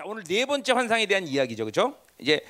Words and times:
자 0.00 0.04
오늘 0.06 0.24
네 0.24 0.46
번째 0.46 0.72
환상에 0.72 1.04
대한 1.04 1.26
이야기죠, 1.26 1.64
그렇죠? 1.64 1.94
이제 2.18 2.40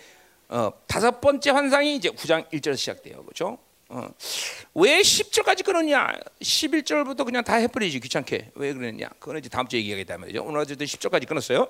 어, 0.49 0.71
다섯 0.87 1.21
번째 1.21 1.51
환상이 1.51 1.97
이제 1.97 2.09
9장 2.09 2.49
1절에서 2.49 2.77
시작돼요, 2.77 3.25
그렇죠? 3.25 3.59
어, 3.89 4.09
왜 4.77 5.01
10절까지 5.01 5.65
끊었냐? 5.65 6.13
11절부터 6.41 7.25
그냥 7.25 7.43
다 7.43 7.57
해버리지 7.57 7.99
귀찮게 7.99 8.53
왜 8.55 8.73
그랬냐? 8.73 9.09
그거는 9.19 9.41
이제 9.41 9.49
다음 9.49 9.67
주에 9.67 9.81
얘기하겠다 9.81 10.19
말이죠. 10.19 10.45
오늘 10.45 10.61
어쨌든 10.61 10.87
10절까지 10.87 11.27
끊었어요. 11.27 11.67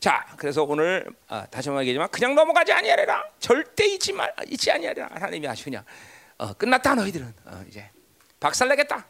자, 0.00 0.26
그래서 0.38 0.62
오늘 0.62 1.06
아, 1.28 1.44
다시 1.44 1.68
한번 1.68 1.82
얘기하지만 1.82 2.08
그냥 2.08 2.34
넘어가지 2.34 2.72
아니하리라. 2.72 3.22
절대 3.38 3.84
잊지 3.84 4.14
말 4.14 4.32
잊지 4.48 4.70
아니하리라. 4.70 5.10
하나님이 5.12 5.46
아주 5.46 5.64
그냥 5.64 5.84
어, 6.38 6.54
끝났다 6.54 6.94
너희들은 6.94 7.34
어, 7.44 7.64
이제 7.68 7.90
박살내겠다. 8.40 9.06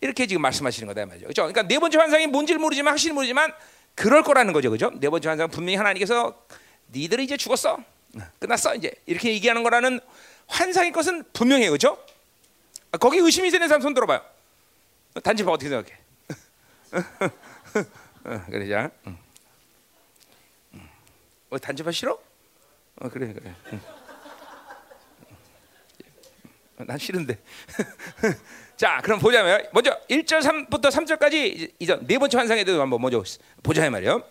이렇게 0.00 0.26
지금 0.26 0.42
말씀하시는 0.42 0.88
거다 0.88 1.06
말이죠. 1.06 1.26
그렇죠? 1.26 1.42
그러니까 1.42 1.62
네 1.62 1.78
번째 1.78 1.98
환상이 1.98 2.26
뭔지를 2.26 2.58
모르지만 2.58 2.94
확실히 2.94 3.14
모르지만 3.14 3.52
그럴 4.00 4.22
거라는 4.22 4.54
거죠. 4.54 4.70
그죠? 4.70 4.90
네 4.94 5.10
번째 5.10 5.28
환상 5.28 5.50
분명히 5.50 5.76
하나님께서 5.76 6.42
니들이 6.90 7.24
이제 7.24 7.36
죽었어. 7.36 7.84
끝났어. 8.38 8.74
이제 8.74 8.94
이렇게 9.04 9.30
얘기하는 9.34 9.62
거라는 9.62 10.00
환상의 10.46 10.90
것은 10.92 11.22
분명해요. 11.34 11.70
그죠? 11.70 12.02
아, 12.92 12.96
거기 12.96 13.18
의심이 13.18 13.50
되는 13.50 13.68
사람 13.68 13.82
손 13.82 13.92
들어봐요. 13.92 14.22
단지 15.22 15.44
봐 15.44 15.52
어떻게 15.52 15.68
생각해? 15.68 15.98
어, 18.24 18.44
그래 18.50 18.68
자. 18.70 18.90
응. 19.06 19.18
응. 20.72 20.88
어, 21.50 21.58
단지파 21.58 21.92
싫어? 21.92 22.18
어, 23.00 23.08
그래 23.10 23.34
그래. 23.34 23.54
응. 23.74 23.80
어, 26.80 26.84
난 26.86 26.98
싫은데. 26.98 27.38
자, 28.76 29.00
그럼 29.02 29.18
보자면 29.18 29.62
먼저 29.72 29.96
1절 30.08 30.40
3부터 30.42 30.90
3절까지 30.90 31.72
이제 31.78 31.98
네 32.02 32.18
번째 32.18 32.38
환상에 32.38 32.64
대해서 32.64 32.80
한번 32.80 33.00
먼저 33.00 33.22
보자 33.62 33.84
이 33.84 33.90
말이에요. 33.90 34.22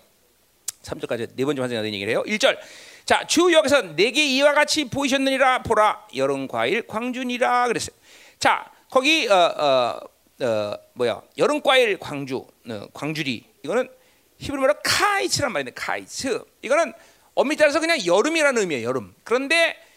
3절까지 0.81 1.35
네 1.35 1.45
번째 1.45 1.61
환상에 1.61 1.81
대한 1.81 1.93
얘기를 1.93 2.11
해요. 2.11 2.23
1절. 2.25 2.57
자, 3.05 3.25
주 3.27 3.53
여기서 3.53 3.95
내게 3.95 4.25
이와 4.25 4.53
같이 4.53 4.85
보이셨느니라 4.85 5.63
보라 5.63 6.07
여름 6.15 6.47
과일 6.47 6.85
광준이라 6.87 7.67
그랬어요. 7.67 7.95
자, 8.39 8.71
거기 8.89 9.27
어, 9.27 9.35
어, 9.35 9.99
어 10.45 10.73
뭐야? 10.93 11.21
여름 11.37 11.61
과일 11.61 11.97
광주 11.99 12.47
어, 12.69 12.87
광주리 12.93 13.43
이거는 13.63 13.89
히브리어로 14.37 14.75
카이츠란 14.83 15.51
말인데 15.51 15.73
카이츠 15.75 16.41
이거는 16.61 16.93
엄밀히 17.35 17.57
따라서 17.57 17.79
그냥 17.79 18.03
여름이라는 18.03 18.61
의미예요. 18.61 18.87
여름. 18.87 19.13
그런데 19.23 19.71
어, 19.71 19.88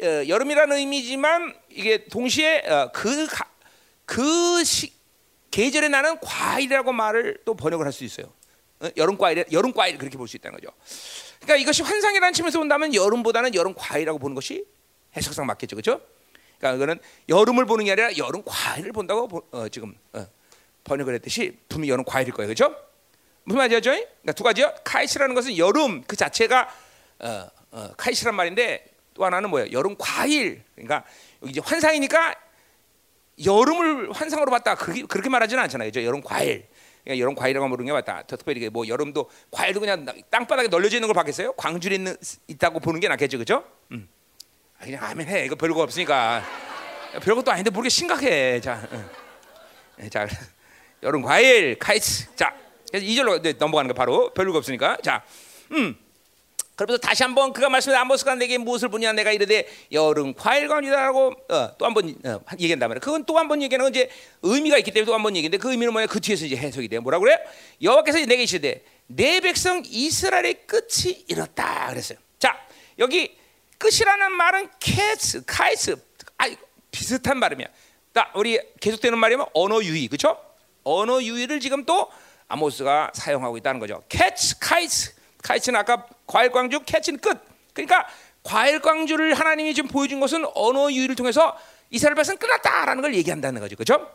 여름이라는 0.00 0.76
의미지만 0.76 1.54
이게 1.68 2.04
동시에 2.04 2.66
어, 2.66 2.90
그, 2.92 3.26
그 4.06 4.64
시, 4.64 4.92
계절에 5.50 5.88
나는 5.88 6.18
과일이라고 6.20 6.92
말을 6.92 7.38
또 7.44 7.54
번역을 7.54 7.84
할 7.84 7.92
수 7.92 8.04
있어요. 8.04 8.26
어? 8.80 8.88
여름 8.96 9.18
과일, 9.18 9.44
여름 9.52 9.72
과일 9.72 9.98
그렇게 9.98 10.16
볼 10.16 10.26
수 10.26 10.36
있다는 10.36 10.58
거죠. 10.58 10.72
그러니까 11.40 11.56
이것이 11.56 11.82
환상이라는 11.82 12.32
측면에서 12.32 12.58
본다면 12.58 12.94
여름보다는 12.94 13.54
여름 13.54 13.74
과일이라고 13.74 14.18
보는 14.18 14.34
것이 14.34 14.64
해석상 15.16 15.44
맞겠죠, 15.46 15.76
그렇죠? 15.76 16.00
그러니까 16.58 16.76
이거는 16.76 17.00
여름을 17.28 17.66
보는 17.66 17.84
게 17.86 17.92
아니라 17.92 18.16
여름 18.16 18.42
과일을 18.44 18.92
본다고 18.92 19.28
보, 19.28 19.42
어, 19.50 19.68
지금 19.68 19.94
어, 20.12 20.26
번역을 20.84 21.14
했듯이 21.14 21.58
분명히 21.68 21.90
여름 21.90 22.04
과일일 22.04 22.32
거예요, 22.32 22.48
그렇죠? 22.48 22.74
무슨 23.44 23.58
말이죠? 23.58 23.80
그러니까 23.90 24.32
두 24.32 24.44
가지요. 24.44 24.72
카이스라는 24.84 25.34
것은 25.34 25.56
여름 25.58 26.02
그 26.06 26.16
자체가 26.16 26.68
어, 27.20 27.48
어, 27.72 27.90
카이스란 27.96 28.34
말인데 28.34 28.84
또 29.20 29.26
하나는 29.26 29.50
뭐예요? 29.50 29.70
여름 29.72 29.94
과일. 29.98 30.62
그러니까 30.74 31.04
이제 31.44 31.60
환상이니까 31.62 32.34
여름을 33.44 34.12
환상으로 34.12 34.50
봤다. 34.50 34.74
그렇게, 34.74 35.02
그렇게 35.02 35.28
말하지는 35.28 35.62
않잖아요. 35.64 35.88
그죠? 35.88 36.02
여름 36.02 36.22
과일. 36.22 36.66
그러니까 37.04 37.22
여름 37.22 37.34
과일이라고 37.34 37.68
모르는 37.68 37.86
게 37.86 37.92
맞다. 37.92 38.22
특별히 38.22 38.66
뭐 38.70 38.88
여름도 38.88 39.30
과일도 39.50 39.80
그냥 39.80 40.06
땅바닥에 40.30 40.68
널려져 40.68 40.96
있는 40.96 41.06
걸 41.06 41.14
봤겠어요? 41.14 41.52
광주에 41.52 41.96
있는, 41.96 42.16
있다고 42.48 42.80
보는 42.80 42.98
게 42.98 43.08
낫겠죠, 43.08 43.36
그죠? 43.36 43.62
음. 43.92 44.08
아, 44.78 44.84
그냥 44.84 45.04
아멘 45.04 45.28
해. 45.28 45.44
이거 45.44 45.54
별거 45.54 45.82
없으니까. 45.82 46.42
별것도 47.22 47.50
아닌데 47.50 47.68
모르게 47.68 47.90
심각해. 47.90 48.58
자, 48.62 48.88
응. 48.92 50.08
자, 50.08 50.26
여름 51.02 51.20
과일 51.20 51.78
카이츠. 51.78 52.34
자, 52.36 52.54
그래서 52.90 53.04
이절로 53.04 53.38
넘어가는 53.38 53.88
거 53.88 53.94
바로 53.94 54.32
별거 54.32 54.56
없으니까. 54.56 54.96
자, 55.02 55.22
음. 55.72 55.94
그러면서 56.80 56.98
다시 56.98 57.22
한번 57.22 57.52
그가 57.52 57.68
말씀해 57.68 57.94
아모스가 57.96 58.36
내게 58.36 58.56
무엇을 58.56 58.88
보냐 58.88 59.12
내가 59.12 59.32
이르되 59.32 59.68
여름 59.92 60.32
과일관이다라고 60.32 61.34
어, 61.50 61.76
또 61.76 61.84
한번 61.84 62.14
어, 62.24 62.40
얘기한단 62.58 62.88
말이야. 62.88 63.00
그건 63.00 63.24
또 63.26 63.36
한 63.36 63.48
번 63.48 63.60
얘기하는 63.62 63.84
건 63.84 63.94
이제 63.94 64.08
의미가 64.42 64.78
있기 64.78 64.90
때문에 64.90 65.04
또 65.06 65.12
한 65.12 65.22
번 65.22 65.36
얘기인데 65.36 65.58
그 65.58 65.70
의미는 65.70 65.92
뭐냐? 65.92 66.06
그 66.06 66.20
뒤에서 66.20 66.46
이제 66.46 66.56
해석이 66.56 66.88
돼. 66.88 66.98
뭐라 66.98 67.18
그래? 67.18 67.38
여호와께서 67.82 68.18
내게 68.24 68.44
이르되 68.44 68.82
내 69.08 69.40
백성 69.40 69.82
이스라엘의 69.84 70.66
끝이 70.66 71.24
이렇다 71.28 71.88
그랬어요. 71.90 72.18
자 72.38 72.58
여기 72.98 73.36
끝이라는 73.76 74.32
말은 74.32 74.70
캐스 74.80 75.44
카이스 75.44 75.96
아 76.38 76.46
비슷한 76.90 77.40
발음이야. 77.40 77.66
자 78.14 78.30
우리 78.34 78.58
계속되는 78.80 79.18
말이면 79.18 79.46
언어 79.52 79.82
유희 79.82 80.08
그렇죠? 80.08 80.38
언어 80.84 81.22
유희를 81.22 81.60
지금 81.60 81.84
또 81.84 82.10
아모스가 82.48 83.10
사용하고 83.14 83.58
있다는 83.58 83.80
거죠. 83.80 84.02
캐츠 84.08 84.58
카이스 84.60 85.14
카이츠는 85.42 85.78
아까 85.80 86.06
과일 86.30 86.50
광주리, 86.52 86.80
캐츠는 86.80 87.18
끝. 87.20 87.36
그러니까 87.74 88.06
과일 88.44 88.80
광주리를 88.80 89.34
하나님이 89.34 89.74
지금 89.74 89.88
보여준 89.90 90.20
것은 90.20 90.44
언어 90.54 90.90
유희를 90.90 91.16
통해서 91.16 91.58
이스라엘 91.90 92.14
백성 92.14 92.36
끝났다라는 92.36 93.02
걸 93.02 93.14
얘기한다는 93.16 93.60
거죠, 93.60 93.74
그렇죠? 93.74 94.08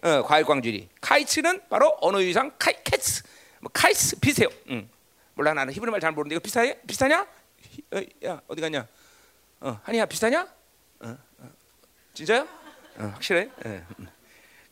어, 0.00 0.22
과일 0.22 0.44
광주리. 0.46 0.88
카이츠는 1.02 1.68
바로 1.68 1.96
언어 2.00 2.22
유희상 2.22 2.52
카이 2.58 2.74
캐츠, 2.82 3.22
뭐 3.60 3.70
카이츠 3.72 4.18
비슷해요. 4.18 4.48
응. 4.70 4.88
몰라 5.34 5.52
나는 5.52 5.72
히브리 5.74 5.90
말 5.90 6.00
잘 6.00 6.12
모르는데 6.12 6.36
이거 6.36 6.40
비슷하냐? 6.42 6.74
비슷하냐? 6.86 7.20
어, 7.92 8.00
야 8.26 8.40
어디 8.48 8.60
갔냐? 8.62 8.86
어, 9.60 9.78
한이야 9.84 10.06
비슷하냐? 10.06 10.48
어, 11.00 11.18
어. 11.38 11.50
진짜요? 12.14 12.48
어, 12.96 13.04
확실해? 13.14 13.48
예. 13.66 13.82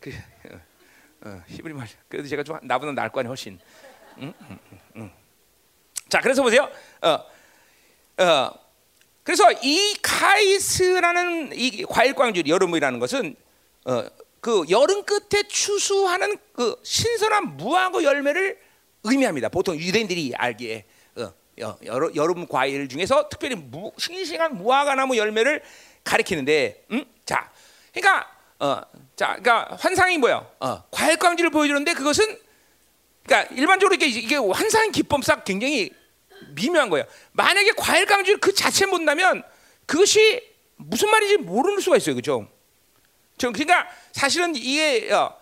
그 0.00 0.10
어, 0.50 1.28
어, 1.28 1.42
히브리 1.46 1.74
말 1.74 1.86
그래도 2.08 2.26
제가 2.26 2.42
좀 2.42 2.58
나보다 2.62 2.92
나을 2.92 3.10
거 3.10 3.20
아니야 3.20 3.28
훨씬. 3.28 3.58
응? 4.19 4.32
응, 4.40 4.58
응. 4.96 5.12
자, 6.10 6.21
그래서 6.21 6.43
보세요. 6.43 6.69
어, 7.00 8.22
어, 8.22 8.50
그래서 9.22 9.50
이 9.62 9.97
카이스라는 10.03 11.53
이 11.54 11.84
과일 11.88 12.15
광주 12.15 12.43
여름이라는 12.47 12.98
것은 12.98 13.37
어, 13.84 14.04
그 14.41 14.65
여름 14.69 15.04
끝에 15.04 15.44
추수하는 15.49 16.37
그 16.53 16.76
신선한 16.82 17.56
무화과 17.56 18.03
열매를 18.03 18.59
의미합니다. 19.04 19.49
보통 19.49 19.76
유대인들이 19.76 20.34
알기에 20.37 20.84
어, 21.62 21.76
여러, 21.84 22.10
여름 22.15 22.47
과일 22.47 22.88
중에서 22.88 23.28
특별히 23.28 23.54
무, 23.54 23.93
싱싱한 23.99 24.56
무화과 24.56 24.94
나무 24.94 25.16
열매를 25.16 25.62
가리키는데, 26.04 26.87
음? 26.93 27.04
자, 27.26 27.50
그러니까 27.93 28.31
어, 28.59 28.81
자, 29.15 29.37
그러니까 29.37 29.76
환상이 29.78 30.19
뭐야? 30.19 30.47
어, 30.60 30.82
과일 30.91 31.16
광주를 31.16 31.50
보여주는데 31.50 31.94
그것은 31.94 32.38
그러니까 33.25 33.54
일반적으로 33.54 33.94
이게, 33.94 34.06
이게 34.06 34.37
환상 34.37 34.91
기법상 34.91 35.43
굉장히 35.44 35.93
미묘한 36.55 36.91
거예요. 36.91 37.05
만약에 37.33 37.72
과일 37.77 38.06
강주 38.06 38.38
그 38.38 38.55
자체 38.55 38.87
본다면 38.87 39.43
그것이 39.87 40.43
무슨 40.77 41.11
말인지 41.11 41.38
모르는 41.38 41.81
수가 41.81 41.97
있어요, 41.97 42.15
그렇죠? 42.15 42.49
그러니까 43.38 43.88
사실은 44.12 44.55
이게 44.55 45.11
어, 45.12 45.34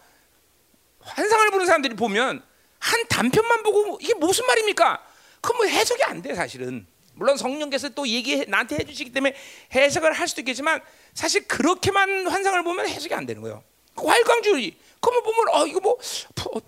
환상을 1.01 1.51
보는 1.51 1.67
사람들이 1.67 1.95
보면 1.95 2.43
한 2.79 3.09
단편만 3.09 3.63
보고 3.63 3.99
이게 4.01 4.15
무슨 4.15 4.47
말입니까? 4.47 5.05
그뭐 5.41 5.67
해석이 5.67 6.03
안 6.05 6.23
돼, 6.23 6.35
사실은. 6.35 6.87
물론 7.15 7.37
성령께서 7.37 7.89
또 7.91 8.07
얘기 8.07 8.47
나한테 8.47 8.77
해주시기 8.77 9.13
때문에 9.13 9.35
해석을 9.75 10.13
할 10.13 10.29
수도 10.29 10.41
있겠지만 10.41 10.81
사실 11.15 11.47
그렇게만 11.49 12.29
환상을 12.29 12.63
보면 12.63 12.89
해석이 12.89 13.13
안 13.13 13.27
되는 13.27 13.43
거예요. 13.43 13.65
과일 13.97 14.23
강주리 14.23 14.79
그러면 15.01 15.23
보면 15.25 15.49
어 15.55 15.67
이거 15.67 15.81
뭐 15.81 15.99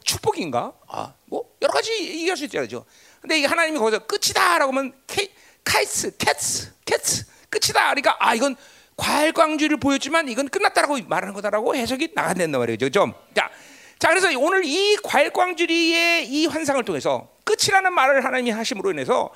축복인가? 0.03 0.72
아뭐 0.89 1.57
여러 1.62 1.72
가지 1.72 1.93
얘기할 1.93 2.37
수 2.37 2.45
있잖아요. 2.45 2.84
근데 3.20 3.38
이게 3.38 3.47
하나님이 3.47 3.78
거기서 3.78 4.06
끝이다라고 4.06 4.72
하면 4.72 4.92
케, 5.06 5.28
카이스, 5.65 6.16
캐츠, 6.16 6.72
캐츠 6.84 7.24
끝이다. 7.50 7.91
그러니까 7.91 8.16
아 8.18 8.34
이건 8.34 8.56
과일광주를 8.97 9.78
보였지만 9.78 10.28
이건 10.28 10.48
끝났다라고 10.48 10.98
말하는 11.06 11.34
거다라고 11.34 11.74
해석이 11.74 12.10
나간단 12.15 12.50
말이죠. 12.50 12.91
좀. 12.91 13.12
자, 13.34 13.50
자 13.98 14.09
그래서 14.09 14.28
오늘 14.39 14.65
이 14.65 14.97
과일광주리의 15.03 16.28
이 16.28 16.47
환상을 16.47 16.83
통해서 16.84 17.30
끝이라는 17.45 17.92
말을 17.92 18.24
하나님이 18.24 18.50
하심으로 18.50 18.92
인해서 18.92 19.30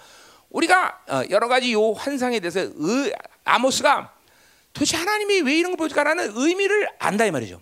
우리가 0.50 1.00
어, 1.08 1.22
여러 1.30 1.48
가지 1.48 1.72
요 1.72 1.92
환상에 1.92 2.40
대해서 2.40 2.60
의, 2.60 3.12
아모스가 3.44 4.14
도대체 4.72 4.96
하나님이 4.96 5.40
왜 5.42 5.58
이런 5.58 5.72
걸 5.72 5.76
보여줄까라는 5.76 6.32
의미를 6.34 6.88
안다 6.98 7.24
이 7.24 7.30
말이죠. 7.30 7.60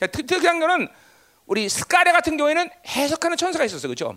특별한 0.00 0.60
거는 0.60 0.88
우리 1.46 1.68
스카레 1.68 2.12
같은 2.12 2.36
경우에는 2.36 2.70
해석하는 2.86 3.36
천사가 3.36 3.64
있었어, 3.64 3.88
그렇죠? 3.88 4.16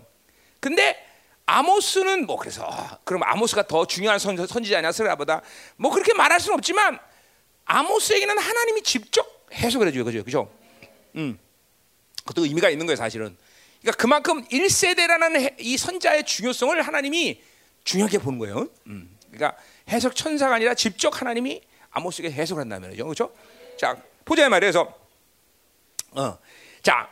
근데 0.60 0.96
아모스는 1.46 2.26
뭐 2.26 2.36
그래서 2.36 2.66
그럼 3.04 3.22
아모스가 3.22 3.66
더 3.66 3.86
중요한 3.86 4.18
선, 4.18 4.36
선지자냐 4.36 4.92
스라보다 4.92 5.42
뭐 5.76 5.90
그렇게 5.90 6.14
말할 6.14 6.40
수는 6.40 6.54
없지만 6.54 6.98
아모스에게는 7.66 8.38
하나님이 8.38 8.82
직접 8.82 9.46
해석을 9.52 9.88
해줘요, 9.88 10.04
그죠? 10.04 10.24
그죠? 10.24 10.50
음, 11.16 11.38
그것도 12.24 12.44
의미가 12.44 12.70
있는 12.70 12.86
거예요, 12.86 12.96
사실은. 12.96 13.36
그러니까 13.80 14.00
그만큼 14.00 14.44
1세대라는 14.48 15.54
이 15.58 15.76
선자의 15.76 16.24
중요성을 16.24 16.80
하나님이 16.80 17.42
중요하게 17.84 18.18
보는 18.18 18.38
거예요. 18.38 18.68
음. 18.86 19.16
그러니까 19.30 19.60
해석 19.88 20.16
천사가 20.16 20.54
아니라 20.54 20.74
직접 20.74 21.20
하나님이 21.20 21.60
아모스에게 21.90 22.32
해석을 22.32 22.62
한다는 22.62 22.88
말이죠. 22.88 23.04
그렇죠? 23.04 23.32
자, 23.78 23.96
보자 24.24 24.48
말이에서 24.48 24.92
어. 26.12 26.38
자, 26.82 27.08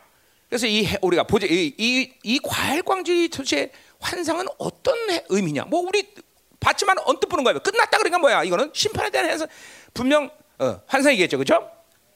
그래서 0.48 0.66
이 0.66 0.88
우리가 1.02 1.24
보자 1.24 1.46
이, 1.46 1.74
이, 1.76 2.12
이 2.22 2.38
과일 2.42 2.82
광주의 2.82 3.28
도대체 3.28 3.70
환상은 4.02 4.46
어떤 4.58 4.94
의미냐? 5.28 5.64
뭐 5.64 5.80
우리 5.80 6.12
봤지만 6.60 6.98
언뜻 7.06 7.26
보는 7.26 7.44
거예요. 7.44 7.60
끝났다 7.60 7.98
그러니까 7.98 8.18
뭐야? 8.18 8.44
이거는 8.44 8.70
심판에 8.74 9.10
대한 9.10 9.28
해석 9.30 9.48
분명 9.94 10.30
어, 10.58 10.80
환상이겠죠, 10.86 11.38
그렇죠? 11.38 11.70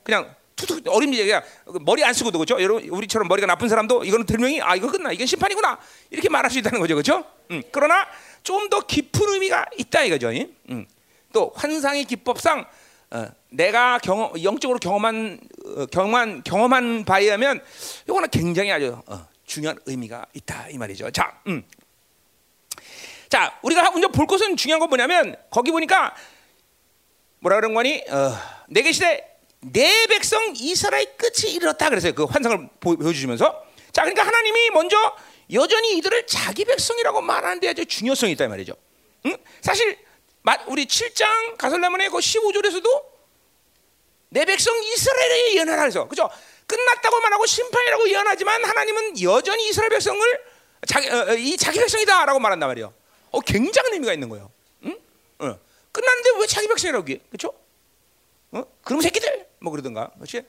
그냥 0.05 0.35
툭툭 0.55 0.83
어림지 0.89 1.23
그냥 1.25 1.43
머리 1.83 2.05
안 2.05 2.15
쓰고도 2.15 2.39
그렇죠? 2.39 2.63
여러분 2.63 2.89
우리처럼 2.89 3.29
머리가 3.29 3.47
나쁜 3.47 3.69
사람도 3.69 4.05
이거는 4.05 4.25
들명이 4.27 4.61
아 4.63 4.75
이거 4.77 4.91
끝나 4.91 5.13
이건 5.13 5.27
심판이구나 5.27 5.79
이렇게 6.11 6.29
말할 6.29 6.51
수 6.51 6.59
있다는 6.59 6.81
거죠, 6.81 6.95
그렇죠? 6.95 7.25
음, 7.51 7.63
그러나 7.73 8.07
좀 8.43 8.69
더 8.71 8.81
깊은 8.81 9.29
의미가 9.29 9.67
있다 9.79 10.05
이거죠. 10.05 10.31
음. 10.71 10.87
또 11.33 11.53
환상의 11.57 12.05
기법상 12.05 12.65
어, 13.11 13.27
내가 13.51 13.99
경험, 13.99 14.33
영적으로 14.43 14.79
경험한 14.79 15.41
어, 15.77 15.87
경험한 15.87 16.43
경험한 16.45 17.05
바에 17.05 17.25
의하면 17.25 17.61
이거는 18.09 18.29
굉장히 18.31 18.73
아주 18.73 18.99
어, 19.07 19.27
중요한 19.47 19.79
의미가 19.87 20.27
있다 20.35 20.69
이 20.69 20.79
말이죠. 20.79 21.11
자, 21.11 21.41
음. 21.47 21.65
자 23.29 23.59
우리가 23.63 23.91
먼저 23.91 24.09
볼 24.09 24.27
것은 24.27 24.57
중요한 24.57 24.81
건 24.81 24.89
뭐냐면 24.89 25.37
거기 25.51 25.71
보니까 25.71 26.15
뭐라 27.41 27.57
그런 27.57 27.75
거니? 27.75 28.05
어, 28.09 28.37
내게 28.69 28.93
시대 28.93 29.25
내 29.61 30.07
백성 30.07 30.53
이스라엘 30.57 31.17
끝이 31.17 31.53
이르렀다 31.53 31.89
그래서요. 31.89 32.15
그 32.15 32.25
환상을 32.25 32.69
보여주시면서 32.81 33.65
자 33.93 34.03
그러니까 34.03 34.27
하나님이 34.27 34.71
먼저 34.71 34.97
여전히 35.53 35.97
이들을 35.99 36.27
자기 36.27 36.65
백성이라고 36.65 37.21
말하는 37.21 37.61
데 37.61 37.69
아주 37.69 37.87
중요성이 37.87 38.33
있다 38.33 38.49
말이죠. 38.49 38.75
응? 39.27 39.37
사실 39.61 39.99
우리 40.67 40.87
7장 40.87 41.57
가설라문의 41.57 42.11
그 42.11 42.19
15절에서도 42.19 43.05
내 44.31 44.45
백성 44.45 44.75
이스라엘에 44.83 45.55
예언하라 45.55 45.83
그래서 45.83 46.07
그죠? 46.09 46.29
끝났다고 46.67 47.21
말하고 47.21 47.47
심판이라고 47.47 48.09
예언하지만 48.11 48.65
하나님은 48.65 49.23
여전히 49.23 49.69
이스라엘 49.69 49.91
백성을 49.91 50.21
자기, 50.87 51.09
어, 51.09 51.27
어이 51.29 51.57
자기 51.57 51.79
백성이다라고 51.79 52.39
말한단 52.39 52.69
말이에요. 52.69 52.93
어, 53.31 53.41
굉장한 53.41 53.93
의미가 53.93 54.13
있는 54.13 54.29
거예요. 54.29 54.51
응? 54.85 54.99
어. 55.39 55.59
끝났는데 55.93 56.31
왜 56.41 56.47
자기 56.47 56.69
백성이라고 56.69 57.09
해? 57.09 57.21
그렇죠? 57.31 57.53
어? 58.53 58.65
그럼 58.83 59.01
새끼들 59.01 59.47
뭐 59.61 59.71
그러든가, 59.71 60.11
그렇지? 60.17 60.43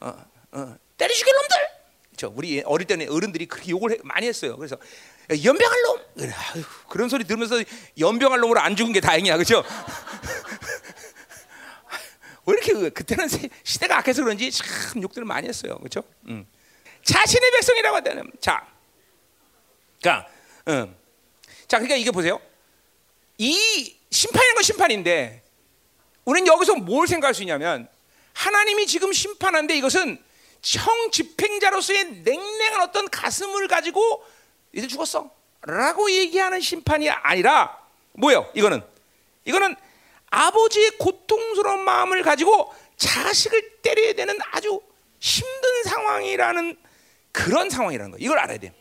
어, 0.00 0.24
어. 0.52 0.76
죽일 0.98 1.34
놈들. 1.34 1.56
그렇죠? 2.10 2.32
우리 2.36 2.62
어릴 2.64 2.86
때는 2.86 3.10
어른들이 3.10 3.46
그렇게 3.46 3.70
욕을 3.70 3.98
많이 4.02 4.26
했어요. 4.26 4.56
그래서 4.56 4.76
연병할 5.30 5.82
놈. 5.82 6.00
아유, 6.20 6.64
그런 6.88 7.08
소리 7.08 7.24
들으면서 7.24 7.56
연병할 7.98 8.40
놈으로 8.40 8.60
안 8.60 8.76
죽은 8.76 8.92
게 8.92 9.00
다행이야, 9.00 9.36
그렇죠? 9.36 9.64
왜 12.46 12.52
이렇게 12.54 12.72
그, 12.72 12.90
그때는 12.90 13.28
시대가 13.64 13.98
악해서 13.98 14.22
그런지 14.22 14.50
참 14.50 15.02
욕들을 15.02 15.24
많이 15.24 15.48
했어요, 15.48 15.78
그렇죠? 15.78 16.02
음. 16.28 16.46
자신의 17.02 17.50
백성이라고 17.52 17.96
하다는 17.96 18.32
자, 18.40 18.66
그러니까, 20.00 20.28
음. 20.68 20.96
자, 21.68 21.78
그러니까 21.78 21.96
이게 21.96 22.10
보세요. 22.10 22.40
이 23.38 23.96
심판이라는 24.10 24.54
건 24.54 24.62
심판인데, 24.62 25.42
우리는 26.24 26.46
여기서 26.46 26.76
뭘 26.76 27.06
생각할 27.06 27.34
수 27.34 27.42
있냐면 27.42 27.88
하나님이 28.32 28.86
지금 28.86 29.12
심판한데 29.12 29.76
이것은 29.76 30.22
형 30.62 31.10
집행자로서의 31.10 32.22
냉랭한 32.24 32.80
어떤 32.82 33.08
가슴을 33.08 33.68
가지고 33.68 34.24
이제 34.72 34.86
죽었어. 34.86 35.30
라고 35.62 36.10
얘기하는 36.10 36.60
심판이 36.60 37.08
아니라 37.08 37.78
뭐예요? 38.12 38.50
이거는 38.54 38.82
이거는 39.44 39.74
아버지의 40.30 40.92
고통스러운 40.98 41.84
마음을 41.84 42.22
가지고 42.22 42.72
자식을 42.96 43.78
때려야 43.82 44.14
되는 44.14 44.36
아주 44.52 44.80
힘든 45.20 45.84
상황이라는 45.84 46.76
그런 47.32 47.70
상황이라는 47.70 48.12
거. 48.12 48.16
이걸 48.18 48.38
알아야 48.38 48.58
돼. 48.58 48.72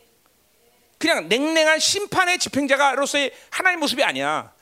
그냥 0.97 1.27
냉랭한 1.27 1.79
심판의 1.79 2.39
집행자가로서의 2.39 3.31
하나님 3.49 3.79
모습이 3.79 4.03
아니야. 4.03 4.53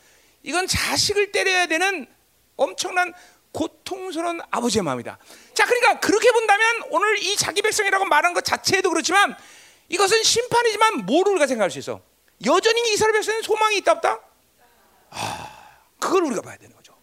이건 0.42 0.68
자식을 0.68 1.32
때려야 1.32 1.68
되는 1.68 2.08
엄청난 2.56 3.14
고통스러운 3.52 4.42
아버지의 4.50 4.84
마음이다. 4.84 5.18
자, 5.54 5.66
그러니까 5.66 6.00
그렇게 6.00 6.32
본다면 6.32 6.84
오늘 6.90 7.20
이 7.20 7.36
자기 7.36 7.62
백성이라고 7.62 8.06
말한 8.06 8.34
것 8.34 8.44
자체도 8.44 8.90
그렇지만 8.90 9.38
이것은 9.90 10.24
심판이지만 10.24 11.06
뭐를 11.06 11.34
우리가 11.34 11.48
생각할 11.48 11.70
수 11.70 11.80
있어? 11.80 12.02
여전히 12.46 12.92
이스라엘 12.92 13.14
백성에 13.14 13.42
소망이 13.44 13.78
있다 13.78 13.92
없다? 13.94 14.20
아, 15.12 15.53
그걸 16.04 16.24
우리가 16.26 16.42
봐야 16.42 16.58
되는 16.58 16.76
거죠. 16.76 16.94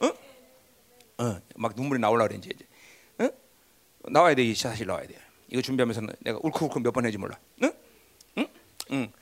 어? 0.00 0.06
어, 1.24 1.40
막 1.56 1.72
눈물이 1.74 2.00
나올라 2.00 2.26
그래 2.26 2.38
이제. 2.38 2.50
어? 3.18 3.28
나와야 4.10 4.34
돼, 4.34 4.42
이 4.42 4.54
사실 4.54 4.86
나와야 4.86 5.06
돼. 5.06 5.14
이거 5.48 5.62
준비하면서 5.62 6.02
내가 6.20 6.38
울컥울컥 6.42 6.82
몇 6.82 6.92
번 6.92 7.06
해지 7.06 7.18
몰라. 7.18 7.38
응? 7.62 7.72
응? 8.38 8.48
응. 8.92 9.12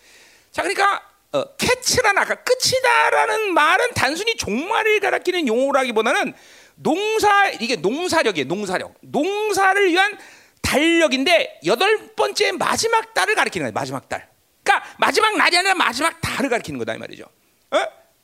자, 0.50 0.62
그러니까 0.62 1.02
어, 1.32 1.44
캐치란 1.56 2.16
아까 2.18 2.34
끝이다라는 2.42 3.52
말은 3.54 3.90
단순히 3.94 4.36
종말을 4.36 5.00
가리키는 5.00 5.46
용어라기보다는 5.46 6.34
농사 6.76 7.48
이게 7.50 7.76
농사력이에요. 7.76 8.46
농사력. 8.48 8.94
농사를 9.00 9.90
위한 9.90 10.18
달력인데 10.62 11.60
여덟 11.66 12.14
번째 12.14 12.52
마지막 12.52 13.14
달을 13.14 13.34
가리키는 13.34 13.64
거예요. 13.66 13.72
마지막 13.72 14.08
달. 14.08 14.28
그러니까 14.62 14.86
마지막 14.98 15.36
날이 15.36 15.56
아니라 15.56 15.74
마지막 15.74 16.20
달을 16.20 16.50
가리키는 16.50 16.78
거다 16.78 16.94
이 16.94 16.98
말이죠. 16.98 17.24
어? 17.70 17.78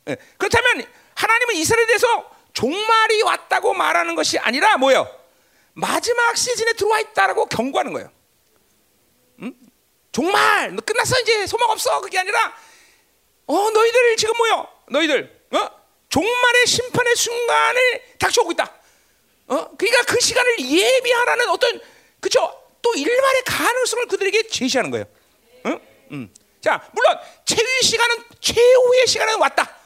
네. 0.06 0.16
그렇다면 0.36 0.84
하나님은 1.14 1.54
이스라엘에 1.56 1.86
대해서 1.86 2.30
종말이 2.52 3.22
왔다고 3.22 3.74
말하는 3.74 4.14
것이 4.14 4.38
아니라 4.38 4.76
뭐예요? 4.76 5.08
마지막 5.72 6.36
시즌에 6.36 6.72
들어와 6.74 7.00
있다라고 7.00 7.46
경고하는 7.46 7.92
거예요. 7.92 8.10
응? 9.42 9.54
종말 10.12 10.76
끝났어 10.76 11.18
이제 11.20 11.46
소망 11.46 11.70
없어 11.70 12.00
그게 12.00 12.18
아니라 12.18 12.54
어 13.46 13.70
너희들 13.70 14.16
지금 14.16 14.36
뭐요? 14.36 14.68
너희들 14.90 15.48
어? 15.52 15.70
종말의 16.08 16.66
심판의 16.66 17.16
순간을 17.16 18.02
닥쳐오고 18.18 18.52
있다. 18.52 18.72
어? 19.48 19.70
그러니까 19.76 20.02
그 20.04 20.20
시간을 20.20 20.60
예비하라는 20.60 21.48
어떤 21.48 21.80
그죠? 22.20 22.62
또 22.80 22.94
일말의 22.94 23.42
가능성을 23.44 24.06
그들에게 24.06 24.46
제시하는 24.46 24.90
거예요. 24.90 25.06
응? 25.66 25.80
음. 26.12 26.34
자, 26.60 26.88
물론 26.92 27.18
최후의 27.44 27.82
시간은 27.82 28.24
최후의 28.40 29.06
시간은 29.06 29.38
왔다. 29.40 29.76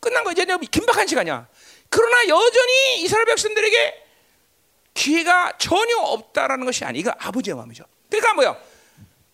끝난 0.00 0.24
거 0.24 0.32
이제 0.32 0.44
긴박한 0.44 1.06
시간이야. 1.06 1.48
그러나 1.88 2.28
여전히 2.28 3.02
이스라엘 3.02 3.24
백성들에게 3.26 4.04
기회가 4.94 5.56
전혀 5.58 5.96
없다라는 5.96 6.64
것이 6.66 6.84
아니. 6.84 6.98
이거 6.98 7.12
아버지의 7.18 7.56
마음이죠. 7.56 7.84
그러니까 8.10 8.34
뭐야? 8.34 8.56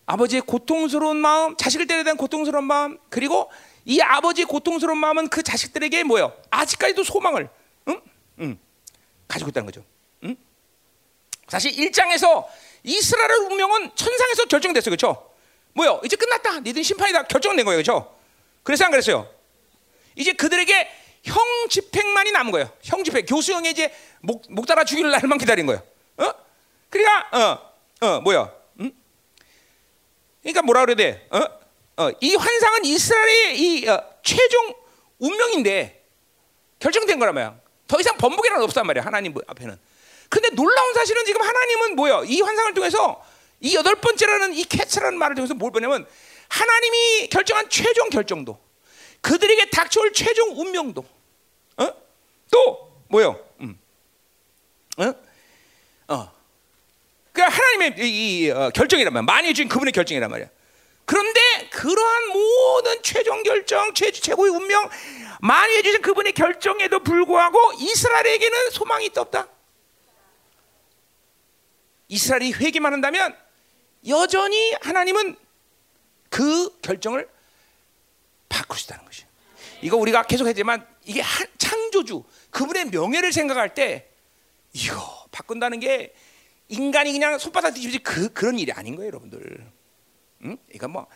아버지의 0.05 0.41
고통스러운 0.41 1.17
마음, 1.17 1.57
자식을 1.57 1.87
때려야 1.87 2.03
되는 2.03 2.17
고통스러운 2.17 2.63
마음, 2.65 2.99
그리고 3.09 3.51
이 3.85 3.99
아버지의 4.01 4.45
고통스러운 4.45 4.97
마음은 4.97 5.29
그 5.29 5.41
자식들에게 5.41 6.03
뭐요? 6.03 6.35
아직까지도 6.51 7.03
소망을 7.03 7.49
응? 7.87 8.01
응. 8.39 8.59
가지고 9.27 9.49
있다는 9.49 9.65
거죠. 9.65 9.83
응? 10.23 10.35
사실 11.47 11.71
1장에서 11.71 12.45
이스라엘 12.83 13.31
운명은 13.31 13.91
천상에서 13.95 14.45
결정됐어요. 14.45 14.95
그렇죠? 14.95 15.31
뭐요? 15.73 15.99
이제 16.05 16.15
끝났다. 16.15 16.59
니들 16.59 16.83
심판이다. 16.83 17.23
결정된 17.23 17.65
거예요. 17.65 17.77
그렇죠? 17.77 18.15
그래서 18.63 18.85
안 18.85 18.91
그랬어요? 18.91 19.27
이제 20.15 20.33
그들에게 20.33 20.89
형 21.23 21.43
집행만이 21.69 22.31
남은 22.31 22.51
거예요. 22.51 22.69
형 22.83 23.03
집행. 23.03 23.25
교수형이 23.25 23.69
이제 23.69 23.93
목, 24.21 24.43
목 24.49 24.65
달아 24.65 24.85
죽이는 24.85 25.09
날만 25.11 25.37
기다린 25.37 25.65
거예요. 25.65 25.81
어? 26.17 26.31
그러니까 26.89 27.29
어, 28.01 28.07
어, 28.07 28.21
뭐야? 28.21 28.51
응? 28.81 28.91
그러니까 30.41 30.61
뭐라 30.61 30.85
그래야 30.85 30.95
돼? 30.95 31.27
어? 31.31 32.03
어, 32.03 32.11
이 32.21 32.35
환상은 32.35 32.85
이스라엘의 32.85 33.59
이 33.59 33.87
어, 33.87 34.03
최종 34.23 34.73
운명인데 35.19 36.03
결정된 36.79 37.19
거라면 37.19 37.59
더 37.87 37.99
이상 37.99 38.17
번복이라는 38.17 38.63
없단 38.63 38.85
말이야. 38.85 39.03
하나님 39.03 39.33
앞에는. 39.47 39.79
근데 40.29 40.49
놀라운 40.49 40.93
사실은 40.93 41.23
지금 41.25 41.41
하나님은 41.41 41.95
뭐야? 41.95 42.23
이 42.25 42.41
환상을 42.41 42.73
통해서 42.73 43.23
이 43.61 43.75
여덟 43.75 43.95
번째라는 43.95 44.53
이 44.53 44.63
캐치라는 44.65 45.17
말을 45.17 45.35
통해서 45.35 45.53
뭘 45.53 45.71
보냐면 45.71 46.05
하나님이 46.49 47.29
결정한 47.29 47.69
최종 47.69 48.09
결정도 48.09 48.59
그들에게 49.25 49.71
닥쳐올 49.71 50.13
최종 50.13 50.51
운명도 50.51 51.03
어? 51.77 51.93
또 52.51 53.01
뭐요? 53.07 53.43
음. 53.59 53.79
어? 54.97 56.13
어. 56.13 56.31
그 57.33 57.41
하나님의 57.41 57.95
이, 57.97 58.45
이 58.45 58.49
어, 58.51 58.69
결정이란 58.69 59.11
말이야. 59.11 59.25
만일 59.25 59.55
주인 59.55 59.67
그분의 59.67 59.93
결정이란 59.93 60.29
말이야. 60.29 60.47
그런데 61.05 61.41
그러한 61.71 62.27
모든 62.27 63.01
최종 63.01 63.41
결정, 63.41 63.95
최, 63.95 64.11
최고의 64.11 64.51
운명 64.51 64.87
만일 65.41 65.81
주신 65.81 66.03
그분의 66.03 66.33
결정에도 66.33 66.99
불구하고 66.99 67.73
이스라엘에게는 67.79 68.69
소망이 68.69 69.09
없다? 69.15 69.47
이스라엘이 72.09 72.53
회개만 72.53 72.93
한다면 72.93 73.35
여전히 74.07 74.73
하나님은 74.81 75.35
그 76.29 76.79
결정을 76.81 77.27
바꿀 78.55 78.77
수 78.79 78.85
있다는 78.85 79.05
것이. 79.05 79.23
이거 79.81 79.97
우리가 79.97 80.23
계속 80.23 80.47
했지만 80.47 80.87
이게 81.03 81.21
한, 81.21 81.47
창조주 81.57 82.23
그분의 82.51 82.85
명예를 82.85 83.33
생각할 83.33 83.73
때 83.73 84.09
이거 84.73 85.25
바꾼다는 85.31 85.79
게 85.81 86.13
인간이 86.69 87.11
그냥 87.11 87.37
손바닥 87.37 87.73
뒤집지 87.73 87.99
그 87.99 88.31
그런 88.33 88.57
일이 88.57 88.71
아닌 88.71 88.95
거예요, 88.95 89.07
여러분들. 89.07 89.71
응? 90.45 90.57
이건 90.73 90.91
뭐, 90.91 91.07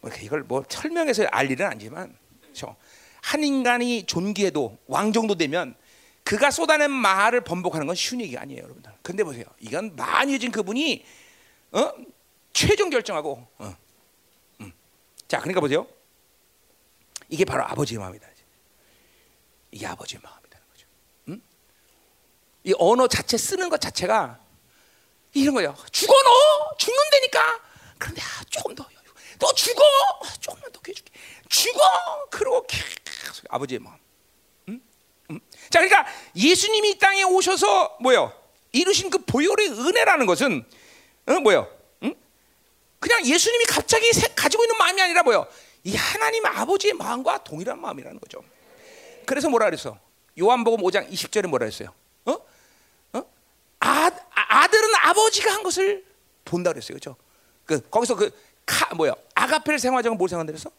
뭐 0.00 0.10
이걸 0.22 0.42
뭐 0.44 0.64
설명해서 0.68 1.24
알 1.30 1.50
일은 1.50 1.66
아니지만, 1.66 2.16
그렇죠? 2.40 2.76
한 3.20 3.42
인간이 3.42 4.04
존귀해도 4.06 4.78
왕 4.86 5.12
정도 5.12 5.34
되면 5.34 5.74
그가 6.22 6.50
쏟아낸 6.50 6.90
말을 6.90 7.42
번복하는 7.42 7.86
건 7.86 7.96
쉬운 7.96 8.20
얘기가 8.20 8.40
아니에요, 8.42 8.62
여러분들. 8.62 8.92
근데 9.02 9.24
보세요, 9.24 9.44
이건 9.60 9.94
만유진 9.96 10.50
그분이 10.52 11.04
어? 11.72 11.92
최종 12.52 12.88
결정하고, 12.88 13.46
어. 13.58 13.76
음. 14.60 14.72
자, 15.26 15.40
그러니까 15.40 15.60
보세요. 15.60 15.86
이게 17.34 17.44
바로 17.44 17.64
아버지의 17.64 17.98
마음이다. 17.98 18.28
이게 19.72 19.86
아버지의 19.88 20.20
마음이라는 20.22 20.66
거죠. 20.70 20.86
음? 21.28 21.42
이 22.62 22.72
언어 22.78 23.08
자체 23.08 23.36
쓰는 23.36 23.68
것 23.68 23.80
자체가 23.80 24.38
이런 25.32 25.52
거예요. 25.54 25.74
죽어 25.90 26.12
너 26.12 26.76
죽는다니까. 26.78 27.60
그런데 27.98 28.22
아, 28.22 28.44
조금 28.50 28.72
더. 28.76 28.88
너 29.40 29.52
죽어. 29.52 29.82
조금만 30.40 30.70
더 30.70 30.80
해줄게. 30.86 31.10
죽어. 31.48 31.80
그러고 32.30 32.64
계속 32.68 33.44
아버지의 33.48 33.80
마음. 33.80 33.98
자, 35.70 35.80
그러니까 35.80 36.06
예수님이 36.36 36.90
이 36.90 36.98
땅에 37.00 37.24
오셔서 37.24 37.96
뭐요? 38.00 38.32
이루신 38.70 39.10
그 39.10 39.18
보혈의 39.24 39.70
은혜라는 39.70 40.26
것은 40.26 40.64
어, 41.26 41.32
뭐요? 41.40 41.68
음? 42.04 42.14
그냥 43.00 43.26
예수님이 43.26 43.64
갑자기 43.64 44.08
가지고 44.36 44.62
있는 44.62 44.78
마음이 44.78 45.02
아니라 45.02 45.24
뭐요? 45.24 45.48
이 45.84 45.94
하나님 45.94 46.44
아버지의 46.46 46.94
마음과 46.94 47.44
동일한 47.44 47.80
마음이라는 47.80 48.18
거죠. 48.18 48.42
그래서 49.26 49.48
뭐라 49.48 49.66
그랬어? 49.66 49.98
요한복음 50.38 50.80
5장 50.80 51.10
20절에 51.10 51.46
뭐라 51.46 51.66
했어요? 51.66 51.92
어? 52.24 52.32
어? 53.12 53.22
아, 53.80 54.10
아들은 54.30 54.88
아버지가 55.02 55.52
한 55.52 55.62
것을 55.62 56.04
본다 56.44 56.72
그랬어요. 56.72 56.98
그렇죠? 56.98 57.16
그 57.66 57.80
거기서 57.88 58.16
그 58.16 58.30
카, 58.66 58.94
뭐야? 58.94 59.14
아가페를 59.34 59.78
생활하자고 59.78 60.16
뭘 60.16 60.28
생각했어? 60.28 60.70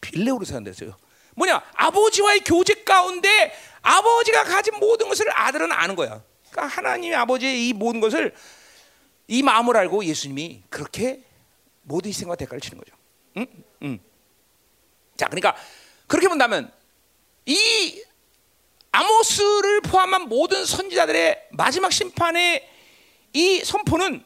빌레오로 0.00 0.44
생각했어요. 0.44 0.96
뭐냐? 1.34 1.62
아버지와의 1.74 2.40
교제 2.40 2.74
가운데 2.84 3.52
아버지가 3.82 4.44
가진 4.44 4.74
모든 4.78 5.08
것을 5.08 5.26
아들은 5.36 5.70
아는 5.72 5.96
거야. 5.96 6.22
그러니까 6.50 6.76
하나님의 6.76 7.16
아버지의 7.16 7.68
이 7.68 7.72
모든 7.72 8.00
것을 8.00 8.34
이 9.26 9.42
마음을 9.42 9.76
알고 9.76 10.04
예수님이 10.04 10.62
그렇게 10.70 11.22
모든 11.82 12.08
희생과 12.08 12.36
대가를 12.36 12.60
치는 12.60 12.78
거죠. 12.78 12.96
응? 13.36 13.46
응. 13.82 13.98
자, 15.18 15.26
그러니까 15.26 15.54
그렇게 16.06 16.28
본다면 16.28 16.72
이 17.44 18.02
아모스를 18.92 19.82
포함한 19.82 20.28
모든 20.28 20.64
선지자들의 20.64 21.48
마지막 21.50 21.92
심판의 21.92 22.66
이 23.34 23.62
선포는 23.64 24.24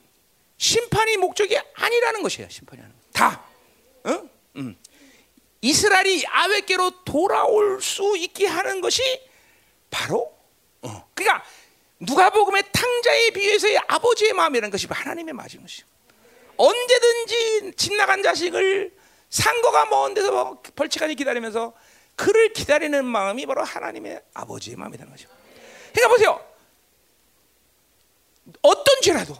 심판이 0.58 1.16
목적이 1.16 1.58
아니라는 1.74 2.22
것이에요. 2.22 2.48
심판이 2.48 2.82
아니라 2.82 2.96
다. 3.12 3.44
어? 4.04 4.28
음. 4.56 4.76
이스라엘이 5.62 6.26
아외께로 6.26 7.04
돌아올 7.04 7.80
수 7.80 8.16
있게 8.16 8.46
하는 8.46 8.80
것이 8.80 9.02
바로 9.90 10.36
어. 10.82 11.08
그러니까 11.14 11.44
누가복음의 12.00 12.64
탕자에 12.70 13.30
비해서의 13.30 13.78
아버지의 13.88 14.34
마음이라는 14.34 14.70
것이 14.70 14.86
하나님의 14.88 15.32
마음인 15.32 15.62
것이죠. 15.62 15.86
언제든지 16.56 17.72
집 17.76 17.94
나간 17.94 18.22
자식을 18.22 19.01
상거가 19.32 19.86
먼 19.86 20.12
데서 20.12 20.30
뭐 20.30 20.62
벌칙하니 20.76 21.14
기다리면서 21.14 21.72
그를 22.16 22.52
기다리는 22.52 23.02
마음이 23.02 23.46
바로 23.46 23.64
하나님의 23.64 24.20
아버지의 24.34 24.76
마음이라는 24.76 25.10
거죠. 25.10 25.26
그러니까 25.92 26.08
보세요. 26.08 26.46
어떤 28.60 29.00
죄라도 29.00 29.34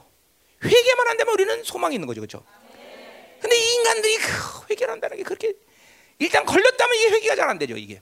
회개만 0.65 1.09
한다면 1.09 1.35
우리는 1.35 1.63
소망이 1.65 1.95
있는 1.97 2.07
거죠, 2.07 2.23
그렇죠? 2.23 2.43
근데 3.39 3.55
이 3.59 3.75
인간들이 3.75 4.17
그 4.17 4.67
회개를 4.71 4.93
한다는 4.93 5.17
게 5.19 5.23
그렇게 5.25 5.53
일단 6.19 6.47
걸렸다면 6.47 6.97
이게 6.97 7.11
회개가 7.17 7.37
잘 7.37 7.51
안 7.51 7.59
되죠, 7.59 7.77
이게. 7.77 8.01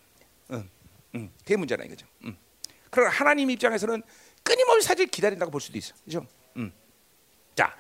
응, 0.53 0.71
응, 1.17 1.33
그게 1.41 1.57
문제라 1.57 1.85
이거죠. 1.85 2.07
응. 2.25 2.37
그러나 2.91 3.11
하나님 3.11 3.51
입장에서는 3.51 4.01
끊임없이 4.45 4.87
사실 4.87 5.07
기다린다고 5.07 5.51
볼 5.51 5.61
수도 5.61 5.77
있어, 5.77 5.93
그렇죠? 6.05 6.25
응. 6.57 6.73
자, 7.57 7.75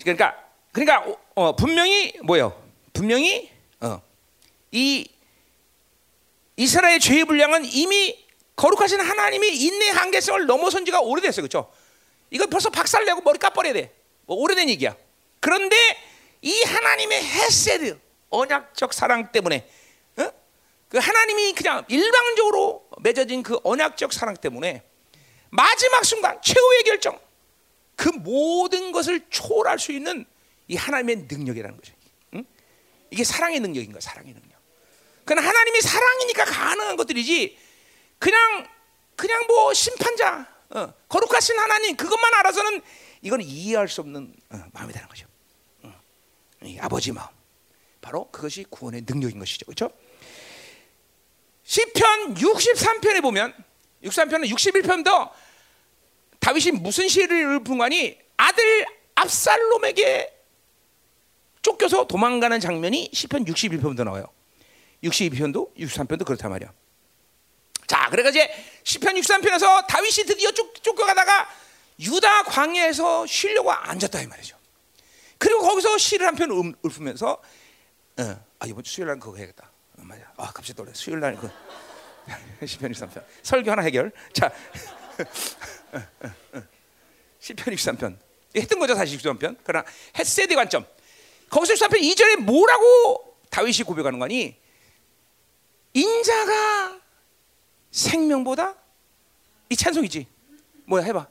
그러니까 0.00 0.42
그러니까 0.72 1.04
어, 1.34 1.54
분명히 1.54 2.16
뭐요? 2.22 2.66
분명히 2.98 3.48
어, 3.78 4.02
이 4.72 5.08
이스라엘 6.56 6.98
죄의 6.98 7.26
분량은 7.26 7.64
이미 7.66 8.26
거룩하신 8.56 9.00
하나님의 9.00 9.56
인내 9.56 9.90
한계성을 9.90 10.46
넘어선 10.46 10.84
지가 10.84 11.00
오래됐어요. 11.02 11.42
그렇죠? 11.46 11.72
이거 12.30 12.46
벌써 12.46 12.70
박살내고 12.70 13.20
머리 13.20 13.38
까버려야 13.38 13.72
돼. 13.72 13.94
뭐 14.26 14.36
오래된 14.38 14.68
얘기야. 14.70 14.96
그런데 15.38 15.76
이 16.42 16.60
하나님의 16.62 17.22
헤세드 17.22 18.00
언약적 18.30 18.92
사랑 18.92 19.30
때문에 19.30 19.70
어? 20.16 20.32
그 20.88 20.98
하나님이 20.98 21.52
그냥 21.52 21.84
일방적으로 21.86 22.88
맺어진 22.98 23.44
그 23.44 23.60
언약적 23.62 24.12
사랑 24.12 24.36
때문에 24.36 24.82
마지막 25.50 26.04
순간 26.04 26.42
최후의 26.42 26.82
결정 26.82 27.16
그 27.94 28.08
모든 28.08 28.90
것을 28.90 29.24
초월할 29.30 29.78
수 29.78 29.92
있는 29.92 30.26
이 30.66 30.74
하나님의 30.74 31.28
능력이라는 31.30 31.76
거죠. 31.76 31.97
응? 33.08 33.10
이게 33.10 33.24
사랑의 33.24 33.60
능력인 33.60 33.92
거야, 33.92 34.00
사랑의 34.00 34.32
능력. 34.32 34.58
그건 35.24 35.44
하나님이 35.44 35.80
사랑이니까 35.82 36.44
가능한 36.46 36.96
것들이지 36.96 37.58
그냥 38.18 38.66
그냥 39.14 39.46
뭐 39.46 39.74
심판자 39.74 40.46
어, 40.70 40.94
거룩하신 41.08 41.58
하나님 41.58 41.96
그것만 41.96 42.34
알아서는 42.34 42.82
이건 43.22 43.42
이해할 43.42 43.88
수 43.88 44.00
없는 44.00 44.34
어, 44.50 44.64
마음이 44.72 44.92
되는 44.92 45.06
거죠. 45.08 45.26
어, 45.82 45.92
아버지 46.80 47.12
마음 47.12 47.28
바로 48.00 48.30
그것이 48.30 48.64
구원의 48.70 49.04
능력인 49.06 49.38
것이죠. 49.38 49.66
그렇죠? 49.66 49.90
시편 51.64 52.34
63편에 52.36 53.20
보면 53.20 53.54
63편은 54.04 54.48
61편도 54.50 55.30
다윗이 56.38 56.72
무슨 56.78 57.08
시를 57.08 57.62
분간이 57.62 58.18
아들 58.36 58.86
압살롬에게 59.14 60.37
쫓겨서 61.62 62.06
도망가는 62.06 62.58
장면이 62.60 63.10
시편 63.12 63.44
61편도 63.44 64.04
나와요. 64.04 64.26
62편도 65.04 65.76
63편도 65.76 66.24
그렇단 66.24 66.50
말이야. 66.50 66.72
자, 67.86 68.08
그래가 68.10 68.30
이제 68.30 68.50
시편 68.84 69.14
63편에서 69.16 69.86
다윗이 69.86 70.26
드디어 70.26 70.50
쫓, 70.52 70.74
쫓겨가다가 70.82 71.48
유다 72.00 72.44
광야에서 72.44 73.26
쉬려고 73.26 73.72
앉았다 73.72 74.20
이 74.22 74.26
말이죠. 74.26 74.56
그리고 75.38 75.62
거기서 75.62 75.98
시를 75.98 76.26
한 76.26 76.34
편 76.36 76.50
읊으면서 76.84 77.40
어, 78.18 78.44
아 78.58 78.66
이번 78.66 78.82
주 78.82 78.92
수요일 78.92 79.08
날 79.08 79.18
그거 79.20 79.36
해야겠다. 79.36 79.70
어, 79.98 80.02
맞아. 80.02 80.22
아 80.36 80.46
갑자기 80.52 80.74
떠올래. 80.74 80.92
수요일 80.94 81.20
날 81.20 81.36
그. 81.36 81.48
시편 82.66 82.92
63편 82.92 83.24
설교 83.42 83.70
하나 83.70 83.82
해결. 83.82 84.12
자, 84.34 84.52
시편 87.40 87.74
63편 87.74 88.16
했던 88.56 88.78
거죠 88.78 88.94
사실 88.94 89.18
63편. 89.18 89.56
그러나 89.64 89.86
햇세대 90.18 90.54
관점. 90.54 90.84
거기서 91.50 91.74
63편 91.74 92.00
2절에 92.00 92.36
뭐라고 92.40 93.36
다윗이 93.50 93.78
고백하는 93.84 94.18
거니? 94.18 94.56
인자가 95.94 97.00
생명보다 97.90 98.74
이 99.70 99.76
찬송이지. 99.76 100.26
뭐야 100.86 101.04
해봐. 101.04 101.26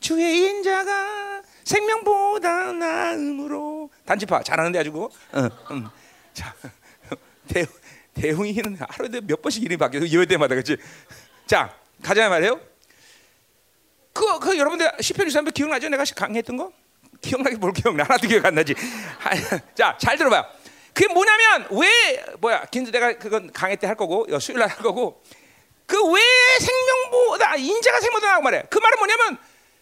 주의 0.00 0.38
인자가 0.44 1.42
생명보다 1.64 2.72
나음으로 2.72 3.90
단지파 4.04 4.42
잘하는데 4.42 4.78
아주 4.78 4.92
고 4.92 5.10
어, 5.32 5.48
음. 5.72 5.88
자 6.32 6.54
대, 7.48 7.66
대웅이는 8.14 8.76
하루에 8.88 9.20
몇 9.22 9.42
번씩 9.42 9.62
이름이 9.64 9.78
바뀌어서 9.78 10.08
예배 10.08 10.26
때마다 10.26 10.54
그렇지. 10.54 10.76
자 11.46 11.76
가자 12.02 12.28
말이에요. 12.28 12.60
그, 14.12 14.38
그 14.38 14.56
여러분들 14.56 14.90
시편 15.00 15.26
23편 15.26 15.52
기억나죠? 15.52 15.88
내가 15.88 16.04
강의했던 16.04 16.56
거? 16.56 16.72
기억나게 17.20 17.56
뭘 17.56 17.72
기억나? 17.72 18.04
하나도 18.04 18.28
기억 18.28 18.44
안 18.46 18.54
나지. 18.54 18.74
자, 19.74 19.96
잘 20.00 20.16
들어봐요. 20.16 20.44
그게 20.94 21.12
뭐냐면 21.12 21.66
왜 21.70 22.24
뭐야 22.38 22.64
긴도 22.66 22.90
내가 22.90 23.12
그건 23.18 23.52
강의 23.52 23.76
때 23.76 23.86
할 23.86 23.96
거고 23.96 24.26
수요일 24.40 24.60
날 24.60 24.68
할 24.70 24.78
거고 24.78 25.22
그 25.86 25.96
왜 26.12 26.20
생명보다 26.58 27.56
인자가 27.56 28.00
생명보다 28.00 28.28
나고 28.32 28.42
말해 28.42 28.62
그 28.70 28.78
말은 28.78 28.98
뭐냐면 28.98 29.38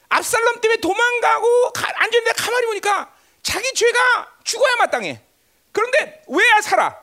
압살롬 0.08 0.60
때문에 0.60 0.80
도망가고 0.80 1.72
안전데 1.94 2.32
가만히 2.32 2.66
보니까 2.66 3.14
자기 3.42 3.72
죄가 3.74 4.32
죽어야 4.42 4.74
마땅해 4.76 5.22
그런데 5.72 6.22
왜 6.28 6.42
살아 6.62 6.98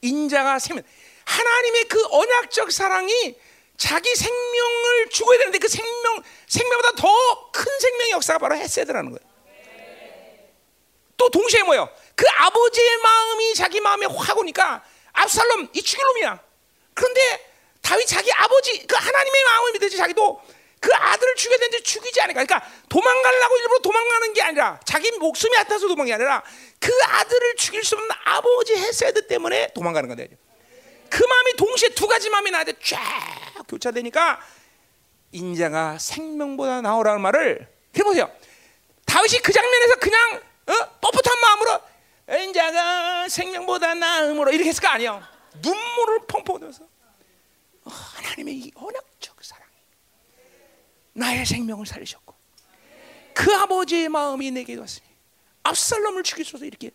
인자가 0.00 0.58
생명 0.58 0.84
하나님의 1.26 1.84
그 1.84 2.02
언약적 2.10 2.72
사랑이 2.72 3.36
자기 3.78 4.14
생명을 4.14 5.08
죽어야 5.10 5.38
되는데 5.38 5.58
그 5.58 5.68
생명 5.68 6.22
생명보다 6.46 6.92
더 6.92 7.50
큰 7.52 7.64
생명의 7.80 8.10
역사가 8.12 8.38
바로 8.38 8.56
헤세드라는 8.56 9.10
거예요. 9.12 9.28
또 11.16 11.28
동시에 11.30 11.62
뭐요? 11.62 11.88
그 12.14 12.24
아버지의 12.38 12.96
마음이 12.98 13.54
자기 13.54 13.80
마음에 13.80 14.06
확 14.06 14.38
오니까 14.38 14.84
압살롬 15.12 15.70
이 15.72 15.82
죽일 15.82 16.04
놈이야. 16.06 16.40
그런데 16.94 17.52
다윗 17.82 18.06
자기 18.06 18.30
아버지 18.32 18.86
그 18.86 18.94
하나님의 18.94 19.44
마음을 19.44 19.72
믿듯이 19.72 19.96
자기도 19.96 20.40
그 20.80 20.94
아들을 20.94 21.34
죽여야 21.34 21.58
되는데 21.58 21.82
죽이지 21.82 22.20
않을까. 22.20 22.44
그러니까 22.44 22.70
도망가려고 22.88 23.56
일부러 23.56 23.78
도망가는 23.80 24.32
게 24.32 24.42
아니라 24.42 24.78
자기 24.84 25.10
목숨이 25.12 25.56
아파서 25.56 25.88
도망이 25.88 26.12
아니라 26.12 26.44
그 26.78 26.92
아들을 27.04 27.56
죽일 27.56 27.82
수 27.82 27.96
없는 27.96 28.08
아버지 28.24 28.76
헤세드 28.76 29.26
때문에 29.26 29.72
도망가는 29.74 30.08
거다. 30.08 30.22
그 31.10 31.22
마음이 31.22 31.56
동시에 31.56 31.90
두 31.90 32.06
가지 32.06 32.30
마음이 32.30 32.50
나한테 32.50 32.74
쫙 32.82 32.98
교차되니까 33.68 34.40
인자가 35.32 35.98
생명보다 35.98 36.80
나오라는 36.80 37.20
말을 37.20 37.68
해보세요. 37.96 38.30
다윗이 39.04 39.40
그 39.42 39.52
장면에서 39.52 39.96
그냥 39.96 40.42
어? 40.66 40.72
뻣뻣한 41.00 41.40
마음으로 41.40 41.80
인자가 42.44 43.28
생명보다 43.28 43.94
나음으로 43.94 44.50
이렇게 44.52 44.68
했을 44.68 44.82
거 44.82 44.88
아니에요. 44.88 45.22
눈물을 45.62 46.26
펑펑 46.26 46.56
흘려서 46.56 46.84
어, 46.84 47.90
하나님의 47.90 48.54
이 48.54 48.72
언약적 48.74 49.36
사랑이 49.42 49.72
나의 51.14 51.46
생명을 51.46 51.86
살리셨고 51.86 52.34
그 53.34 53.54
아버지의 53.54 54.08
마음이 54.08 54.50
내게 54.50 54.76
왔으니 54.76 55.06
압살롬을 55.62 56.22
없어 56.22 56.64
이렇게. 56.64 56.90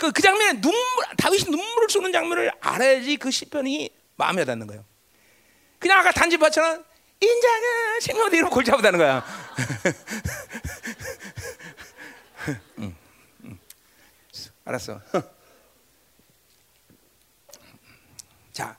그, 0.00 0.10
그 0.12 0.22
장면에 0.22 0.58
눈물 0.62 0.80
다윗이 1.18 1.50
눈물을 1.50 1.90
쏘는 1.90 2.10
장면을 2.10 2.50
알아야지 2.58 3.18
그 3.18 3.30
시편이 3.30 3.90
마음에 4.16 4.46
닿는 4.46 4.66
거예요. 4.66 4.82
그냥 5.78 5.98
아까 6.00 6.10
단지밭처럼 6.10 6.82
인자가 7.20 8.00
생명을 8.00 8.32
이로 8.32 8.48
골 8.48 8.64
잡아다는 8.64 8.98
거야. 8.98 9.22
응, 12.78 12.96
응. 13.44 13.58
알았어. 14.64 15.02
자, 18.52 18.78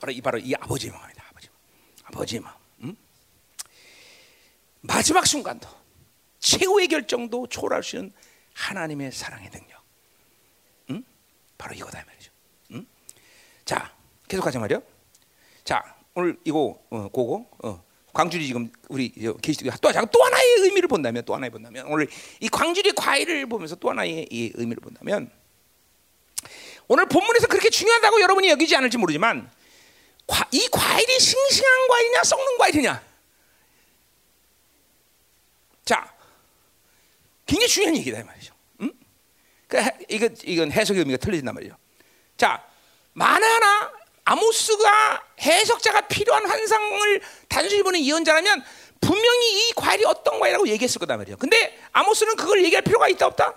바로 0.00 0.10
이 0.10 0.22
바로 0.22 0.38
이 0.38 0.54
아버지의 0.54 0.90
마음이다. 0.90 1.22
아버지, 1.28 1.48
아버지의 2.04 2.40
마음. 2.40 2.56
응? 2.84 2.96
마지막 4.80 5.26
순간도 5.26 5.68
최후의 6.38 6.88
결정도 6.88 7.46
초월할 7.46 7.82
수 7.82 7.96
있는 7.96 8.10
하나님의 8.54 9.12
사랑의 9.12 9.50
능력. 9.50 9.79
응? 11.60 11.62
바로 11.62 11.74
이거다 11.74 12.02
말이죠. 12.06 12.32
응? 12.72 12.86
자, 13.64 13.92
계속 14.28 14.42
가자 14.42 14.58
말이요. 14.58 14.82
자, 15.64 15.94
오늘 16.14 16.38
이거 16.44 16.80
어, 16.90 17.08
고거 17.08 17.46
어, 17.62 17.84
광주리 18.12 18.46
지금 18.46 18.72
우리 18.88 19.10
계시또 19.10 19.70
또 20.12 20.24
하나의 20.24 20.46
의미를 20.60 20.88
본다면 20.88 21.24
또 21.24 21.34
하나의 21.34 21.50
본다면 21.50 21.86
오늘 21.86 22.08
이 22.40 22.48
광주리 22.48 22.92
과일을 22.92 23.46
보면서 23.46 23.76
또 23.76 23.90
하나의 23.90 24.26
이 24.30 24.52
의미를 24.54 24.80
본다면 24.80 25.30
오늘 26.88 27.06
본문에서 27.06 27.46
그렇게 27.46 27.70
중요하다고 27.70 28.20
여러분이 28.20 28.48
여기지 28.48 28.74
않을지 28.74 28.98
모르지만 28.98 29.48
과, 30.26 30.48
이 30.50 30.68
과일이 30.72 31.20
싱싱한 31.20 31.88
과일이냐 31.88 32.22
썩는 32.24 32.58
과일이냐 32.58 33.02
자 35.84 36.12
굉장히 37.46 37.68
중요한 37.68 37.96
얘기다 37.96 38.24
말이죠. 38.24 38.59
음? 39.70 39.80
그러니까 39.80 39.96
이건 40.08 40.36
이건 40.44 40.72
해석의 40.72 41.00
의미가 41.00 41.18
틀려진단 41.18 41.54
말이죠. 41.54 41.76
자 42.36 42.62
만에 43.12 43.46
하나 43.46 43.92
아모스가 44.24 45.22
해석자가 45.40 46.02
필요한 46.02 46.46
환상을 46.46 47.20
단순히 47.48 47.82
보는 47.82 48.00
예언자라면 48.04 48.62
분명히 49.00 49.68
이 49.68 49.72
과일이 49.74 50.04
어떤 50.04 50.38
과일이라고 50.38 50.68
얘기했을 50.68 50.98
거다 50.98 51.16
말이에요. 51.16 51.36
근데 51.36 51.78
아모스는 51.92 52.36
그걸 52.36 52.62
얘기할 52.64 52.82
필요가 52.82 53.08
있다 53.08 53.26
없다? 53.26 53.54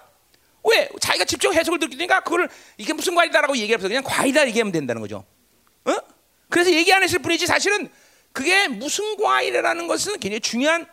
왜? 0.63 0.89
자기가 1.01 1.25
직접 1.25 1.53
해석을 1.53 1.79
듣기니까 1.79 2.22
그걸 2.22 2.50
이게 2.77 2.93
무슨 2.93 3.15
과일이다라고 3.15 3.58
얘기할 3.58 3.77
필요 3.77 3.89
그냥 3.89 4.03
과일이다 4.03 4.48
얘기하면 4.48 4.72
된다는 4.72 5.01
거죠. 5.01 5.25
어? 5.85 5.98
그래서 6.50 6.72
얘기 6.72 6.94
안 6.94 7.03
했을 7.03 7.20
뿐이지 7.20 7.46
사실은 7.46 7.90
그게 8.31 8.68
무슨 8.68 9.18
과일이라는 9.18 9.88
것은 9.88 10.20
굉장히 10.20 10.40
중요한 10.40 10.88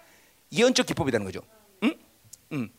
예언적 0.53 0.87
기법이라는 0.87 1.25
거죠. 1.25 1.41
응? 1.85 1.95
응. 2.53 2.71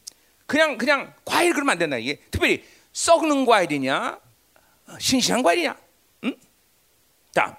그냥 0.52 0.78
그냥 0.78 1.14
과일 1.24 1.54
그러면 1.54 1.72
안 1.72 1.78
된다 1.78 1.98
이게 1.98 2.18
특별히 2.30 2.66
썩는 2.92 3.46
과일이냐 3.46 4.20
싱싱한 5.00 5.44
과일이냐 5.44 5.78
자, 7.32 7.58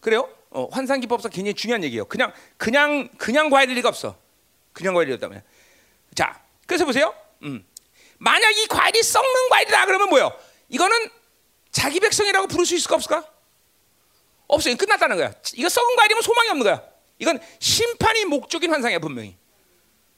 그래요? 0.00 0.28
어, 0.50 0.66
환상 0.72 1.00
기법상 1.00 1.30
굉장히 1.30 1.54
중요한 1.54 1.84
얘기예요. 1.84 2.06
그냥 2.06 2.32
그냥 2.56 3.08
그냥 3.18 3.50
과일일 3.50 3.76
리가 3.76 3.88
없어. 3.88 4.16
그냥 4.72 4.94
과일이었다면. 4.94 5.42
자, 6.14 6.42
그래서 6.66 6.84
보세요. 6.84 7.14
음. 7.42 7.64
만약 8.16 8.50
이 8.50 8.66
과일이 8.66 9.02
썩는 9.02 9.48
과일이다 9.50 9.86
그러면 9.86 10.08
뭐요? 10.08 10.32
이거는 10.68 11.10
자기 11.70 12.00
백성이라고 12.00 12.46
부를 12.48 12.64
수 12.64 12.74
있을까 12.74 12.96
없을까? 12.96 13.24
없어요. 14.46 14.76
끝났다는 14.76 15.16
거야. 15.16 15.34
이거 15.54 15.68
썩은 15.68 15.96
과일이면 15.96 16.22
소망이 16.22 16.48
없는 16.48 16.64
거야. 16.64 16.82
이건 17.18 17.38
심판이 17.58 18.24
목적인 18.24 18.70
환상이야 18.70 18.98
분명히. 18.98 19.36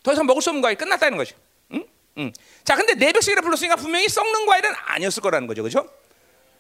더 0.03 0.13
이상 0.13 0.25
먹을 0.27 0.41
수 0.41 0.51
없는 0.51 0.63
과일 0.63 0.77
끝났다는 0.77 1.19
거죠. 1.19 1.37
자, 2.65 2.77
근데 2.77 2.95
내 2.95 3.13
백성이라 3.13 3.43
불렀으니까 3.43 3.77
분명히 3.77 4.09
썩는 4.09 4.47
과일은 4.47 4.73
아니었을 4.87 5.23
거라는 5.23 5.47
거죠, 5.47 5.63
그렇죠? 5.63 5.89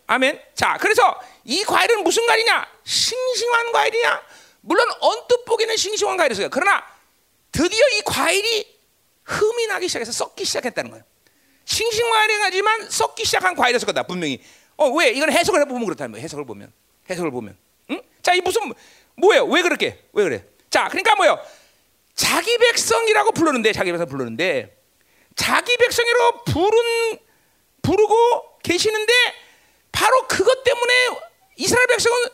아멘. 0.07 0.40
자, 0.55 0.77
그래서 0.81 1.20
이 1.44 1.62
과일은 1.64 2.03
무슨 2.03 2.27
과일이냐? 2.27 2.66
싱싱한 2.85 3.73
과일이냐? 3.73 4.23
물론 4.62 4.88
언뜻 5.01 5.44
보기는 5.44 5.77
싱싱한 5.77 6.16
과일이었어요. 6.16 6.49
그러나 6.51 6.85
드디어 7.53 7.88
이 7.90 8.03
과일이 8.05 8.66
흠이 9.25 9.66
나기 9.68 9.87
시작해서 9.88 10.11
썩기 10.12 10.44
시작했다는 10.44 10.90
거예요. 10.90 11.05
싱싱한 11.64 12.11
과일이지만 12.11 12.90
썩기 12.90 13.25
시작한 13.25 13.55
과일이었을 13.55 13.87
거다 13.87 14.03
분명히. 14.03 14.42
어, 14.77 14.88
왜? 14.88 15.11
이건 15.11 15.31
해석을 15.31 15.61
해보면 15.61 15.85
그렇다는 15.85 16.12
거예요. 16.12 16.25
해석을 16.25 16.44
보면, 16.46 16.73
해석을 17.09 17.31
보면. 17.31 17.57
응? 17.90 18.03
자, 18.23 18.35
이 18.35 18.40
무슨 18.40 18.73
뭐예요? 19.14 19.44
왜 19.44 19.62
그렇게? 19.62 20.03
왜 20.12 20.25
그래? 20.25 20.44
자, 20.70 20.88
그러니까 20.88 21.14
뭐요? 21.16 21.38
자기 22.14 22.57
백성이라고 22.57 23.33
부르는데, 23.33 23.73
자기 23.73 23.92
백성 23.92 24.09
부르는데, 24.09 24.80
자기 25.37 25.77
백성이라고 25.77 26.45
부른 26.45 27.19
부르고 27.83 28.59
계시는데 28.62 29.12
바로 29.93 30.27
그것 30.29 30.62
때문에 30.64 31.09
이스라엘 31.57 31.87
백성은 31.87 32.29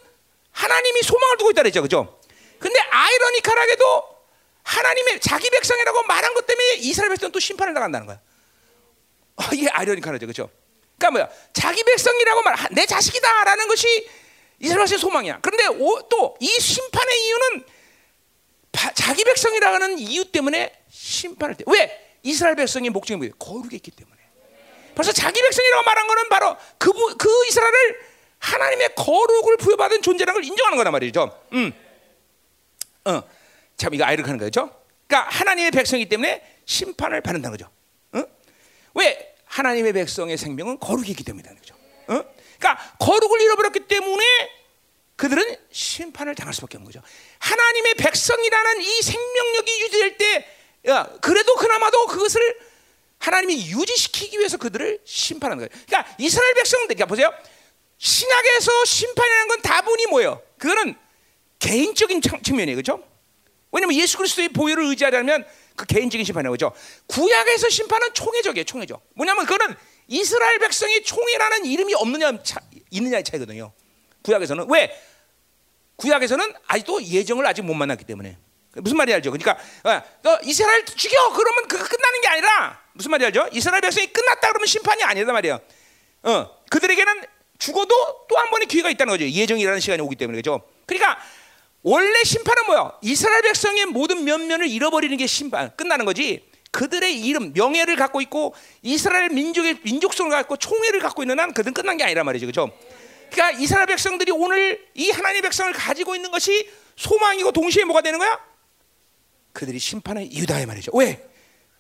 하나님이 0.53 1.03
소망을 1.03 1.37
두고 1.37 1.51
있다 1.51 1.63
그랬죠. 1.63 1.83
그죠? 1.83 2.21
근데 2.59 2.79
아이러니컬하게도 2.81 4.17
하나님의 4.63 5.21
자기 5.21 5.51
백성이라고 5.51 6.03
말한 6.05 6.35
것 6.35 6.47
때문에 6.47 6.75
이스라엘 6.77 7.11
백성은 7.11 7.33
또 7.33 7.39
심판을 7.39 7.75
당한다는 7.75 8.07
거야. 8.07 8.21
어, 9.37 9.43
이게 9.53 9.69
아이러니컬하죠. 9.69 10.27
그죠? 10.27 10.51
그러니까 10.99 11.11
뭐야? 11.11 11.37
자기 11.53 11.83
백성이라고 11.85 12.43
말, 12.43 12.57
내 12.73 12.87
자식이다라는 12.87 13.69
것이 13.69 14.09
이스라엘 14.59 14.81
백성의 14.83 14.99
소망이야. 14.99 15.41
그런데 15.43 15.67
또 16.09 16.37
이 16.41 16.49
심판의 16.49 17.27
이유는 17.27 17.65
바, 18.73 18.93
자기 18.93 19.25
백성이라는 19.25 19.99
이유 19.99 20.25
때문에 20.25 20.73
심판을 20.91 21.55
때. 21.57 21.65
왜? 21.67 22.06
이스라엘 22.27 22.57
백성의 22.57 22.91
목적이 22.91 23.17
뭐예요? 23.19 23.35
거룩에 23.37 23.77
있기 23.77 23.91
때문에. 23.91 24.17
벌써 24.95 25.13
자기 25.13 25.41
백성이라고 25.41 25.85
말한 25.85 26.07
거는 26.07 26.29
바로 26.29 26.57
그, 26.79 26.91
그 27.17 27.47
이스라엘을 27.49 28.01
하나님의 28.39 28.95
거룩을 28.95 29.57
부여받은 29.59 30.03
존재라는 30.03 30.41
걸 30.41 30.45
인정하는 30.45 30.77
거란 30.77 30.93
말이죠. 30.93 31.43
음. 31.53 31.73
어. 33.05 33.23
참 33.77 33.95
이거 33.95 34.05
아이를 34.05 34.25
하는 34.25 34.39
거죠. 34.39 34.75
그러니까 35.07 35.31
하나님의 35.31 35.71
백성이기 35.71 36.09
때문에 36.09 36.43
심판을 36.65 37.21
받는다는 37.21 37.57
거죠. 37.57 37.71
어? 38.13 38.25
왜? 38.95 39.35
하나님의 39.45 39.93
백성의 39.93 40.37
생명은 40.37 40.81
거룩이 40.81 41.11
있기 41.11 41.25
때문이라는 41.25 41.61
거죠. 41.61 41.75
어? 42.09 42.25
그러니까 42.59 42.97
거룩을 42.99 43.41
잃어버렸기 43.41 43.87
때문에 43.87 44.25
그들은 45.17 45.57
심판을 45.71 46.35
당할 46.35 46.53
수밖에 46.55 46.77
없는 46.77 46.91
거죠. 46.91 47.05
하나님의 47.39 47.95
백성이라는 47.95 48.81
이 48.83 49.03
생명력이 49.03 49.81
유지될 49.83 50.17
때, 50.19 50.37
야, 50.37 50.43
그래도 51.21 51.55
그나마도 51.57 52.07
그것을 52.07 52.59
하나님이 53.19 53.71
유지시키기 53.71 54.39
위해서 54.39 54.57
그들을 54.57 55.01
심판하는 55.05 55.67
거예요. 55.67 55.85
그러니까 55.87 56.15
이스라엘 56.19 56.55
백성들, 56.55 56.95
그러니까 56.95 57.07
보세요. 57.07 57.33
신약에서 57.99 58.85
심판이라는 58.85 59.49
건 59.49 59.63
다분히 59.63 60.07
뭐예요? 60.07 60.43
그거는 60.59 60.95
개인적인 61.59 62.21
측면이에요, 62.21 62.77
그렇죠? 62.77 63.03
왜냐하면 63.73 63.97
예수 63.97 64.17
그리스도의 64.19 64.51
보혈을 64.51 64.85
의지하려면 64.85 65.45
그 65.75 65.87
개인적인 65.87 66.25
심판이에요, 66.25 66.51
그렇죠? 66.51 66.73
구약에서 67.07 67.69
심판은 67.69 68.15
총회적이에요, 68.15 68.65
총회적. 68.65 69.03
뭐냐면 69.15 69.47
그거는 69.47 69.75
이스라엘 70.09 70.59
백성이 70.59 71.03
총회라는 71.03 71.65
이름이 71.67 71.95
없느냐 71.95 72.43
차, 72.43 72.61
있느냐의 72.91 73.25
차이거든요. 73.25 73.73
구약에서는 74.23 74.67
왜? 74.71 74.97
구약에서는 75.97 76.55
아직도 76.67 77.03
예정을 77.03 77.47
아직 77.47 77.63
못 77.63 77.75
만났기 77.75 78.05
때문에. 78.05 78.39
무슨 78.81 78.97
말인지 78.97 79.15
알죠? 79.15 79.31
그러니까 79.31 79.53
어, 79.85 80.03
너 80.23 80.39
이스라엘 80.45 80.85
죽여 80.85 81.33
그러면 81.33 81.69
그 81.69 81.77
끝나는 81.79 82.21
게 82.21 82.29
아니라 82.29 82.81
무슨 82.93 83.11
말인지 83.11 83.39
알죠? 83.39 83.49
이스라엘 83.53 83.81
백성이 83.81 84.07
끝났다 84.09 84.49
그러면 84.49 84.67
심판이 84.67 85.03
아니다 85.03 85.33
말이야. 85.33 85.59
어, 86.25 86.51
그들에게는 86.71 87.23
죽어도 87.59 88.27
또 88.29 88.37
한 88.37 88.51
번의 88.51 88.67
기회가 88.69 88.91
있다는 88.91 89.13
거죠. 89.13 89.25
예정이라는 89.29 89.81
시간이 89.81 90.03
오기 90.03 90.17
때문에 90.17 90.37
그죠? 90.37 90.61
그러니까 90.85 91.19
원래 91.83 92.23
심판은 92.25 92.67
뭐야? 92.67 92.93
이스라엘 93.03 93.43
백성의 93.43 93.87
모든 93.87 94.25
면면을 94.25 94.67
잃어버리는 94.67 95.17
게 95.17 95.27
심판 95.27 95.75
끝나는 95.77 96.05
거지. 96.05 96.45
그들의 96.73 97.19
이름, 97.25 97.55
명예를 97.55 97.97
갖고 97.97 98.21
있고 98.21 98.55
이스라엘 98.83 99.31
민족의 99.31 99.79
민족성을 99.83 100.31
갖고 100.31 100.57
총회를 100.59 101.01
갖고 101.01 101.23
있는 101.23 101.41
한 101.41 101.55
그들은 101.55 101.73
끝난 101.73 101.97
게 101.97 102.05
아니란 102.05 102.27
말이죠, 102.27 102.45
그렇죠? 102.45 102.71
그러니까 103.31 103.59
이스라엘 103.59 103.87
백성들이 103.87 104.33
오늘 104.33 104.87
이 104.93 105.11
하나님의 105.11 105.43
백성을 105.43 105.73
가지고 105.73 106.15
있는 106.15 106.31
것이 106.31 106.69
소망이고 106.97 107.53
동시에 107.53 107.85
뭐가 107.85 108.03
되는 108.03 108.19
거야? 108.19 108.39
그들이 109.57 109.79
심판의 109.79 110.27
이유다 110.27 110.61
이 110.61 110.67
말이죠. 110.67 110.93
왜? 110.95 111.27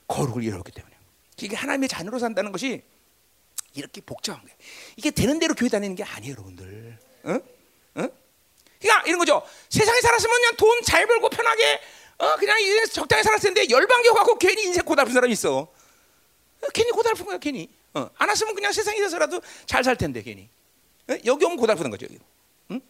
거룩을 0.09 0.43
잃었기 0.43 0.73
때문에. 0.73 0.97
이게 1.43 1.55
하나님의 1.55 1.91
자녀로 1.91 2.19
산다는 2.19 2.51
것이 2.51 2.83
이렇게 3.75 4.01
복잡한 4.01 4.43
거예요. 4.43 4.57
이게 4.97 5.11
되는 5.11 5.39
대로 5.39 5.55
교회 5.55 5.69
다니는 5.69 5.95
게 5.95 6.03
아니에요, 6.03 6.33
여러분들. 6.33 6.99
응? 7.27 7.41
응? 7.99 8.11
그러니까 8.81 9.07
이런 9.07 9.19
거죠. 9.19 9.43
세상에 9.69 10.01
살았으면 10.01 10.35
그냥 10.35 10.57
돈 10.57 10.83
잘 10.85 11.07
벌고 11.07 11.29
편하게 11.29 11.81
어 12.19 12.37
그냥 12.37 12.57
적당히 12.91 13.23
살았을 13.23 13.53
텐데 13.53 13.69
열방교 13.69 14.15
갖고 14.15 14.39
괜히 14.39 14.63
인생 14.65 14.83
고달픈 14.83 15.13
사람이 15.13 15.33
있어. 15.35 15.59
어, 15.59 16.67
괜히 16.73 16.91
고달픈 16.93 17.27
거야, 17.27 17.37
괜히. 17.37 17.69
어, 17.93 18.09
안 18.17 18.29
왔으면 18.31 18.55
그냥 18.55 18.73
세상에 18.73 19.07
서라도 19.07 19.43
잘 19.67 19.85
살 19.85 19.97
텐데 19.97 20.23
괜히. 20.23 20.49
어? 21.11 21.15
여기 21.27 21.45
오면 21.45 21.59
고달픈 21.59 21.91
거죠, 21.91 22.07
여기. 22.07 22.19
응? 22.71 22.81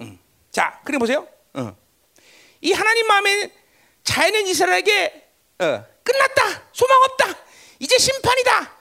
응. 0.00 0.18
자, 0.50 0.80
그래 0.84 0.98
보세요. 0.98 1.28
어. 1.54 1.76
이 2.60 2.72
하나님 2.72 3.06
마음에 3.06 3.61
자연인 4.04 4.46
이스라엘에게 4.46 5.28
어, 5.60 5.84
끝났다, 6.02 6.62
소망 6.72 7.02
없다, 7.02 7.34
이제 7.78 7.96
심판이다. 7.98 8.76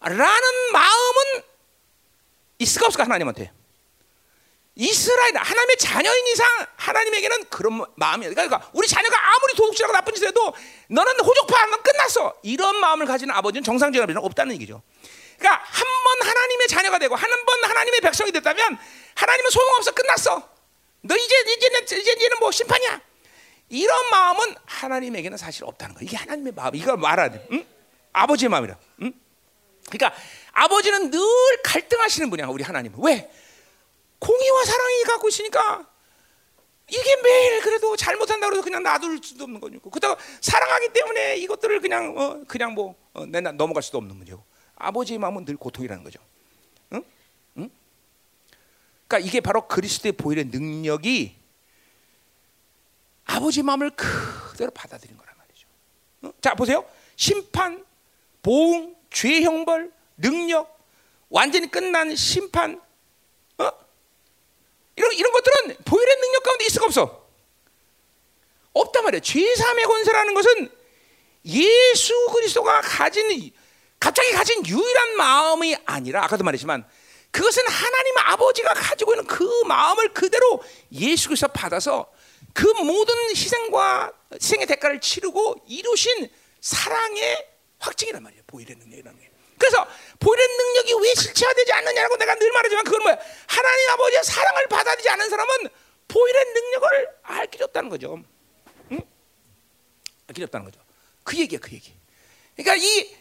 라는 0.00 0.72
마음은 0.72 1.42
있을까 2.58 2.86
없을까 2.86 3.04
하나님한테. 3.04 3.52
이스라엘 4.74 5.36
하나님의 5.36 5.76
자녀인 5.76 6.26
이상 6.28 6.46
하나님에게는 6.76 7.44
그런 7.50 7.84
마음이야. 7.94 8.30
그러니까 8.30 8.70
우리 8.72 8.88
자녀가 8.88 9.16
아무리 9.34 9.54
도둑질하고 9.54 9.92
나쁜 9.92 10.14
짓을 10.14 10.28
해도 10.28 10.54
너는 10.88 11.20
호족파하면 11.20 11.82
끝났어. 11.82 12.34
이런 12.42 12.80
마음을 12.80 13.06
가지는 13.06 13.34
아버지는 13.34 13.62
정상적인 13.62 14.02
아버지는 14.02 14.24
없다는 14.24 14.54
얘기죠. 14.54 14.82
그러니까 15.38 15.62
한 15.64 15.86
번 16.02 16.28
하나님의 16.28 16.68
자녀가 16.68 16.98
되고 16.98 17.14
한 17.14 17.30
번 17.44 17.64
하나님의 17.64 18.00
백성이 18.00 18.32
됐다면 18.32 18.78
하나님은 19.14 19.50
소용없어 19.50 19.92
끝났어. 19.92 20.48
너 21.02 21.16
이제 21.16 21.40
이제는 21.40 21.84
이제는 21.84 22.38
뭐 22.40 22.50
심판이야. 22.50 23.00
이런 23.72 24.10
마음은 24.10 24.54
하나님에게는 24.66 25.38
사실 25.38 25.64
없다는 25.64 25.94
거야. 25.94 26.04
이게 26.04 26.14
하나님의 26.14 26.52
마음. 26.52 26.74
이걸 26.74 26.98
말해야 26.98 27.30
돼. 27.30 27.46
응? 27.52 27.66
아버지의 28.12 28.50
마음이라. 28.50 28.78
응? 29.00 29.12
그러니까 29.90 30.20
아버지는 30.52 31.10
늘 31.10 31.18
갈등하시는 31.64 32.28
분이야. 32.28 32.48
우리 32.48 32.62
하나님은 32.62 32.98
왜? 33.02 33.32
공의와 34.18 34.64
사랑이 34.66 35.02
갖고 35.04 35.28
있으니까 35.30 35.88
이게 36.86 37.16
매일 37.22 37.62
그래도 37.62 37.96
잘못한다고 37.96 38.52
해서 38.52 38.62
그냥 38.62 38.82
놔둘 38.82 39.20
수도 39.22 39.44
없는 39.44 39.58
거니까. 39.58 39.88
그다가 39.88 40.18
사랑하기 40.42 40.90
때문에 40.92 41.38
이것들을 41.38 41.80
그냥 41.80 42.14
어, 42.18 42.44
그냥 42.46 42.74
뭐 42.74 42.94
어, 43.14 43.24
내 43.24 43.40
넘어갈 43.40 43.82
수도 43.82 43.96
없는 43.96 44.14
문제고. 44.14 44.44
아버지의 44.76 45.18
마음은 45.18 45.46
늘 45.46 45.56
고통이라는 45.56 46.04
거죠. 46.04 46.20
응? 46.92 47.02
응? 47.56 47.70
그러니까 49.08 49.26
이게 49.26 49.40
바로 49.40 49.66
그리스도의 49.66 50.12
보혈의 50.12 50.46
능력이 50.52 51.41
아버지 53.32 53.62
마음을 53.62 53.90
그대로 53.90 54.70
받아들인 54.72 55.16
거란 55.16 55.34
말이죠. 55.38 55.66
응? 56.24 56.32
자 56.40 56.54
보세요. 56.54 56.84
심판, 57.16 57.84
보응, 58.42 58.94
죄 59.10 59.42
형벌, 59.42 59.90
능력, 60.18 60.78
완전히 61.30 61.70
끝난 61.70 62.14
심판, 62.14 62.80
어? 63.58 63.70
이런 64.96 65.12
이런 65.14 65.32
것들은 65.32 65.76
보혈의 65.84 66.16
능력 66.16 66.42
가운데 66.42 66.64
있을 66.66 66.74
수 66.74 66.84
없어. 66.84 67.26
없단 68.74 69.04
말이야. 69.04 69.20
죄사함의 69.20 69.84
권세라는 69.84 70.34
것은 70.34 70.70
예수 71.46 72.26
그리스도가 72.32 72.80
가진 72.82 73.50
갑자기 73.98 74.32
가진 74.32 74.66
유일한 74.66 75.16
마음이 75.16 75.76
아니라 75.84 76.24
아까도 76.24 76.44
말했지만 76.44 76.84
그것은 77.30 77.66
하나님 77.66 78.18
아버지가 78.18 78.74
가지고 78.74 79.14
있는 79.14 79.26
그 79.26 79.44
마음을 79.66 80.12
그대로 80.12 80.62
예수 80.92 81.28
그리스도 81.28 81.48
받아서 81.48 82.10
그 82.52 82.66
모든 82.82 83.14
희생과 83.30 84.12
희생의 84.34 84.66
대가를 84.66 85.00
치르고 85.00 85.56
이루신 85.66 86.28
사랑의 86.60 87.48
확증이란 87.78 88.22
말이에요. 88.22 88.42
보혈의 88.46 88.76
능력이라는 88.76 89.18
게. 89.18 89.30
그래서 89.58 89.86
보혈의 90.18 90.46
능력이 90.48 90.94
왜 91.04 91.14
실체화되지 91.14 91.72
않느냐고 91.72 92.16
내가 92.16 92.34
늘 92.34 92.50
말하지만 92.52 92.84
그건 92.84 93.02
뭐야? 93.02 93.18
하나님 93.46 93.90
아버지의 93.90 94.24
사랑을 94.24 94.66
받아들이지 94.68 95.08
않은 95.08 95.30
사람은 95.30 95.68
보혈의 96.08 96.44
능력을 96.52 97.08
알 97.22 97.46
길이 97.50 97.64
없다는 97.64 97.88
거죠. 97.88 98.22
응? 98.90 99.00
알 100.26 100.34
길이 100.34 100.44
없다는 100.44 100.64
거죠. 100.64 100.80
그 101.22 101.38
얘기야, 101.38 101.58
그 101.60 101.72
얘기. 101.72 101.94
그러니까 102.56 102.74
이, 102.76 103.16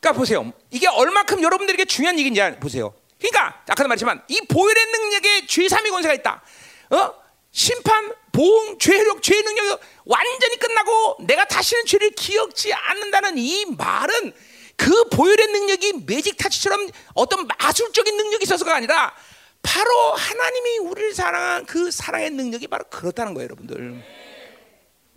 그러니까 0.00 0.18
보세요. 0.18 0.52
이게 0.70 0.88
얼마큼 0.88 1.42
여러분들에게 1.42 1.84
중요한 1.84 2.18
얘기인지 2.18 2.40
보세요. 2.60 2.94
그러니까 3.18 3.62
아까도 3.68 3.88
말했지만 3.88 4.24
이 4.28 4.40
보혈의 4.40 4.86
능력에 4.86 5.46
죄삼의 5.46 5.90
권세가 5.90 6.14
있다. 6.14 6.42
어? 6.90 7.14
심판, 7.52 8.12
보응, 8.32 8.78
죄력, 8.78 9.22
죄 9.22 9.40
능력이 9.40 9.82
완전히 10.04 10.56
끝나고 10.58 11.16
내가 11.26 11.44
다시는 11.44 11.84
죄를 11.84 12.10
기억지 12.10 12.72
않는다는 12.72 13.38
이 13.38 13.66
말은 13.76 14.32
그 14.76 15.04
보혈의 15.10 15.48
능력이 15.48 16.04
매직 16.06 16.38
타치처럼 16.38 16.88
어떤 17.14 17.46
마술적인 17.46 18.16
능력이 18.16 18.44
있어서가 18.44 18.74
아니라 18.76 19.14
바로 19.62 20.12
하나님이 20.14 20.78
우리를 20.78 21.14
사랑한 21.14 21.66
그 21.66 21.90
사랑의 21.90 22.30
능력이 22.30 22.68
바로 22.68 22.84
그렇다는 22.88 23.34
거예요, 23.34 23.44
여러분들. 23.44 24.02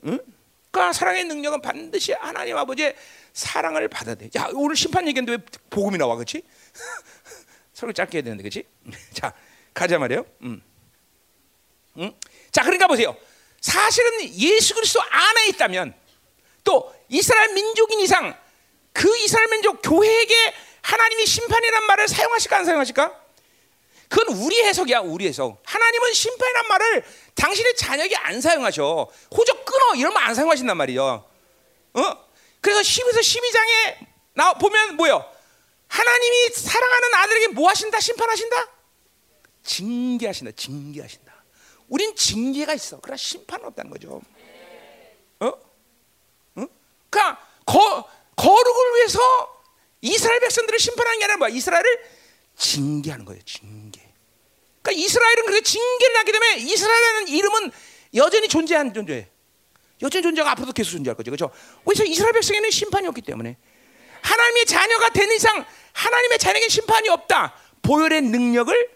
응? 0.05 0.19
그러니까 0.69 0.91
사랑의 0.91 1.23
능력은 1.25 1.61
반드시 1.61 2.11
하나님 2.13 2.57
아버지의 2.57 2.95
사랑을 3.31 3.87
받아야 3.87 4.15
돼. 4.15 4.29
야, 4.35 4.49
오늘 4.53 4.75
심판 4.75 5.07
얘기인데 5.07 5.33
왜 5.33 5.37
복음이 5.69 5.97
나와, 5.97 6.15
그렇지? 6.15 6.43
설교 7.73 7.93
짧게 7.93 8.17
해야 8.17 8.23
되는데, 8.23 8.43
그렇지? 8.43 8.65
자, 9.13 9.33
가자 9.73 9.97
말이에요. 9.97 10.25
음. 10.41 10.61
응? 11.97 12.13
자, 12.51 12.63
그러니까 12.63 12.87
보세요. 12.87 13.15
사실은 13.61 14.33
예수 14.35 14.75
그리스도 14.75 15.01
안에 15.01 15.47
있다면 15.47 15.93
또 16.63 16.93
이스라엘 17.09 17.53
민족인 17.53 17.99
이상 17.99 18.37
그 18.91 19.15
이스라엘 19.17 19.47
민족 19.49 19.81
교회에게 19.81 20.53
하나님이 20.81 21.25
심판이란 21.25 21.85
말을 21.85 22.07
사용하실까 22.07 22.57
안 22.57 22.65
사용하실까? 22.65 23.23
그건 24.09 24.37
우리 24.37 24.61
해석이야, 24.61 24.99
우리 24.99 25.27
해석. 25.27 25.61
하나님은 25.65 26.13
심판이란 26.13 26.67
말을 26.67 27.05
당신의 27.33 27.75
자녀에게 27.75 28.15
안 28.17 28.41
사용하셔. 28.41 29.09
호적 29.35 29.65
끊어 29.65 29.95
이러면 29.95 30.21
안 30.21 30.35
사용하신단 30.35 30.77
말이요. 30.77 31.25
어? 31.93 32.25
그래서 32.61 32.81
10에서 32.81 33.19
12장에 33.19 34.07
나 34.33 34.53
보면 34.53 34.97
뭐요? 34.97 35.25
하나님이 35.87 36.49
사랑하는 36.49 37.13
아들에게 37.15 37.47
뭐 37.49 37.69
하신다? 37.69 37.99
심판하신다? 37.99 38.67
징계하신다. 39.63 40.51
징계하신다. 40.55 41.22
우린 41.93 42.15
징계가 42.15 42.73
있어. 42.73 42.99
그러나 42.99 43.17
심판은 43.17 43.65
없다는 43.67 43.91
거죠. 43.91 44.19
어? 45.39 45.45
어? 45.45 46.67
그러니까 47.07 47.47
거, 47.67 48.09
거룩을 48.35 48.95
위해서 48.95 49.19
이스라엘 50.01 50.39
백성들을 50.39 50.79
심판하는 50.79 51.19
게 51.19 51.25
아니라 51.25 51.37
뭐야? 51.37 51.53
이스라엘을 51.53 52.03
징계하는 52.57 53.25
거예요. 53.25 53.43
징계. 53.43 54.01
그러니까 54.81 55.03
이스라엘은 55.03 55.45
그렇게 55.45 55.61
징계를 55.61 56.17
하기 56.17 56.31
때문에 56.31 56.55
이스라엘이라는 56.61 57.27
이름은 57.27 57.71
여전히 58.15 58.47
존재한 58.47 58.91
존재예요. 58.91 59.25
여전히 60.01 60.23
존재가 60.23 60.49
앞으로도 60.49 60.73
계속 60.73 60.93
존재할 60.93 61.15
거죠. 61.15 61.29
그렇죠? 61.29 61.51
그래서 61.85 62.03
이스라엘 62.05 62.33
백성에는 62.33 62.71
심판이 62.71 63.07
없기 63.07 63.21
때문에 63.21 63.55
하나님의 64.23 64.65
자녀가 64.65 65.09
되는 65.09 65.35
이상 65.35 65.63
하나님의 65.93 66.39
자녀에게 66.39 66.69
심판이 66.69 67.09
없다. 67.09 67.53
보혈의 67.83 68.23
능력을 68.23 68.89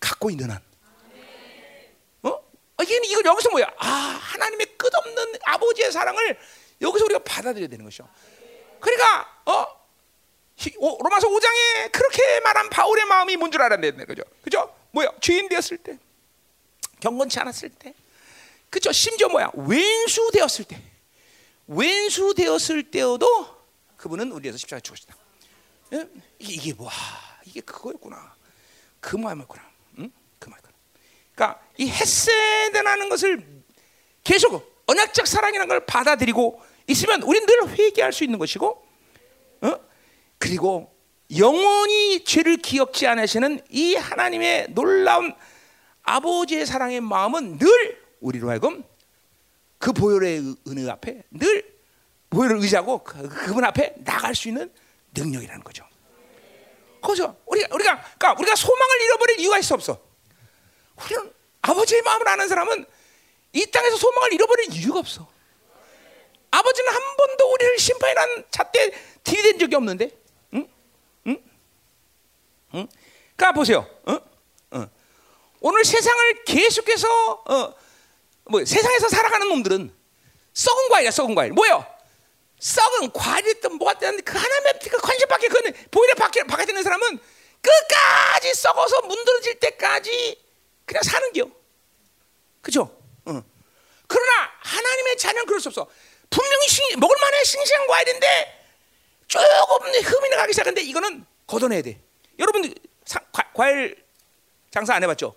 갖고 0.00 0.28
있는 0.28 0.50
한. 0.50 0.71
어? 2.82 2.84
이게 2.84 3.00
이걸 3.06 3.24
여기서 3.24 3.50
뭐야? 3.50 3.66
아, 3.78 3.86
하나님의 3.86 4.66
끝없는 4.76 5.34
아버지의 5.44 5.92
사랑을 5.92 6.38
여기서 6.80 7.04
우리가 7.04 7.20
받아들여야 7.24 7.68
되는 7.68 7.84
것이죠. 7.84 8.08
그러니까 8.80 9.42
어? 9.46 9.82
로마서 11.02 11.28
5장에 11.28 11.92
그렇게 11.92 12.40
말한 12.40 12.68
바울의 12.70 13.04
마음이 13.06 13.36
뭔 13.36 13.50
줄 13.50 13.62
알아야 13.62 13.80
되는 13.80 14.06
거죠. 14.06 14.22
그죠? 14.42 14.74
뭐야? 14.92 15.08
죄인 15.20 15.48
되었을 15.48 15.78
때, 15.78 15.98
경건치 17.00 17.38
않았을 17.40 17.70
때, 17.70 17.94
그죠? 18.70 18.92
심지어 18.92 19.28
뭐야? 19.28 19.50
왼수 19.54 20.30
되었을 20.32 20.64
때, 20.66 20.80
왼수 21.66 22.34
되었을 22.34 22.90
때여도 22.90 23.62
그분은 23.96 24.30
우리에서 24.32 24.58
십자가 24.58 24.80
죽으시다. 24.80 25.16
이게 26.38 26.72
뭐야? 26.74 26.90
이게 27.44 27.60
그거였구나. 27.60 28.34
그 29.00 29.16
마음이었구나. 29.16 29.71
응? 31.32 31.34
그. 31.34 31.34
그러니까 31.34 31.60
이 31.78 31.88
헤세드라는 31.88 33.08
것을 33.08 33.44
계속 34.24 34.82
언약적 34.86 35.26
사랑이라는 35.26 35.68
걸 35.68 35.86
받아들이고 35.86 36.60
있으면 36.88 37.22
우리는 37.22 37.46
늘 37.46 37.68
회개할 37.78 38.12
수 38.12 38.24
있는 38.24 38.38
것이고, 38.38 38.86
어? 39.62 39.74
그리고 40.38 40.92
영원히 41.36 42.24
죄를 42.24 42.56
기억지 42.58 43.06
않으시는 43.06 43.60
이 43.70 43.94
하나님의 43.94 44.68
놀라운 44.70 45.34
아버지의 46.02 46.66
사랑의 46.66 47.00
마음은 47.00 47.58
늘 47.58 48.02
우리로 48.20 48.50
하여금 48.50 48.84
그 49.78 49.92
보혈의 49.92 50.38
은- 50.38 50.56
은혜 50.68 50.90
앞에 50.90 51.22
늘 51.30 51.64
보혈을 52.30 52.58
의지하고 52.58 52.98
그- 53.04 53.28
그분 53.28 53.64
앞에 53.64 53.94
나갈 53.98 54.34
수 54.34 54.48
있는 54.48 54.70
능력이라는 55.16 55.62
거죠. 55.64 55.84
그죠? 57.00 57.36
우리가 57.46 57.74
우리가 57.74 58.00
그러니까 58.18 58.32
우리가 58.40 58.56
소망을 58.56 59.02
잃어버릴 59.02 59.40
이유가 59.40 59.58
있어 59.58 59.74
없어. 59.74 60.00
우리는 60.96 61.32
아버지의 61.62 62.02
마음을 62.02 62.28
아는 62.28 62.48
사람은 62.48 62.86
이 63.52 63.66
땅에서 63.70 63.96
소망을 63.96 64.32
잃어버릴 64.32 64.72
이유가 64.72 64.98
없어. 64.98 65.28
아버지는 66.50 66.92
한 66.92 67.16
번도 67.16 67.52
우리를 67.52 67.78
심판이라는 67.78 68.44
잣대 68.50 68.92
들이댄 69.24 69.58
적이 69.58 69.76
없는데, 69.76 70.10
응? 70.54 70.68
응? 71.26 71.42
응? 72.74 72.88
그러니까 73.36 73.52
보세요. 73.52 73.88
어? 74.04 74.20
어. 74.72 74.90
오늘 75.60 75.84
세상을 75.84 76.44
계속해서 76.44 77.32
어, 77.46 77.74
뭐 78.44 78.64
세상에서 78.64 79.08
살아가는 79.08 79.48
놈들은 79.48 79.94
썩은 80.52 80.88
과일이야, 80.88 81.10
썩은 81.10 81.34
과일. 81.34 81.52
뭐요? 81.52 81.86
썩은 82.58 83.12
과일이든 83.12 83.76
뭐가 83.76 83.98
됐든 83.98 84.22
그 84.24 84.38
하나님의 84.38 84.78
그 84.90 84.98
관심 84.98 85.26
밖에 85.28 85.48
그 85.48 85.72
보일에 85.90 86.14
밖에 86.14 86.44
바깥에 86.44 86.70
있는 86.72 86.82
사람은 86.82 87.18
끝까지 87.60 88.54
썩어서 88.54 89.02
문드러질 89.02 89.58
때까지 89.58 90.41
그냥 90.84 91.02
사는 91.02 91.32
겨. 91.32 91.48
그죠? 92.60 92.82
어. 93.24 93.42
그러나 94.06 94.50
하나님의 94.60 95.16
자녀는 95.16 95.46
그럴 95.46 95.60
수 95.60 95.68
없어. 95.68 95.88
분명히 96.30 96.68
싱, 96.68 96.98
먹을 96.98 97.16
만한 97.20 97.44
싱싱한 97.44 97.86
과일인데 97.86 98.66
조금 99.26 99.86
흠이 99.86 100.28
나가기 100.30 100.52
시작하는데 100.52 100.82
이거는 100.82 101.24
걷어내야 101.46 101.82
돼. 101.82 102.00
여러분 102.38 102.74
과일 103.54 104.04
장사 104.70 104.94
안 104.94 105.02
해봤죠? 105.02 105.34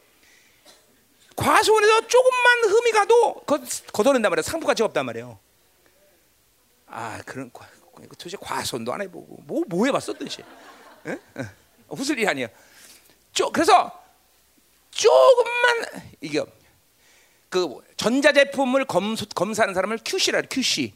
과수원에서 1.36 2.08
조금만 2.08 2.64
흠이 2.64 2.92
가도 2.92 3.34
걷, 3.42 3.62
걷어낸단 3.92 4.30
말이야. 4.30 4.44
상부 4.44 4.66
가치 4.66 4.84
없단 4.84 5.06
말이에요. 5.06 5.40
아 6.88 7.22
그런 7.26 7.52
도대체 8.18 8.38
과수원도 8.40 8.94
안 8.94 9.02
해보고 9.02 9.38
뭐, 9.44 9.64
뭐 9.68 9.86
해봤어 9.86 10.14
도대체? 10.14 10.44
에? 11.06 11.12
에. 11.12 11.46
웃을 11.90 12.18
일이 12.18 12.28
아니야. 12.28 12.48
쪼, 13.34 13.52
그래서 13.52 14.05
조금만 14.96 15.86
이게 16.22 16.42
그 17.50 17.80
전자제품을 17.98 18.86
검, 18.86 19.16
검사하는 19.36 19.74
사람을 19.74 20.00
QC라 20.04 20.40
그래, 20.40 20.48
QC, 20.50 20.94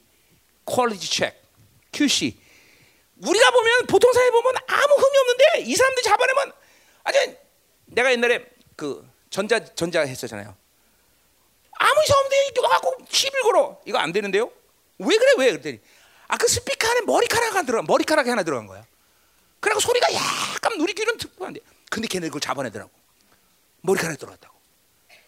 quality 0.66 1.10
check, 1.10 1.38
QC. 1.92 2.38
우리가 3.22 3.52
보면 3.52 3.86
보통 3.88 4.12
사회 4.14 4.32
보면 4.32 4.54
아무 4.68 4.94
흠이 4.96 5.18
없는데 5.20 5.70
이 5.70 5.76
사람들이 5.76 6.04
잡아내면 6.04 6.54
아주 7.04 7.36
내가 7.88 8.12
옛날에 8.12 8.46
그 8.78 9.06
전자 9.30 9.60
전자 9.76 10.02
했었잖아요. 10.02 10.56
아무 11.74 12.04
이상 12.04 12.18
없는데 12.18 12.48
이거 12.52 12.68
갖고 12.68 12.96
시비를 13.10 13.44
걸어 13.44 13.82
이거 13.86 13.98
안 13.98 14.12
되는데요? 14.14 14.50
왜 15.00 15.16
그래 15.18 15.32
왜 15.38 15.50
그랬더니 15.52 15.80
아 16.30 16.38
그 16.38 16.48
스피커 16.48 16.88
안에 16.88 17.02
머리카락 17.02 17.52
하나 17.52 17.64
들어 17.64 17.82
머리카락이 17.84 18.30
하나 18.30 18.44
들어간 18.44 18.68
거야. 18.68 18.86
그래고 19.60 19.80
소리가 19.82 20.08
약간 20.14 20.78
누리끼리는 20.78 21.18
특별한데 21.18 21.60
근데 21.90 22.08
걔네 22.08 22.28
그걸 22.28 22.40
잡아내더라고 22.40 22.92
머리카락이 23.82 24.18
들어갔다고. 24.20 24.58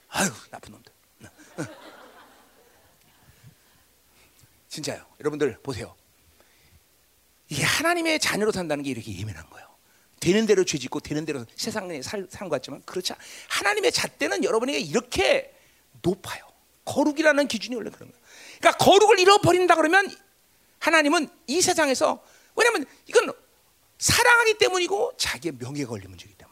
아유 0.09 0.29
나쁜 0.49 0.71
놈들. 0.73 0.91
진짜요. 4.69 5.05
여러분들 5.19 5.59
보세요. 5.61 5.95
이게 7.49 7.63
하나님의 7.63 8.19
자녀로 8.19 8.51
산다는 8.51 8.83
게 8.83 8.91
이렇게 8.91 9.13
예민한 9.17 9.49
거예요. 9.49 9.67
되는 10.21 10.45
대로 10.45 10.63
죄짓고 10.63 10.99
되는 11.01 11.25
대로 11.25 11.45
세상에 11.55 12.01
살, 12.01 12.27
사는 12.29 12.49
것 12.49 12.55
같지만 12.57 12.81
그렇지 12.83 13.11
않- 13.11 13.19
하나님의 13.49 13.91
잣대는 13.91 14.43
여러분에게 14.43 14.79
이렇게 14.79 15.53
높아요. 16.01 16.45
거룩이라는 16.85 17.47
기준이 17.47 17.75
원래 17.75 17.89
그런 17.89 18.09
거예요. 18.11 18.23
그러니까 18.59 18.83
거룩을 18.83 19.19
잃어버린다 19.19 19.75
그러면 19.75 20.09
하나님은 20.79 21.27
이 21.47 21.61
세상에서 21.61 22.23
왜냐하면 22.55 22.85
이건 23.07 23.31
사랑하기 23.97 24.57
때문이고 24.57 25.13
자기의 25.17 25.55
명예가 25.59 25.89
걸린 25.89 26.09
문제이기 26.09 26.35
때문에. 26.35 26.50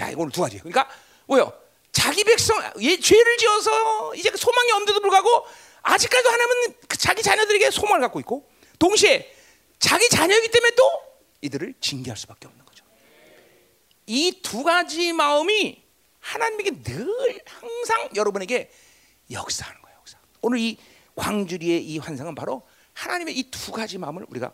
응? 0.00 0.12
자, 0.12 0.12
오늘 0.16 0.32
두 0.32 0.40
가지. 0.40 0.58
그러니까 0.58 0.88
뭐요? 1.26 1.52
자기 1.92 2.24
백성 2.24 2.56
예, 2.80 2.98
죄를 2.98 3.36
지어서 3.36 4.14
이제 4.14 4.30
그 4.30 4.36
소망이 4.36 4.70
없는데도 4.72 5.00
불구하고 5.00 5.46
아직까지도 5.82 6.30
하나님은 6.30 6.74
그 6.88 6.96
자기 6.96 7.22
자녀들에게 7.22 7.70
소망을 7.70 8.00
갖고 8.00 8.20
있고 8.20 8.48
동시에 8.78 9.34
자기 9.78 10.08
자녀이기 10.08 10.48
때문에 10.50 10.74
또 10.76 10.90
이들을 11.42 11.74
징계할 11.80 12.16
수밖에 12.16 12.46
없는 12.46 12.64
거죠. 12.64 12.84
이 14.06 14.40
두 14.42 14.62
가지 14.62 15.12
마음이 15.12 15.82
하나님에게 16.20 16.82
늘 16.82 17.08
항상 17.46 18.08
여러분에게 18.14 18.70
역사하는 19.30 19.80
거예요. 19.82 19.96
역사. 19.98 20.18
오늘 20.42 20.58
이 20.58 20.76
광주리의 21.16 21.84
이 21.84 21.98
환상은 21.98 22.34
바로 22.34 22.66
하나님의 22.94 23.36
이 23.38 23.50
두 23.50 23.72
가지 23.72 23.98
마음을 23.98 24.26
우리가 24.28 24.52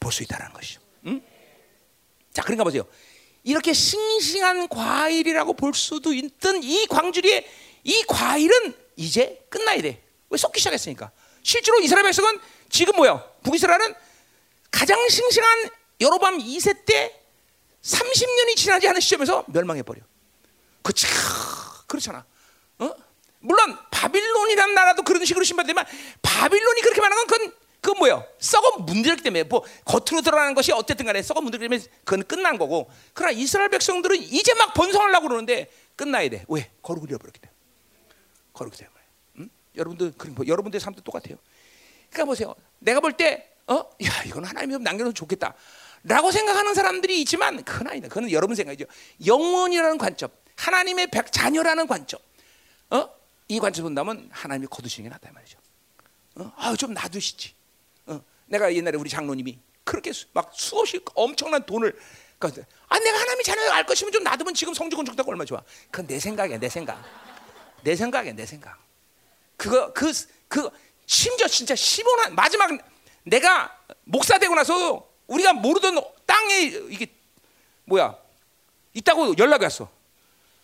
볼 0.00 0.12
수 0.12 0.22
있다는 0.22 0.52
것이죠. 0.52 0.80
응? 1.06 1.20
자, 2.32 2.42
그런가 2.42 2.62
보세요. 2.64 2.86
이렇게 3.48 3.72
싱싱한 3.72 4.68
과일이라고 4.68 5.54
볼 5.54 5.72
수도 5.72 6.12
있던 6.12 6.62
이 6.62 6.86
광주리의 6.86 7.48
이 7.82 8.04
과일은 8.06 8.74
이제 8.96 9.42
끝나야 9.48 9.80
돼. 9.80 10.04
왜 10.28 10.36
썩기 10.36 10.60
시작했으니까. 10.60 11.10
실제로 11.42 11.80
이스라엘 11.80 12.04
백성은 12.04 12.40
지금 12.68 12.96
뭐야? 12.96 13.24
북이스라엘은 13.42 13.94
가장 14.70 14.98
싱싱한 15.08 15.70
여로밤 16.02 16.36
2세 16.36 16.84
때 16.84 17.18
30년이 17.80 18.54
지나지 18.54 18.86
않은 18.86 19.00
시점에서 19.00 19.46
멸망해 19.48 19.82
버려. 19.82 20.02
그렇지, 20.82 21.06
그렇잖아. 21.86 22.26
어? 22.80 22.90
물론 23.40 23.78
바빌론이라는 23.90 24.74
나라도 24.74 25.02
그런 25.02 25.24
식으로 25.24 25.42
신발되지만 25.42 25.86
바빌론이 26.20 26.82
그렇게 26.82 27.00
말하는 27.00 27.26
건 27.26 27.38
그건 27.38 27.54
그 27.88 27.92
뭐예요? 27.98 28.22
썩어 28.38 28.82
문드렸기 28.82 29.22
때문에 29.22 29.44
뭐 29.44 29.64
겉으로 29.86 30.20
드러나는 30.22 30.54
것이 30.54 30.72
어쨌든 30.72 31.06
간에 31.06 31.22
썩어 31.22 31.40
문드렸기 31.40 31.68
때문에 31.68 31.88
그건 32.04 32.22
끝난 32.24 32.58
거고 32.58 32.90
그러나 33.14 33.32
이스라엘 33.32 33.70
백성들은 33.70 34.16
이제 34.24 34.52
막 34.54 34.74
번성하려고 34.74 35.28
그러는데 35.28 35.70
끝나야 35.96 36.28
돼. 36.28 36.44
왜? 36.48 36.70
거룩을 36.82 37.08
잃어버렸기 37.08 37.40
때문에. 37.40 37.56
거룩 38.52 38.76
때문에. 38.76 38.98
응? 39.38 39.48
여러분들 39.74 40.12
그런 40.18 40.34
뭐, 40.34 40.46
여러분들 40.46 40.78
삶도 40.80 41.00
똑같아요. 41.02 41.38
그러니까 42.10 42.24
보세요. 42.26 42.54
내가 42.78 43.00
볼 43.00 43.12
때 43.12 43.48
어? 43.68 43.76
야, 44.04 44.22
이건 44.26 44.44
하나님이 44.44 44.74
좀 44.74 44.82
남겨놓으면 44.82 45.14
좋겠다. 45.14 45.54
라고 46.04 46.30
생각하는 46.30 46.74
사람들이 46.74 47.20
있지만 47.22 47.64
그건 47.64 47.88
아니다. 47.88 48.08
그건 48.08 48.30
여러분 48.30 48.54
생각이죠. 48.54 48.84
영원이라는 49.24 49.96
관점, 49.96 50.30
하나님의 50.56 51.06
백 51.10 51.32
자녀라는 51.32 51.86
관점. 51.86 52.20
어? 52.90 53.08
이 53.48 53.58
관점 53.58 53.84
본다면 53.84 54.28
하나님이 54.30 54.66
거두시는 54.68 55.08
게 55.08 55.14
낫다 55.14 55.30
이 55.30 55.32
말이죠. 55.32 55.58
어? 56.36 56.52
아, 56.56 56.76
좀 56.76 56.92
놔두시지. 56.92 57.57
어? 58.48 58.50
내가 58.50 58.74
옛날에 58.74 58.96
우리 58.96 59.08
장로님이 59.10 59.58
그렇게 59.84 60.12
수, 60.12 60.26
막 60.32 60.50
수없이 60.54 61.00
엄청난 61.14 61.64
돈을 61.64 61.98
그러니까 62.38 62.62
아 62.88 62.98
내가 62.98 63.18
하나님이 63.20 63.44
자녀를 63.44 63.70
알 63.72 63.84
것이면 63.84 64.12
좀 64.12 64.22
놔두면 64.22 64.54
지금 64.54 64.74
성직원 64.74 65.04
죽다고 65.06 65.30
얼마나 65.30 65.44
좋아. 65.44 65.62
그건 65.90 66.06
내 66.06 66.18
생각이야, 66.18 66.58
내 66.58 66.68
생각. 66.68 67.02
내 67.82 67.96
생각이야, 67.96 68.32
내 68.34 68.46
생각. 68.46 68.78
그거 69.56 69.92
그 69.92 70.12
그 70.48 70.70
심지어 71.06 71.46
진짜 71.46 71.74
15년 71.74 72.30
마지막 72.32 72.70
내가 73.24 73.76
목사 74.04 74.38
되고 74.38 74.54
나서 74.54 75.06
우리가 75.26 75.52
모르던 75.52 76.00
땅에 76.26 76.60
이게 76.62 77.06
뭐야 77.84 78.16
있다고 78.94 79.36
연락이 79.36 79.64
왔어. 79.64 79.90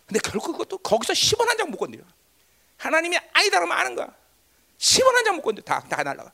근데 0.07 0.19
결국 0.19 0.53
그것도 0.53 0.77
거기서 0.79 1.13
10원 1.13 1.47
한 1.47 1.57
장 1.57 1.69
못 1.69 1.77
건드려. 1.77 2.03
하나님이 2.77 3.17
아니다 3.33 3.57
그러면 3.59 3.77
아는 3.77 3.95
거야. 3.95 4.07
10원 4.77 5.13
한 5.13 5.23
장 5.25 5.35
못 5.35 5.41
건드려. 5.43 5.63
다, 5.63 5.79
다 5.87 6.03
날라가. 6.03 6.31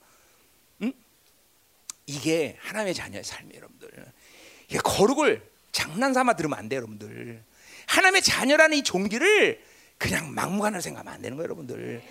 응? 2.12 2.16
이게 2.16 2.58
하나님의 2.60 2.94
자녀의 2.94 3.24
삶이에요, 3.24 3.58
여러분들. 3.58 3.90
이게 4.68 4.80
거룩을 4.80 5.50
장난 5.72 6.14
삼아 6.14 6.36
들으면 6.36 6.58
안 6.60 6.70
돼요, 6.70 6.78
여러분들. 6.80 7.44
하나님의 7.88 8.22
자녀라는 8.22 8.78
이 8.78 8.84
종기를 8.84 9.64
그냥 9.98 10.34
막무가내로 10.34 10.82
생각하면 10.82 11.14
안 11.14 11.22
되는 11.22 11.38
거예요, 11.38 11.46
여러분들. 11.46 12.04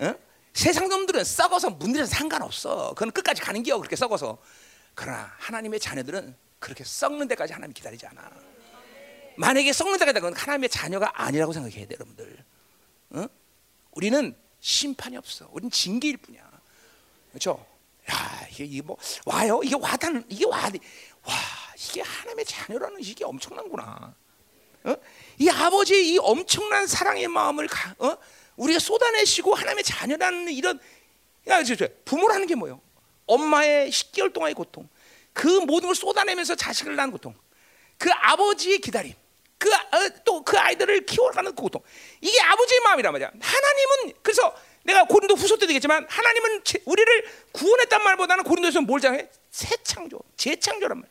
어? 0.00 0.14
세상 0.52 0.88
놈들은 0.88 1.24
썩어서 1.24 1.70
문들에서 1.70 2.10
상관없어. 2.10 2.90
그건 2.94 3.10
끝까지 3.10 3.42
가는 3.42 3.62
기요 3.62 3.78
그렇게 3.78 3.94
썩어서. 3.96 4.38
그러나 4.94 5.30
하나님의 5.38 5.80
자녀들은 5.80 6.34
그렇게 6.58 6.82
썩는 6.84 7.28
데까지 7.28 7.52
하나님 7.52 7.74
기다리지 7.74 8.06
않아. 8.06 8.30
만약에 9.36 9.72
썩는 9.72 9.98
데까지 9.98 10.20
그건 10.20 10.34
하나님의 10.34 10.70
자녀가 10.70 11.12
아니라고 11.14 11.52
생각해야 11.52 11.86
돼, 11.86 11.94
여러분들. 11.94 12.44
어? 13.10 13.26
우리는 13.92 14.34
심판이 14.60 15.16
없어. 15.16 15.48
우리는 15.52 15.70
징계일 15.70 16.16
뿐이야. 16.16 16.50
그렇죠? 17.30 17.66
야, 18.10 18.46
이게, 18.50 18.64
이게 18.64 18.82
뭐 18.82 18.96
와요? 19.24 19.60
이게 19.62 19.74
와다는 19.74 20.24
이게 20.28 20.46
와. 20.46 20.58
와, 20.58 21.34
이게 21.76 22.02
하나님의 22.02 22.44
자녀라는 22.44 22.98
이게 23.00 23.24
엄청난구나. 23.24 24.14
어? 24.84 24.96
이 25.38 25.48
아버지의 25.48 26.12
이 26.12 26.18
엄청난 26.18 26.86
사랑의 26.86 27.26
마음을 27.28 27.66
가, 27.66 27.94
어? 27.98 28.16
우리가 28.56 28.78
쏟아내시고 28.78 29.54
하나님의 29.54 29.84
자녀라는 29.84 30.52
이런 30.52 30.78
야, 31.48 31.62
저, 31.62 31.74
저, 31.74 31.88
부모라는 32.04 32.46
게 32.46 32.54
뭐예요? 32.54 32.80
엄마의 33.26 33.90
10개월 33.90 34.32
동안의 34.32 34.54
고통, 34.54 34.88
그 35.32 35.46
모든 35.46 35.88
걸 35.88 35.94
쏟아내면서 35.94 36.54
자식을 36.54 36.96
낳은 36.96 37.10
고통, 37.10 37.34
그 37.98 38.10
아버지의 38.10 38.78
기다림, 38.78 39.14
그 39.58 39.70
또그 40.24 40.58
아이들을 40.58 41.06
키워가는 41.06 41.54
그 41.54 41.62
고통. 41.62 41.82
이게 42.20 42.40
아버지의 42.40 42.80
마음이란 42.80 43.12
말이야. 43.12 43.30
하나님은 43.40 44.14
그래서 44.22 44.54
내가 44.86 45.04
고린도 45.04 45.34
후서 45.34 45.56
때도 45.56 45.70
얘기했지만 45.72 46.06
하나님은 46.08 46.62
제- 46.64 46.80
우리를 46.84 47.24
구원했단 47.52 48.02
말보다는 48.04 48.44
고린도에서 48.44 48.80
뭘 48.82 49.00
장해? 49.00 49.28
새 49.50 49.76
창조, 49.82 50.20
재창조란 50.36 51.00
말. 51.00 51.08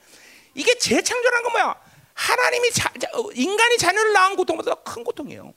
이게 0.53 0.77
재창조라는 0.77 1.43
건 1.43 1.51
뭐야? 1.51 1.75
하나님이 2.13 2.71
자, 2.71 2.91
자- 2.99 3.09
어, 3.13 3.29
인간이 3.33 3.77
자녀를 3.77 4.13
낳은 4.13 4.35
고통보다 4.38 4.75
더큰 4.75 5.03
고통이에요. 5.03 5.53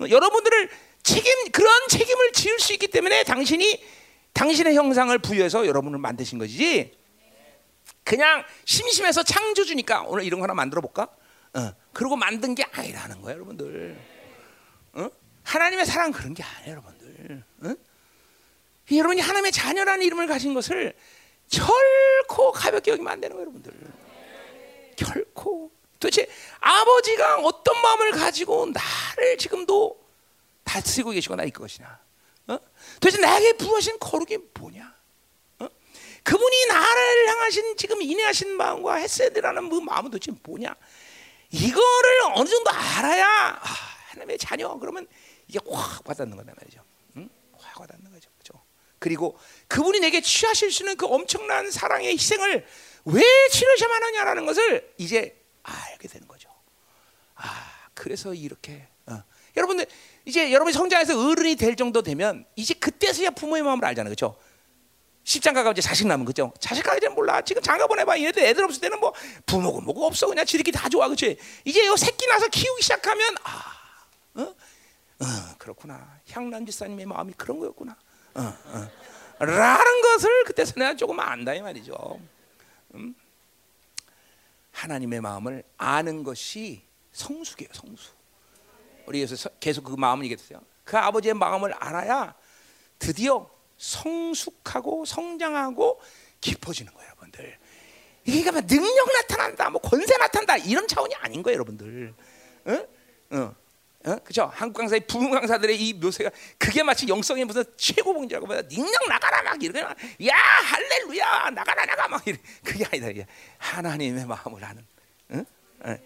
어, 0.00 0.04
여러분들을 0.08 0.68
책임 1.02 1.50
그런 1.50 1.72
책임을 1.88 2.32
지을 2.32 2.58
수 2.60 2.74
있기 2.74 2.88
때문에 2.88 3.24
당신이 3.24 3.82
당신의 4.34 4.74
형상을 4.74 5.16
부여해서 5.18 5.66
여러분을 5.66 5.98
만드신 5.98 6.38
것이지. 6.38 6.92
그냥 8.04 8.44
심심해서 8.66 9.22
창조주니까 9.22 10.02
오늘 10.02 10.24
이런 10.24 10.40
거 10.40 10.44
하나 10.44 10.52
만들어 10.54 10.80
볼까? 10.82 11.08
어, 11.54 11.72
그러고 11.94 12.16
만든 12.16 12.54
게 12.54 12.64
아니라는 12.70 13.22
거예요, 13.22 13.36
여러분들. 13.36 13.96
어? 14.92 15.08
하나님의 15.44 15.86
사랑 15.86 16.12
그런 16.12 16.34
게 16.34 16.42
아니에요, 16.42 16.72
여러분들. 16.72 16.99
어? 17.62 17.74
이 18.90 18.98
여러분이 18.98 19.20
하나님의 19.20 19.52
자녀라는 19.52 20.04
이름을 20.04 20.26
가진 20.26 20.54
것을 20.54 20.94
결코 21.50 22.52
가볍게 22.52 22.92
여기면 22.92 23.12
안 23.12 23.20
되는 23.20 23.36
거예요, 23.36 23.48
여러분들. 23.48 23.72
결코. 24.96 25.70
도대체 25.98 26.26
아버지가 26.60 27.40
어떤 27.40 27.80
마음을 27.82 28.12
가지고 28.12 28.66
나를 28.66 29.36
지금도 29.36 30.00
다스리고 30.64 31.10
계시고 31.10 31.36
나 31.36 31.44
이끌 31.44 31.60
것이냐? 31.60 32.00
어? 32.48 32.58
도대체 32.94 33.20
나에게 33.20 33.52
부하신 33.54 33.98
거룩이 33.98 34.38
뭐냐? 34.54 34.94
어? 35.58 35.68
그분이 36.22 36.66
나를 36.66 37.28
향하신 37.28 37.76
지금 37.76 38.00
인내하신 38.00 38.56
마음과 38.56 38.94
헤세드라는 38.94 39.68
그 39.68 39.80
마음은 39.80 40.10
도대체 40.10 40.32
뭐냐? 40.42 40.74
이거를 41.50 42.22
어느 42.34 42.48
정도 42.48 42.70
알아야 42.70 43.26
아, 43.60 43.90
하나님의 44.10 44.38
자녀 44.38 44.74
그러면 44.78 45.06
이게 45.48 45.58
확 45.70 46.08
와닿는 46.08 46.36
거단 46.36 46.54
말이죠. 46.56 46.82
거죠. 49.00 49.10
그리고 49.10 49.38
그분이 49.66 50.00
내게 50.00 50.20
취하실 50.20 50.70
수 50.70 50.82
있는 50.82 50.96
그 50.96 51.06
엄청난 51.06 51.70
사랑의 51.70 52.12
희생을 52.12 52.66
왜 53.06 53.22
치르셔야만 53.50 54.02
하냐라는 54.02 54.46
것을 54.46 54.94
이제 54.98 55.42
알게 55.62 56.06
되는 56.06 56.28
거죠. 56.28 56.48
아, 57.34 57.88
그래서 57.94 58.34
이렇게 58.34 58.86
어. 59.06 59.22
여러분들 59.56 59.86
이제 60.26 60.52
여러분이 60.52 60.72
성장해서 60.72 61.18
어른이 61.18 61.56
될 61.56 61.74
정도 61.74 62.02
되면 62.02 62.44
이제 62.54 62.74
그때서야 62.74 63.30
부모의 63.30 63.62
마음을 63.62 63.84
알잖아요, 63.84 64.10
그렇죠? 64.10 64.36
십장가가 65.24 65.72
이제 65.72 65.80
자식 65.80 66.06
낳으면 66.06 66.24
그죠? 66.26 66.52
자식 66.60 66.82
가게 66.82 67.00
되면 67.00 67.14
몰라. 67.14 67.40
지금 67.42 67.62
장가 67.62 67.86
보내봐. 67.86 68.18
얘네들 68.18 68.42
애들 68.42 68.64
없을 68.64 68.80
때는 68.80 69.00
뭐 69.00 69.12
부모고 69.46 69.80
뭐고 69.80 70.06
없어. 70.06 70.26
그냥 70.26 70.44
지들끼리 70.44 70.76
다 70.76 70.88
좋아, 70.88 71.06
그렇지? 71.06 71.38
이제 71.64 71.86
요 71.86 71.96
새끼 71.96 72.26
나서 72.26 72.48
키우기 72.48 72.82
시작하면 72.82 73.34
아, 73.44 73.76
어, 74.34 74.42
어 74.42 75.26
그렇구나. 75.58 76.20
향란 76.30 76.66
집사님의 76.66 77.06
마음이 77.06 77.34
그런 77.36 77.58
거였구나. 77.58 77.96
어, 78.34 78.40
어. 78.40 79.44
라는 79.44 80.02
것을 80.02 80.44
그때서 80.44 80.74
내가 80.76 80.94
조금 80.94 81.18
안다 81.18 81.54
이 81.54 81.60
말이죠. 81.62 82.20
음? 82.94 83.14
하나님의 84.72 85.20
마음을 85.20 85.62
아는 85.76 86.22
것이 86.22 86.82
성숙이에요, 87.12 87.70
성숙. 87.72 88.14
우리 89.06 89.26
서- 89.26 89.50
계속 89.58 89.84
그 89.84 89.94
마음을 89.96 90.24
얘기했어요. 90.26 90.60
그 90.84 90.96
아버지의 90.96 91.34
마음을 91.34 91.72
알아야 91.74 92.34
드디어 92.98 93.48
성숙하고 93.78 95.04
성장하고 95.04 96.00
깊어지는 96.40 96.92
거예요, 96.92 97.08
여러분들. 97.08 97.58
이게 98.26 98.50
막 98.50 98.64
능력 98.66 99.12
나타난다, 99.12 99.70
뭐 99.70 99.80
권세 99.80 100.16
나타난다 100.18 100.58
이런 100.58 100.86
차원이 100.86 101.14
아닌 101.16 101.42
거예요, 101.42 101.54
여러분들. 101.54 102.14
응? 102.68 102.86
어. 103.32 103.36
어? 103.36 103.54
그죠? 104.24 104.50
한국 104.54 104.78
강사의 104.78 105.06
부흥 105.06 105.30
강사들의 105.30 105.76
이 105.78 105.92
묘세가 105.92 106.30
그게 106.56 106.82
마치 106.82 107.06
영성의 107.06 107.44
무슨 107.44 107.64
최고 107.76 108.14
봉지라고 108.14 108.46
봐. 108.46 108.62
능력 108.62 109.08
나가라 109.08 109.42
막 109.42 109.62
막, 109.62 109.96
야 110.26 110.34
할렐루야 110.36 111.50
나가라 111.50 111.84
나가 111.84 112.08
막 112.08 112.26
이래. 112.26 112.38
그게 112.64 112.84
아니다. 112.86 113.08
이게 113.08 113.26
하나님의 113.58 114.24
마음을 114.24 114.64
아는. 114.64 114.86
응? 115.32 115.44
어. 115.80 115.98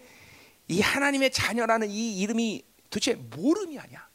이 0.67 0.81
하나님의 0.81 1.31
자녀라는 1.31 1.89
이 1.89 2.19
이름이 2.19 2.65
도대체 2.89 3.13
모름이 3.13 3.79
아니야. 3.79 4.05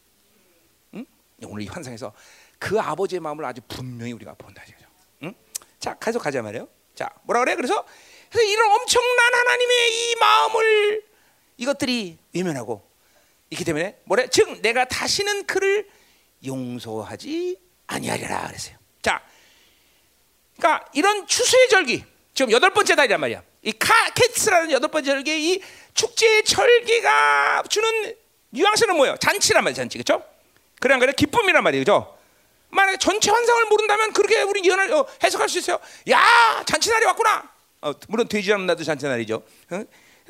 응? 0.95 1.07
오늘 1.45 1.63
이 1.63 1.67
환상에서 1.67 2.13
그 2.59 2.79
아버지의 2.79 3.21
마음을 3.21 3.45
아주 3.47 3.63
분명히 3.67 4.13
우리가 4.13 4.35
본다 4.35 4.63
이거죠. 4.69 4.87
응? 5.23 5.35
자, 5.79 5.95
계속 5.99 6.19
가자 6.19 6.43
말이에요. 6.43 6.69
자, 6.95 7.09
뭐라 7.23 7.41
그래? 7.41 7.57
그래서, 7.57 7.83
그래서 8.31 8.47
이런 8.47 8.71
엄청난 8.73 9.35
하나님의 9.35 9.93
이 9.93 10.17
마음을 10.17 11.03
이것들이 11.57 12.19
외면하고 12.35 12.90
있기 13.51 13.65
때문에 13.65 13.97
뭐래? 14.05 14.29
즉 14.29 14.61
내가 14.63 14.85
다시는 14.85 15.45
그를 15.47 15.89
용서하지 16.45 17.59
아니하리라 17.87 18.47
그랬어요. 18.47 18.77
자, 19.03 19.23
그러니까 20.57 20.87
이런 20.95 21.27
추수의 21.27 21.69
절기 21.69 22.05
지금 22.33 22.53
여덟 22.53 22.71
번째 22.73 22.95
달이란 22.95 23.21
말이야. 23.21 23.43
이 23.63 23.73
카케츠라는 23.73 24.71
여덟 24.71 24.91
번째 24.91 25.11
절기 25.11 25.53
이 25.53 25.63
축제의 25.95 26.45
절기가 26.45 27.65
주는 27.69 28.15
뉘앙스는 28.51 28.97
뭐예요? 28.97 29.17
잔치란 29.17 29.65
말이야, 29.65 29.75
잔치 29.75 29.99
그렇죠? 29.99 30.25
안 30.83 30.99
그래? 30.99 31.13
기쁨이란 31.13 31.63
말이에요, 31.63 31.85
그렇죠? 31.85 32.17
만약에 32.71 32.99
전체 32.99 33.31
환상을 33.31 33.65
모른다면 33.67 34.13
그렇게 34.13 34.43
우리 34.43 34.67
연할 34.67 34.91
어, 34.93 35.07
해석할 35.23 35.49
수 35.49 35.59
있어요. 35.59 35.79
야, 36.11 36.63
잔치날이 36.67 37.05
왔구나. 37.05 37.51
어, 37.83 37.93
물론 38.09 38.29
되지 38.29 38.53
않는 38.53 38.67
날도 38.67 38.85
잔치날이죠. 38.85 39.43
어? 39.71 39.85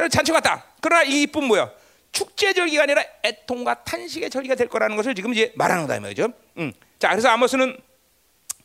잔치 0.08 0.32
같다. 0.32 0.64
그러나 0.80 1.02
이 1.02 1.10
기쁨 1.20 1.44
뭐야? 1.44 1.70
축제 2.12 2.52
절기가 2.52 2.82
아니라 2.82 3.04
애통과 3.24 3.84
탄식의 3.84 4.30
절기가 4.30 4.54
될 4.54 4.68
거라는 4.68 4.96
것을 4.96 5.14
지금 5.14 5.32
이제 5.32 5.52
말하는 5.56 5.84
거다 5.84 5.96
이 5.96 6.00
말이죠. 6.00 6.28
음. 6.58 6.72
자, 6.98 7.10
그래서 7.10 7.28
아모스는 7.28 7.76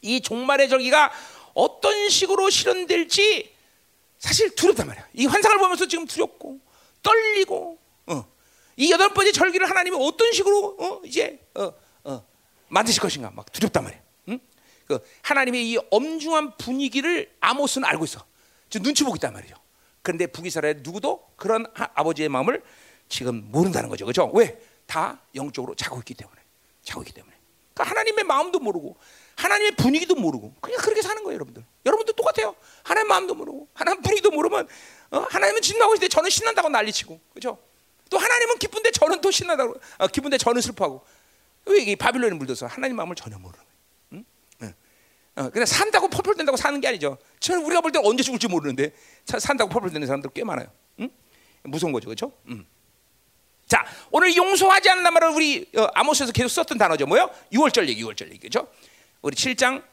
이 0.02 0.22
종말의 0.22 0.70
절기가 0.70 1.12
어떤 1.54 2.10
식으로 2.10 2.50
실현될지 2.50 3.54
사실 4.20 4.56
두렵단 4.56 4.88
말이야. 4.88 5.08
이 5.14 5.26
환상을 5.26 5.58
보면서 5.58 5.88
지금 5.88 6.06
두렵고 6.06 6.60
떨리고, 7.04 7.78
어. 8.08 8.26
이 8.78 8.92
여덟 8.92 9.14
번째 9.14 9.32
절기를 9.32 9.70
하나님이 9.70 9.96
어떤 10.00 10.32
식으로 10.34 10.76
어, 10.80 11.02
이제 11.06 11.40
어, 11.54 11.72
어, 12.04 12.26
만드실 12.68 13.02
것인가 13.02 13.32
막 13.32 13.50
두렵단 13.52 13.84
말이야. 13.84 14.00
응? 14.30 14.40
그 14.86 15.00
하나님의 15.22 15.70
이 15.70 15.78
엄중한 15.92 16.58
분위기를 16.58 17.32
아모스는 17.40 17.88
알고 17.88 18.06
있어. 18.06 18.26
지금 18.70 18.86
눈치 18.86 19.04
보고 19.04 19.16
있단 19.16 19.32
말이죠. 19.34 19.56
그런데 20.02 20.28
북이스라엘 20.28 20.78
누구도 20.84 21.26
그런 21.36 21.66
하- 21.74 21.90
아버지의 21.94 22.30
마음을 22.30 22.62
지금 23.10 23.48
모른다는 23.52 23.90
거죠. 23.90 24.06
그렇죠? 24.06 24.30
왜? 24.34 24.60
다 24.88 25.20
영적으로 25.36 25.76
자고 25.76 25.98
있기 26.00 26.14
때문에. 26.14 26.40
자고 26.84 27.02
있기 27.02 27.14
때문에. 27.14 27.34
그러니까 27.74 27.92
하나님의 27.92 28.24
마음도 28.24 28.60
모르고 28.60 28.96
하나님의 29.36 29.76
분위기도 29.76 30.16
모르고 30.16 30.54
그냥 30.62 30.80
그렇게 30.80 31.02
사는 31.02 31.22
거예요, 31.24 31.36
여러분들. 31.36 31.64
여러분도 31.86 32.14
똑같아요. 32.14 32.56
하나님 32.84 33.08
마음도 33.10 33.36
모르고 33.36 33.68
하나님 33.74 34.02
분위기도 34.02 34.32
모르면 34.32 34.68
어, 35.12 35.20
하나님은 35.30 35.62
신나고 35.62 35.94
있을 35.96 36.02
때 36.02 36.08
저는 36.08 36.30
신난다고 36.30 36.70
난리치고 36.70 37.20
그렇죠? 37.34 37.58
또 38.10 38.18
하나님은 38.18 38.58
기쁜데 38.60 38.92
저는 38.92 39.22
또 39.22 39.32
신나다고 39.32 39.76
어, 39.98 40.08
기쁜데 40.08 40.38
저는 40.38 40.62
슬퍼하고 40.62 41.04
왜 41.66 41.80
이게 41.82 41.96
바빌론에 41.96 42.36
물들어서 42.36 42.68
하나님 42.68 42.96
마음을 42.96 43.16
전혀 43.16 43.38
모르는 43.38 43.60
거예요. 43.66 43.76
응? 44.14 44.26
응. 44.62 44.74
어, 45.36 45.50
그냥 45.50 45.66
산다고 45.66 46.08
펄펄 46.08 46.36
댄다고 46.36 46.56
사는 46.58 46.80
게 46.80 46.88
아니죠. 46.88 47.18
저는 47.40 47.66
우리가 47.66 47.82
볼 47.82 47.92
때 47.92 48.00
언제 48.02 48.24
죽을지 48.24 48.48
모르는데 48.48 48.94
사- 49.26 49.40
산다고 49.40 49.70
펄펄 49.70 49.92
대는 49.92 50.08
사람들 50.08 50.30
꽤 50.34 50.44
많아요. 50.46 50.68
응? 51.02 51.10
무서운 51.64 51.92
거죠, 51.92 52.06
그렇죠? 52.08 52.32
음. 52.48 52.66
자, 53.68 53.86
오늘 54.12 54.36
용서하지 54.36 54.90
않는 54.90 55.14
말을 55.14 55.30
우리 55.30 55.68
어, 55.76 55.88
아모스에서 55.94 56.32
계속 56.32 56.50
썼던 56.50 56.78
단어죠. 56.78 57.06
뭐요? 57.08 57.30
6월절 57.52 57.88
얘기, 57.88 58.04
6월절 58.04 58.28
얘기, 58.28 58.40
그렇죠? 58.40 58.68
우리 59.22 59.36
7장 59.36 59.84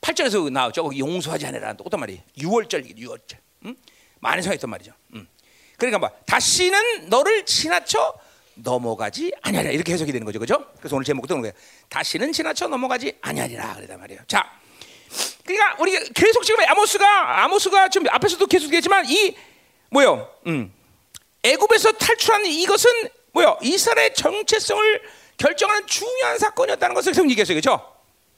8절에서 0.00 0.50
나왔죠. 0.50 0.82
거기 0.82 1.00
용서하지 1.00 1.46
않으라는 1.46 1.76
똑같은 1.76 1.98
말이 1.98 2.20
6월절 2.36 2.84
얘기, 2.86 3.06
6월절. 3.06 3.36
음? 3.64 3.76
많이 4.20 4.42
성했던 4.42 4.68
말이죠. 4.68 4.92
음. 5.14 5.26
그러니까 5.76 5.98
뭐 5.98 6.10
다시는 6.26 7.08
너를 7.08 7.44
지나쳐 7.46 8.14
넘어가지 8.54 9.32
아니하리라 9.42 9.72
이렇게 9.72 9.92
해석이 9.92 10.12
되는 10.12 10.24
거죠, 10.24 10.38
그렇죠? 10.38 10.66
그래서 10.78 10.96
오늘 10.96 11.04
제목도 11.04 11.28
그런 11.28 11.40
거예요. 11.42 11.54
다시는 11.88 12.32
지나쳐 12.32 12.68
넘어가지 12.68 13.16
아니하리라 13.20 13.74
그러단 13.76 14.00
말이에요. 14.00 14.20
자, 14.26 14.50
그러니까 15.44 15.80
우리가 15.80 16.00
계속 16.14 16.42
지금 16.44 16.64
아모스가 16.68 17.44
아모스가 17.44 17.88
지금 17.88 18.08
앞에서도 18.10 18.44
계속 18.46 18.66
얘기했지만 18.66 19.06
이 19.08 19.36
뭐요? 19.90 20.28
음. 20.46 20.72
애굽에서 21.42 21.92
탈출한 21.92 22.44
이것은 22.46 22.90
뭐요? 23.32 23.58
이스라엘의 23.62 24.14
정체성을 24.14 25.02
결정하는 25.36 25.86
중요한 25.86 26.38
사건이었다는 26.38 26.94
것을 26.94 27.12
계속 27.12 27.30
얘기했어요, 27.30 27.60
그렇죠? 27.60 27.94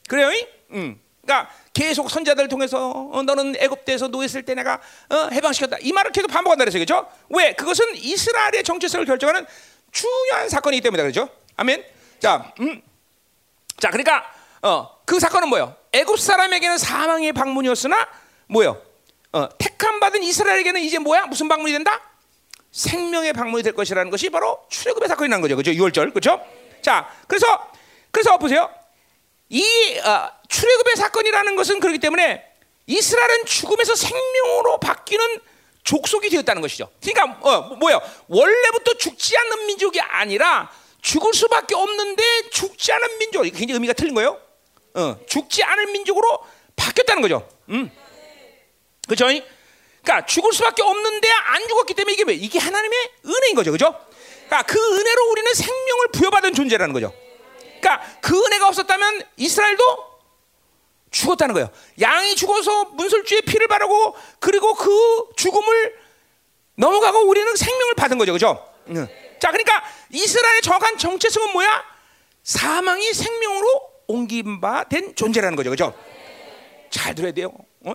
그래요? 0.07 0.31
이? 0.31 0.47
음. 0.71 1.01
그러니까 1.21 1.51
계속 1.73 2.09
선자들을 2.09 2.49
통해서 2.49 2.91
어, 2.91 3.23
너는 3.23 3.55
애굽대에서 3.57 4.07
노했을 4.07 4.43
때 4.43 4.53
내가 4.53 4.79
어, 5.09 5.29
해방시켰다. 5.31 5.77
이 5.81 5.91
말을 5.91 6.11
계속 6.11 6.27
반복한다 6.27 6.63
그랬어요, 6.63 6.83
그렇죠? 6.83 7.07
왜? 7.29 7.53
그것은 7.53 7.95
이스라엘의 7.95 8.63
정체성을 8.63 9.05
결정하는 9.05 9.45
중요한 9.91 10.49
사건이기 10.49 10.81
때문이다, 10.81 11.03
그렇죠? 11.03 11.29
아멘. 11.57 11.83
자, 12.19 12.53
음. 12.59 12.81
자, 13.79 13.89
그러니까 13.89 14.31
어, 14.61 14.97
그 15.05 15.19
사건은 15.19 15.49
뭐예요? 15.49 15.75
애굽 15.91 16.19
사람에게는 16.19 16.77
사망의 16.77 17.33
방문이었으나 17.33 18.07
뭐예요? 18.47 18.81
어, 19.33 19.49
택한 19.57 19.91
구원받은 20.01 20.23
이스라엘에게는 20.23 20.81
이제 20.81 20.97
뭐야? 20.97 21.27
무슨 21.27 21.47
방문이 21.47 21.71
된다? 21.71 22.01
생명의 22.71 23.33
방문이 23.33 23.63
될 23.63 23.73
것이라는 23.73 24.09
것이 24.09 24.29
바로 24.29 24.65
출애굽의 24.69 25.07
사건이 25.07 25.29
난 25.29 25.39
거죠. 25.41 25.55
그죠? 25.55 25.71
6월절. 25.71 26.13
그죠? 26.13 26.43
자, 26.81 27.07
그래서 27.27 27.71
그래서 28.09 28.37
보세요. 28.37 28.69
이 29.49 29.63
어, 29.99 30.31
출애굽의 30.49 30.95
사건이라는 30.95 31.55
것은 31.55 31.79
그렇기 31.79 31.99
때문에 31.99 32.43
이스라엘은 32.87 33.45
죽음에서 33.45 33.95
생명으로 33.95 34.79
바뀌는 34.79 35.39
족속이 35.83 36.29
되었다는 36.29 36.61
것이죠. 36.61 36.89
그러니까 37.01 37.37
어, 37.41 37.75
뭐야? 37.75 37.99
원래부터 38.27 38.95
죽지 38.97 39.37
않는 39.37 39.67
민족이 39.67 40.01
아니라 40.01 40.71
죽을 41.01 41.33
수밖에 41.33 41.75
없는데 41.75 42.49
죽지 42.49 42.91
않은 42.91 43.17
민족. 43.19 43.45
이게 43.45 43.57
굉장히 43.57 43.75
의미가 43.75 43.93
틀린 43.93 44.15
거예요. 44.15 44.39
어, 44.95 45.17
죽지 45.27 45.63
않은 45.63 45.91
민족으로 45.91 46.39
바뀌었다는 46.75 47.21
거죠. 47.21 47.47
음. 47.69 47.91
그렇죠? 49.11 49.25
그러니까 49.25 50.25
죽을 50.25 50.53
수밖에 50.53 50.81
없는데 50.81 51.29
안 51.29 51.67
죽었기 51.67 51.93
때문에 51.93 52.13
이게 52.13 52.23
왜? 52.23 52.33
이게 52.33 52.59
하나님의 52.59 53.11
은혜인 53.25 53.55
거죠. 53.55 53.71
그죠? 53.71 53.93
그러니까 54.47 54.63
그 54.63 54.79
은혜로 54.79 55.31
우리는 55.31 55.53
생명을 55.53 56.07
부여받은 56.13 56.53
존재라는 56.53 56.93
거죠. 56.93 57.13
그러니까 57.81 58.01
그 58.21 58.41
은혜가 58.45 58.67
없었다면 58.69 59.21
이스라엘도 59.35 59.83
죽었다는 61.11 61.53
거예요. 61.53 61.69
양이 61.99 62.35
죽어서 62.35 62.85
문설주에 62.85 63.41
피를 63.41 63.67
바르고 63.67 64.15
그리고 64.39 64.75
그 64.75 65.25
죽음을 65.35 65.99
넘어가고 66.75 67.27
우리는 67.27 67.53
생명을 67.53 67.95
받은 67.95 68.17
거죠. 68.17 68.31
그죠? 68.31 68.65
응. 68.89 69.07
자, 69.39 69.49
그러니까 69.51 69.83
이스라엘의 70.09 70.61
정확한 70.61 70.97
정체성은 70.97 71.51
뭐야? 71.51 71.83
사망이 72.43 73.11
생명으로 73.13 73.91
옮긴 74.07 74.61
바 74.61 74.85
된 74.85 75.13
존재라는 75.15 75.55
거죠. 75.57 75.69
그죠? 75.69 75.93
잘 76.89 77.13
들어야 77.13 77.31
돼요. 77.33 77.51
어? 77.85 77.93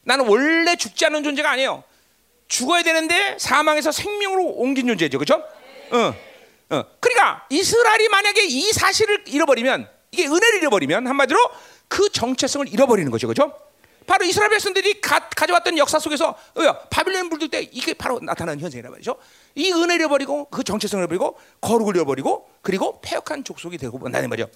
어? 0.00 0.02
나는 0.02 0.26
원래 0.26 0.76
죽지 0.76 1.06
않는 1.06 1.22
존재가 1.22 1.50
아니에요. 1.50 1.84
죽어야 2.48 2.82
되는데 2.82 3.36
사망에서 3.38 3.92
생명으로 3.92 4.44
옮긴 4.44 4.88
존재죠. 4.88 5.18
그죠? 5.18 5.42
어. 5.92 6.14
어. 6.70 6.84
그러니까 7.00 7.46
이스라엘이 7.50 8.08
만약에 8.08 8.44
이 8.44 8.72
사실을 8.72 9.24
잃어버리면 9.26 9.88
이게 10.12 10.26
은혜를 10.26 10.58
잃어버리면 10.58 11.06
한마디로 11.06 11.38
그 11.88 12.08
정체성을 12.10 12.68
잃어버리는 12.68 13.10
거죠. 13.10 13.28
그죠? 13.28 13.56
바로 14.06 14.24
이스라엘 14.24 14.50
백성들이 14.50 15.00
가, 15.00 15.28
져왔던 15.30 15.78
역사 15.78 16.00
속에서 16.00 16.30
어, 16.30 16.78
바빌론 16.90 17.28
물들 17.28 17.48
때 17.48 17.68
이게 17.70 17.94
바로 17.94 18.18
나타나는 18.20 18.60
현상이란 18.60 18.90
말이죠. 18.90 19.16
이 19.54 19.70
은혜를 19.72 19.96
잃어버리고 20.00 20.48
그 20.50 20.64
정체성을 20.64 21.02
잃어버리고 21.02 21.38
거룩을 21.60 21.94
잃어버리고 21.94 22.50
그리고 22.62 23.00
폐역한 23.02 23.44
족속이 23.44 23.78
되고 23.78 23.98
본다는 23.98 24.28
말이죠. 24.28 24.48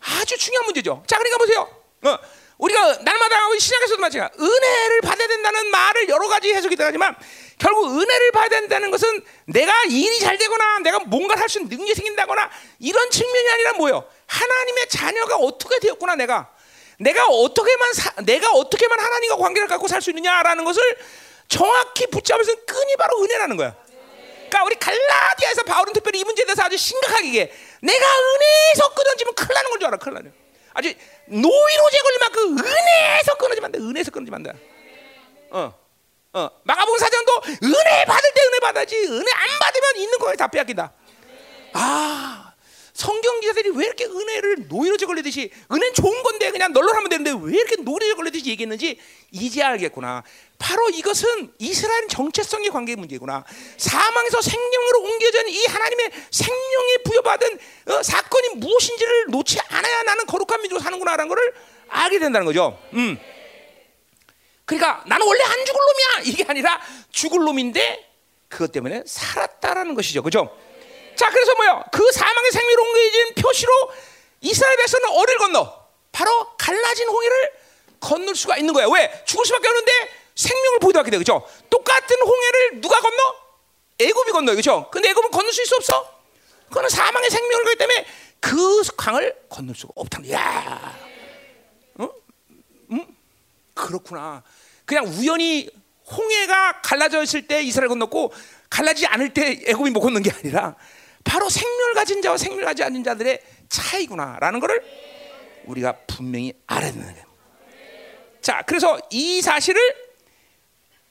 아주 0.00 0.36
중요한 0.36 0.66
문제죠. 0.66 1.02
자, 1.06 1.16
그러니까 1.16 1.38
보세요. 1.38 1.68
어, 2.02 2.18
우리가 2.58 2.98
날마다 3.02 3.36
신약에서도 3.58 4.00
마찬가지 4.00 4.40
은혜를 4.40 5.00
받아야 5.02 5.26
된다는 5.28 5.66
말을 5.70 6.08
여러 6.08 6.28
가지 6.28 6.52
해석이 6.52 6.76
들어가지만 6.76 7.16
결국 7.58 7.88
은혜를 7.90 8.32
받아야 8.32 8.60
된다는 8.60 8.90
것은 8.90 9.22
내가 9.46 9.72
일이 9.84 10.18
잘 10.20 10.38
되거나 10.38 10.78
내가 10.80 10.98
뭔가를 11.00 11.40
할 11.42 11.48
수 11.48 11.58
있는 11.58 11.70
능력이 11.70 11.94
생긴다거나 11.94 12.50
이런 12.80 13.10
측면이 13.10 13.48
아니라 13.50 13.72
뭐예요? 13.74 14.04
하나님의 14.26 14.88
자녀가 14.88 15.36
어떻게 15.36 15.78
되었구나 15.80 16.14
내가 16.16 16.50
내가 16.98 17.26
어떻게만 17.26 17.92
사, 17.94 18.12
내가 18.22 18.50
어떻게만 18.52 18.98
하나님과 19.00 19.36
관계를 19.36 19.68
갖고 19.68 19.86
살 19.88 20.02
수 20.02 20.10
있느냐라는 20.10 20.64
것을 20.64 20.82
정확히 21.48 22.06
붙잡아서 22.08 22.54
끈이 22.66 22.96
바로 22.96 23.22
은혜라는 23.22 23.56
거야. 23.56 23.74
그러니까 24.48 24.64
우리 24.64 24.74
갈라디아에서 24.76 25.62
바울은 25.62 25.92
특별히 25.92 26.20
이 26.20 26.24
문제에 26.24 26.44
대해서 26.44 26.62
아주 26.62 26.76
심각하게 26.76 27.26
얘기해. 27.28 27.52
내가 27.82 28.06
은혜에서 28.06 28.94
끊어지면 28.94 29.34
큰일 29.34 29.54
나는 29.54 29.70
걸 29.70 29.78
줄 29.78 29.86
알아. 29.88 29.96
큰일 29.96 30.14
나는. 30.14 30.32
아주 30.74 30.92
노이로제 31.30 31.98
걸리면 31.98 32.32
그 32.32 32.68
은혜에서 32.68 33.34
끊어지면 33.36 33.64
안 33.66 33.72
돼. 33.72 33.78
은혜에서 33.78 34.10
끊어지면 34.10 34.36
안 34.36 34.42
돼. 34.42 34.52
어. 35.50 35.74
어. 36.32 36.50
마가복음 36.64 36.98
사장도 36.98 37.32
은혜 37.64 38.04
받을 38.04 38.30
때 38.34 38.40
은혜 38.42 38.58
받아야지. 38.60 38.96
은혜 38.96 39.32
안 39.32 39.58
받으면 39.60 39.96
있는 39.96 40.18
거에 40.18 40.36
다 40.36 40.46
빼앗긴다. 40.48 40.92
아. 41.74 42.52
성경 42.92 43.38
기자들이 43.38 43.70
왜 43.76 43.86
이렇게 43.86 44.06
은혜를 44.06 44.66
노이로제 44.68 45.06
걸리듯이 45.06 45.52
은혜는 45.70 45.94
좋은 45.94 46.20
건데 46.24 46.50
그냥 46.50 46.72
널널하면 46.72 47.08
되는데 47.08 47.30
왜 47.30 47.52
이렇게 47.54 47.76
노이로제 47.76 48.14
걸리듯이 48.14 48.50
얘기했는지 48.50 48.98
이제 49.30 49.62
알겠구나. 49.62 50.24
바로 50.58 50.88
이것은 50.90 51.52
이스라엘 51.58 52.08
정체성의 52.08 52.70
관계 52.70 52.96
문제구나. 52.96 53.44
사망에서 53.76 54.40
생명으로 54.42 55.00
옮겨진 55.02 55.48
이 55.48 55.64
하나님의 55.66 56.10
생명에 56.30 56.96
부여받은 57.04 57.58
어, 57.86 58.02
사건이 58.02 58.48
무엇인지를 58.56 59.26
놓지 59.28 59.60
않아야 59.68 60.02
나는 60.02 60.26
거룩한 60.26 60.60
민족으로 60.60 60.82
사는구나라는 60.82 61.28
것을 61.28 61.54
알게 61.88 62.18
된다는 62.18 62.44
거죠. 62.44 62.78
음. 62.94 63.18
그러니까 64.64 65.02
나는 65.06 65.26
원래 65.26 65.42
안 65.44 65.64
죽을 65.64 65.80
놈이야 65.80 66.30
이게 66.30 66.44
아니라 66.46 66.80
죽을 67.10 67.40
놈인데 67.44 68.06
그것 68.48 68.72
때문에 68.72 69.04
살았다라는 69.06 69.94
것이죠. 69.94 70.22
그죠? 70.22 70.54
자, 71.16 71.30
그래서 71.30 71.54
뭐요? 71.54 71.84
그 71.92 72.10
사망의 72.12 72.50
생명을 72.50 72.80
옮겨진 72.80 73.34
표시로 73.36 73.72
이스라엘 74.40 74.76
백성은 74.76 75.08
어를 75.10 75.38
건너 75.38 75.86
바로 76.12 76.48
갈라진 76.58 77.08
홍해를 77.08 77.52
건널 78.00 78.34
수가 78.34 78.56
있는 78.58 78.74
거야. 78.74 78.86
왜? 78.92 79.22
죽을 79.24 79.44
수밖에 79.44 79.68
없는데 79.68 79.92
생명을 80.38 80.78
보이도록 80.78 81.10
돼. 81.10 81.18
그죠? 81.18 81.44
똑같은 81.68 82.16
홍해를 82.20 82.80
누가 82.80 83.00
건너? 83.00 83.34
애굽이 83.98 84.30
건너. 84.30 84.54
그죠? 84.54 84.88
근데 84.92 85.10
애굽은 85.10 85.32
건널 85.32 85.52
수 85.52 85.62
있어 85.62 85.76
없어? 85.76 86.18
그거는 86.68 86.88
사망의 86.88 87.28
생명을 87.28 87.64
거기 87.64 87.76
때문에 87.76 88.06
그 88.38 88.82
강을 88.96 89.36
건널 89.48 89.74
수가 89.74 89.92
없다. 89.96 90.30
야. 90.30 90.96
어? 91.96 92.08
음? 92.92 93.16
그렇구나. 93.74 94.44
그냥 94.84 95.06
우연히 95.06 95.68
홍해가 96.08 96.82
갈라져 96.82 97.22
있을 97.24 97.48
때 97.48 97.60
이스라엘 97.62 97.88
건넜고 97.88 98.32
갈라지지 98.70 99.08
않을 99.08 99.34
때 99.34 99.60
애굽이 99.66 99.90
못 99.90 100.00
건넌 100.00 100.22
게 100.22 100.30
아니라 100.30 100.76
바로 101.24 101.48
생명을 101.48 101.94
가진 101.94 102.22
자와 102.22 102.36
생명을 102.36 102.64
가지 102.64 102.84
않은 102.84 103.02
자들의 103.02 103.42
차이구나라는 103.68 104.60
것을 104.60 104.84
우리가 105.64 105.96
분명히 106.06 106.52
알아야 106.68 106.92
되는 106.92 107.12
거예요. 107.12 107.26
자, 108.40 108.62
그래서 108.64 109.00
이 109.10 109.42
사실을 109.42 110.07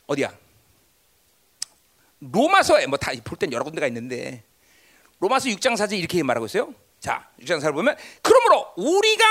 어디야? 0.07 0.31
로마서에 2.19 2.87
뭐 2.87 2.97
다 2.97 3.11
볼 3.23 3.37
땐 3.37 3.51
여러 3.53 3.63
군데가 3.63 3.85
있는데 3.87 4.43
로마서 5.19 5.49
6장 5.49 5.73
4절 5.75 5.97
이렇게 5.99 6.23
말하고 6.23 6.45
있어요. 6.47 6.73
자, 6.99 7.29
6장 7.41 7.59
4절 7.61 7.73
보면 7.73 7.95
그러므로 8.21 8.73
우리가 8.77 9.25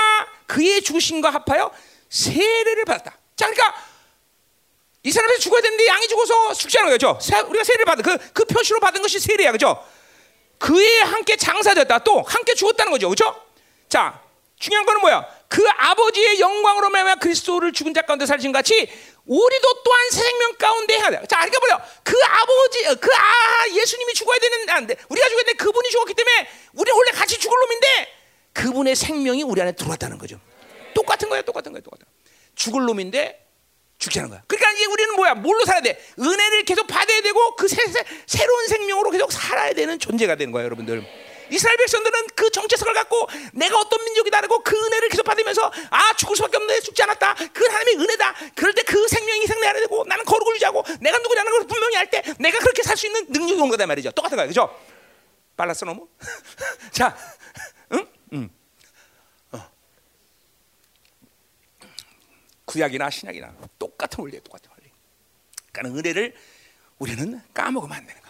그의 0.45 0.81
죽으심과 0.81 1.29
합하여 1.29 1.71
세례를 2.09 2.85
받았다. 2.85 3.17
자, 3.35 3.49
그러니까 3.49 3.75
이 5.03 5.11
사람이 5.11 5.39
죽어야 5.39 5.61
되는데 5.61 5.87
양이 5.87 6.07
죽어서 6.07 6.53
죽지 6.53 6.79
않은 6.79 6.91
거죠. 6.91 7.17
우리가 7.49 7.63
세례를 7.63 7.85
받은 7.85 8.03
그, 8.03 8.17
그 8.33 8.45
표시로 8.45 8.79
받은 8.79 9.01
것이 9.01 9.19
세례야, 9.19 9.51
그죠? 9.51 9.83
그에 10.59 11.01
함께 11.01 11.35
장사됐다. 11.35 11.99
또 11.99 12.21
함께 12.23 12.53
죽었다는 12.53 12.91
거죠. 12.91 13.09
그렇죠? 13.09 13.39
자, 13.89 14.21
중요한 14.57 14.85
거는 14.85 15.01
뭐야? 15.01 15.25
그 15.47 15.63
아버지의 15.77 16.39
영광으로 16.39 16.89
말하면 16.89 17.19
그리스도를 17.19 17.71
죽은 17.73 17.93
자 17.93 18.01
가운데 18.01 18.25
살신 18.25 18.51
같이 18.51 18.89
우리도 19.27 19.83
또한 19.83 20.09
생명 20.09 20.55
가운데 20.57 20.95
해야 20.95 21.09
돼. 21.09 21.27
자, 21.27 21.37
그러니까 21.37 21.59
뭐야? 21.59 21.85
그 22.03 22.15
아버지, 22.23 22.83
그 22.99 23.09
아, 23.13 23.67
예수님이 23.69 24.13
죽어야 24.13 24.39
되는, 24.39 24.69
안 24.69 24.87
돼. 24.87 24.95
우리가 25.09 25.29
죽어야 25.29 25.43
되 25.43 25.53
그분이 25.53 25.89
죽었기 25.89 26.13
때문에 26.13 26.49
우리 26.73 26.91
원래 26.91 27.11
같이 27.11 27.37
죽을 27.37 27.57
놈인데 27.59 27.87
그분의 28.53 28.95
생명이 28.95 29.43
우리 29.43 29.61
안에 29.61 29.73
들어왔다는 29.73 30.17
거죠. 30.17 30.39
똑같은 30.93 31.29
거야, 31.29 31.41
똑같은 31.41 31.71
거야, 31.71 31.81
똑같은. 31.81 32.05
죽을 32.55 32.85
놈인데 32.85 33.45
죽지 33.99 34.19
않은 34.19 34.29
거야. 34.29 34.43
그러니까 34.47 34.71
이제 34.71 34.85
우리는 34.85 35.15
뭐야? 35.15 35.35
뭘로 35.35 35.65
살아야 35.65 35.81
돼? 35.81 36.01
은혜를 36.19 36.63
계속 36.63 36.87
받아야 36.87 37.21
되고 37.21 37.55
그 37.55 37.67
새, 37.67 37.83
새, 38.25 38.45
로운 38.45 38.67
생명으로 38.67 39.11
계속 39.11 39.31
살아야 39.31 39.73
되는 39.73 39.99
존재가 39.99 40.35
되는 40.35 40.51
거예요, 40.51 40.65
여러분들. 40.65 41.05
이스라엘 41.51 41.77
백성들은 41.77 42.27
그 42.35 42.49
정체성을 42.49 42.93
갖고 42.93 43.27
내가 43.53 43.77
어떤 43.79 44.03
민족이다라고 44.05 44.63
그 44.63 44.75
은혜를 44.85 45.09
계속 45.09 45.23
받으면서 45.23 45.71
아 45.89 46.13
죽을 46.15 46.35
수밖에 46.35 46.57
없는데 46.57 46.81
죽지 46.81 47.03
않았다. 47.03 47.35
그 47.53 47.65
하나님의 47.65 48.03
은혜다. 48.05 48.35
그럴 48.55 48.73
때 48.73 48.83
그 48.87 49.07
생명이 49.07 49.45
생내 49.47 49.67
안에 49.67 49.79
되고 49.81 50.03
나는 50.05 50.23
거룩을 50.23 50.55
유지하고 50.55 50.83
내가 51.01 51.17
누구냐는 51.17 51.51
걸 51.51 51.67
분명히 51.67 51.95
할때 51.95 52.23
내가 52.39 52.57
그렇게 52.59 52.83
살 52.83 52.95
수 52.97 53.05
있는 53.05 53.25
능력이 53.29 53.59
온 53.61 53.69
거다 53.69 53.85
말이죠. 53.85 54.11
똑같은 54.11 54.35
거예요, 54.37 54.47
그죠? 54.47 54.79
빨랐어 55.57 55.85
너무. 55.85 56.07
자, 56.91 57.15
응, 57.91 58.07
응. 58.33 58.49
어. 59.51 59.69
구약이나 62.65 63.09
신약이나 63.09 63.53
똑같은 63.77 64.21
원리예요, 64.21 64.41
똑같은 64.43 64.69
원리. 64.71 64.91
그러니까 65.71 65.99
은혜를 65.99 66.35
우리는 66.99 67.41
까먹으면 67.53 67.97
안 67.97 68.05
되는 68.07 68.21
거야. 68.21 68.26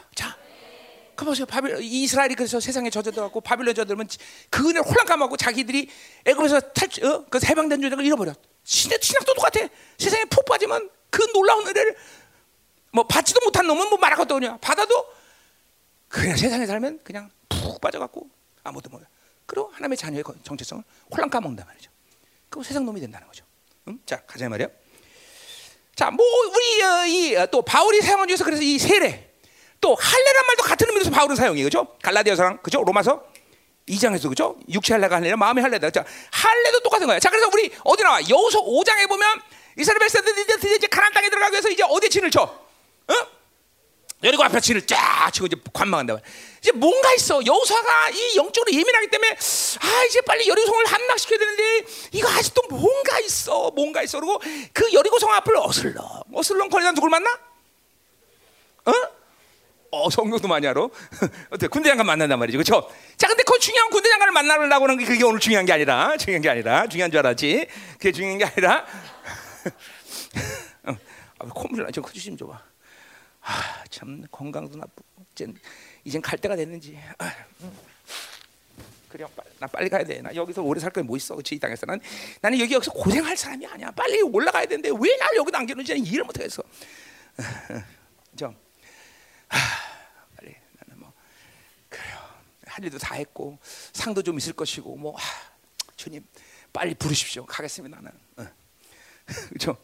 자, 1.17 1.23
그 1.23 1.25
보세요. 1.25 1.45
바빌 1.47 1.79
이스라엘이 1.81 2.35
그래서 2.35 2.59
세상에 2.59 2.91
젖어들어갖고 2.91 3.41
바빌론 3.41 3.73
젖들면 3.73 4.07
그 4.51 4.69
은혜를 4.69 4.83
홀랑 4.83 5.07
까먹고 5.07 5.35
자기들이 5.35 5.89
애굽에서 6.25 6.59
탈, 6.59 6.89
어? 7.03 7.25
그 7.27 7.39
해방된 7.43 7.81
존재를 7.81 8.05
잃어버려. 8.05 8.33
신의 8.63 8.99
신학도 9.01 9.33
똑같아. 9.33 9.67
세상에 9.97 10.25
푹 10.25 10.45
빠지면 10.45 10.89
그 11.09 11.21
놀라운 11.33 11.67
은혜를 11.67 11.97
뭐 12.93 13.07
받지도 13.07 13.39
못한 13.43 13.65
놈은 13.65 13.89
뭐 13.89 13.97
말할 13.97 14.17
것도 14.17 14.35
없냐. 14.35 14.57
받아도 14.57 15.07
그냥 16.07 16.37
세상에 16.37 16.67
살면 16.67 16.99
그냥 17.03 17.31
푹 17.49 17.81
빠져갖고 17.81 18.29
아무도 18.63 18.89
몰라. 18.91 19.07
그리고 19.47 19.71
하나님의 19.73 19.97
자녀의 19.97 20.23
정체성을 20.43 20.83
홀랑 21.15 21.29
까먹는단 21.31 21.65
말이죠. 21.65 21.89
그 22.49 22.61
세상 22.63 22.85
놈이 22.85 23.01
된다는 23.01 23.25
거죠. 23.27 23.43
응? 23.87 23.99
자 24.05 24.21
가자 24.27 24.47
말이야. 24.47 24.67
자, 25.95 26.11
뭐 26.11 26.23
우리 26.23 26.83
어, 26.83 27.43
이또 27.43 27.63
바울이 27.63 28.01
사용한 28.01 28.27
중에서 28.27 28.43
그래서 28.43 28.61
이 28.61 28.77
세례 28.77 29.26
또 29.81 29.95
할례란 29.95 30.45
말도 30.45 30.63
같은 30.63 30.87
의미로서 30.87 31.11
바울은 31.11 31.35
사용해 31.35 31.63
그죠? 31.63 31.87
갈라디아서랑 32.01 32.59
그죠? 32.63 32.83
로마서 32.83 33.23
2장에서 33.87 34.29
그죠? 34.29 34.57
육체 34.69 34.93
할례가 34.93 35.17
할례라 35.17 35.37
마음의 35.37 35.61
할례다. 35.61 35.89
자, 35.91 36.03
할례도 36.31 36.81
똑같은 36.81 37.07
거야. 37.07 37.19
자, 37.19 37.29
그래서 37.29 37.49
우리 37.53 37.71
어디 37.83 38.03
나와? 38.03 38.19
여호서 38.27 38.63
5장에 38.63 39.07
보면 39.07 39.41
이스라엘 39.77 39.99
백성들이 39.99 40.41
이제, 40.41 40.75
이제 40.75 40.87
가나안 40.87 41.13
땅에 41.13 41.29
들어가기 41.29 41.53
위해서 41.53 41.69
이제 41.69 41.83
어디 41.87 42.09
진을 42.09 42.31
쳐? 42.31 42.41
어? 42.43 43.13
여리고 44.23 44.43
앞에 44.43 44.59
진을 44.59 44.87
쫙 44.87 45.29
치고 45.31 45.45
이제 45.45 45.55
관망한다. 45.71 46.17
이제 46.59 46.71
뭔가 46.71 47.13
있어. 47.13 47.45
여호사가 47.45 48.09
이 48.09 48.35
영적으로 48.35 48.75
예민하기 48.75 49.07
때문에 49.09 49.29
아 49.29 50.03
이제 50.05 50.21
빨리 50.21 50.47
여리고성을 50.47 50.85
함락시켜야 50.87 51.37
되는데 51.37 51.85
이거 52.13 52.27
아직도 52.27 52.63
뭔가 52.69 53.19
있어. 53.19 53.69
뭔가 53.75 54.01
있어. 54.01 54.19
그리고 54.19 54.41
그 54.73 54.91
여리고성 54.91 55.31
앞을 55.31 55.55
어슬렁 55.57 56.23
어슬렁 56.33 56.69
거리다 56.69 56.93
누굴 56.93 57.11
만나? 57.11 57.29
어? 58.85 58.91
어, 59.91 60.09
성경도 60.09 60.47
많이 60.47 60.67
알아. 60.67 60.81
어때? 61.51 61.67
군대 61.67 61.89
장관 61.89 62.05
만난단 62.07 62.37
말이지, 62.39 62.57
그렇죠? 62.57 62.89
자, 63.15 63.27
근데 63.27 63.43
그 63.43 63.57
중요한 63.59 63.89
군대 63.89 64.09
장관을 64.09 64.33
만나려고 64.33 64.83
하는 64.85 64.97
게 64.97 65.05
그게 65.05 65.23
오늘 65.23 65.39
중요한 65.39 65.65
게 65.65 65.73
아니라, 65.73 66.17
중요한 66.17 66.41
게 66.41 66.49
아니라, 66.49 66.87
중요한 66.87 67.11
줄 67.11 67.19
알았지. 67.19 67.67
그게 67.93 68.11
중요한 68.11 68.37
게 68.37 68.45
아니라, 68.45 68.85
어, 70.83 70.97
아, 71.39 71.45
콧물 71.49 71.83
나, 71.83 71.91
저 71.91 72.01
커주심 72.01 72.35
줘봐. 72.37 72.61
아, 73.41 73.83
참 73.89 74.23
건강도 74.29 74.77
나쁘고, 74.77 75.25
이젠 75.31 75.55
이젠 76.03 76.21
갈 76.21 76.37
때가 76.37 76.55
됐는지. 76.55 76.97
아, 77.17 77.33
음. 77.61 77.71
그래, 79.07 79.25
빨리, 79.35 79.49
나 79.59 79.67
빨리 79.67 79.89
가야 79.89 80.03
돼. 80.03 80.21
나 80.21 80.35
여기서 80.35 80.61
오래 80.61 80.81
살 80.81 80.91
거야 80.91 81.03
뭐 81.05 81.15
있어, 81.15 81.33
그렇지? 81.33 81.55
이 81.55 81.59
땅에서 81.59 81.85
난 81.85 81.99
나는 82.41 82.59
여기 82.59 82.73
여기서 82.73 82.91
고생할 82.91 83.37
사람이 83.37 83.65
아니야. 83.65 83.89
빨리 83.91 84.21
올라가야 84.21 84.65
되는데 84.65 84.89
왜 84.89 85.15
나를 85.17 85.37
여기 85.37 85.51
남겨놓지? 85.51 85.97
이해를 85.97 86.25
못하겠어. 86.25 86.61
좀. 88.35 88.66
하, 89.49 89.59
빨리 90.35 90.55
나는 90.79 90.99
뭐 90.99 91.13
그래요. 91.89 92.17
할 92.65 92.83
일도 92.83 92.97
다 92.97 93.15
했고 93.15 93.57
상도 93.93 94.21
좀 94.21 94.37
있을 94.37 94.53
것이고 94.53 94.95
뭐 94.95 95.15
하, 95.15 95.21
주님 95.95 96.25
빨리 96.73 96.93
부르십시오. 96.93 97.45
가겠습니다 97.45 97.99
나는. 98.01 98.11
어. 98.37 98.47
그렇죠? 99.49 99.77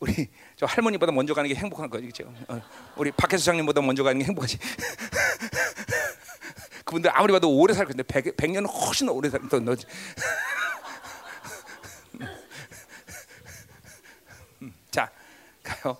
우리 0.00 0.30
저 0.56 0.66
할머니보다 0.66 1.12
먼저 1.12 1.34
가는 1.34 1.48
게 1.48 1.54
행복한 1.54 1.90
거지 1.90 2.06
그렇죠? 2.06 2.32
어. 2.48 2.62
우리 2.96 3.10
박혜수 3.12 3.44
장님보다 3.44 3.80
먼저 3.82 4.02
가는 4.02 4.18
게 4.18 4.24
행복하지. 4.24 4.58
그분들 6.84 7.10
아무리 7.16 7.32
봐도 7.32 7.50
오래 7.50 7.74
살 7.74 7.86
건데 7.86 8.02
100, 8.02 8.36
100년은 8.36 8.68
훨씬 8.70 9.08
오래 9.08 9.30
살더 9.30 9.60
너지. 9.60 9.86
음, 14.62 14.74
자 14.90 15.10
가요. 15.62 15.96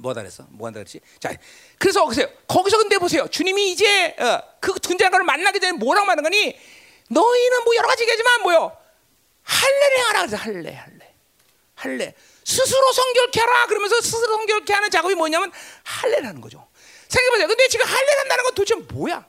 뭐다 0.00 0.22
그랬어? 0.22 0.44
뭐 0.50 0.66
한다 0.66 0.78
그랬지? 0.80 1.00
자, 1.18 1.30
그래서 1.78 2.04
보세요. 2.04 2.28
거기서 2.46 2.78
근데 2.78 2.98
보세요. 2.98 3.28
주님이 3.28 3.72
이제 3.72 4.16
어, 4.18 4.42
그 4.60 4.72
군장관을 4.72 5.24
만나게 5.24 5.58
되면 5.58 5.78
뭐라고 5.78 6.06
말하는 6.06 6.22
거니? 6.22 6.58
너희는 7.08 7.64
뭐 7.64 7.76
여러 7.76 7.88
가지 7.88 8.02
얘기하지만 8.02 8.42
뭐요? 8.42 8.76
할례를 9.42 9.98
행하라 9.98 10.18
그래서 10.20 10.36
할례, 10.36 10.74
할례, 10.74 11.14
할례. 11.74 12.14
스스로 12.44 12.92
성결케 12.92 13.40
하라 13.40 13.66
그러면서 13.66 14.00
스스로 14.00 14.36
성결케 14.36 14.72
하는 14.72 14.90
작업이 14.90 15.14
뭐냐면 15.14 15.52
할례라는 15.84 16.40
거죠. 16.40 16.66
생각해보세요. 17.08 17.48
근데 17.48 17.68
지금 17.68 17.86
할례한다는 17.86 18.44
건 18.44 18.54
도대체 18.54 18.74
뭐야? 18.74 19.26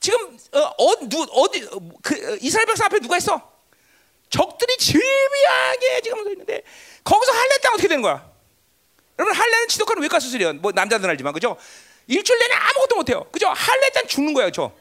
지금 0.00 0.38
어, 0.52 0.58
어, 0.58 1.08
누, 1.08 1.22
어디 1.32 1.64
어, 1.64 1.78
그, 2.02 2.32
어, 2.32 2.36
이스라엘 2.40 2.66
백성 2.66 2.86
앞에 2.86 3.00
누가 3.00 3.16
있어? 3.16 3.52
적들이 4.30 4.76
질비하게 4.76 6.00
지금 6.02 6.24
서 6.24 6.30
있는데 6.30 6.62
거기서 7.02 7.32
할례했다 7.32 7.68
어떻게 7.70 7.88
되는 7.88 8.02
거야? 8.02 8.33
여러분 9.18 9.36
할례는 9.36 9.68
지독한 9.68 10.00
외과 10.00 10.18
수술이에요. 10.18 10.54
뭐 10.54 10.72
남자들은 10.72 11.10
알지만 11.10 11.32
그죠? 11.32 11.56
일주일 12.06 12.38
내내 12.38 12.54
아무것도 12.54 12.96
못해요. 12.96 13.24
그죠? 13.30 13.48
할례 13.48 13.90
때 13.90 14.06
죽는 14.06 14.34
거예요, 14.34 14.50
저. 14.50 14.72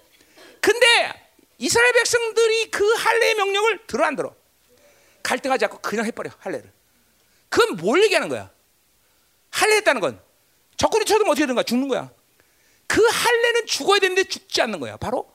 근데 0.60 1.14
이스라엘 1.58 1.94
백성들이 1.94 2.72
그 2.72 2.94
할례의 2.94 3.36
명령을 3.36 3.86
들어 3.88 4.06
안 4.06 4.16
들어? 4.16 4.36
갈등하지 5.22 5.66
않고 5.66 5.78
그냥 5.80 6.06
해버려 6.06 6.32
할례를. 6.40 6.72
그건 7.50 7.78
뭘 7.78 8.04
얘기하는 8.04 8.28
거야? 8.30 8.50
할례했다는 9.52 10.02
건 10.02 10.20
적군이 10.78 11.06
쳐도 11.06 11.24
어떻게 11.26 11.42
되는 11.42 11.56
거야? 11.56 11.64
죽는 11.64 11.88
거야. 11.88 12.10
그 12.88 13.02
할례는 13.02 13.66
죽어야 13.68 14.00
되는데 14.00 14.24
죽지 14.24 14.62
않는 14.64 14.80
거야. 14.80 14.98
바로 14.98 15.32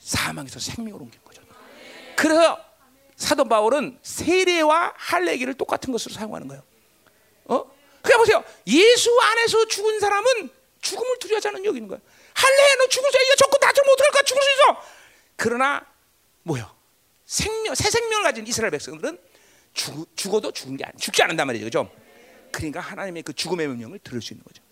사망에서 0.00 0.58
생명으로 0.60 1.04
옮긴 1.04 1.20
거죠. 1.24 1.42
그래서 2.16 2.58
사도 3.16 3.44
바울은 3.44 3.98
세례와 4.02 4.92
할례기를 4.96 5.54
똑같은 5.54 5.92
것으로 5.92 6.14
사용하는 6.14 6.48
거예요. 6.48 6.62
어? 7.46 7.73
그냥 8.04 8.18
보세요. 8.18 8.44
예수 8.66 9.18
안에서 9.20 9.66
죽은 9.66 9.98
사람은 9.98 10.50
죽음을 10.82 11.18
두려워하지 11.18 11.48
않는 11.48 11.64
여기는 11.64 11.88
거야. 11.88 11.98
할래 12.34 12.76
너 12.76 12.86
죽을 12.88 13.10
수 13.10 13.16
이거 13.16 13.34
적고 13.36 13.56
다좀 13.58 13.84
어떡할까 13.88 14.22
죽을 14.22 14.42
수 14.42 14.48
있어. 14.50 14.82
그러나 15.36 15.86
뭐요? 16.42 16.70
생명 17.24 17.74
새 17.74 17.90
생명을 17.90 18.22
가진 18.22 18.46
이스라엘 18.46 18.70
백성들은 18.72 19.18
죽, 19.72 20.16
죽어도 20.16 20.52
죽은 20.52 20.76
게 20.76 20.84
아니 20.84 20.98
죽지 20.98 21.22
않는단 21.22 21.46
말이죠. 21.46 21.64
그죠? 21.64 21.90
그러니까 22.52 22.80
하나님의 22.80 23.22
그 23.22 23.32
죽음의 23.32 23.66
명령을 23.68 23.98
들을 24.00 24.20
수 24.20 24.34
있는 24.34 24.44
거죠. 24.44 24.62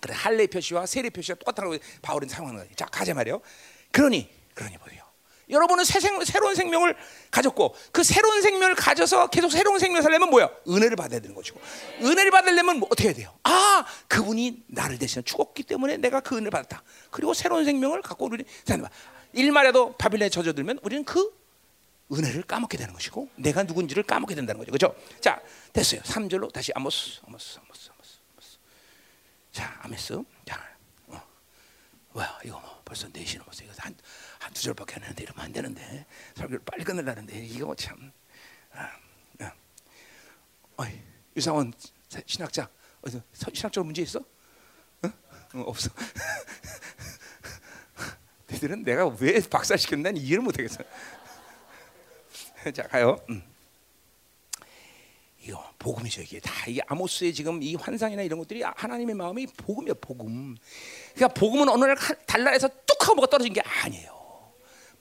그래 0.00 0.14
할례 0.14 0.46
표시와 0.48 0.86
세례 0.86 1.08
표시가 1.10 1.38
똑같다고 1.38 1.78
바울은 2.02 2.28
사용하는 2.28 2.60
거예요. 2.60 2.74
자, 2.74 2.84
가자 2.86 3.14
말이요. 3.14 3.40
그러니 3.92 4.28
그러니 4.54 4.76
보세요. 4.78 5.03
여러분은 5.50 5.84
새 5.84 6.00
생, 6.00 6.22
새로운 6.24 6.54
생명을 6.54 6.96
가졌고 7.30 7.74
그 7.92 8.02
새로운 8.02 8.42
생명을 8.42 8.74
가져서 8.74 9.28
계속 9.28 9.50
새로운 9.50 9.78
생명을 9.78 10.02
살려면 10.02 10.30
뭐야? 10.30 10.48
은혜를 10.68 10.96
받아야 10.96 11.20
되는 11.20 11.34
것이고 11.34 11.60
은혜를 12.02 12.30
받으려면 12.30 12.78
뭐 12.78 12.88
어떻게 12.90 13.08
해야 13.08 13.14
돼요? 13.14 13.32
아 13.42 13.84
그분이 14.08 14.64
나를 14.68 14.98
대신 14.98 15.22
죽었기 15.24 15.64
때문에 15.64 15.98
내가 15.98 16.20
그 16.20 16.34
은혜를 16.36 16.50
받았다. 16.50 16.82
그리고 17.10 17.34
새로운 17.34 17.64
생명을 17.64 18.02
갖고 18.02 18.26
우리 18.26 18.44
사는 18.64 18.84
일말에도 19.32 19.92
바빌론에 19.96 20.30
젖어들면 20.30 20.80
우리는 20.82 21.04
그 21.04 21.32
은혜를 22.12 22.42
까먹게 22.42 22.76
되는 22.76 22.92
것이고 22.92 23.28
내가 23.36 23.62
누군지를 23.62 24.02
까먹게 24.02 24.34
된다는 24.34 24.58
거죠. 24.58 24.70
그렇죠? 24.72 25.20
자 25.20 25.40
됐어요. 25.72 26.00
3절로 26.02 26.52
다시 26.52 26.72
아모스 26.74 27.20
아모스 27.26 27.58
아모스 27.58 27.90
아모스 27.94 28.20
아모스 28.32 28.58
자 29.52 29.78
아모스 29.82 30.22
자 30.46 30.60
어. 31.08 31.22
뭐야 32.12 32.38
이거 32.44 32.60
뭐 32.60 32.82
벌써 32.84 33.08
4시 33.08 33.38
넘었어 33.38 33.64
이거 33.64 33.72
한 33.78 33.94
한두 34.44 34.60
절밖에 34.60 34.96
안 34.96 35.02
하는데 35.02 35.22
이러면 35.22 35.44
안 35.44 35.52
되는데 35.52 36.06
설교를 36.34 36.60
빨리 36.64 36.84
끝내려는데 36.84 37.38
이거 37.46 37.74
참 37.74 38.12
아, 38.72 38.90
아. 39.40 39.52
어이, 40.76 41.00
유상원 41.34 41.72
신학자 42.26 42.68
어디 43.00 43.20
신학적으로 43.32 43.86
문제 43.86 44.02
있어? 44.02 44.18
어? 44.20 45.08
어, 45.54 45.60
없어. 45.62 45.90
너희들은 48.50 48.84
내가 48.84 49.06
왜 49.06 49.40
박사 49.48 49.76
시켰는지 49.76 50.20
이해를 50.20 50.42
못하겠어. 50.42 50.82
자 52.74 52.82
가요. 52.88 53.18
음. 53.30 53.42
이거 55.40 55.62
복음이죠 55.78 56.22
이게 56.22 56.40
다 56.40 56.52
이게 56.66 56.80
아모스의 56.86 57.34
지금 57.34 57.62
이 57.62 57.74
환상이나 57.74 58.22
이런 58.22 58.38
것들이 58.38 58.62
하나님의 58.62 59.14
마음이 59.14 59.46
복음이야 59.46 59.94
복음. 60.00 60.56
그러니까 61.14 61.34
복음은 61.38 61.68
어느 61.68 61.84
날 61.84 61.96
달나라에서 62.26 62.68
뚝 62.86 63.02
하고 63.02 63.14
뭐가 63.16 63.30
떨어진 63.30 63.52
게 63.52 63.60
아니에요. 63.60 64.13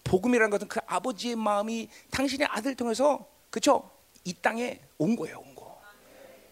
복음이라는 0.04 0.50
것은 0.50 0.68
그 0.68 0.80
아버지의 0.86 1.36
마음이 1.36 1.90
당신의 2.12 2.48
아들 2.52 2.76
통해서 2.76 3.28
그쵸 3.50 3.90
이 4.26 4.34
땅에 4.34 4.80
온 4.98 5.16
거예요, 5.16 5.40
온 5.40 5.56
거. 5.56 5.82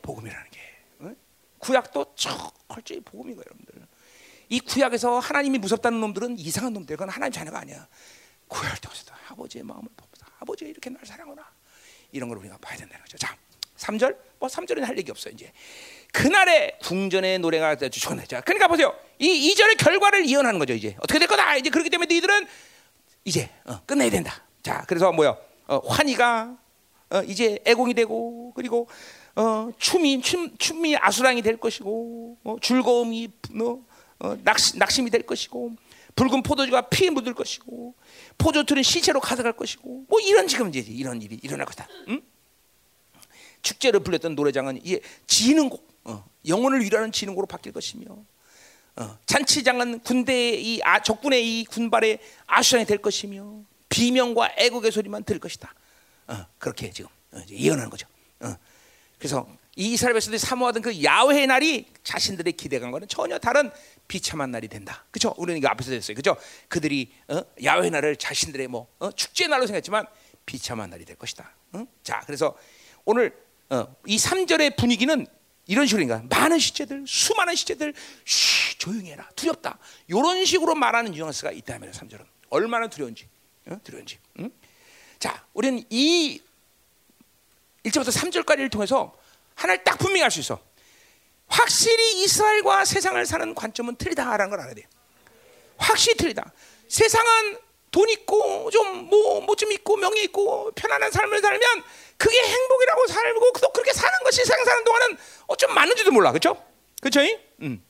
복음이라는 0.01 0.49
게 0.51 0.59
응? 1.01 1.15
구약도 1.59 2.15
철저히 2.15 2.99
복음인 3.01 3.35
거예요, 3.35 3.45
여러분들. 3.47 3.87
이 4.49 4.59
구약에서 4.59 5.19
하나님이 5.19 5.59
무섭다는 5.59 5.99
놈들은 6.01 6.37
이상한 6.39 6.73
놈들, 6.73 6.97
그건 6.97 7.09
하나님 7.09 7.31
자녀가 7.31 7.59
아니야. 7.59 7.87
구약을 8.47 8.79
통해서도 8.79 9.13
아버지의 9.29 9.63
마음을 9.63 9.87
보면서 9.95 10.25
아버지가 10.39 10.69
이렇게 10.69 10.89
날 10.89 11.05
사랑하나 11.05 11.49
이런 12.11 12.27
걸 12.27 12.37
우리가 12.39 12.57
봐야 12.57 12.75
된다는 12.77 13.01
거죠. 13.05 13.17
자, 13.17 13.37
3절 13.77 14.17
뭐 14.39 14.49
3절은 14.49 14.81
할 14.81 14.97
얘기 14.97 15.09
없어요 15.11 15.33
이제. 15.33 15.51
그날의 16.11 16.77
궁전의 16.81 17.39
노래가 17.39 17.75
주셨네. 17.75 18.25
자, 18.25 18.41
그러니까 18.41 18.67
보세요. 18.67 18.93
이 19.19 19.53
2절의 19.53 19.77
결과를 19.77 20.25
이어하는 20.25 20.59
거죠 20.59 20.73
이제. 20.73 20.95
어떻게 20.99 21.19
될 21.19 21.27
거다. 21.27 21.55
이제 21.55 21.69
그렇기 21.69 21.89
때문에 21.89 22.07
너희들은 22.07 22.47
이제 23.23 23.49
어, 23.65 23.79
끝내야 23.85 24.09
된다. 24.09 24.43
자, 24.63 24.83
그래서 24.87 25.11
뭐요? 25.11 25.37
어, 25.67 25.77
환희가 25.77 26.57
어, 27.11 27.21
이제 27.23 27.59
애공이 27.65 27.93
되고 27.93 28.51
그리고 28.55 28.87
어, 29.35 29.69
춤이 29.77 30.21
춤, 30.21 30.55
춤이 30.57 30.97
아수랑이 30.97 31.41
될 31.41 31.57
것이고 31.57 32.37
어, 32.43 32.55
즐거움이 32.61 33.29
뭐, 33.51 33.85
어, 34.19 34.35
낙심, 34.43 34.79
낙심이 34.79 35.09
될 35.09 35.23
것이고 35.23 35.75
붉은 36.15 36.43
포도주가 36.43 36.81
피에 36.81 37.09
묻을 37.09 37.33
것이고 37.33 37.95
포도틀은 38.37 38.83
시체로 38.83 39.19
가져갈 39.19 39.53
것이고 39.53 40.05
뭐 40.07 40.19
이런 40.19 40.47
지금 40.47 40.69
이제 40.69 40.79
이런 40.79 41.21
일이 41.21 41.39
일어날 41.41 41.65
거다. 41.65 41.87
응? 42.09 42.21
축제를 43.61 44.01
불렸던 44.01 44.35
노래장은 44.35 44.83
이제 44.83 45.01
지능곡, 45.27 45.87
어, 46.05 46.25
영혼을 46.47 46.81
위로하는 46.81 47.11
지능곡으로 47.11 47.45
바뀔 47.45 47.71
것이며 47.71 48.05
어, 48.95 49.17
잔치장은 49.25 49.99
군대의 49.99 50.63
이 50.63 50.81
아, 50.83 51.01
적군의 51.01 51.61
이 51.61 51.65
군발의 51.65 52.19
아수장이 52.47 52.85
될 52.85 52.97
것이며 52.97 53.63
비명과 53.89 54.55
애국의 54.57 54.91
소리만 54.91 55.23
들 55.23 55.39
것이다. 55.39 55.73
어, 56.27 56.45
그렇게 56.57 56.91
지금 56.91 57.09
어, 57.31 57.41
예언하는 57.49 57.89
거죠. 57.89 58.07
어. 58.41 58.55
그래서 59.17 59.47
이 59.75 59.93
이스라엘 59.93 60.13
백성들이 60.13 60.39
사모하던 60.39 60.81
그 60.81 61.03
야훼의 61.03 61.47
날이 61.47 61.85
자신들의 62.03 62.53
기대감과는 62.53 63.07
전혀 63.07 63.39
다른 63.39 63.71
비참한 64.07 64.51
날이 64.51 64.67
된다. 64.67 65.05
그렇죠? 65.11 65.33
우리는 65.37 65.57
이거 65.57 65.69
앞에서 65.69 65.91
됐어요. 65.91 66.15
그렇죠? 66.15 66.35
그들이 66.67 67.13
어? 67.29 67.41
야훼 67.63 67.89
날을 67.89 68.17
자신들의 68.17 68.67
뭐 68.67 68.87
어? 68.99 69.11
축제 69.11 69.47
날로 69.47 69.65
생각했지만 69.65 70.05
비참한 70.45 70.89
날이 70.89 71.05
될 71.05 71.15
것이다. 71.15 71.53
응? 71.75 71.87
자, 72.03 72.21
그래서 72.25 72.57
오늘 73.05 73.33
어, 73.69 73.95
이 74.05 74.17
3절의 74.17 74.75
분위기는 74.75 75.25
이런 75.71 75.87
식으로 75.87 76.01
인가? 76.03 76.21
많은 76.29 76.59
시체들, 76.59 77.05
수많은 77.07 77.55
시체들, 77.55 77.93
쉬, 78.25 78.77
조용히 78.77 79.09
해라. 79.11 79.29
두렵다. 79.37 79.79
이런 80.07 80.43
식으로 80.43 80.75
말하는 80.75 81.11
뉘앙스가 81.13 81.53
있다면 81.53 81.93
3절은 81.93 82.25
얼마나 82.49 82.89
두려운지, 82.89 83.29
어? 83.67 83.77
두려운지. 83.81 84.19
응? 84.39 84.51
자, 85.17 85.45
우리는 85.53 85.81
이 85.89 86.41
1절부터 87.85 88.11
3절까지를 88.11 88.69
통해서 88.69 89.17
하나를 89.55 89.81
딱 89.85 89.97
분명히 89.97 90.23
알 90.23 90.31
수 90.31 90.41
있어. 90.41 90.59
확실히 91.47 92.21
이스라엘과 92.23 92.83
세상을 92.83 93.25
사는 93.25 93.55
관점은 93.55 93.95
틀리다라는 93.95 94.49
걸 94.49 94.59
알아야 94.59 94.73
돼. 94.73 94.83
확실히 95.77 96.17
틀리다. 96.17 96.51
세상은 96.89 97.57
돈 97.91 98.09
있고 98.09 98.69
좀 98.71 99.07
뭐 99.09 99.39
뭐 99.41 99.55
좀 99.55 99.71
있고 99.71 99.95
명예 99.95 100.23
있고 100.23 100.71
편안한 100.75 101.11
삶을 101.11 101.39
살면 101.41 101.83
그게 102.21 102.39
행복이라고 102.39 103.07
살고 103.07 103.51
또 103.61 103.71
그렇게 103.71 103.91
사는 103.93 104.19
것이 104.23 104.37
세상 104.45 104.63
사는 104.63 104.83
동안은 104.83 105.17
어쩜 105.47 105.73
맞는지도 105.73 106.11
몰라, 106.11 106.31
그렇죠? 106.31 106.63
그렇죠? 107.01 107.19
음. 107.61 107.83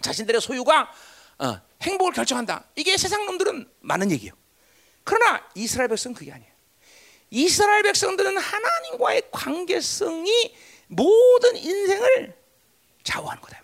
자신들의 0.00 0.40
소유가 0.40 0.92
어, 1.38 1.60
행복을 1.80 2.12
결정한다. 2.12 2.64
이게 2.74 2.96
세상 2.96 3.24
놈들은 3.26 3.70
많은 3.78 4.10
얘기예요. 4.10 4.34
그러나 5.04 5.48
이스라엘 5.54 5.88
백성은 5.88 6.16
그게 6.16 6.32
아니에요. 6.32 6.50
이스라엘 7.30 7.84
백성들은 7.84 8.36
하나님과의 8.36 9.22
관계성이 9.30 10.56
모든 10.88 11.56
인생을 11.56 12.36
좌우하는 13.04 13.40
거다. 13.40 13.60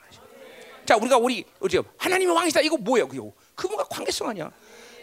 자, 0.87 0.97
우리가 0.97 1.17
우리 1.17 1.45
우리 1.59 1.81
하나님의 1.99 2.33
왕이다. 2.33 2.61
이거 2.61 2.77
뭐예요? 2.77 3.09
그분과 3.57 3.85
관계성 3.85 4.29
아니야. 4.29 4.53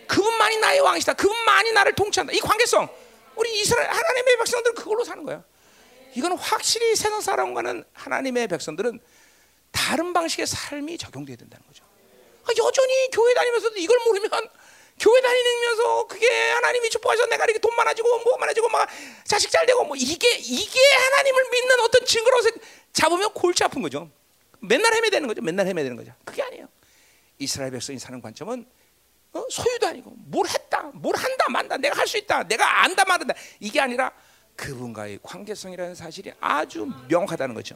그분만이 0.08 0.58
나의 0.58 0.80
왕이시다. 0.80 1.12
그분만이 1.14 1.74
나를 1.74 1.94
통치한다. 1.94 2.32
이 2.32 2.40
관계성. 2.40 2.88
우리 3.36 3.60
이스라엘 3.60 3.90
하나님의 3.90 4.38
백성들은 4.38 4.76
그걸로 4.76 5.04
사는 5.04 5.24
거야. 5.24 5.44
이거는 6.16 6.38
확실히 6.38 6.96
세상 6.96 7.22
사람과는 7.22 7.84
하나님의 7.94 8.48
백성들은 8.48 9.00
다른 9.72 10.14
방식의 10.14 10.46
삶이 10.46 10.98
적용돼야 10.98 11.36
된다는 11.36 11.66
거죠. 11.68 11.84
아, 12.44 12.50
여전히 12.58 13.10
교회 13.12 13.34
다니면서도 13.34 13.78
이걸 13.78 13.98
모르면 14.06 14.30
교회 15.00 15.22
다니면서 15.22 16.08
그게 16.08 16.28
하나님이 16.52 16.90
축복하셔서 16.92 17.28
내가 17.30 17.46
이렇게 17.46 17.60
돈 17.60 17.76
많아지고 17.76 18.20
뭐 18.20 18.38
많아지고 18.38 18.70
막 18.70 18.88
자식 19.26 19.50
잘 19.50 19.66
되고 19.66 19.84
뭐 19.84 19.96
이게 19.98 20.38
이게 20.38 20.80
하나님을 20.80 21.50
믿는 21.52 21.80
어떤 21.80 22.06
증거로 22.06 22.42
잡으면 22.92 23.34
골치 23.34 23.64
아픈 23.64 23.82
거죠. 23.82 24.10
맨날 24.60 24.94
헤매되는 24.94 25.28
거죠. 25.28 25.42
맨날 25.42 25.66
헤매되는 25.68 25.98
거죠. 25.98 26.14
그게 26.24 26.44
아니에요. 26.44 26.68
이스라엘 27.40 27.72
백성이 27.72 27.98
사는 27.98 28.22
관점은 28.22 28.66
어? 29.34 29.46
소유도 29.50 29.88
아니고 29.88 30.14
뭘 30.16 30.48
했다, 30.48 30.92
뭘 30.94 31.16
한다, 31.16 31.46
만다, 31.50 31.78
내가 31.78 31.98
할 32.00 32.08
수 32.08 32.18
있다, 32.18 32.44
내가 32.44 32.84
안다, 32.84 33.04
말한다 33.06 33.34
이게 33.60 33.80
아니라 33.82 34.12
그분과의 34.56 35.20
관계성이라는 35.24 35.96
사실이 35.96 36.32
아주 36.40 36.88
명확하다는 37.08 37.56
거죠. 37.56 37.76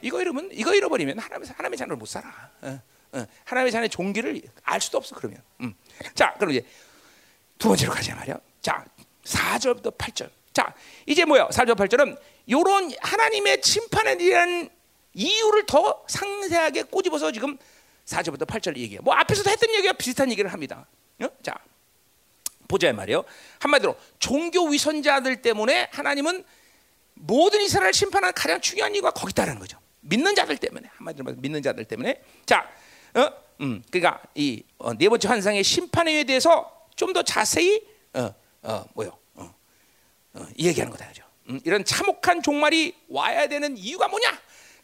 이거 0.00 0.20
잃으면 0.20 0.50
이거 0.52 0.74
잃어버리면 0.74 1.18
하나님의 1.18 1.48
하나님의 1.54 1.78
자녀를 1.78 1.96
못 1.96 2.06
살아. 2.06 2.28
어, 2.62 2.80
어. 3.12 3.26
하나님의 3.44 3.72
자녀의 3.72 3.88
종기를 3.90 4.42
알 4.62 4.80
수도 4.80 4.98
없어 4.98 5.14
그러면. 5.14 5.42
음. 5.60 5.74
자, 6.14 6.34
그럼 6.38 6.50
이제 6.52 6.66
두 7.58 7.68
번째로 7.68 7.92
가자 7.92 8.14
말이야. 8.14 8.38
자, 8.60 8.84
4절부터 9.24 9.96
8절. 9.96 10.30
자, 10.52 10.74
이제 11.06 11.24
뭐야? 11.24 11.48
4절 11.48 11.74
8절은 11.76 12.18
요런 12.50 12.92
하나님의 13.00 13.60
심판에 13.62 14.16
대한 14.16 14.68
이유를 15.14 15.66
더 15.66 16.04
상세하게 16.08 16.84
꼬집어서 16.84 17.32
지금 17.32 17.56
4절부터 18.06 18.46
8절 18.46 18.76
얘기해요. 18.76 19.00
뭐 19.02 19.14
앞에서도 19.14 19.48
했던 19.50 19.74
얘기와 19.74 19.92
비슷한 19.94 20.30
얘기를 20.30 20.52
합니다. 20.52 20.86
어? 21.22 21.28
자, 21.42 21.54
보자 22.68 22.92
말이요. 22.92 23.24
한마디로 23.60 23.96
종교 24.18 24.66
위선자들 24.68 25.42
때문에 25.42 25.88
하나님은 25.92 26.44
모든 27.14 27.60
이스라엘 27.62 27.92
심판하는 27.92 28.34
가장 28.34 28.60
중요한 28.60 28.94
이유가 28.94 29.10
거기 29.10 29.30
있다는 29.30 29.58
거죠. 29.58 29.78
믿는 30.00 30.34
자들 30.34 30.56
때문에 30.58 30.88
한마디로 30.96 31.24
말해서 31.24 31.40
믿는 31.40 31.62
자들 31.62 31.84
때문에 31.84 32.20
자, 32.44 32.68
어, 33.14 33.30
음, 33.60 33.82
그러니까 33.90 34.20
이네 34.34 34.62
어, 34.78 34.92
번째 34.94 35.28
환상의 35.28 35.62
심판에 35.64 36.24
대해서 36.24 36.70
좀 36.96 37.12
더 37.12 37.22
자세히 37.22 37.82
어, 38.14 38.34
어, 38.62 38.84
뭐요, 38.94 39.16
어, 39.34 39.54
어, 40.34 40.46
얘기하는 40.58 40.90
거다 40.90 41.08
그죠. 41.08 41.24
음, 41.48 41.60
이런 41.64 41.84
참혹한 41.84 42.42
종말이 42.42 42.94
와야 43.08 43.46
되는 43.46 43.76
이유가 43.76 44.08
뭐냐? 44.08 44.38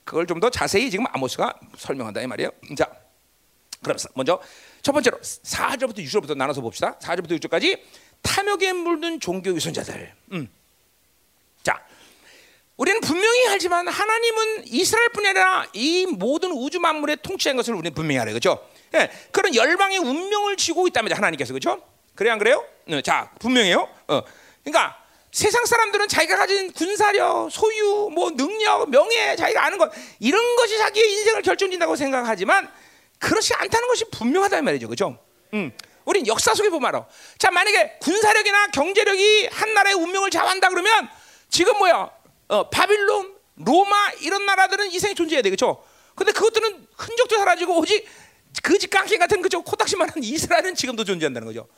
그걸 0.04 0.26
좀 0.26 0.40
더 0.40 0.48
자세히 0.50 0.90
지금 0.90 1.06
아모스가 1.08 1.58
설명한다 1.76 2.20
이 2.22 2.26
말이에요. 2.26 2.50
자, 2.76 2.90
그럼 3.82 3.96
먼저 4.14 4.40
첫 4.82 4.92
번째로 4.92 5.18
4절부터 5.18 5.98
6절부터 5.98 6.36
나눠서 6.36 6.60
봅시다. 6.60 6.98
4절부터 6.98 7.40
6절까지 7.40 7.80
탐욕에 8.22 8.72
물든 8.72 9.20
종교 9.20 9.50
위선자들. 9.50 10.12
음. 10.32 10.48
자, 11.62 11.82
우리는 12.76 13.00
분명히 13.00 13.48
알지만 13.48 13.88
하나님은 13.88 14.66
이스라엘뿐이 14.66 15.28
아니라 15.28 15.66
이 15.72 16.06
모든 16.06 16.52
우주 16.52 16.78
만물의 16.80 17.18
통치한 17.22 17.56
것을 17.56 17.74
우리는 17.74 17.94
분명히 17.94 18.18
알아요, 18.18 18.34
그렇죠? 18.34 18.66
예, 18.94 19.10
그런 19.30 19.54
열방의 19.54 19.98
운명을 19.98 20.56
쥐고 20.56 20.86
있다면 20.88 21.12
하나님께서 21.12 21.52
그렇죠? 21.52 21.82
그래 22.14 22.30
안 22.30 22.38
그래요? 22.38 22.64
네, 22.86 23.00
자, 23.02 23.30
분명해요. 23.38 23.88
어, 24.08 24.22
그러니까 24.62 24.96
세상 25.32 25.64
사람들은 25.64 26.08
자기가 26.08 26.36
가진 26.36 26.72
군사력, 26.72 27.50
소유, 27.50 28.10
뭐 28.12 28.30
능력, 28.30 28.90
명예, 28.90 29.36
자기가 29.36 29.64
아는 29.64 29.78
것 29.78 29.90
이런 30.18 30.56
것이 30.56 30.76
자기의 30.76 31.12
인생을 31.12 31.42
결정짓는다고 31.42 31.96
생각하지만 31.96 32.68
그렇지 33.20 33.54
않다는 33.54 33.86
것이 33.86 34.04
분명하다는 34.10 34.64
말이죠. 34.64 34.88
그죠? 34.88 35.16
음. 35.54 35.70
우린 36.04 36.26
역사 36.26 36.54
속에 36.54 36.70
보면 36.70 36.88
알아. 36.88 37.06
자, 37.38 37.50
만약에 37.50 37.98
군사력이나 38.00 38.68
경제력이 38.68 39.48
한 39.52 39.74
나라의 39.74 39.94
운명을 39.94 40.30
좌우한다 40.30 40.70
그러면 40.70 41.08
지금 41.48 41.78
뭐야? 41.78 42.10
어, 42.48 42.70
바빌론, 42.70 43.36
로마 43.56 44.10
이런 44.20 44.44
나라들은 44.46 44.90
이생에 44.90 45.14
존재해야 45.14 45.42
되겠죠. 45.42 45.84
근데 46.16 46.32
그것들은 46.32 46.88
흔적도 46.96 47.36
사라지고 47.36 47.78
오직 47.78 48.08
그집 48.62 48.90
깡패 48.90 49.16
같은 49.18 49.40
그저 49.42 49.60
코딱지만한 49.60 50.14
이스라엘은 50.24 50.74
지금도 50.74 51.04
존재한다는 51.04 51.46
거죠. 51.46 51.68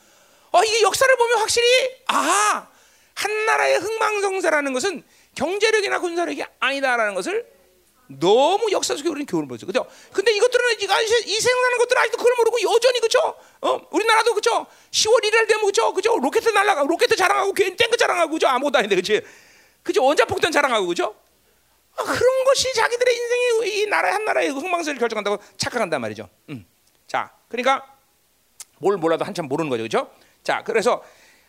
어, 0.51 0.63
이게 0.63 0.81
역사를 0.81 1.15
보면 1.15 1.39
확실히 1.39 1.67
아, 2.07 2.67
한 3.13 3.45
나라의 3.45 3.77
흥망성쇠라는 3.79 4.73
것은 4.73 5.03
경제력이나 5.35 5.99
군사력이 5.99 6.43
아니다라는 6.59 7.13
것을 7.13 7.45
너무 8.07 8.71
역사 8.71 8.95
속에 8.95 9.09
우리는 9.09 9.25
교훈을 9.25 9.47
보죠. 9.47 9.65
그죠? 9.65 9.85
근데 10.11 10.31
이것들은 10.33 10.63
이 10.79 11.39
생산하는 11.39 11.77
것들은 11.79 12.01
아직도 12.01 12.17
그걸 12.17 12.33
모르고 12.37 12.61
여전히 12.61 12.99
그죠? 12.99 13.19
어, 13.61 13.81
우리나라도 13.91 14.33
그죠? 14.33 14.65
10월 14.91 15.23
1일 15.23 15.47
되면 15.47 15.65
그죠? 15.65 15.93
그죠? 15.93 16.17
로켓 16.19 16.43
날라가 16.53 16.83
로켓 16.83 17.07
자랑하고 17.15 17.53
괜히 17.53 17.75
탱크 17.75 17.97
자랑하고 17.97 18.33
그죠? 18.33 18.47
아무것도 18.47 18.77
아닌데 18.77 18.95
그치? 18.95 19.21
그죠? 19.81 20.03
원자폭탄 20.03 20.51
자랑하고 20.51 20.87
그죠? 20.87 21.15
아, 21.95 22.03
그런 22.03 22.43
것이 22.45 22.73
자기들의 22.73 23.15
인생의 23.15 23.79
이 23.79 23.85
나라 23.87 24.13
한 24.13 24.25
나라의 24.25 24.49
흥망성을 24.49 24.97
결정한다고 24.99 25.37
착각한단 25.57 26.01
말이죠. 26.01 26.29
음. 26.49 26.65
자, 27.07 27.31
그러니까 27.47 27.85
뭘 28.79 28.97
몰라도 28.97 29.25
한참 29.25 29.47
모르는 29.47 29.69
거죠, 29.69 29.83
그죠? 29.83 30.11
자, 30.43 30.63
그래서 30.63 31.03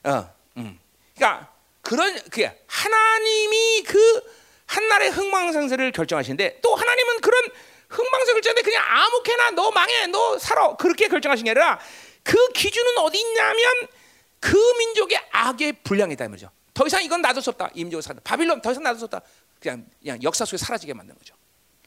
어, 0.04 0.30
음. 0.58 0.78
그러니까 1.14 1.52
그런 1.80 2.18
그 2.30 2.46
하나님이 2.66 3.82
그 3.84 4.33
한 4.74 4.88
나라의 4.88 5.10
흥망성쇠를 5.12 5.92
결정하시는데 5.92 6.58
또 6.60 6.74
하나님은 6.74 7.20
그런 7.20 7.42
흥망성 7.88 8.34
결정인데 8.34 8.62
그냥 8.62 8.82
아무렇게나 8.84 9.50
너 9.52 9.70
망해 9.70 10.08
너 10.08 10.38
살아 10.38 10.74
그렇게 10.76 11.06
결정하신 11.06 11.44
게 11.44 11.50
아니라 11.52 11.78
그 12.24 12.48
기준은 12.48 12.98
어디 12.98 13.20
있냐면 13.20 13.72
그 14.40 14.56
민족의 14.78 15.18
악의 15.30 15.72
분량이다 15.84 16.26
말이죠. 16.28 16.50
더 16.72 16.86
이상 16.86 17.04
이건 17.04 17.22
놔둘 17.22 17.42
수 17.42 17.50
없다. 17.50 17.70
이 17.74 17.84
민족을 17.84 18.02
사 18.02 18.12
바빌론 18.24 18.60
더 18.62 18.72
이상 18.72 18.82
놔둘 18.82 18.98
수 18.98 19.04
없다. 19.04 19.20
그냥 19.60 19.86
그냥 20.00 20.22
역사 20.22 20.44
속에 20.44 20.56
사라지게 20.56 20.92
만든 20.92 21.16
거죠. 21.16 21.34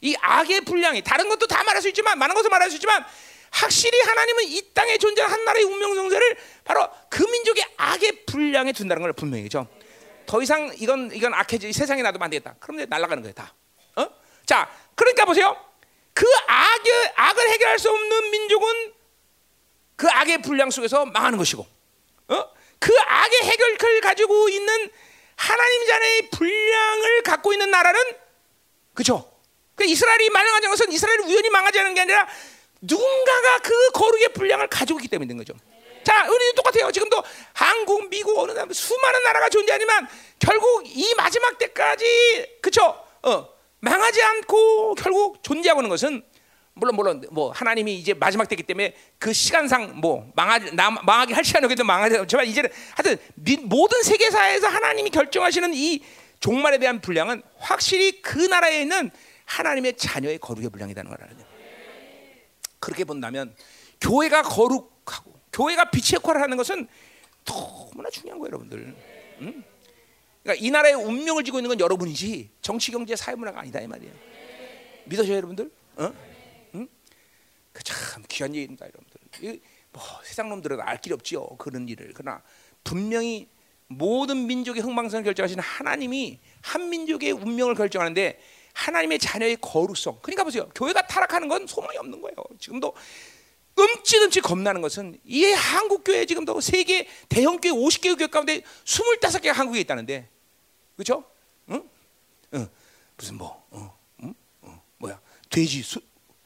이 0.02 0.16
악의 0.22 0.62
분량이 0.62 1.02
다른 1.04 1.28
것도 1.28 1.46
다 1.48 1.64
말할 1.64 1.82
수 1.82 1.90
있지만 1.90 2.18
많은 2.18 2.34
것을 2.36 2.50
말할 2.50 2.70
수 2.70 2.78
있지만 2.78 3.04
확실히 3.52 4.00
하나님은 4.02 4.44
이 4.46 4.74
땅에 4.74 4.98
존재하는 4.98 5.36
한 5.36 5.46
나라의 5.46 5.66
운명성쇠를 5.66 6.38
바로 6.64 6.88
그 7.10 7.24
민족의 7.24 7.66
악의 7.76 8.26
분량에 8.26 8.72
둔다는 8.72 9.02
걸 9.02 9.14
분명히죠. 9.14 9.68
더 10.28 10.42
이상 10.42 10.72
이건 10.78 11.10
이건 11.14 11.34
악해지 11.34 11.74
세상에 11.74 12.04
놔두면 12.04 12.26
안 12.26 12.30
되겠다. 12.30 12.56
그럼 12.60 12.86
날아가는 12.88 13.24
거예요 13.24 13.34
다. 13.34 13.54
어? 13.96 14.08
자, 14.46 14.70
그러니까 14.94 15.26
보세요. 15.26 15.58
그 16.14 16.26
악의 16.48 17.14
악을 17.16 17.50
해결할 17.50 17.80
수 17.80 17.90
없는 17.90 18.32
민족은 18.32 18.94
그 19.96 20.08
악의 20.08 20.42
분량 20.44 20.70
속에서 20.70 21.06
망하는 21.06 21.38
것이고, 21.38 21.66
어? 22.28 22.50
그 22.80 22.94
악의 23.00 23.40
해결을 23.42 23.78
가지고 24.02 24.50
있는 24.50 24.90
하나님 25.36 25.88
자녀의 25.88 26.30
분량을 26.32 27.22
갖고 27.24 27.54
있는 27.54 27.72
나라는 27.72 28.00
그죠? 28.94 29.32
그 29.76 29.86
이스라엘이 29.86 30.30
망하지 30.30 30.68
것은 30.68 30.92
이스라엘이 30.92 31.24
우연히 31.24 31.50
망하지 31.50 31.80
않은 31.80 31.94
게 31.94 32.02
아니라 32.02 32.28
누군가가 32.82 33.60
그 33.60 33.92
거룩의 33.92 34.30
분량을 34.34 34.68
가지고 34.68 35.00
있기 35.00 35.08
때문인 35.08 35.38
거죠. 35.38 35.54
자, 36.08 36.26
우리 36.26 36.56
똑같아요. 36.56 36.90
지금도 36.90 37.22
한국, 37.52 38.08
미국 38.08 38.40
어느 38.40 38.54
나라 38.54 38.66
수많은 38.72 39.24
나라가 39.24 39.50
존재하지만 39.50 40.08
결국 40.40 40.84
이 40.86 41.14
마지막 41.16 41.58
때까지 41.58 42.60
그쵸? 42.62 42.98
어, 43.24 43.50
망하지 43.82 44.22
않고 44.22 44.96
결국 44.96 45.44
존재하고 45.44 45.82
있는 45.82 45.90
것은 45.90 46.24
물론 46.76 46.96
물론 46.96 47.24
뭐 47.30 47.52
하나님이 47.52 47.96
이제 47.96 48.14
마지막 48.14 48.48
때기 48.48 48.64
때문에 48.64 48.96
그 49.20 49.34
시간상 49.34 50.00
뭐 50.00 50.32
망하지 50.34 50.76
나, 50.76 50.92
망하게 50.92 51.34
할 51.34 51.44
시간이 51.44 51.66
없겠도 51.66 51.84
망하지 51.84 52.20
않지만 52.20 52.46
이제는 52.46 52.70
하여튼 52.96 53.22
미, 53.36 53.58
모든 53.58 54.02
세계사에서 54.02 54.70
하나님이 54.70 55.10
결정하시는 55.10 55.74
이 55.74 56.06
종말에 56.40 56.78
대한 56.78 57.02
분량은 57.02 57.44
확실히 57.58 58.22
그 58.22 58.40
나라에 58.40 58.80
있는 58.84 59.12
하나님의 59.44 59.98
자녀의 59.98 60.38
거룩의 60.38 60.70
분량이라는 60.70 61.12
거라는 61.12 61.36
그렇게 62.80 63.04
본다면 63.04 63.54
교회가 64.00 64.44
거룩하고 64.44 64.97
교회가 65.58 65.90
빛의 65.90 66.20
역할을 66.22 66.40
하는 66.40 66.56
것은 66.56 66.88
너무나 67.44 68.10
중요한 68.12 68.40
거예요, 68.40 68.48
여러분들. 68.48 68.96
응? 69.42 69.64
그러니까 70.44 70.66
이 70.66 70.70
나라의 70.70 70.94
운명을 70.94 71.44
지고 71.44 71.58
있는 71.58 71.70
건 71.70 71.80
여러분이지 71.80 72.52
정치, 72.62 72.92
경제, 72.92 73.16
사회 73.16 73.36
문화가 73.36 73.62
아니다 73.62 73.82
이 73.82 73.88
말이에요. 73.88 74.14
믿으셔요, 75.06 75.36
여러분들? 75.38 75.72
어? 75.96 76.14
응? 76.76 76.88
그참 77.74 78.24
귀한 78.28 78.54
일입니다, 78.54 78.86
여러분들. 78.86 79.60
뭐 79.92 80.04
세상 80.24 80.50
놈들은 80.50 80.80
알 80.82 81.02
길이 81.02 81.16
없지요, 81.16 81.48
그런 81.58 81.90
일을. 81.90 82.12
그러나 82.14 82.44
분명히 82.84 83.50
모든 83.88 84.46
민족의 84.46 84.84
흥망성을 84.84 85.24
결정하시는 85.24 85.64
하나님이 85.64 86.40
한 86.62 86.90
민족의 86.90 87.32
운명을 87.32 87.74
결정하는데 87.74 88.40
하나님의 88.74 89.18
자녀의 89.18 89.58
거룩성. 89.60 90.20
그러니까 90.22 90.44
보세요. 90.44 90.70
교회가 90.76 91.08
타락하는 91.08 91.48
건 91.48 91.66
소망이 91.66 91.98
없는 91.98 92.22
거예요. 92.22 92.36
지금도 92.60 92.94
끔찍끔찍 93.78 94.42
겁나는 94.42 94.82
것은 94.82 95.20
이 95.24 95.46
한국 95.46 96.04
교회 96.04 96.26
지금도 96.26 96.60
세계 96.62 97.08
대형 97.30 97.62
교회 97.62 97.72
50개 97.72 98.18
교회 98.18 98.28
가운데 98.28 98.64
25개가 98.86 99.54
한국에 99.54 99.80
있다는데. 99.82 100.28
그렇죠? 100.96 101.24
응? 101.70 101.88
응. 102.56 102.68
무슨 103.16 103.36
뭐 103.36 103.68
어, 103.70 103.96
응? 104.24 104.34
어, 104.62 104.82
뭐야? 104.98 105.22
돼지 105.52 105.84
수, 105.84 106.02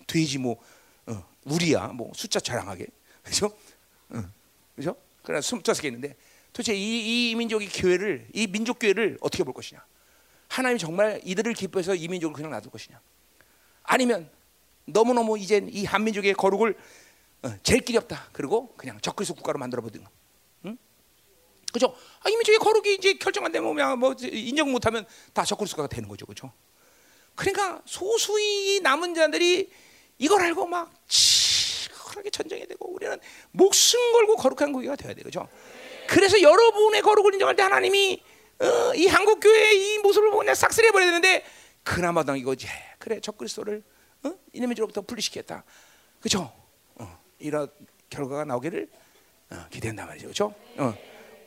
돼지 0.05 0.37
뭐 0.37 0.61
어, 1.05 1.25
우리야. 1.45 1.87
뭐 1.87 2.11
숫자 2.13 2.41
자랑하게. 2.41 2.87
그렇죠? 3.23 3.57
응. 4.13 4.29
그렇죠? 4.75 4.97
그러나 5.23 5.39
25개 5.39 5.85
있는데 5.85 6.17
도대체 6.51 6.75
이, 6.75 7.31
이 7.31 7.35
민족의 7.35 7.69
교회를 7.69 8.27
이 8.33 8.45
민족 8.47 8.77
교회를 8.77 9.17
어떻게 9.21 9.45
볼 9.45 9.53
것이냐? 9.53 9.81
하나님이 10.49 10.79
정말 10.79 11.21
이들을 11.23 11.53
기뻐해서 11.53 11.95
이 11.95 12.09
민족을 12.09 12.33
그냥 12.33 12.51
놔둘 12.51 12.71
것이냐? 12.71 12.99
아니면 13.83 14.29
너무너무 14.83 15.39
이제 15.39 15.65
이 15.69 15.85
한민족의 15.85 16.33
거룩을 16.33 16.75
어, 17.43 17.53
제일 17.63 17.81
길이 17.81 17.97
없다. 17.97 18.29
그리고 18.31 18.73
그냥 18.75 18.99
적그리스 19.01 19.33
국가로 19.33 19.57
만들어 19.59 19.81
보든가. 19.81 20.09
응? 20.65 20.77
그죠? 21.73 21.95
아, 22.19 22.29
이 22.29 22.35
민족의 22.35 22.59
거룩이 22.59 22.95
이제 22.95 23.13
결정 23.13 23.45
안 23.45 23.51
되면 23.51 23.73
그냥 23.73 23.97
뭐 23.97 24.15
인정 24.21 24.71
못 24.71 24.85
하면 24.85 25.05
다 25.33 25.43
적그리스 25.43 25.75
국가가 25.75 25.87
되는 25.87 26.07
거죠, 26.07 26.25
그죠? 26.25 26.51
그러니까 27.35 27.81
소수의 27.85 28.81
남은 28.81 29.15
자들이 29.15 29.71
이걸 30.19 30.41
알고 30.41 30.67
막 30.67 30.93
치열하게 31.07 32.29
전쟁이 32.29 32.67
되고 32.67 32.93
우리는 32.93 33.17
목숨 33.51 33.99
걸고 34.11 34.35
거룩한 34.35 34.71
국가가 34.73 34.95
되어야 34.95 35.15
되죠. 35.15 35.47
그래서 36.07 36.41
여러분의 36.41 37.01
거룩을 37.01 37.33
인정할 37.33 37.55
때 37.55 37.63
하나님이 37.63 38.21
어, 38.59 38.93
이 38.93 39.07
한국 39.07 39.39
교회의 39.39 39.95
이 39.95 39.97
모습을 39.99 40.29
보고 40.29 40.39
그냥 40.39 40.53
싹쓸이 40.53 40.91
버려야 40.91 41.07
되는데 41.07 41.43
그나마도 41.83 42.35
이거지. 42.35 42.67
그래 42.99 43.19
적그리스도를 43.19 43.81
어? 44.23 44.33
이놈의 44.53 44.75
죄로부터 44.75 45.01
분리시켰다. 45.01 45.63
그렇죠? 46.19 46.60
어, 47.41 47.43
이런 47.43 47.67
결과가 48.09 48.45
나오기를 48.45 48.87
어, 49.49 49.65
기대한단 49.69 50.07
말이죠. 50.07 50.27
그렇죠? 50.27 50.53
어. 50.77 50.93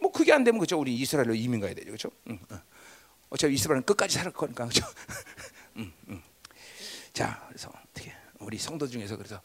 뭐 0.00 0.12
그게 0.12 0.32
안 0.32 0.44
되면 0.44 0.58
그죠? 0.58 0.78
우리 0.78 0.94
이스라엘로 0.96 1.34
이민 1.34 1.60
가야 1.60 1.72
되죠. 1.74 1.86
그렇죠? 1.86 2.10
응, 2.28 2.38
어. 2.50 2.60
어차피 3.30 3.54
이스라엘은 3.54 3.84
끝까지 3.84 4.18
살 4.18 4.30
거니까. 4.30 4.66
그렇죠? 4.66 4.86
음, 5.76 5.92
음. 6.08 6.22
자, 7.12 7.44
그래서 7.48 7.72
어떻게 7.90 8.12
우리 8.40 8.58
성도 8.58 8.86
중에서 8.86 9.16
그래서 9.16 9.40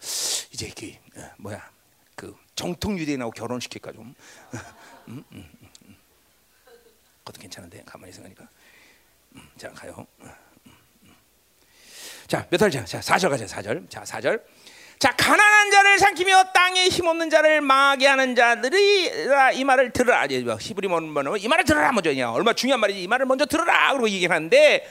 이제 0.51 0.71
그 0.75 1.19
어, 1.19 1.31
뭐야? 1.37 1.71
그 2.15 2.35
정통 2.55 2.99
유대인하고 2.99 3.31
결혼시킬까 3.31 3.93
좀. 3.93 4.03
음, 4.03 4.13
음, 5.07 5.23
음, 5.31 5.69
음. 5.85 5.95
그것도 7.19 7.39
괜찮은데 7.41 7.83
가만히 7.85 8.11
생각하니까. 8.11 8.49
음, 9.35 9.49
자 9.55 9.71
가요. 9.71 10.05
자, 12.29 12.45
몇 12.51 12.57
절? 12.57 12.69
자, 12.69 12.83
4절 12.85 13.29
가자. 13.29 13.45
4절. 13.47 13.89
자, 13.89 14.03
4절. 14.03 14.43
자, 14.99 15.13
가난한 15.15 15.71
자를 15.71 15.97
삼키며 15.97 16.51
땅에 16.53 16.89
힘없는 16.89 17.29
자를 17.29 17.61
망하게 17.61 18.05
하는 18.05 18.35
자들이 18.35 19.09
이 19.53 19.63
말을 19.63 19.91
들으라. 19.91 20.27
히브리 20.27 20.89
뭐는 20.89 21.39
이 21.39 21.47
말을 21.47 21.63
들으라 21.63 21.93
먼저. 21.93 22.11
얼마 22.33 22.51
중요한 22.51 22.81
말이지. 22.81 23.03
이 23.03 23.07
말을 23.07 23.25
먼저 23.25 23.45
들으라. 23.45 23.91
그러고 23.91 24.09
얘기하는데 24.09 24.85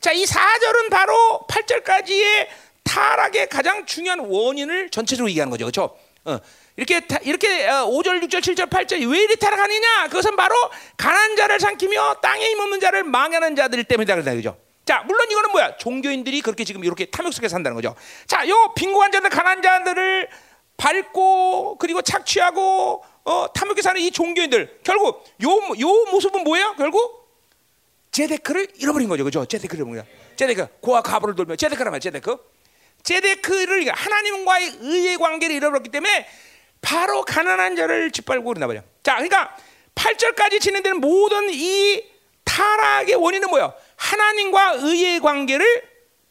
자, 0.00 0.12
이 0.12 0.24
4절은 0.24 0.90
바로 0.90 1.46
8절까지의 1.48 2.48
타락의 2.82 3.48
가장 3.48 3.86
중요한 3.86 4.18
원인을 4.20 4.90
전체적으로 4.90 5.30
얘기하는 5.30 5.50
거죠. 5.50 5.64
그렇죠? 5.64 5.96
어. 6.26 6.38
이렇게 6.76 7.00
이렇게 7.22 7.66
5절, 7.66 8.22
6절, 8.24 8.40
7절, 8.40 8.68
8절 8.68 9.10
왜 9.10 9.22
이리 9.22 9.36
타락하느냐? 9.36 10.08
그것은 10.08 10.36
바로 10.36 10.54
가난 10.98 11.36
자를 11.36 11.58
삼키며 11.58 12.16
땅에 12.20 12.50
힘없는 12.50 12.80
자를 12.80 13.02
망하는 13.02 13.56
자들 13.56 13.82
때문이다 13.84 14.16
그죠? 14.16 14.58
자, 14.84 15.02
물론 15.06 15.26
이거는 15.30 15.50
뭐야? 15.52 15.76
종교인들이 15.78 16.40
그렇게 16.42 16.64
지금 16.64 16.84
이렇게 16.84 17.06
탐욕 17.06 17.32
속에 17.32 17.48
산다는 17.48 17.74
거죠. 17.74 17.94
자, 18.26 18.46
요 18.48 18.72
빈곤한 18.76 19.12
자들, 19.12 19.30
가난 19.30 19.62
자들을 19.62 20.28
밟고 20.76 21.78
그리고 21.78 22.02
착취하고 22.02 23.04
어, 23.24 23.46
탐욕에 23.54 23.80
사는 23.80 23.98
이 24.00 24.10
종교인들 24.10 24.80
결국 24.84 25.24
요 25.42 25.48
요 25.80 26.04
모습은 26.10 26.44
뭐예요? 26.44 26.74
결국 26.76 27.24
제데크를 28.12 28.68
잃어버린 28.76 29.08
거죠, 29.08 29.24
그죠? 29.24 29.44
제데크를 29.46 29.84
뭐야? 29.86 30.04
제데크 30.36 30.66
고아 30.80 31.00
가부를 31.02 31.34
돌며 31.34 31.56
제데크란 31.56 31.90
말, 31.90 32.00
제데크. 32.00 32.36
제데크를 33.02 33.90
하나님과의 33.90 34.78
의의 34.80 35.16
관계를 35.18 35.56
잃어버렸기 35.56 35.90
때문에 35.90 36.26
바로 36.80 37.24
가난한 37.24 37.76
자를 37.76 38.10
짓밟고 38.10 38.44
그러나 38.44 38.66
말이야. 38.66 38.82
자, 39.02 39.14
그러니까 39.14 39.56
8절까지 39.94 40.60
진행되는 40.60 41.00
모든 41.00 41.48
이 41.50 42.04
타락의 42.44 43.14
원인은 43.14 43.48
뭐야? 43.48 43.72
하나님과 44.04 44.72
의의 44.80 45.20
관계를 45.20 45.82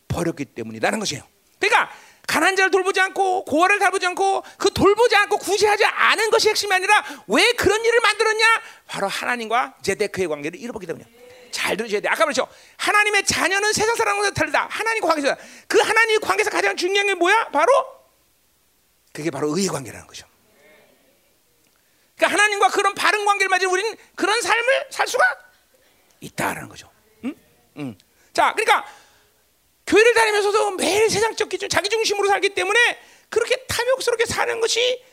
버렸기 0.07 0.45
때문이라는 0.45 0.99
것이에요. 0.99 1.23
그러니까 1.59 1.91
가난 2.27 2.55
자를 2.55 2.69
돌보지 2.71 2.99
않고 3.01 3.45
고아를 3.45 3.79
돌보지 3.79 4.05
않고 4.07 4.43
그 4.57 4.71
돌보지 4.71 5.15
않고 5.15 5.37
구제하지 5.39 5.83
않은 5.85 6.29
것이 6.29 6.49
핵심이 6.49 6.73
아니라 6.73 7.03
왜 7.27 7.51
그런 7.53 7.83
일을 7.83 7.99
만들었냐? 7.99 8.45
바로 8.87 9.07
하나님과 9.07 9.75
제데크의 9.81 10.27
관계를 10.27 10.59
잃어버리기 10.59 10.87
때문이야. 10.87 11.07
잘 11.51 11.75
들으셔야 11.77 12.01
돼. 12.01 12.09
아까 12.09 12.25
말했죠. 12.25 12.47
하나님의 12.77 13.25
자녀는 13.25 13.73
세상 13.73 13.95
사람과 13.95 14.31
다르다. 14.31 14.67
하나님과 14.69 15.07
관계에서 15.07 15.37
그 15.67 15.79
하나님의 15.79 16.19
관계에서 16.19 16.49
가장 16.49 16.75
중요한 16.75 17.07
게 17.07 17.13
뭐야? 17.15 17.49
바로 17.49 17.71
그게 19.11 19.29
바로 19.29 19.55
의의 19.55 19.67
관계라는 19.67 20.07
거죠. 20.07 20.27
그러니까 22.15 22.33
하나님과 22.33 22.69
그런 22.69 22.93
바른 22.93 23.25
관계를 23.25 23.49
맺은 23.49 23.67
우리는 23.67 23.95
그런 24.15 24.41
삶을 24.41 24.87
살 24.89 25.07
수가 25.07 25.23
있다라는 26.21 26.69
거죠. 26.69 26.92
응? 27.77 27.81
응. 27.81 27.97
자, 28.33 28.53
그러니까 28.53 28.85
교회를 29.85 30.13
다니면서도 30.13 30.71
매일 30.71 31.09
세상적 31.09 31.49
기준, 31.49 31.69
자기 31.69 31.89
중심으로 31.89 32.27
살기 32.27 32.49
때문에 32.49 32.79
그렇게 33.29 33.55
탐욕스럽게 33.67 34.25
사는 34.25 34.59
것이 34.59 35.03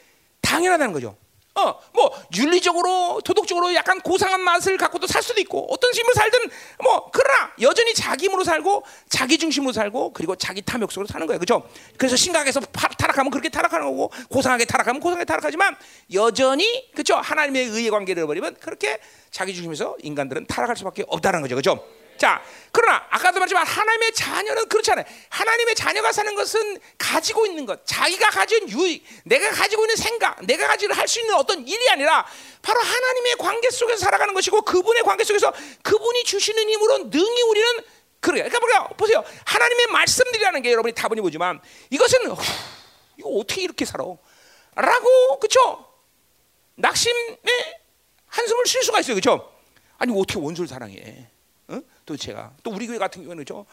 당연하다는 0.42 0.92
거죠. 0.92 1.16
어, 1.54 1.74
뭐 1.92 2.12
윤리적으로, 2.36 3.20
도덕적으로 3.24 3.74
약간 3.74 4.00
고상한 4.00 4.40
맛을 4.40 4.76
갖고도 4.76 5.08
살 5.08 5.20
수도 5.22 5.40
있고 5.40 5.66
어떤 5.70 5.92
식으로 5.92 6.14
살든 6.14 6.38
뭐 6.82 7.10
그러나 7.10 7.52
여전히 7.60 7.92
자기 7.92 8.26
힘으로 8.26 8.44
살고 8.44 8.84
자기 9.08 9.36
중심으로 9.36 9.72
살고 9.72 10.12
그리고 10.12 10.36
자기 10.36 10.62
탐욕 10.62 10.92
속으로 10.92 11.08
사는 11.08 11.26
거예요, 11.26 11.40
그렇죠? 11.40 11.68
그래서 11.98 12.14
심각해서 12.14 12.60
타락하면 12.60 13.30
그렇게 13.30 13.48
타락하는 13.48 13.84
거고 13.86 14.12
고상하게 14.30 14.64
타락하면 14.64 15.00
고상하게 15.00 15.24
타락하지만 15.24 15.76
여전히 16.12 16.90
그렇죠? 16.92 17.16
하나님의 17.16 17.66
의의 17.66 17.90
관계를 17.90 18.26
버리면 18.26 18.56
그렇게 18.60 19.00
자기 19.32 19.52
중심에서 19.52 19.96
인간들은 20.02 20.46
타락할 20.46 20.76
수밖에 20.76 21.04
없다는 21.08 21.42
거죠, 21.42 21.56
그렇죠? 21.56 21.84
자, 22.20 22.44
그러나 22.70 23.06
아까도 23.08 23.40
말했지만 23.40 23.66
하나님의 23.66 24.12
자녀는 24.12 24.68
그렇지 24.68 24.92
않아요. 24.92 25.06
하나님의 25.30 25.74
자녀가 25.74 26.12
사는 26.12 26.34
것은 26.34 26.78
가지고 26.98 27.46
있는 27.46 27.64
것, 27.64 27.80
자기가 27.86 28.28
가진 28.28 28.68
유익, 28.68 29.06
내가 29.24 29.50
가지고 29.50 29.84
있는 29.84 29.96
생각, 29.96 30.44
내가 30.44 30.66
가지고 30.66 30.92
할 30.92 31.08
수 31.08 31.18
있는 31.18 31.34
어떤 31.34 31.66
일이 31.66 31.88
아니라 31.88 32.26
바로 32.60 32.78
하나님의 32.78 33.36
관계 33.36 33.70
속에서 33.70 33.96
살아가는 34.04 34.34
것이고 34.34 34.60
그분의 34.62 35.02
관계 35.02 35.24
속에서 35.24 35.50
그분이 35.82 36.24
주시는 36.24 36.68
힘으로 36.68 36.98
능히 37.10 37.42
우리는 37.42 37.66
그래요. 38.20 38.44
그러니까 38.44 38.60
뭐야? 38.60 38.88
보세요. 38.98 39.24
하나님의 39.46 39.86
말씀들이라는 39.86 40.60
게 40.60 40.72
여러분이 40.72 40.94
다분히 40.94 41.22
보지만 41.22 41.58
이것은 41.88 42.26
후, 42.26 42.36
이거 43.16 43.30
어떻게 43.30 43.62
이렇게 43.62 43.86
살아? 43.86 44.04
라고 44.74 45.38
그쵸? 45.40 45.86
낙심에 46.76 47.14
한숨을 48.26 48.66
쉴 48.66 48.82
수가 48.82 49.00
있어요. 49.00 49.14
그쵸? 49.16 49.50
아니 49.96 50.12
어떻게 50.12 50.38
원수를 50.38 50.68
사랑해? 50.68 51.30
도대체가 52.14 52.52
또 52.62 52.70
우리 52.70 52.86
교회 52.86 52.98
같은 52.98 53.22
경우는 53.22 53.44
저 53.46 53.64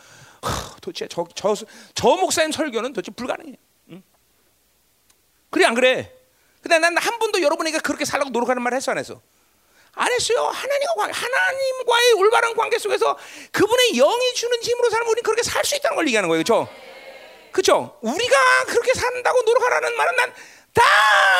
도대체 0.81 1.07
저, 1.09 1.25
저, 1.35 1.55
저 1.95 2.07
목사님 2.15 2.51
설교는 2.51 2.93
도대체 2.93 3.11
불가능해. 3.11 3.53
응? 3.91 4.03
그래 5.49 5.65
안 5.65 5.73
그래? 5.73 6.11
근데 6.61 6.79
난 6.79 6.97
한 6.97 7.19
번도 7.19 7.41
여러분에게 7.41 7.79
그렇게 7.79 8.05
살라고 8.05 8.29
노력하는 8.29 8.61
말 8.61 8.73
했어 8.73 8.91
안 8.91 8.97
했어? 8.97 9.21
안 9.93 10.11
했어요. 10.11 10.39
하나님과 10.43 10.93
관- 10.95 11.11
하나님과의 11.11 12.13
올바른 12.13 12.55
관계 12.55 12.77
속에서 12.77 13.17
그분의 13.51 13.93
영이 13.93 14.33
주는 14.35 14.61
힘으로 14.61 14.89
살면 14.89 15.07
우리는 15.09 15.23
그렇게 15.23 15.41
살 15.43 15.63
수 15.65 15.75
있다는 15.75 15.95
걸 15.95 16.05
얘기하는 16.07 16.29
거예요. 16.29 16.43
그렇죠? 16.43 16.69
그렇죠? 17.51 17.97
우리가 18.01 18.65
그렇게 18.67 18.93
산다고 18.93 19.41
노력하라는 19.41 19.95
말은 19.95 20.15
난 20.17 20.33
단 20.77 20.85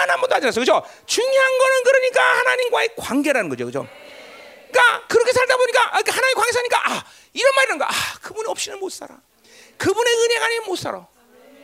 한 0.10 0.20
번도 0.20 0.34
하지 0.36 0.46
않았어. 0.48 0.60
그렇죠? 0.62 0.84
중요한 1.06 1.58
거는 1.60 1.84
그러니까 1.84 2.24
하나님과의 2.40 2.90
관계라는 2.98 3.50
거죠. 3.50 3.66
그렇죠? 3.66 3.88
그러니까 4.72 5.08
그렇게 5.08 5.32
살다 5.32 5.58
보니까 5.58 5.82
아, 5.88 6.02
그러니까 6.02 6.12
하나님 6.16 6.36
관계 6.36 6.52
사니까 6.52 6.92
아, 6.92 7.04
이런 7.34 7.56
말이라는 7.56 7.80
거야. 7.80 7.90
아, 7.92 8.20
그분이 8.22 8.48
없이는 8.50 8.80
못 8.80 8.92
살아. 8.92 9.18
그분의 9.78 10.14
은혜가 10.14 10.46
아니면 10.46 10.66
못 10.66 10.76
살아. 10.76 11.08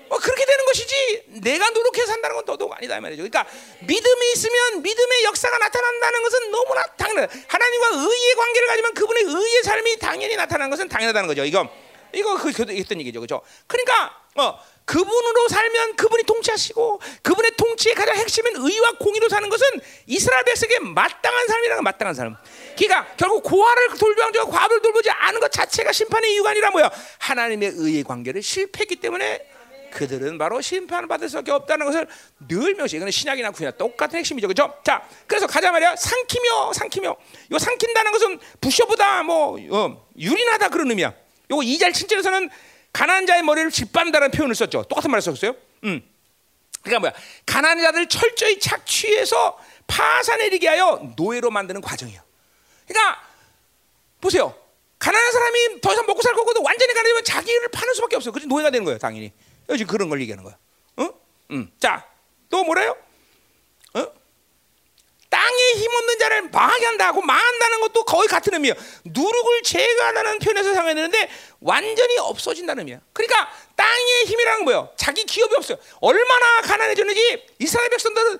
어, 0.10 0.18
그렇게 0.18 0.45
되는 0.45 0.66
것이지 0.66 1.24
내가 1.41 1.70
노력해서 1.72 2.08
산다는 2.08 2.36
건 2.36 2.45
더더욱 2.45 2.72
아니다 2.74 2.97
이 2.97 2.99
말이죠. 2.99 3.24
그러니까 3.24 3.47
믿음이 3.82 4.32
있으면 4.34 4.82
믿음의 4.84 5.24
역사가 5.24 5.58
나타난다는 5.58 6.22
것은 6.24 6.51
너무나 6.51 6.84
당연해. 6.97 7.28
하나님과 7.47 7.88
의의 7.93 8.36
관계를 8.36 8.68
가지면 8.68 8.93
그분의 8.93 9.24
의의 9.24 9.64
삶이 9.64 9.97
당연히 9.97 10.36
나타나는 10.36 10.70
것은 10.70 10.88
당연하다는 10.89 11.28
거죠. 11.28 11.43
이거 11.45 11.68
이거 12.14 12.38
그 12.38 12.51
그- 12.51 12.72
했던 12.72 12.99
얘기죠, 12.99 13.20
그렇죠? 13.22 13.41
그러니까 13.66 14.16
어, 14.36 14.60
그분으로 14.86 15.47
살면 15.47 15.95
그분이 15.95 16.24
통치하시고 16.24 17.01
그분의 17.24 17.51
통치의 17.58 17.95
가장 17.95 18.16
핵심은 18.16 18.58
의와 18.58 18.91
공의로 18.99 19.30
사는 19.30 19.49
것은 19.49 19.66
이스라엘 20.06 20.43
백성에게 20.43 20.80
마땅한 20.80 21.47
삶이라는 21.47 21.84
마땅한 21.84 22.14
삶. 22.14 22.36
그러니까 22.76 23.15
결국 23.15 23.43
고아를 23.43 23.89
돌보고 23.97 24.49
과부를 24.49 24.82
돌보지 24.82 25.09
않은 25.09 25.39
것 25.39 25.51
자체가 25.51 25.91
심판의 25.91 26.34
이유가 26.34 26.51
아니라 26.51 26.71
뭐야? 26.71 26.91
하나님의 27.19 27.74
의의 27.76 28.03
관계를 28.03 28.41
실패했기 28.41 28.97
때문에 28.97 29.53
그들은 29.93 30.38
바로 30.38 30.59
심판을 30.59 31.07
받을 31.07 31.30
수밖에 31.30 31.51
없다는 31.51 31.86
것을 31.86 32.07
늘 32.47 32.74
명시. 32.74 32.95
이거는 32.95 33.11
신약이나 33.11 33.51
구약 33.51 33.78
똑같은 33.78 34.19
핵심이죠, 34.19 34.47
그렇죠? 34.47 34.74
자, 34.84 35.07
그래서 35.28 35.45
가자 35.45 35.71
말이야. 35.71 35.95
삼키며, 35.95 36.74
삼키며. 36.74 37.15
이 37.51 37.59
삼킨다는 37.59 38.11
것은 38.11 38.39
부셔보다 38.59 39.24
뭐 39.24 39.57
어, 39.69 40.07
유린하다 40.17 40.69
그런 40.69 40.89
의미야. 40.89 41.13
요거 41.51 41.61
2절 41.61 41.91
7절에서는 41.91 42.49
가난한 42.91 43.28
자의 43.28 43.43
머리를 43.43 43.69
짓밟는다는 43.69 44.32
표현을 44.32 44.55
썼죠. 44.55 44.84
똑같은 44.84 45.11
말을 45.11 45.21
썼어요. 45.21 45.55
음. 45.84 46.01
그러니까 46.82 46.99
뭐야? 46.99 47.13
가난한 47.45 47.84
자들 47.84 48.07
철저히 48.07 48.59
착취해서 48.59 49.57
파산내리게 49.88 50.67
하여 50.67 51.13
노예로 51.15 51.51
만드는 51.51 51.82
과정이에요. 51.82 52.22
그러니까 52.88 53.21
보세요. 54.21 54.55
가난한 54.99 55.31
사람이 55.31 55.81
더 55.81 55.91
이상 55.91 56.05
먹고 56.05 56.21
살 56.21 56.34
거고도 56.34 56.63
완전히 56.63 56.93
가난하면 56.93 57.23
자기를 57.25 57.67
파는 57.69 57.93
수밖에 57.93 58.15
없어요. 58.15 58.31
그래서 58.31 58.47
노예가 58.47 58.71
되는 58.71 58.86
거예요, 58.86 58.97
당연히. 58.97 59.34
지금 59.69 59.88
그런 59.88 60.09
걸 60.09 60.21
얘기하는 60.21 60.43
거야. 60.43 60.57
어? 60.97 61.09
음. 61.51 61.71
자, 61.79 62.07
또 62.49 62.63
뭐래요? 62.63 62.95
어? 63.95 64.07
땅에 65.29 65.73
힘없는 65.73 66.19
자를 66.19 66.41
망하게 66.49 66.86
한다고 66.86 67.21
망한다는 67.21 67.81
것도 67.81 68.05
거의 68.05 68.27
같은 68.27 68.53
의미예요. 68.53 68.75
누룩을 69.05 69.63
제거하다는 69.63 70.39
표현에서 70.39 70.73
사용해야 70.73 70.93
되는데 70.95 71.29
완전히 71.59 72.17
없어진다는 72.19 72.81
의미야. 72.81 73.01
그러니까 73.13 73.51
땅의 73.75 74.25
힘이라는 74.25 74.59
건 74.59 74.63
뭐예요? 74.65 74.93
자기 74.95 75.25
기업이 75.25 75.55
없어요. 75.55 75.77
얼마나 76.01 76.61
가난해졌는지 76.61 77.47
이스라엘 77.59 77.89
백성들은 77.89 78.39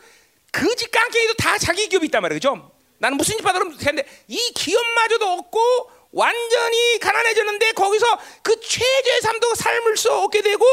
거지 0.52 0.92
깡깽이도 0.92 1.34
다 1.34 1.58
자기 1.58 1.90
기업이 1.90 2.06
있단 2.06 2.22
말이에요. 2.22 2.38
그죠? 2.38 2.72
나는 3.04 3.18
무슨 3.18 3.36
집 3.36 3.44
받으면 3.44 3.78
되는데 3.78 4.10
이 4.30 4.38
기업마저도 4.56 5.26
없고 5.26 5.92
완전히 6.14 7.00
가난해졌는데 7.00 7.74
거기서 7.74 8.06
그 8.42 8.58
최저의 8.62 9.22
삶도 9.22 9.56
삶을 9.56 9.98
수 9.98 10.10
없게 10.10 10.42
되고 10.42 10.66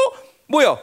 뭐요? 0.47 0.79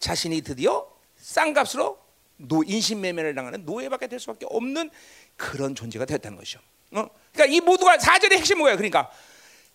자신이 0.00 0.40
드디어 0.40 0.90
싼 1.18 1.52
값으로 1.52 1.98
노 2.38 2.62
인신매매를 2.64 3.34
당하는 3.34 3.66
노예밖에 3.66 4.06
될 4.06 4.18
수밖에 4.18 4.46
없는 4.48 4.88
그런 5.36 5.74
존재가 5.74 6.06
됐다는 6.06 6.38
것이죠. 6.38 6.60
어? 6.92 7.06
그러니까 7.34 7.54
이 7.54 7.60
모두가 7.60 7.98
사절의 7.98 8.38
핵심 8.38 8.56
뭐예요? 8.56 8.78
그러니까 8.78 9.10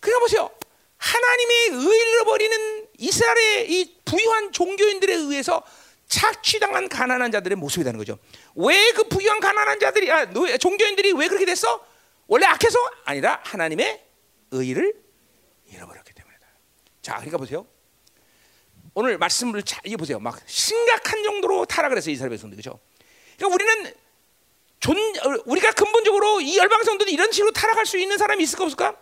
그러니까 0.00 0.20
보세요. 0.20 0.50
하나님의 0.96 1.56
의를 1.70 2.08
잃어버리는 2.08 2.88
이스라엘의 2.98 3.70
이 3.70 3.96
부유한 4.04 4.50
종교인들에 4.50 5.14
의해서 5.14 5.62
착취당한 6.08 6.88
가난한 6.88 7.30
자들의 7.30 7.56
모습이 7.56 7.84
되는 7.84 7.98
거죠. 7.98 8.18
왜 8.56 8.92
그 8.92 9.04
부유한 9.04 9.40
가난한 9.40 9.80
자들이 9.80 10.10
아, 10.10 10.26
종교인들이 10.58 11.12
왜 11.12 11.28
그렇게 11.28 11.44
됐어? 11.44 11.84
원래 12.26 12.46
악해서 12.46 12.78
아니라 13.04 13.40
하나님의 13.44 14.02
의를 14.52 14.94
잃어버렸기 15.66 16.12
때문이다. 16.14 16.46
자, 17.02 17.14
그러니까 17.16 17.38
보세요. 17.38 17.66
오늘 18.94 19.18
말씀을 19.18 19.62
잘 19.64 19.82
보세요. 19.98 20.20
막 20.20 20.40
심각한 20.46 21.22
정도로 21.24 21.64
타락을 21.66 21.96
해서 21.96 22.10
이스라엘 22.10 22.30
백성들 22.30 22.56
그죠? 22.56 22.78
그러니까 23.36 23.54
우리는 23.54 23.94
존 24.78 24.96
어, 24.96 25.42
우리가 25.46 25.72
근본적으로 25.72 26.40
이 26.40 26.56
열방 26.56 26.84
성도들이 26.84 27.12
이런 27.12 27.32
식으로 27.32 27.50
타락할 27.52 27.86
수 27.86 27.98
있는 27.98 28.16
사람이 28.18 28.42
있을까 28.44 28.64
없을까? 28.64 28.96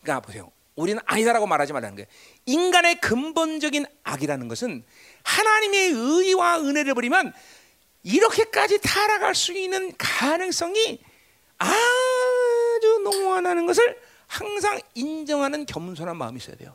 그러니까 0.00 0.20
보세요. 0.26 0.50
우리는 0.74 1.00
아니다라고 1.04 1.46
말하지 1.46 1.74
말라는 1.74 1.96
거예요. 1.96 2.06
인간의 2.46 3.00
근본적인 3.00 3.84
악이라는 4.04 4.48
것은 4.48 4.84
하나님의 5.24 5.90
의와 5.90 6.60
은혜를 6.60 6.94
버리면 6.94 7.32
이렇게까지 8.02 8.80
타락할 8.80 9.34
수 9.34 9.52
있는 9.52 9.92
가능성이 9.96 11.00
아주 11.58 13.00
농후하다는 13.04 13.66
것을 13.66 14.00
항상 14.26 14.80
인정하는 14.94 15.66
겸손한 15.66 16.16
마음이 16.16 16.38
있어야 16.38 16.56
돼요. 16.56 16.74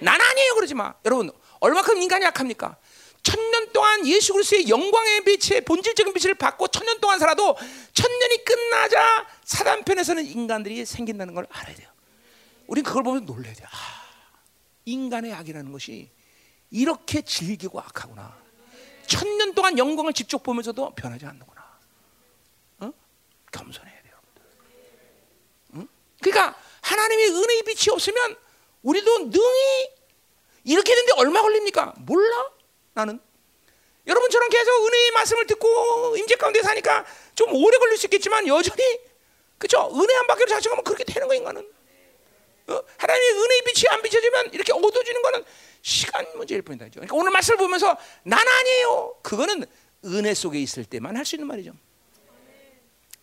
난 0.00 0.20
아니에요 0.20 0.54
그러지 0.54 0.74
마. 0.74 0.94
여러분 1.04 1.30
얼마큼 1.60 2.00
인간이 2.00 2.24
약합니까? 2.24 2.76
천년 3.22 3.72
동안 3.72 4.06
예수 4.06 4.32
그리스도의 4.32 4.68
영광의 4.68 5.24
빛의 5.24 5.60
본질적인 5.62 6.12
빛을 6.12 6.34
받고 6.34 6.68
천년 6.68 7.00
동안 7.00 7.18
살아도 7.18 7.56
천년이 7.92 8.44
끝나자 8.44 9.26
사단 9.44 9.84
편에서는 9.84 10.24
인간들이 10.26 10.84
생긴다는 10.84 11.34
걸 11.34 11.46
알아야 11.50 11.74
돼요. 11.74 11.88
우린 12.66 12.82
그걸 12.82 13.02
보면 13.04 13.26
놀라야 13.26 13.52
돼요. 13.54 13.68
아, 13.70 14.02
인간의 14.86 15.32
악이라는 15.34 15.70
것이 15.70 16.10
이렇게 16.72 17.20
질기고 17.20 17.78
악하구나. 17.78 18.36
천년 19.06 19.54
동안 19.54 19.76
영광을 19.78 20.12
직접 20.14 20.42
보면서도 20.42 20.94
변하지 20.94 21.26
않는구나. 21.26 21.78
어? 22.80 22.92
겸손해야 23.52 24.02
돼요. 24.02 24.14
응? 25.74 25.88
그러니까 26.20 26.58
하나님의 26.80 27.28
은혜의 27.28 27.62
빛이 27.64 27.92
없으면 27.92 28.36
우리도 28.82 29.18
능히 29.26 29.90
이렇게 30.64 30.94
되는데 30.94 31.12
얼마 31.18 31.42
걸립니까? 31.42 31.94
몰라. 31.98 32.50
나는 32.94 33.20
여러분처럼 34.06 34.48
계속 34.48 34.86
은혜의 34.86 35.10
말씀을 35.12 35.46
듣고 35.46 36.16
임재 36.16 36.36
가운데 36.36 36.62
사니까 36.62 37.04
좀 37.34 37.54
오래 37.54 37.76
걸릴 37.78 37.98
수 37.98 38.06
있겠지만 38.06 38.46
여전히 38.48 38.82
그죠? 39.58 39.90
은혜 39.94 40.14
한 40.14 40.26
바퀴를 40.26 40.48
자식하면 40.48 40.82
그렇게 40.84 41.04
되는 41.04 41.28
거 41.28 41.34
인간은. 41.34 41.70
어? 42.72 42.84
하나님의 42.98 43.30
은혜의 43.42 43.62
빛이 43.66 43.88
안 43.90 44.02
비춰지면 44.02 44.52
이렇게 44.52 44.72
어두워지는 44.72 45.22
거는 45.22 45.44
시간 45.82 46.26
문제일 46.36 46.62
뿐이다. 46.62 46.88
그러니까 46.90 47.16
오늘 47.16 47.30
말씀을 47.32 47.58
보면서 47.58 47.96
난 48.24 48.46
아니에요. 48.46 49.16
그거는 49.22 49.64
은혜 50.04 50.34
속에 50.34 50.60
있을 50.60 50.84
때만 50.84 51.16
할 51.16 51.24
수 51.24 51.36
있는 51.36 51.46
말이죠. 51.48 51.72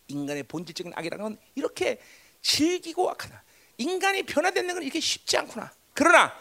인간의 0.07 0.43
본질적인 0.43 0.93
악이라는 0.95 1.23
건 1.23 1.37
이렇게 1.55 1.99
질기고 2.41 3.09
악하다. 3.11 3.43
인간이 3.77 4.23
변화되는 4.23 4.73
건 4.73 4.83
이렇게 4.83 4.99
쉽지 4.99 5.37
않구나. 5.37 5.71
그러나 5.93 6.33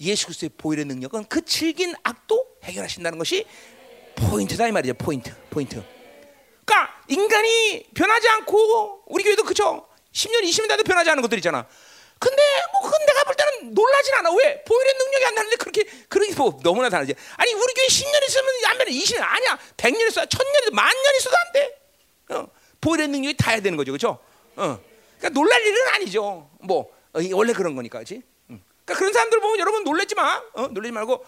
예수 0.00 0.26
그리스도의 0.26 0.50
보혈의 0.58 0.84
능력은 0.84 1.24
그 1.24 1.44
질긴 1.44 1.94
악도 2.02 2.58
해결하신다는 2.64 3.18
것이 3.18 3.46
포인트다 4.16 4.68
이 4.68 4.72
말이죠. 4.72 4.94
포인트, 4.94 5.34
포인트. 5.50 5.82
그러니까 6.64 7.02
인간이 7.08 7.86
변하지 7.94 8.28
않고 8.28 9.04
우리 9.06 9.24
교회도 9.24 9.44
그죠? 9.44 9.88
10년, 10.12 10.42
20년 10.42 10.68
돼도 10.68 10.82
변하지 10.84 11.10
않은 11.10 11.22
것들 11.22 11.38
있잖아. 11.38 11.66
근데 12.18 12.42
뭐 12.72 12.82
그건 12.90 13.06
내가 13.06 13.24
볼 13.24 13.34
때는 13.34 13.74
놀라진 13.74 14.14
않아. 14.14 14.30
왜? 14.32 14.62
보혈의 14.64 14.94
능력이 14.94 15.24
안 15.26 15.34
나는데 15.34 15.56
그렇게 15.56 15.84
그렇게 16.08 16.34
뭐 16.34 16.58
너무나 16.62 16.88
다르지. 16.88 17.14
아니 17.36 17.52
우리 17.52 17.74
교회 17.74 17.86
10년 17.86 18.28
있으면 18.28 18.46
안 18.68 18.78
변해. 18.78 18.92
20년 18.92 19.22
아니야. 19.22 19.58
100년 19.76 20.08
있어. 20.08 20.24
1000년, 20.24 20.72
만년 20.72 21.14
있어도 21.18 21.36
안 21.36 21.52
돼. 21.52 21.78
어. 22.30 22.48
보혈의 22.80 23.08
능력이 23.08 23.36
다야 23.36 23.60
되는 23.60 23.76
거죠. 23.76 23.92
그렇죠? 23.92 24.18
어. 24.56 24.80
그러니까 25.18 25.28
놀랄 25.40 25.60
일은 25.66 25.88
아니죠. 25.94 26.50
뭐 26.60 26.90
어, 27.12 27.20
원래 27.32 27.52
그런 27.52 27.74
거니까, 27.74 27.98
그렇지? 27.98 28.22
응. 28.50 28.62
그러니까 28.84 28.94
그런 28.98 29.12
사람들 29.12 29.40
보면 29.40 29.58
여러분 29.58 29.84
놀라지 29.84 30.14
마. 30.14 30.42
어? 30.54 30.68
놀라지 30.68 30.92
말고 30.92 31.24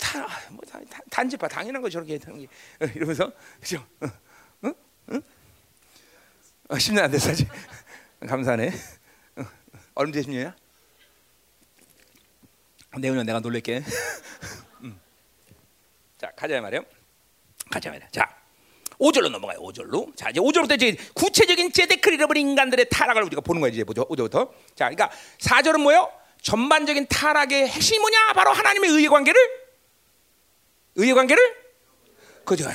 다, 0.00 0.20
아, 0.20 0.28
뭐, 0.50 0.60
다, 0.70 0.78
다 0.88 1.00
단지 1.10 1.36
봐 1.36 1.48
당연한 1.48 1.82
거 1.82 1.88
저렇게 1.90 2.18
하는 2.24 2.40
게 2.40 2.46
어, 2.84 2.88
이러면서 2.94 3.32
그죠? 3.60 3.84
어, 4.00 4.06
응? 4.64 4.74
응? 5.12 5.22
어, 6.68 6.74
10년 6.74 7.02
안 7.02 7.10
됐어 7.10 7.30
아직. 7.30 7.48
감사하네. 8.26 8.70
어, 9.94 10.02
얼마 10.02 10.12
전 10.12 10.22
10년이야? 10.22 10.54
내후년 12.98 13.26
내가 13.26 13.40
놀랄게. 13.40 13.82
음. 14.82 15.00
자 16.18 16.30
가자 16.36 16.60
말이요. 16.60 16.84
가자 17.70 17.90
말이야. 17.90 18.08
자. 18.10 18.40
5절로 18.98 19.30
넘어가요. 19.30 19.58
5절로. 19.60 20.14
자, 20.14 20.28
이제 20.28 20.40
5절부터 20.40 20.74
이제 20.74 20.94
구체적인 21.14 21.72
제데크를 21.72 22.18
잃어버린 22.18 22.50
인간들의 22.50 22.86
타락을 22.90 23.22
우리가 23.24 23.40
보는 23.40 23.62
거예요. 23.62 23.72
이제 23.72 23.82
보죠. 23.82 24.06
5절부터. 24.08 24.50
자, 24.74 24.90
그러니까 24.90 25.10
4절은 25.38 25.80
뭐예요? 25.80 26.12
전반적인 26.42 27.06
타락의 27.08 27.68
핵심이 27.68 27.98
뭐냐? 27.98 28.34
바로 28.34 28.52
하나님의 28.52 28.90
의의 28.90 29.08
관계를 29.08 29.40
의의 30.96 31.14
관계를 31.14 31.42
그죠. 32.44 32.68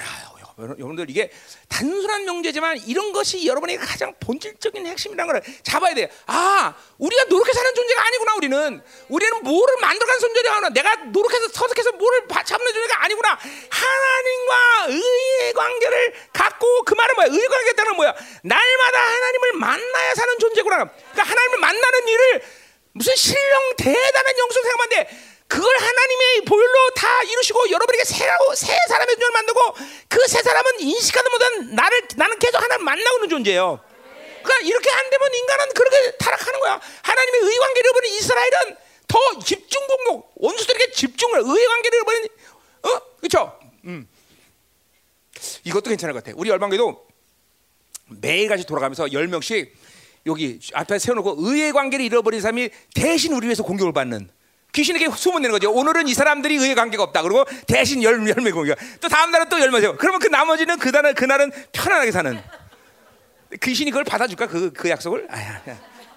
여러분들 0.57 1.09
이게 1.09 1.29
단순한 1.67 2.23
명제지만 2.25 2.77
이런 2.87 3.11
것이 3.11 3.45
여러분에게 3.45 3.77
가장 3.83 4.13
본질적인 4.19 4.85
핵심이라는 4.87 5.33
걸 5.33 5.41
잡아야 5.63 5.93
돼. 5.93 6.09
아, 6.27 6.73
우리가 6.97 7.25
노력해서 7.25 7.59
사는 7.59 7.75
존재가 7.75 8.05
아니구나. 8.07 8.35
우리는 8.35 8.81
우리는 9.09 9.43
뭐를 9.43 9.75
만들어가는 9.81 10.19
존재가 10.19 10.51
아니구나. 10.51 10.69
내가 10.69 10.95
노력해서 11.11 11.47
터득해서 11.49 11.91
뭐를 11.93 12.27
잡는 12.45 12.73
존재가 12.73 13.03
아니구나. 13.03 13.39
하나님과 13.69 14.85
의의 14.89 15.53
관계를 15.53 16.13
갖고 16.31 16.83
그 16.83 16.93
말은 16.93 17.15
뭐야? 17.15 17.27
의의 17.31 17.47
관계다는 17.47 17.95
뭐야? 17.97 18.15
날마다 18.43 18.99
하나님을 18.99 19.53
만나야 19.53 20.15
사는 20.15 20.39
존재구나. 20.39 20.85
그러니까 20.85 21.23
하나님을 21.23 21.59
만나는 21.59 22.07
일을 22.07 22.41
무슨 22.93 23.13
신령 23.13 23.75
대단한 23.77 24.37
영성 24.37 24.63
생각만데 24.63 25.34
그걸 25.47 25.77
하나님의 25.77 26.41
보혈로 26.45 26.89
다 26.95 27.23
이루시고 27.23 27.69
여러분에게 27.69 28.03
새하고 28.03 28.55
새 28.55 28.75
사람의 28.87 29.15
존재를 29.15 29.31
만들고 29.31 29.73
그 30.09 30.27
새 30.27 30.41
사람은 30.41 30.79
인식하다 30.79 31.29
못한 31.29 31.75
나를 31.75 32.01
나는 32.15 32.39
계속 32.39 32.61
하나님 32.61 32.83
만나고 32.83 33.17
있는 33.17 33.29
존재예요. 33.29 33.79
그러니까 34.43 34.67
이렇게 34.67 34.89
안 34.91 35.09
되면 35.09 35.33
인간은 35.33 35.73
그렇게 35.73 36.17
타락하는 36.17 36.59
거야. 36.59 36.81
하나님의 37.03 37.41
의 37.41 37.57
관계를 37.57 37.85
잃어버린 37.85 38.13
이스라엘은 38.15 38.77
더 39.07 39.39
집중 39.39 39.81
공격 39.87 40.31
원수들에게 40.35 40.91
집중을 40.91 41.39
의 41.39 41.67
관계를 41.67 41.97
잃어버린 41.97 42.27
어 42.83 43.01
그렇죠? 43.19 43.59
음. 43.85 44.07
이것도 45.63 45.89
괜찮을 45.89 46.13
것 46.13 46.23
같아. 46.23 46.35
우리 46.37 46.49
열방교도 46.49 47.07
매일같이 48.07 48.65
돌아가면서 48.65 49.11
열 49.13 49.27
명씩 49.27 49.75
여기 50.25 50.59
앞에 50.73 50.97
세워놓고 50.97 51.35
의의 51.37 51.71
관계를 51.71 52.03
잃어버린 52.03 52.41
사람이 52.41 52.69
대신 52.95 53.33
우리 53.33 53.45
위해서 53.45 53.63
공격을 53.63 53.93
받는 53.93 54.29
귀신에게 54.75 55.09
소문내는 55.09 55.53
거죠. 55.53 55.71
오늘은 55.71 56.07
이 56.09 56.13
사람들이 56.13 56.55
의의 56.57 56.75
관계가 56.75 57.01
없다. 57.03 57.21
그리고 57.21 57.45
대신 57.65 58.03
열, 58.03 58.15
열매 58.27 58.51
공격. 58.51 58.77
또 58.99 59.07
다음 59.07 59.31
날은 59.31 59.47
또 59.47 59.59
열매 59.59 59.79
세워. 59.79 59.95
그러면 59.95 60.19
그 60.19 60.27
나머지는 60.27 60.77
그날은, 60.77 61.15
그날은 61.15 61.51
편안하게 61.71 62.11
사는. 62.11 62.41
귀신이 63.63 63.91
그걸 63.91 64.03
받아줄까? 64.03 64.47
그, 64.47 64.73
그 64.73 64.89
약속을? 64.89 65.27
야, 65.31 65.61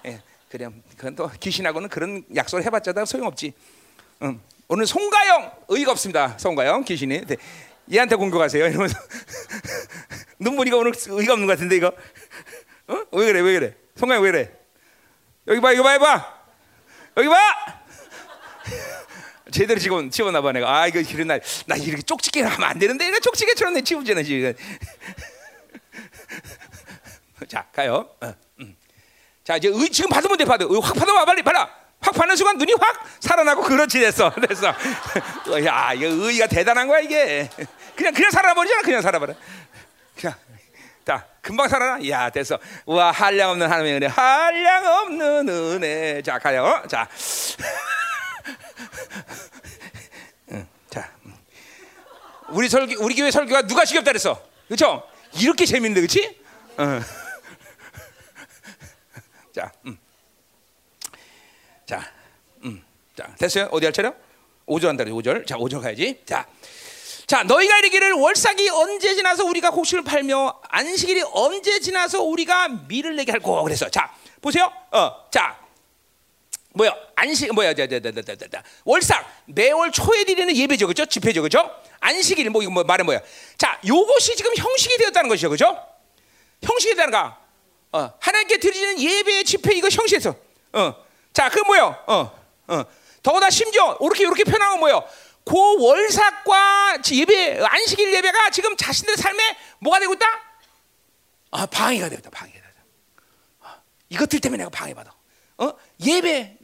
예, 0.05 0.21
그래. 0.49 0.67
그건 0.97 1.15
또 1.15 1.31
귀신하고는 1.39 1.87
그런 1.87 2.25
약속을 2.35 2.65
해봤자 2.65 2.91
다 2.91 3.05
소용없지. 3.05 3.53
응. 4.23 4.41
오늘 4.67 4.85
송가영 4.85 5.51
의의가 5.69 5.91
없습니다. 5.93 6.37
송가영 6.37 6.83
귀신이. 6.83 7.25
네. 7.25 7.37
얘한테 7.91 8.17
공격하세요. 8.17 8.67
이러면서 8.67 8.99
눈물이가 10.37 10.75
오늘 10.75 10.91
의의가 11.07 11.33
없는 11.33 11.47
것 11.47 11.53
같은데 11.53 11.77
이거. 11.77 11.93
어? 12.87 13.03
왜 13.13 13.25
그래? 13.25 13.39
왜 13.39 13.53
그래? 13.53 13.75
송가영 13.95 14.21
왜 14.21 14.31
그래? 14.31 14.51
여기 15.47 15.61
봐, 15.61 15.71
이거 15.71 15.81
봐, 15.81 15.95
이거 15.95 16.05
봐. 16.05 16.43
여기 17.17 17.29
봐. 17.29 17.78
제대로 19.51 19.79
집어 19.79 20.07
집어나 20.09 20.41
봐 20.41 20.51
내가. 20.51 20.81
아 20.81 20.87
이거 20.87 20.99
이런 20.99 21.27
날 21.27 21.41
나 21.65 21.75
이렇게 21.75 22.01
쪽지게 22.03 22.43
하면 22.43 22.69
안 22.69 22.77
되는데 22.79 23.05
내가 23.05 23.19
쪽지게처럼 23.19 23.73
내 23.73 23.81
집어지는 23.81 24.23
지금 24.23 24.53
자 27.47 27.65
가요. 27.73 28.07
어, 28.21 28.33
음. 28.59 28.75
자 29.43 29.57
이제 29.57 29.69
의, 29.69 29.89
지금 29.89 30.09
받으면 30.09 30.37
돼 30.37 30.45
받아 30.45 30.65
확 30.65 30.93
받아봐 30.93 31.25
빨리 31.25 31.41
받아. 31.41 31.69
확 32.01 32.13
받는 32.13 32.35
순간 32.35 32.57
눈이 32.57 32.73
확 32.79 33.03
살아나고 33.19 33.63
그렇지 33.63 33.99
됐어. 33.99 34.31
됐어. 34.47 34.73
야 35.65 35.93
이거 35.93 36.05
의의가 36.07 36.47
대단한 36.47 36.87
거야 36.87 36.99
이게. 36.99 37.49
그냥 37.95 38.13
그냥 38.13 38.31
살아버리잖아 38.31 38.81
그냥 38.83 39.01
살아버려. 39.01 39.33
그냥 40.15 40.35
자 41.05 41.25
금방 41.41 41.67
살아나? 41.67 42.07
야 42.07 42.29
됐어. 42.29 42.59
와 42.85 43.11
한량 43.11 43.49
없는 43.51 43.69
하나님의 43.69 43.93
은혜 43.95 44.07
한량 44.07 44.85
없는 44.85 45.49
은혜. 45.49 46.21
자 46.21 46.37
가요. 46.39 46.83
자 46.87 47.07
응, 50.51 50.67
자, 50.89 51.11
우리 52.49 52.67
설교, 52.69 53.03
우리 53.03 53.15
교회 53.15 53.31
설교가 53.31 53.63
누가 53.63 53.85
지겹다 53.85 54.11
그랬어, 54.11 54.41
그렇죠? 54.67 55.03
이렇게 55.39 55.65
재밌는데, 55.65 56.01
그렇지? 56.01 56.37
어. 56.77 56.99
자, 59.53 59.71
음. 59.85 59.97
자, 61.85 62.11
음. 62.63 62.83
자, 63.15 63.35
됐어요? 63.37 63.69
어디 63.71 63.85
할 63.85 63.93
차례? 63.93 64.11
5절 64.67 64.87
한다, 64.87 65.03
5절. 65.03 65.47
자, 65.47 65.57
5절 65.57 65.81
가야지. 65.81 66.21
자, 66.25 66.47
자, 67.29 67.43
너희가 67.43 67.77
이르기를 67.79 68.13
월삭이 68.13 68.69
언제 68.69 69.13
지나서 69.13 69.45
우리가 69.45 69.69
곡식을 69.69 70.03
팔며 70.03 70.61
안식일이 70.69 71.23
언제 71.31 71.79
지나서 71.79 72.23
우리가 72.23 72.69
밀을 72.87 73.15
내게 73.15 73.31
할고 73.31 73.63
그래서 73.63 73.87
자, 73.87 74.11
보세요. 74.41 74.71
어, 74.91 75.29
자, 75.29 75.59
뭐야? 76.73 76.95
안식 77.15 77.53
뭐야? 77.53 77.73
자자자자자 77.73 78.63
월삭. 78.85 79.43
매월 79.47 79.91
초에 79.91 80.23
드리는 80.23 80.55
예배죠. 80.55 80.87
그죠? 80.87 81.05
집회죠. 81.05 81.41
그죠? 81.41 81.69
안식일 81.99 82.49
뭐 82.49 82.61
이거 82.61 82.71
뭐 82.71 82.83
말은 82.83 83.05
뭐야? 83.05 83.19
자 83.57 83.79
요것이 83.85 84.35
지금 84.35 84.55
형식이 84.55 84.97
되었다는 84.97 85.29
것이죠. 85.29 85.49
그죠? 85.49 85.77
형식이 86.61 86.95
되는가? 86.95 87.39
어 87.91 88.13
하나님께 88.19 88.57
드리는 88.59 88.99
예배 88.99 89.43
집회 89.43 89.73
이거 89.73 89.89
형식에서. 89.89 90.35
어자그 90.71 91.61
뭐요? 91.61 92.03
어어. 92.05 92.85
더구나 93.23 93.49
심지어 93.49 93.97
이렇게 93.99 94.23
이렇게 94.23 94.43
건 94.43 94.79
뭐요? 94.79 95.03
그 95.43 95.83
월삭과 95.83 96.99
예배 97.11 97.59
안식일 97.65 98.13
예배가 98.13 98.51
지금 98.51 98.77
자신들의 98.77 99.17
삶에 99.17 99.57
뭐가 99.79 99.99
되고 99.99 100.13
있다? 100.13 100.27
아 101.51 101.65
방해가 101.65 102.09
되었다. 102.09 102.29
방해가 102.29 102.59
되었다. 102.59 102.83
어, 103.61 103.81
이것들 104.09 104.39
때문에 104.39 104.63
내가 104.63 104.69
방해받아. 104.69 105.11
어? 105.57 105.73
예배 106.05 106.58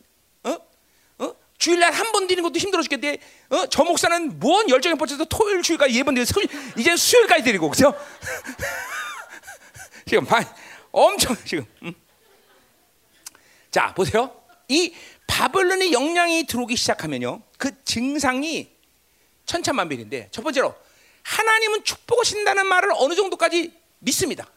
주일날 1.58 1.92
한 1.94 2.12
번 2.12 2.28
드리는 2.28 2.44
것도 2.44 2.60
힘들어 2.60 2.82
죽겠대. 2.82 3.18
어? 3.50 3.66
저 3.68 3.84
목사는 3.84 4.40
뭔 4.40 4.70
열정에 4.70 4.96
뻗쳐서 4.96 5.26
토요일 5.26 5.62
주일까지 5.62 5.98
예번 5.98 6.16
드리고 6.16 6.42
이제 6.78 6.96
수요일까지 6.96 7.44
드리고 7.44 7.70
그죠? 7.70 7.94
지금 10.06 10.26
반 10.26 10.46
엄청 10.92 11.36
지금. 11.46 11.66
음. 11.84 11.94
자 13.72 13.94
보세요. 13.94 14.42
이 14.68 14.94
바벨론의 15.28 15.92
영향이 15.92 16.46
들어오기 16.46 16.76
시작하면요, 16.76 17.42
그 17.58 17.72
증상이 17.84 18.70
천차만별인데 19.46 20.30
첫 20.32 20.44
번째로 20.44 20.76
하나님은 21.24 21.84
축복을 21.84 22.24
신다는 22.26 22.66
말을 22.68 22.92
어느 22.96 23.16
정도까지 23.16 23.74
믿습니다. 24.00 24.48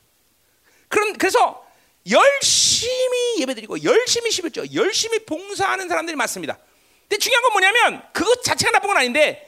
그런 0.89 1.15
그래서 1.17 1.67
열심히 2.11 3.41
예배드리고 3.41 3.83
열심히 3.83 4.31
십일죠, 4.31 4.65
열심히 4.75 5.25
봉사하는 5.25 5.89
사람들이 5.89 6.17
많습니다. 6.17 6.59
근데 7.09 7.19
중요한 7.19 7.43
건 7.43 7.53
뭐냐면 7.53 8.13
그것 8.13 8.43
자체가 8.43 8.73
나쁜 8.73 8.89
건 8.89 8.99
아닌데 8.99 9.45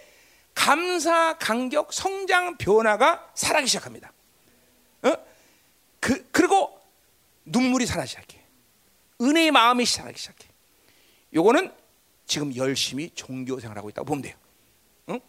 감사, 0.54 1.36
감격, 1.38 1.92
성장, 1.92 2.56
변화가 2.56 3.32
살아기 3.34 3.66
시작합니다. 3.66 4.12
어? 5.02 5.14
그 6.00 6.28
그리고 6.30 6.80
눈물이 7.44 7.86
살아 7.86 8.06
시작해. 8.06 8.40
은혜의 9.20 9.50
마음이 9.50 9.84
살아기 9.84 10.18
시작해. 10.18 10.48
요거는 11.34 11.72
지금 12.26 12.54
열심히 12.56 13.10
종교 13.14 13.60
생활하고 13.60 13.90
있다고 13.90 14.06
보면 14.06 14.22
돼요. 14.22 14.34
응? 15.10 15.20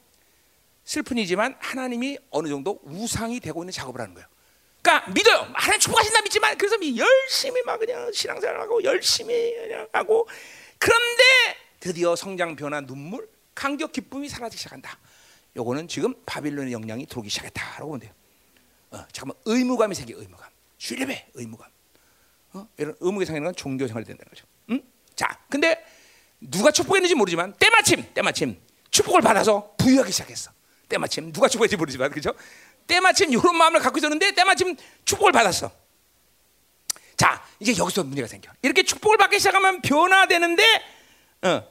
슬픈 0.85 1.17
이지만 1.17 1.55
하나님이 1.59 2.17
어느 2.29 2.47
정도 2.47 2.79
우상이 2.83 3.39
되고 3.39 3.61
있는 3.63 3.71
작업을 3.71 3.99
하는 3.99 4.13
거예요. 4.13 4.27
그러니까 4.81 5.11
믿어요. 5.11 5.51
하나님 5.53 5.79
축복하신다 5.79 6.21
믿지만 6.21 6.57
그래서 6.57 6.77
열심히 6.97 7.61
막 7.63 7.77
그냥 7.77 8.11
신앙생활하고 8.11 8.83
열심히 8.83 9.53
그냥 9.55 9.87
하고 9.91 10.27
그런데 10.79 11.23
드디어 11.81 12.15
성장 12.15 12.55
변화 12.55 12.79
눈물 12.79 13.27
감격 13.53 13.91
기쁨이 13.91 14.29
사라지기 14.29 14.57
시작한다. 14.59 14.97
요거는 15.57 15.89
지금 15.89 16.13
바빌론의 16.25 16.71
영향이 16.71 17.07
들어오기 17.07 17.29
시작했다라고 17.29 17.87
보면 17.87 17.99
돼요. 17.99 18.13
어, 18.91 19.05
잠깐만 19.11 19.35
의무감이 19.45 19.95
생겨 19.95 20.17
의무감. 20.17 20.49
주례배 20.77 21.31
의무감. 21.33 21.69
어? 22.53 22.67
이런 22.77 22.95
의무가 22.99 23.25
생기는 23.25 23.45
건 23.45 23.55
종교 23.55 23.87
생활이 23.87 24.05
된다는 24.05 24.29
거죠. 24.29 24.45
응? 24.69 24.81
자, 25.15 25.27
근데 25.49 25.83
누가 26.39 26.71
축복했는지 26.71 27.15
모르지만 27.15 27.53
때마침 27.53 28.13
때마침 28.13 28.61
축복을 28.91 29.21
받아서 29.21 29.73
부유하기 29.77 30.11
시작했어. 30.11 30.51
때마침 30.87 31.33
누가 31.33 31.47
축복했는지 31.47 31.77
모르지만 31.77 32.11
그죠? 32.11 32.33
때마침 32.85 33.31
이런 33.31 33.57
마음을 33.57 33.79
갖고 33.79 33.97
있었는데 33.97 34.33
때마침 34.33 34.75
축복을 35.05 35.31
받았어. 35.31 35.71
자, 37.17 37.43
이제 37.59 37.75
여기서 37.75 38.03
문제가 38.03 38.27
생겨. 38.27 38.51
이렇게 38.61 38.83
축복을 38.83 39.17
받기 39.17 39.39
시작하면 39.39 39.81
변화되는데 39.81 40.63
어, 41.43 41.70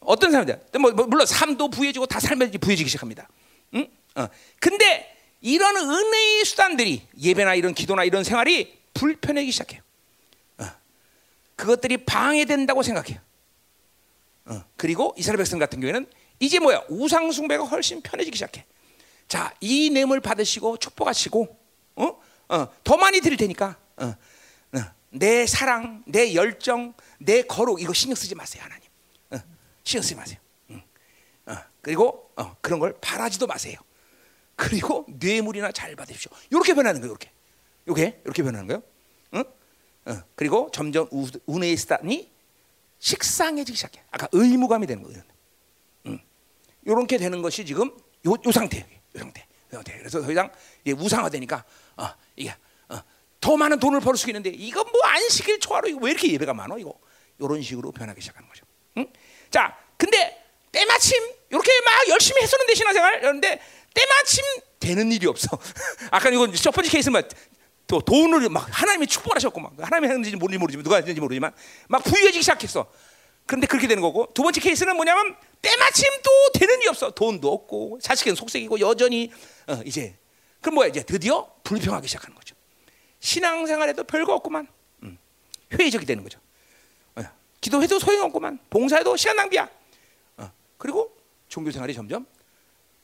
어떤 0.00 0.30
사람들? 0.30 0.60
뭐, 0.80 0.90
뭐, 0.92 1.06
물론 1.06 1.26
삶도 1.26 1.70
부해지고 1.70 2.06
다 2.06 2.20
삶이 2.20 2.50
부해지기 2.58 2.88
시작합니다. 2.88 3.28
응? 3.74 3.86
어. 4.16 4.26
근데 4.58 5.16
이런 5.40 5.76
은혜의 5.76 6.44
수단들이 6.44 7.06
예배나 7.18 7.54
이런 7.54 7.74
기도나 7.74 8.04
이런 8.04 8.24
생활이 8.24 8.78
불편하기 8.94 9.50
시작해요. 9.50 9.82
어. 10.58 10.66
그것들이 11.56 11.98
방해된다고 11.98 12.82
생각해요. 12.82 13.18
어. 14.46 14.64
그리고 14.76 15.14
이스라엘 15.16 15.38
백성 15.38 15.58
같은 15.58 15.80
경우에는 15.80 16.06
이제 16.40 16.58
뭐야 16.58 16.82
우상 16.88 17.30
숭배가 17.30 17.64
훨씬 17.64 18.00
편해지기 18.00 18.36
시작해. 18.36 18.64
자, 19.28 19.54
이 19.60 19.90
냄을 19.90 20.20
받으시고 20.20 20.78
축복하시고, 20.78 21.56
어? 21.96 22.20
어, 22.48 22.68
더 22.82 22.96
많이 22.96 23.20
드릴 23.20 23.36
테니까, 23.36 23.76
어, 23.96 24.06
어, 24.06 24.78
내 25.10 25.46
사랑, 25.46 26.02
내 26.04 26.34
열정, 26.34 26.94
내 27.18 27.42
거룩 27.42 27.80
이거 27.80 27.92
신경 27.92 28.16
쓰지 28.16 28.34
마세요 28.34 28.64
하나님. 28.64 28.79
신경 29.84 30.02
쓰지 30.02 30.14
마세요. 30.14 30.38
응. 30.70 30.82
어, 31.46 31.56
그리고 31.80 32.30
어, 32.36 32.56
그런 32.60 32.78
걸 32.80 32.94
바라지도 33.00 33.46
마세요. 33.46 33.78
그리고 34.56 35.06
뇌물이나 35.08 35.72
잘 35.72 35.96
받으십시오. 35.96 36.30
이렇게 36.50 36.74
변하는 36.74 37.00
거예요. 37.00 37.12
이렇게. 37.12 37.30
이렇게 37.86 38.20
이렇게 38.24 38.42
변하는 38.42 38.66
거예요. 38.66 38.82
응? 39.34 39.44
어, 40.06 40.22
그리고 40.34 40.70
점점 40.72 41.08
우, 41.10 41.26
운의 41.46 41.76
스탄이 41.76 42.30
식상해지기 42.98 43.76
시작해. 43.76 44.02
아까 44.10 44.28
의무감이 44.32 44.86
되는 44.86 45.02
거예요. 45.02 45.22
응. 46.06 46.20
이렇게 46.84 47.16
되는 47.16 47.40
것이 47.42 47.64
지금 47.64 47.88
요, 48.26 48.32
요 48.46 48.52
상태예요. 48.52 48.84
요 48.86 49.18
상태. 49.18 49.40
요 49.40 49.46
상태. 49.72 49.96
그래서 49.98 50.20
더 50.20 50.30
이상 50.30 50.52
이게 50.84 50.92
우상화되니까 50.92 51.64
어, 51.96 52.08
이게 52.36 52.54
어, 52.90 53.00
더 53.40 53.56
많은 53.56 53.78
돈을 53.80 54.00
벌 54.00 54.14
수 54.16 54.28
있는데 54.28 54.50
이건 54.50 54.84
뭐 54.92 55.00
안식일 55.04 55.60
초하루 55.60 55.96
왜 56.02 56.10
이렇게 56.10 56.30
예배가 56.32 56.52
많어 56.52 56.78
이거 56.78 56.92
이런 57.38 57.62
식으로 57.62 57.92
변하기 57.92 58.20
시작하는 58.20 58.46
거죠. 58.46 58.66
응? 58.98 59.06
자, 59.50 59.76
근데 59.96 60.42
때마침 60.72 61.18
이렇게 61.50 61.72
막 61.84 62.08
열심히 62.08 62.42
했었는 62.42 62.66
데 62.66 62.74
신앙생활 62.74 63.20
그런데 63.20 63.60
때마침 63.92 64.44
되는 64.78 65.12
일이 65.12 65.26
없어. 65.26 65.48
아까 66.10 66.30
이건 66.30 66.54
첫 66.54 66.70
번째 66.70 66.90
케이스만 66.90 67.22
또 67.86 68.00
돈을 68.00 68.48
막 68.48 68.68
하나님이 68.70 69.06
축복하셨고 69.08 69.60
막 69.60 69.72
하나님이 69.78 70.08
했는지 70.08 70.36
모르지 70.36 70.58
모르지만 70.58 70.84
누가 70.84 70.96
했는지 70.96 71.20
모르지만 71.20 71.52
막 71.88 72.02
부유해지기 72.04 72.42
시작했어. 72.42 72.90
그런데 73.46 73.66
그렇게 73.66 73.88
되는 73.88 74.00
거고 74.00 74.28
두 74.32 74.42
번째 74.42 74.60
케이스는 74.60 74.94
뭐냐면 74.94 75.34
때마침 75.60 76.08
또 76.22 76.58
되는 76.58 76.78
일이 76.78 76.88
없어. 76.88 77.10
돈도 77.10 77.52
없고 77.52 77.98
자식은 78.00 78.36
속색이고 78.36 78.78
여전히 78.78 79.32
어, 79.66 79.80
이제 79.84 80.16
그럼 80.60 80.76
뭐야 80.76 80.88
이제 80.88 81.02
드디어 81.02 81.50
불평하기 81.64 82.06
시작하는 82.06 82.36
거죠. 82.36 82.54
신앙생활에도 83.18 84.04
별거 84.04 84.34
없구만. 84.34 84.68
음, 85.02 85.18
회의적이 85.72 86.06
되는 86.06 86.22
거죠. 86.22 86.38
어, 87.60 87.62
기도해도 87.62 87.98
소용없구만. 87.98 88.58
봉사해도 88.70 89.16
시간 89.16 89.36
낭비야. 89.36 89.68
어, 90.38 90.52
그리고 90.78 91.14
종교 91.48 91.70
생활이 91.70 91.94
점점 91.94 92.26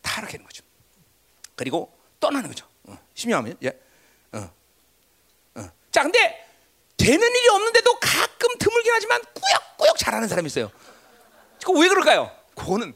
타락하는 0.00 0.44
거죠. 0.44 0.64
그리고 1.54 1.92
떠나는 2.20 2.48
거죠. 2.48 2.66
어, 2.84 2.98
심야하면 3.14 3.57
예. 3.62 3.78
어. 4.32 4.50
어. 5.57 5.70
자, 5.90 6.02
근데 6.02 6.46
되는 6.96 7.28
일이 7.28 7.48
없는데도 7.48 7.98
가끔 8.00 8.48
드물긴 8.59 8.92
하지만 8.92 9.20
꾸역꾸역 9.22 9.98
잘하는 9.98 10.28
사람이 10.28 10.46
있어요. 10.46 10.70
그왜 11.64 11.88
그럴까요? 11.88 12.30
그거는 12.54 12.94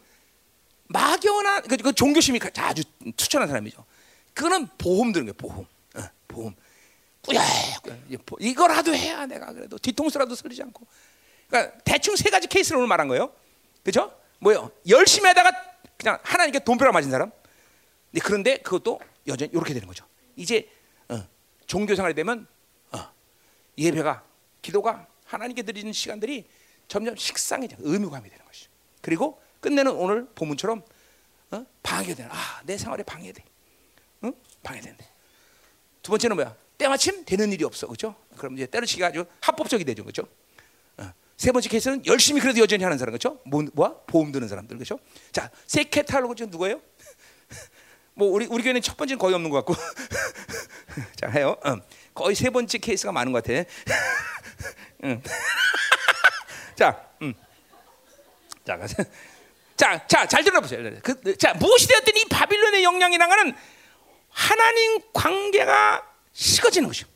막연한 0.89 1.63
그, 1.69 1.77
그 1.77 1.93
종교심이 1.93 2.41
아주 2.57 2.83
투철한 3.17 3.49
사람이죠. 3.49 3.85
그거는 4.33 4.69
보험 4.79 5.13
드는 5.13 5.27
거예요. 5.27 5.35
보험. 5.35 5.67
어, 5.97 6.11
보험. 6.27 6.55
꾸역꾸역 7.23 8.21
이거라도 8.41 8.95
해야 8.95 9.27
내가 9.27 9.53
그래도 9.53 9.77
뒤통수라도 9.77 10.35
설리지 10.35 10.63
않고. 10.63 10.87
그러니까 11.51 11.77
대충 11.85 12.17
세 12.17 12.31
가지 12.31 12.47
케이스를 12.47 12.79
오늘 12.79 12.89
말한 12.89 13.09
거예요. 13.09 13.33
그죠? 13.83 14.17
뭐요? 14.39 14.71
열심히 14.89 15.27
하다가 15.29 15.53
그냥 15.99 16.19
하나님께 16.23 16.61
돈벼락 16.61 16.95
맞은 16.95 17.11
사람. 17.11 17.31
근데 18.11 18.25
그런데 18.25 18.57
그것도 18.59 19.01
여전히 19.27 19.53
이렇게 19.53 19.75
되는 19.75 19.87
거죠. 19.87 20.07
이제 20.37 20.71
어, 21.09 21.23
종교 21.67 21.95
생활이 21.95 22.15
되면 22.15 22.47
어, 22.93 23.13
예배가 23.77 24.25
기도가 24.63 25.07
하나님께 25.27 25.63
드리는 25.63 25.93
시간들이 25.93 26.49
점점 26.89 27.17
식상해져 27.17 27.77
의무감이 27.81 28.29
되는 28.29 28.45
것이죠. 28.45 28.71
그리고 29.03 29.41
끝내는 29.61 29.93
오늘 29.93 30.27
본문처럼 30.35 30.83
어? 31.53 31.67
방해되는 31.83 32.31
아내 32.31 32.79
생활에 32.79 33.03
방해돼, 33.03 33.45
응? 34.25 34.33
방해된대. 34.63 35.05
두 36.03 36.11
번째는 36.11 36.37
뭐야? 36.37 36.55
때마침 36.79 37.25
되는 37.25 37.53
일이 37.53 37.65
없어, 37.65 37.87
그렇죠? 37.87 38.15
그럼 38.37 38.55
이제 38.55 38.67
때려치기가 38.67 39.09
아주 39.09 39.27
합법적이 39.41 39.85
되죠, 39.85 40.03
그렇죠? 40.03 40.27
어. 41.41 41.43
세 41.43 41.53
번째 41.53 41.71
케이스는 41.71 42.05
열심히 42.05 42.39
그래도 42.39 42.61
여전히 42.61 42.85
하는 42.85 42.99
사람, 42.99 43.13
그렇죠? 43.13 43.41
뭐, 43.47 43.65
뭐 43.73 44.05
보험 44.07 44.31
드는 44.31 44.47
사람들, 44.47 44.77
그렇죠? 44.77 44.99
자, 45.33 45.51
세 45.67 45.85
캐탈로그 45.85 46.35
누구예요? 46.43 46.83
뭐 48.13 48.29
우리 48.29 48.45
우리 48.45 48.63
교회는 48.63 48.83
첫 48.83 48.99
번째는 48.99 49.19
거의 49.19 49.35
없는 49.35 49.49
것 49.49 49.65
같고, 49.65 49.75
자 51.17 51.31
해요. 51.31 51.57
음. 51.65 51.81
거의 52.13 52.35
세 52.35 52.51
번째 52.51 52.77
케이스가 52.77 53.13
많은 53.13 53.33
것 53.33 53.43
같아. 53.43 53.65
음. 55.05 55.23
자, 56.77 57.09
음. 57.23 57.33
자, 58.63 58.87
자, 59.77 60.07
자, 60.07 60.27
잘 60.27 60.45
들어보세요. 60.45 61.01
그, 61.03 61.37
자, 61.39 61.55
무엇이 61.55 61.89
되었든 61.89 62.17
이 62.19 62.25
바빌론의 62.27 62.85
영향이란 62.85 63.29
거는 63.31 63.57
하나님 64.29 65.01
관계가 65.15 66.07
식어지는 66.35 66.89
것이요. 66.89 67.09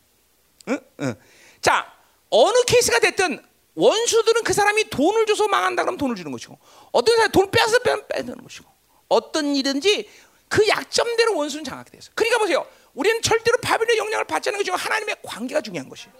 응? 0.69 0.81
응. 1.01 1.15
자, 1.61 1.93
어느 2.31 2.63
케이스가 2.65 3.01
됐든 3.01 3.54
원수들은 3.75 4.45
그 4.45 4.53
사람이 4.53 4.91
돈을 4.91 5.27
줘서 5.27 5.49
망한다 5.49 5.83
그러면 5.83 5.99
돈을 5.99 6.17
주는 6.17 6.31
것이고, 6.31 6.59
어떤 6.93 7.17
사람이 7.17 7.33
돈 7.33 7.51
빼서 7.51 7.79
빼는 7.81 8.37
것이고, 8.37 8.69
어떤 9.09 9.55
일든지 9.57 10.09
그 10.49 10.67
약점대로 10.69 11.37
원수는 11.37 11.65
장악이 11.65 11.91
돼서. 11.91 12.11
그러니까 12.15 12.39
보세요. 12.39 12.67
우리는 12.95 13.21
절대로 13.23 13.59
바빌론의 13.59 13.99
영향을 13.99 14.25
받지 14.25 14.49
않는 14.49 14.61
것이고 14.61 14.77
하나님의 14.77 15.17
관계가 15.23 15.61
중요한 15.61 15.89
것이에요. 15.89 16.13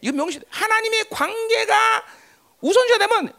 이거 0.00 0.16
명시 0.16 0.40
하나님의 0.48 1.08
관계가 1.10 2.04
우선시가 2.60 2.98
되면 2.98 3.32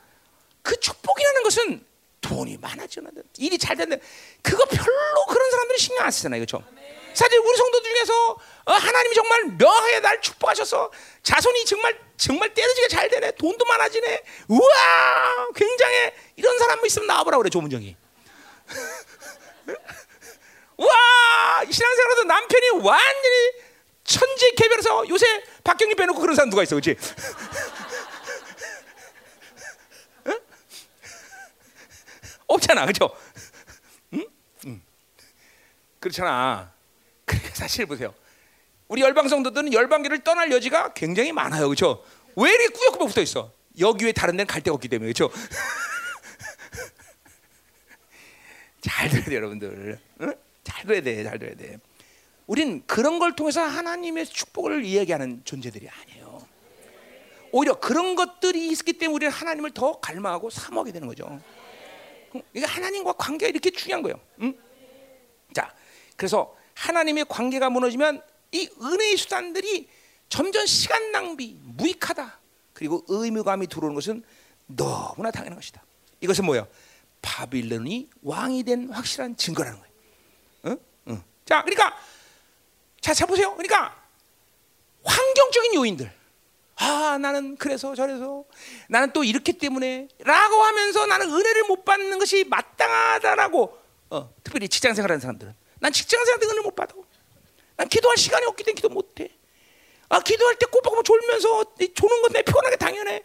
그 0.62 0.80
축복이라는 0.80 1.44
것은 1.44 1.86
돈이 2.22 2.58
많아지는 2.58 3.12
일이 3.38 3.58
잘 3.58 3.76
되는 3.76 4.00
그거 4.42 4.64
별로 4.66 5.26
그런 5.28 5.52
사람들이 5.52 5.78
신경 5.78 6.06
안 6.06 6.12
쓰잖아요, 6.12 6.46
그렇죠? 6.46 6.64
사실 7.14 7.40
우리 7.40 7.58
성도 7.58 7.82
중에서 7.82 8.38
어, 8.66 8.74
하나님이 8.74 9.16
정말 9.16 9.44
명하게 9.58 10.00
날 10.00 10.22
축복하셔서 10.22 10.92
자손이 11.22 11.66
정말 11.66 12.00
정말 12.18 12.54
때려지게 12.54 12.88
잘 12.88 13.10
되네, 13.10 13.32
돈도 13.32 13.66
많아지네, 13.66 14.24
우와, 14.48 15.48
굉장해 15.56 16.14
이런 16.38 16.58
사람 16.58 16.86
있으면 16.86 17.08
나와보라 17.08 17.38
그래 17.38 17.50
조문정이. 17.50 17.96
와 20.78 20.88
신앙생활에서 21.70 22.24
남편이 22.24 22.70
완전히 22.82 23.52
천지 24.04 24.52
개별해서 24.56 25.08
요새 25.10 25.44
박경리 25.64 25.96
빼놓고 25.96 26.20
그런 26.20 26.36
사람 26.36 26.50
누가 26.50 26.64
있어, 26.64 26.76
그렇지? 26.76 26.96
없잖아, 32.48 32.82
그렇죠? 32.86 33.10
응? 34.14 34.26
응. 34.66 34.82
그렇잖아. 36.00 36.73
그러니까 37.34 37.56
사실 37.56 37.86
보세요. 37.86 38.14
우리 38.88 39.02
열방 39.02 39.28
성도들은 39.28 39.74
열방계를 39.74 40.24
떠날 40.24 40.52
여지가 40.52 40.94
굉장히 40.94 41.32
많아요, 41.32 41.68
그렇죠? 41.68 42.04
왜 42.36 42.52
이렇게 42.52 42.70
꾸역꾸역 42.70 43.08
붙어 43.08 43.22
있어? 43.22 43.52
여기 43.80 44.06
외 44.06 44.12
다른 44.12 44.38
데는 44.38 44.48
갈 44.48 44.62
데가 44.62 44.76
없기 44.76 44.88
때문에, 44.88 45.12
그렇죠? 45.12 45.34
잘 48.82 49.10
들어야 49.10 49.26
돼, 49.26 49.36
여러분들. 49.36 50.00
응? 50.22 50.34
잘 50.64 50.84
들어야 50.84 51.02
돼, 51.02 51.24
잘 51.24 51.40
들어야 51.40 51.56
돼. 51.56 51.78
우린 52.46 52.84
그런 52.86 53.20
걸 53.20 53.36
통해서 53.36 53.62
하나님의 53.62 54.26
축복을 54.26 54.84
이야기하는 54.84 55.42
존재들이 55.46 55.88
아니에요. 55.90 56.46
오히려 57.52 57.80
그런 57.80 58.16
것들이 58.16 58.68
있기 58.70 58.94
때문에 58.94 59.16
우리는 59.16 59.32
하나님을 59.32 59.72
더 59.72 60.00
갈망하고 60.00 60.50
사모하게 60.50 60.92
되는 60.92 61.08
거죠. 61.08 61.40
이게 62.54 62.66
하나님과 62.66 63.14
관계가 63.14 63.50
이렇게 63.50 63.72
중요한 63.72 64.02
거예요. 64.02 64.20
응? 64.42 64.54
자, 65.54 65.74
그래서 66.18 66.54
하나님의 66.76 67.26
관계가 67.28 67.70
무너지면 67.70 68.22
이 68.52 68.70
은혜의 68.82 69.18
수단들이 69.18 69.90
점점 70.30 70.66
시간 70.66 71.12
낭비, 71.12 71.58
무익하다. 71.62 72.40
그리고 72.74 73.04
의무감이 73.08 73.68
들어오는 73.68 73.94
것은 73.96 74.24
너무나 74.66 75.32
당연한 75.32 75.56
것이다. 75.56 75.84
이것은 76.22 76.46
뭐예요? 76.46 76.68
바빌론이 77.22 78.10
왕이 78.22 78.64
된 78.64 78.90
확실한 78.90 79.38
증거라는 79.38 79.80
거예요. 79.80 79.94
응? 80.66 80.78
응. 81.10 81.24
자, 81.46 81.62
그러니까 81.64 81.98
자, 83.00 83.14
자 83.14 83.26
보세요. 83.26 83.54
그러니까 83.56 83.96
환경적인 85.04 85.76
요인들. 85.76 86.12
아, 86.76 87.18
나는 87.20 87.56
그래서 87.58 87.94
저래서 87.96 88.46
나는 88.90 89.12
또 89.14 89.24
이렇기 89.24 89.54
때문에라고 89.54 90.56
하면서 90.64 91.06
나는 91.06 91.30
은혜를 91.30 91.64
못 91.66 91.86
받는 91.86 92.18
것이 92.20 92.44
마땅하다라고 92.46 93.78
어, 94.10 94.34
특별히 94.44 94.68
직장 94.68 94.94
생활하는 94.94 95.20
사람들은 95.20 95.54
난 95.84 95.92
직장 95.92 96.24
생활 96.24 96.40
때 96.40 96.48
은혜 96.48 96.62
못 96.62 96.74
받아. 96.74 96.96
난 97.76 97.90
기도할 97.90 98.16
시간이 98.16 98.46
없기 98.46 98.64
때문에 98.64 98.76
기도 98.76 98.88
못 98.88 99.20
해. 99.20 99.28
아, 100.08 100.22
기도할 100.22 100.56
때 100.56 100.66
꼬박꼬박 100.68 101.04
졸면서 101.04 101.76
조는 101.94 102.22
건 102.22 102.32
내 102.32 102.42
피곤하게 102.42 102.78
당연해. 102.78 103.22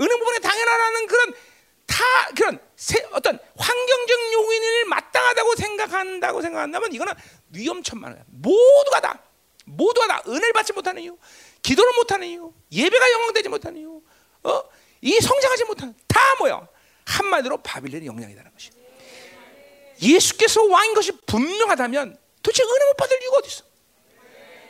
은혜 0.00 0.08
게 0.08 0.38
당연하다는 0.40 1.06
그런 1.06 1.34
다 1.86 2.02
그런 2.34 2.58
세, 2.74 3.06
어떤 3.12 3.38
환경적 3.58 4.32
요인을 4.32 4.86
마땅하다고 4.86 5.56
생각한다고 5.56 6.40
생각한다면 6.40 6.90
이거는 6.94 7.12
위험천만해. 7.50 8.16
모두가 8.28 9.00
다 9.02 9.22
모두가 9.66 10.06
다 10.06 10.22
은혜를 10.26 10.54
받지 10.54 10.72
못하는 10.72 11.02
이유, 11.02 11.18
기도를 11.60 11.92
못하는 11.96 12.26
이유, 12.26 12.50
예배가 12.72 13.12
영광되지 13.12 13.50
못하는 13.50 13.78
이유, 13.78 14.00
어? 14.42 14.62
이 15.02 15.20
성장하지 15.20 15.64
못하는 15.64 15.94
다 16.08 16.18
뭐야? 16.38 16.66
한마디로 17.04 17.58
바빌론의 17.58 18.06
영향이라는 18.06 18.52
것이. 18.52 18.70
예수께서 20.02 20.62
왕인 20.64 20.94
것이 20.94 21.12
분명하다면 21.26 22.18
도대체 22.42 22.62
은혜 22.62 22.84
못 22.86 22.96
받을 22.96 23.20
이유가 23.22 23.38
어디 23.38 23.48
있어? 23.48 23.64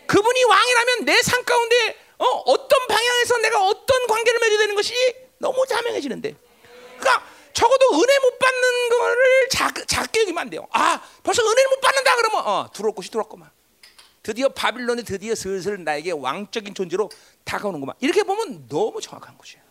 그분이 0.07 0.45
왕이라면 0.45 1.05
내 1.07 1.21
삶 1.23 1.45
가운데 1.45 1.97
어, 2.19 2.69
떤 2.69 2.87
방향에서 2.87 3.39
내가 3.39 3.67
어떤 3.67 4.07
관계를 4.07 4.39
맺어야 4.41 4.59
되는 4.59 4.75
것이 4.75 4.95
너무 5.39 5.65
자명해지는데. 5.67 6.35
그러니까 6.99 7.27
적어도 7.53 7.87
은혜 8.01 8.19
못 8.21 8.39
받는 8.39 8.89
거를 8.91 9.49
작, 9.51 9.89
작게 9.89 10.21
여기면 10.23 10.43
안 10.43 10.51
돼요. 10.51 10.67
아, 10.73 11.01
벌써 11.23 11.43
은혜를 11.43 11.69
못 11.71 11.81
받는다 11.81 12.17
그러면 12.17 12.47
어, 12.47 12.71
들어올 12.73 12.95
곳이 12.95 13.11
들어왔구만. 13.11 13.51
드디어 14.23 14.49
바빌론이 14.49 15.05
드디어 15.05 15.35
슬슬 15.35 15.83
나에게 15.85 16.13
왕적인 16.13 16.75
존재로 16.75 17.11
다가오는구만. 17.45 17.97
이렇게 18.01 18.23
보면 18.23 18.69
너무 18.69 19.01
정확한 19.01 19.37
것이에요. 19.37 19.63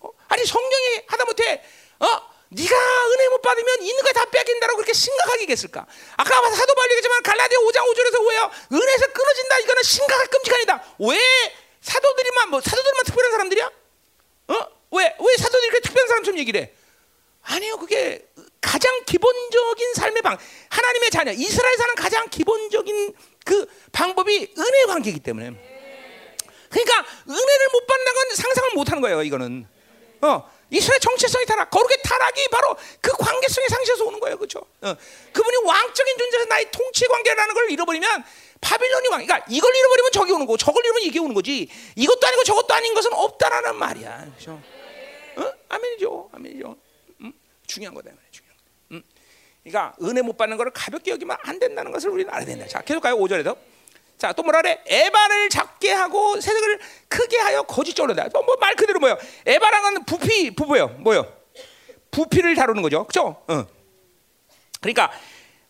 어? 0.00 0.08
아니 0.28 0.44
성경이 0.44 1.02
하다못해 1.06 1.62
어? 2.00 2.06
네가 2.50 2.74
은혜 3.10 3.28
못 3.28 3.42
받으면 3.42 3.82
있는 3.82 4.02
거 4.02 4.12
다 4.12 4.24
뺏긴다라고 4.26 4.76
그렇게 4.78 4.92
심각하게 4.92 5.42
얘기했을까? 5.42 5.86
아까 6.16 6.50
사도 6.50 6.74
바울이 6.74 6.92
얘기했지만 6.92 7.22
갈라디아 7.22 7.58
5장 7.58 7.82
5절에서 7.90 8.28
왜요? 8.28 8.50
은혜에서 8.72 9.06
끊어진다 9.12 9.58
이거는 9.58 9.82
심각한 9.82 10.26
끔찍한 10.28 10.60
이다. 10.62 10.84
왜 11.00 11.18
사도들이만 11.80 12.50
뭐 12.50 12.60
사도들만 12.60 13.04
특별한 13.04 13.32
사람들이야? 13.32 13.70
어? 14.48 14.68
왜? 14.92 15.16
왜 15.18 15.36
사도들이 15.36 15.70
그렇게 15.70 15.80
특별한 15.88 16.08
사람처럼 16.08 16.38
얘기를 16.38 16.60
해? 16.60 16.72
아니요, 17.42 17.76
그게 17.76 18.26
가장 18.60 19.04
기본적인 19.04 19.94
삶의 19.94 20.22
방, 20.22 20.38
하나님의 20.70 21.10
자녀, 21.10 21.32
이스라엘 21.32 21.76
사는 21.76 21.94
가장 21.96 22.28
기본적인 22.30 23.14
그 23.44 23.66
방법이 23.92 24.54
은혜 24.56 24.84
관계이기 24.86 25.20
때문에. 25.20 25.50
그러니까 26.70 27.06
은혜를 27.28 27.68
못 27.72 27.86
받는 27.86 28.14
건 28.14 28.34
상상을 28.36 28.70
못 28.74 28.88
하는 28.90 29.02
거예요, 29.02 29.22
이거는. 29.22 29.66
어, 30.22 30.50
이스라엘 30.70 31.00
정체성이 31.00 31.46
타락, 31.46 31.70
거룩의 31.70 31.98
타락이 32.02 32.48
바로 32.50 32.76
그 33.00 33.12
관계성의 33.12 33.68
상실에서 33.68 34.04
오는 34.04 34.20
거예요, 34.20 34.36
그렇죠? 34.36 34.60
어, 34.80 34.94
그분이 35.32 35.56
왕적인 35.64 36.18
존재에서 36.18 36.46
나의 36.46 36.70
통치 36.70 37.06
관계라는 37.06 37.54
걸 37.54 37.70
잃어버리면 37.70 38.24
바빌론이 38.60 39.08
왕, 39.08 39.24
그러니까 39.24 39.46
이걸 39.48 39.74
잃어버리면 39.74 40.12
저기 40.12 40.32
오는 40.32 40.46
거고, 40.46 40.56
저걸 40.56 40.84
잃으면 40.84 41.02
이게 41.02 41.18
오는 41.18 41.34
거지. 41.34 41.68
이것도 41.96 42.26
아니고 42.26 42.44
저것도 42.44 42.74
아닌 42.74 42.94
것은 42.94 43.12
없다라는 43.12 43.76
말이야, 43.76 44.24
그렇죠? 44.24 44.62
어? 45.36 45.52
아멘이죠, 45.68 46.30
아멘이죠. 46.32 46.76
음? 47.20 47.32
중요한 47.66 47.94
거다, 47.94 48.10
중요한 48.30 48.56
거. 48.56 48.94
음? 48.96 49.02
그러니까 49.62 49.94
은혜 50.02 50.22
못 50.22 50.36
받는 50.36 50.56
것을 50.56 50.70
가볍게 50.72 51.10
여기면 51.10 51.36
안 51.42 51.58
된다는 51.58 51.92
것을 51.92 52.10
우리는 52.10 52.32
알아야 52.32 52.46
된다. 52.46 52.66
자, 52.66 52.80
계속 52.80 53.00
가요, 53.00 53.16
5절에서. 53.16 53.73
자, 54.18 54.32
또 54.32 54.42
뭐라 54.42 54.62
그래? 54.62 54.80
에바를 54.86 55.48
작게 55.50 55.92
하고 55.92 56.40
세력을 56.40 56.78
크게 57.08 57.36
하여 57.38 57.62
거짓적으로 57.62 58.14
다. 58.14 58.26
뭐 58.32 58.56
말 58.60 58.74
그대로 58.76 59.00
뭐요? 59.00 59.18
에바랑은 59.44 60.04
부피, 60.04 60.50
부부요. 60.54 60.88
뭐요? 61.00 61.30
부피를 62.10 62.54
다루는 62.54 62.82
거죠. 62.82 63.04
그죠? 63.06 63.42
어. 63.48 63.66
그러니까 64.80 65.10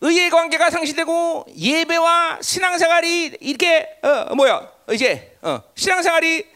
의의 0.00 0.28
관계가 0.28 0.70
상실되고 0.70 1.46
예배와 1.56 2.40
신앙생활이 2.42 3.36
이렇게 3.40 3.88
어, 4.02 4.34
뭐야? 4.34 4.70
이제 4.92 5.36
어, 5.42 5.62
신앙생활이 5.74 6.46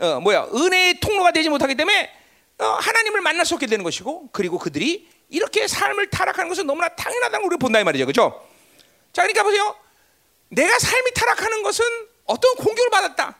어, 0.00 0.20
뭐야? 0.20 0.48
은혜의 0.54 1.00
통로가 1.00 1.32
되지 1.32 1.48
못하기 1.48 1.74
때문에 1.74 2.10
어, 2.58 2.64
하나님을 2.64 3.20
만날 3.22 3.46
수 3.46 3.54
없게 3.54 3.66
되는 3.66 3.82
것이고 3.82 4.28
그리고 4.32 4.58
그들이 4.58 5.08
이렇게 5.30 5.66
삶을 5.66 6.10
타락하는 6.10 6.48
것은 6.48 6.66
너무나 6.66 6.88
당연하다는 6.88 7.38
걸 7.40 7.46
우리가 7.46 7.58
본다 7.58 7.80
이 7.80 7.84
말이죠. 7.84 8.04
그죠? 8.06 8.44
자, 9.12 9.22
그러니까 9.22 9.42
보세요. 9.42 9.74
내가 10.48 10.78
삶이 10.78 11.12
타락하는 11.14 11.62
것은 11.62 11.84
어떤 12.24 12.54
공격을 12.56 12.90
받았다. 12.90 13.38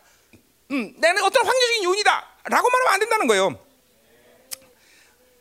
음, 0.70 0.94
내가 0.98 1.24
어떤 1.24 1.46
환경적인 1.46 1.84
요인이다라고 1.84 2.70
말하면 2.70 2.92
안 2.92 3.00
된다는 3.00 3.26
거예요. 3.26 3.58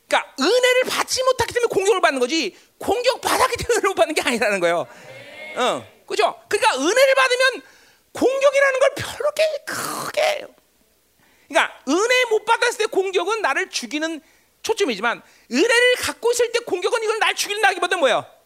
그러니까 0.08 0.34
은혜를 0.40 0.84
받지 0.90 1.22
못했기 1.24 1.54
때문에 1.54 1.68
공격을 1.70 2.02
받는 2.02 2.20
거지 2.20 2.58
공격 2.78 3.20
받았기 3.20 3.58
때문에 3.58 3.74
은혜를 3.76 3.90
못 3.90 3.96
받는 3.96 4.16
게 4.16 4.22
아니라는 4.22 4.60
거예요. 4.62 4.88
어, 5.58 6.04
그죠? 6.08 6.42
그러니까 6.48 6.78
은혜를 6.78 7.16
받으면 7.16 7.62
공격이라는 8.14 8.80
걸 8.80 8.90
별로 8.96 9.32
게 9.32 9.44
크게. 9.66 10.48
그러니까 11.48 11.80
은혜 11.90 12.26
못 12.30 12.46
받았을 12.46 12.78
때 12.78 12.86
공격은 12.86 13.42
나를 13.42 13.70
죽이는 13.70 14.22
초점이지만 14.64 15.22
은혜를 15.52 15.96
갖고 16.00 16.32
있을 16.32 16.52
때 16.52 16.60
공격은 16.60 17.04
이건 17.04 17.20
날 17.20 17.36
죽인다기보다 17.36 17.98
뭐야? 17.98 18.37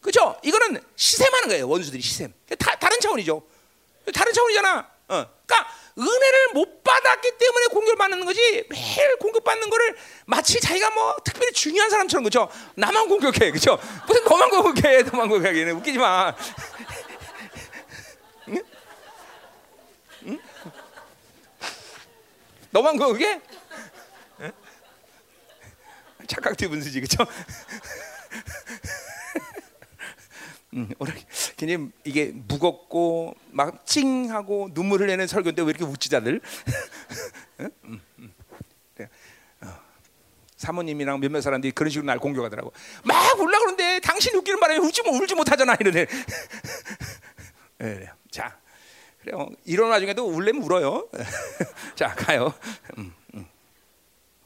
그죠? 0.00 0.38
이거는 0.42 0.82
시샘하는 0.96 1.48
거예요. 1.48 1.68
원수들이 1.68 2.02
시샘. 2.02 2.32
다, 2.58 2.76
다른 2.76 2.98
차원이죠. 3.00 3.42
다른 4.14 4.32
차원이잖아. 4.32 4.78
어. 5.08 5.26
그러니까 5.46 5.72
은혜를 5.98 6.48
못 6.54 6.84
받았기 6.84 7.32
때문에 7.38 7.66
공격을 7.68 7.96
받는 7.96 8.24
거지 8.24 8.64
매일 8.70 9.16
공격 9.16 9.42
받는 9.42 9.68
거를 9.68 9.96
마치 10.26 10.60
자기가 10.60 10.90
뭐 10.90 11.16
특별히 11.24 11.52
중요한 11.52 11.90
사람처럼 11.90 12.22
그죠? 12.24 12.48
나만 12.76 13.08
공격해. 13.08 13.50
그죠? 13.50 13.78
무슨 14.06 14.22
너만 14.24 14.50
공격해. 14.50 15.02
너만 15.02 15.28
공격해. 15.28 15.70
웃기지 15.72 15.98
마. 15.98 16.34
너만 22.70 22.96
공격해? 22.96 23.40
응? 24.40 24.52
착각대 26.26 26.68
분수지. 26.68 27.00
그죠? 27.00 27.24
음, 30.74 30.90
오늘 30.98 31.14
굉장히 31.56 31.90
이게 32.04 32.26
무겁고 32.34 33.34
막 33.50 33.86
찡하고 33.86 34.74
눈물 34.74 35.00
흘리는 35.00 35.26
설교인데 35.26 35.62
왜 35.62 35.70
이렇게 35.70 35.84
웃지 35.84 36.10
다들? 36.10 36.40
음, 37.60 38.00
음. 38.18 38.34
그래. 38.94 39.08
어. 39.62 39.74
사모님이랑 40.56 41.20
몇몇 41.20 41.40
사람들이 41.40 41.72
그런 41.72 41.88
식으로 41.90 42.06
날 42.06 42.18
공격하더라고. 42.18 42.72
막 43.04 43.40
울라 43.40 43.58
그러는데 43.58 44.00
당신 44.00 44.34
웃기는 44.36 44.60
바람에 44.60 44.78
울지 44.80 45.02
못 45.02 45.12
울지 45.12 45.34
못하잖아 45.34 45.74
이러네. 45.80 46.06
네, 47.78 48.10
자, 48.30 48.58
그래요. 49.20 49.48
이런 49.64 49.88
와중에도 49.88 50.26
울려면 50.26 50.62
울어요. 50.62 51.08
자, 51.96 52.14
가요. 52.14 52.52
음, 52.98 53.14
음. 53.34 53.46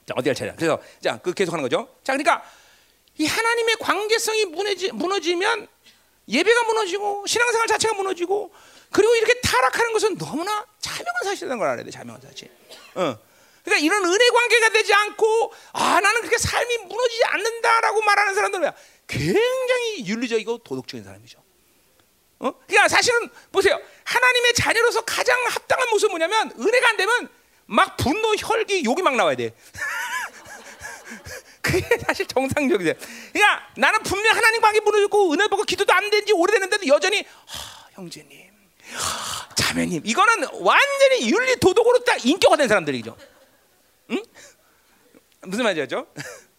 자, 0.07 0.15
어디 0.17 0.29
할 0.29 0.37
차례? 0.37 0.55
그래서 0.55 0.81
자, 1.01 1.19
그 1.19 1.33
계속하는 1.33 1.63
거죠. 1.63 1.89
자, 2.05 2.13
그러니까 2.13 2.45
이 3.19 3.27
하나님의 3.27 3.77
관계성이 3.81 4.45
무너지, 4.47 4.93
무너지면 4.93 5.67
예배가 6.29 6.65
무너지고 6.65 7.27
신앙생활 7.27 7.67
자체가 7.69 7.95
무너지고 7.95 8.53
그리고 8.91 9.15
이렇게 9.17 9.41
타락하는 9.41 9.93
것은 9.93 10.19
너무나 10.19 10.67
자명한 10.81 11.25
사실이라는 11.25 11.59
걸 11.59 11.69
알아야 11.69 11.85
돼. 11.85 11.91
자명한 11.91 12.21
사실. 12.23 12.51
어. 12.95 13.19
그러니까 13.65 13.85
이런 13.85 14.05
은혜 14.05 14.29
관계가 14.29 14.69
되지 14.71 14.93
않고 14.93 15.53
아 15.73 16.01
나는 16.01 16.21
그렇게 16.21 16.37
삶이 16.37 16.79
무너지지 16.79 17.25
않는다라고 17.25 18.03
말하는 18.03 18.35
사람들은 18.35 18.71
굉장히 19.07 20.07
윤리적이고 20.07 20.59
도덕적인 20.59 21.05
사람이죠. 21.05 21.43
어? 22.41 22.53
그러니까 22.67 22.89
사실은 22.89 23.29
보세요. 23.53 23.81
하나님의 24.05 24.55
자녀로서 24.55 25.03
가장 25.03 25.39
합당한 25.49 25.89
모습은 25.91 26.11
뭐냐면 26.11 26.53
은혜가 26.59 26.89
안 26.89 26.97
되면 26.97 27.29
막 27.67 27.97
분노, 27.97 28.35
혈기, 28.35 28.85
욕이 28.85 29.01
막 29.03 29.15
나와야 29.15 29.37
돼. 29.37 29.55
그게 31.73 31.99
사실 31.99 32.27
정상적이죠. 32.27 32.93
그러니까 33.33 33.67
나는 33.77 34.03
분명 34.03 34.37
하나님 34.37 34.61
관계 34.61 34.81
무너졌고 34.81 35.33
은혜 35.33 35.49
받고 35.49 35.65
기도도 35.65 35.93
안 35.93 36.11
된지 36.11 36.33
오래됐는데도 36.33 36.87
여전히 36.87 37.25
하, 37.47 37.89
형제님, 37.93 38.51
하, 38.95 39.55
자매님 39.55 40.03
이거는 40.05 40.49
완전히 40.61 41.31
윤리 41.31 41.57
도덕으로 41.57 42.05
딱 42.05 42.25
인격화된 42.25 42.69
사람들이죠. 42.69 43.17
응? 44.11 44.23
무슨 45.43 45.65
말이죠? 45.65 46.07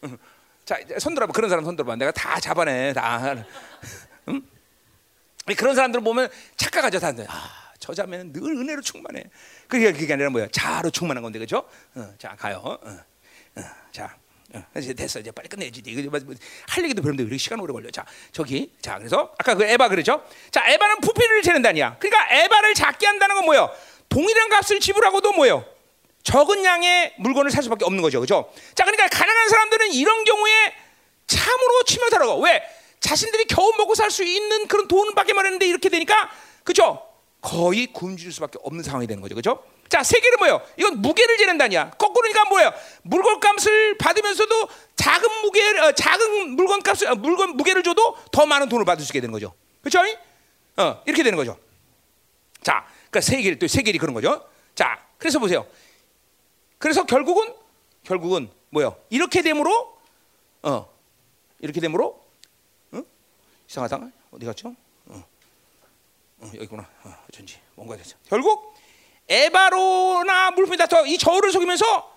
자, 0.65 0.77
손 0.99 1.13
들어봐. 1.13 1.31
그런 1.31 1.49
사람 1.49 1.63
손 1.63 1.75
들어봐. 1.75 1.95
내가 1.97 2.11
다 2.11 2.39
잡아내. 2.39 2.93
다. 2.93 3.45
응? 4.29 4.41
그런 5.57 5.75
사람들 5.75 6.01
보면 6.01 6.29
착각하죠. 6.55 6.99
사람들. 6.99 7.25
아, 7.29 7.73
저 7.79 7.93
자매는 7.93 8.33
늘 8.33 8.41
은혜로 8.43 8.81
충만해. 8.81 9.25
그게 9.67 9.91
그게 9.91 10.13
아니라 10.13 10.29
뭐야? 10.29 10.47
자로 10.51 10.89
충만한 10.89 11.21
건데 11.21 11.37
그죠? 11.37 11.69
어, 11.95 12.13
자, 12.17 12.35
가요. 12.35 12.61
어, 12.63 12.79
어, 12.81 13.61
자. 13.91 14.17
이제 14.77 14.93
됐어. 14.93 15.19
이제 15.19 15.31
빨리 15.31 15.47
끝내야지. 15.49 15.81
이거 15.85 16.19
뭐, 16.19 16.35
할 16.67 16.83
얘기도 16.83 17.01
별로인데 17.01 17.23
왜 17.29 17.37
시간 17.37 17.59
오래 17.59 17.73
걸려. 17.73 17.89
자 17.89 18.05
저기. 18.31 18.71
자 18.81 18.97
그래서 18.97 19.33
아까 19.37 19.55
그 19.55 19.63
에바 19.63 19.89
그러죠? 19.89 20.23
자 20.51 20.63
에바는 20.67 21.01
부피를 21.01 21.41
재는다니야. 21.41 21.97
그러니까 21.99 22.27
에바를 22.35 22.73
작게 22.73 23.05
한다는 23.07 23.35
건 23.35 23.45
뭐예요? 23.45 23.69
동일한 24.09 24.49
값을 24.49 24.79
지불하고도 24.79 25.33
뭐예요? 25.33 25.65
적은 26.23 26.63
양의 26.63 27.15
물건을 27.17 27.51
살 27.51 27.63
수밖에 27.63 27.83
없는 27.85 28.01
거죠. 28.01 28.19
그죠? 28.21 28.51
자 28.75 28.85
그러니까 28.85 29.07
가난한 29.07 29.49
사람들은 29.49 29.91
이런 29.93 30.23
경우에 30.23 30.51
참으로 31.27 31.83
치명타라고. 31.85 32.41
왜? 32.43 32.63
자신들이 32.99 33.45
겨우 33.45 33.73
먹고 33.77 33.95
살 33.95 34.11
수 34.11 34.23
있는 34.23 34.67
그런 34.67 34.87
돈밖에 34.87 35.33
말했는데 35.33 35.67
이렇게 35.67 35.89
되니까 35.89 36.29
그죠? 36.63 37.01
거의 37.41 37.87
굶주릴 37.87 38.31
수밖에 38.31 38.57
없는 38.63 38.83
상황이 38.83 39.07
되는 39.07 39.21
거죠. 39.21 39.35
그죠 39.35 39.61
자, 39.93 40.01
세계는 40.01 40.39
뭐예요? 40.39 40.59
이건 40.75 41.03
무게를 41.03 41.37
재는다냐. 41.37 41.91
거꾸로니까 41.91 42.45
뭐예요? 42.45 42.73
물건 43.03 43.39
값을 43.39 43.95
받으면서도 43.99 44.67
작은 44.95 45.41
무게, 45.43 45.79
어, 45.81 45.91
작은 45.91 46.55
물건값, 46.55 47.03
어, 47.03 47.13
물건 47.13 47.55
무게를 47.57 47.83
줘도 47.83 48.17
더 48.31 48.47
많은 48.47 48.69
돈을 48.69 48.85
받을 48.85 49.05
수 49.05 49.11
있게 49.11 49.21
되는 49.21 49.31
거죠. 49.31 49.53
그렇죠? 49.81 49.99
어, 50.77 51.03
이렇게 51.05 51.21
되는 51.21 51.37
거죠. 51.37 51.59
자, 52.63 52.87
그러니까 53.11 53.21
세계 53.21 53.55
또 53.59 53.67
세계이 53.67 53.99
그런 53.99 54.15
거죠. 54.15 54.49
자, 54.73 54.99
그래서 55.19 55.37
보세요. 55.37 55.67
그래서 56.79 57.05
결국은 57.05 57.53
결국은 58.03 58.49
뭐요? 58.71 58.97
이렇게 59.11 59.43
되므로 59.43 59.95
어, 60.63 60.91
이렇게 61.59 61.79
되므로 61.79 62.19
어? 62.93 63.03
이상하다. 63.69 64.09
어디 64.31 64.43
갔죠? 64.47 64.75
어, 65.05 65.23
어 66.39 66.51
여기구나. 66.55 66.89
어, 67.03 67.15
어쩐지 67.29 67.59
뭔가 67.75 67.95
됐어. 67.95 68.15
결국 68.27 68.73
에바로나 69.29 70.51
물품이 70.51 70.77
다이 70.77 71.17
저울을 71.17 71.51
속이면서 71.51 72.13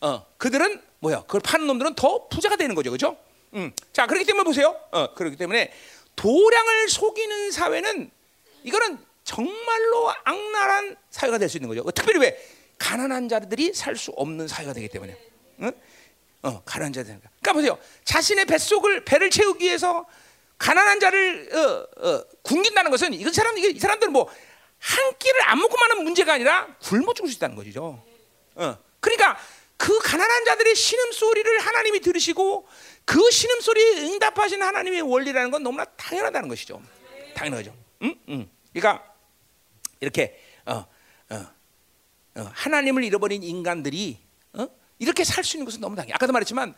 어, 0.00 0.26
그들은 0.36 0.80
뭐야 1.00 1.22
그걸 1.22 1.40
파는 1.40 1.66
놈들은 1.66 1.94
더 1.94 2.28
부자가 2.28 2.56
되는 2.56 2.74
거죠, 2.74 2.90
그렇죠? 2.90 3.16
음. 3.54 3.72
자 3.92 4.06
그렇기 4.06 4.24
때문에 4.24 4.44
보세요. 4.44 4.76
어, 4.90 5.14
그렇기 5.14 5.36
때문에 5.36 5.72
도량을 6.16 6.88
속이는 6.88 7.50
사회는 7.50 8.10
이거는 8.64 8.98
정말로 9.24 10.10
악랄한 10.24 10.96
사회가 11.10 11.38
될 11.38 11.48
수 11.48 11.56
있는 11.56 11.68
거죠. 11.68 11.82
특별히 11.92 12.20
왜 12.20 12.36
가난한 12.78 13.28
자들이 13.28 13.72
살 13.74 13.96
수 13.96 14.10
없는 14.16 14.48
사회가 14.48 14.72
되기 14.72 14.88
때문에. 14.88 15.16
응? 15.60 15.72
어, 16.42 16.62
가난한 16.64 16.92
자들. 16.92 17.20
그러니까 17.20 17.52
보세요. 17.52 17.78
자신의 18.04 18.46
뱃속을 18.46 19.04
배를 19.04 19.30
채우기 19.30 19.64
위해서 19.64 20.04
가난한 20.58 20.98
자를 21.00 21.48
어, 21.54 22.08
어, 22.08 22.24
굶긴다는 22.42 22.90
것은 22.90 23.14
이 23.14 23.24
사람 23.32 23.56
이 23.58 23.78
사람들은 23.78 24.12
뭐 24.12 24.28
한 24.82 25.16
끼를 25.18 25.42
안 25.48 25.58
먹고 25.58 25.76
마는 25.78 26.02
문제가 26.02 26.34
아니라 26.34 26.66
굶어 26.82 27.14
죽을 27.14 27.30
수 27.30 27.36
있다는 27.36 27.54
거죠. 27.54 28.04
어. 28.56 28.78
그러니까 29.00 29.38
그 29.76 29.96
가난한 30.00 30.44
자들의 30.44 30.74
신음 30.74 31.12
소리를 31.12 31.58
하나님이 31.60 32.00
들으시고 32.00 32.66
그 33.04 33.30
신음 33.30 33.60
소리에 33.60 34.00
응답하신 34.02 34.60
하나님의 34.62 35.02
원리라는 35.02 35.50
건 35.50 35.62
너무나 35.62 35.84
당연하다는 35.84 36.48
것이죠. 36.48 36.82
당연하죠. 37.34 37.74
응? 38.02 38.14
응. 38.28 38.50
그러니까 38.72 39.04
이렇게 40.00 40.40
어, 40.66 40.86
어, 41.30 41.46
어, 42.36 42.50
하나님을 42.52 43.04
잃어버린 43.04 43.42
인간들이 43.44 44.18
어? 44.52 44.66
이렇게 44.98 45.24
살 45.24 45.44
수 45.44 45.56
있는 45.56 45.64
것은 45.64 45.80
너무 45.80 45.94
당연. 45.96 46.14
아까도 46.14 46.32
말했지만 46.32 46.74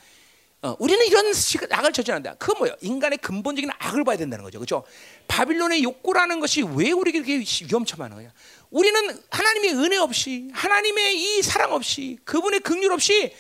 어, 0.65 0.75
우리는 0.79 1.05
이런 1.07 1.27
악을 1.71 1.93
저지른다. 1.93 2.37
그건 2.37 2.57
뭐예요? 2.57 2.77
인간의 2.81 3.19
근본적인 3.19 3.71
악을 3.79 4.03
봐야 4.03 4.17
된다는 4.17 4.43
거죠. 4.45 4.59
그렇죠? 4.59 4.83
바빌론의 5.29 5.83
욕구라는 5.83 6.41
것이 6.41 6.63
왜 6.63 6.91
우리에게 6.91 7.19
이렇게 7.19 7.45
위험천만한 7.67 8.19
거야? 8.19 8.33
우리는 8.71 9.23
하나님의 9.31 9.75
은혜 9.75 9.99
없이 9.99 10.49
하나님의 10.55 11.21
이 11.21 11.43
사랑 11.43 11.75
없이 11.75 12.19
그분의 12.25 12.61
긍휼 12.61 12.91
없이 12.91 13.35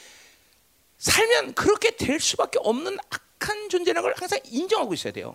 살면 0.98 1.54
그렇게 1.54 1.96
될 1.96 2.20
수밖에 2.20 2.58
없는 2.60 2.98
악한 3.08 3.70
존재라는 3.70 4.02
걸 4.02 4.14
항상 4.18 4.38
인정하고 4.44 4.92
있어야 4.92 5.14
돼요. 5.14 5.34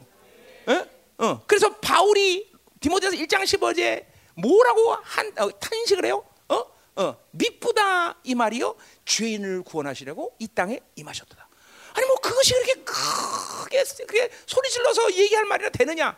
어? 0.67 1.25
어. 1.25 1.41
그래서 1.47 1.75
바울이 1.77 2.51
디모데서 2.81 3.15
1장 3.15 3.41
15제 3.41 4.05
뭐라고 4.35 4.95
한 5.01 5.33
어, 5.39 5.49
탄식을 5.59 6.05
해요? 6.05 6.23
어? 6.49 6.63
어. 6.97 7.17
미쁘다 7.31 8.19
이 8.25 8.35
말이요. 8.35 8.75
죄인을 9.05 9.63
구원하시려고 9.63 10.35
이 10.37 10.47
땅에 10.47 10.79
임하셨다. 10.95 11.48
아니 11.93 12.05
뭐 12.07 12.15
그것이 12.17 12.53
그렇게 12.53 12.73
크게 12.83 13.83
그게 14.07 14.29
소리 14.45 14.69
질러서 14.69 15.13
얘기할 15.13 15.45
말이나 15.45 15.69
되느냐? 15.69 16.17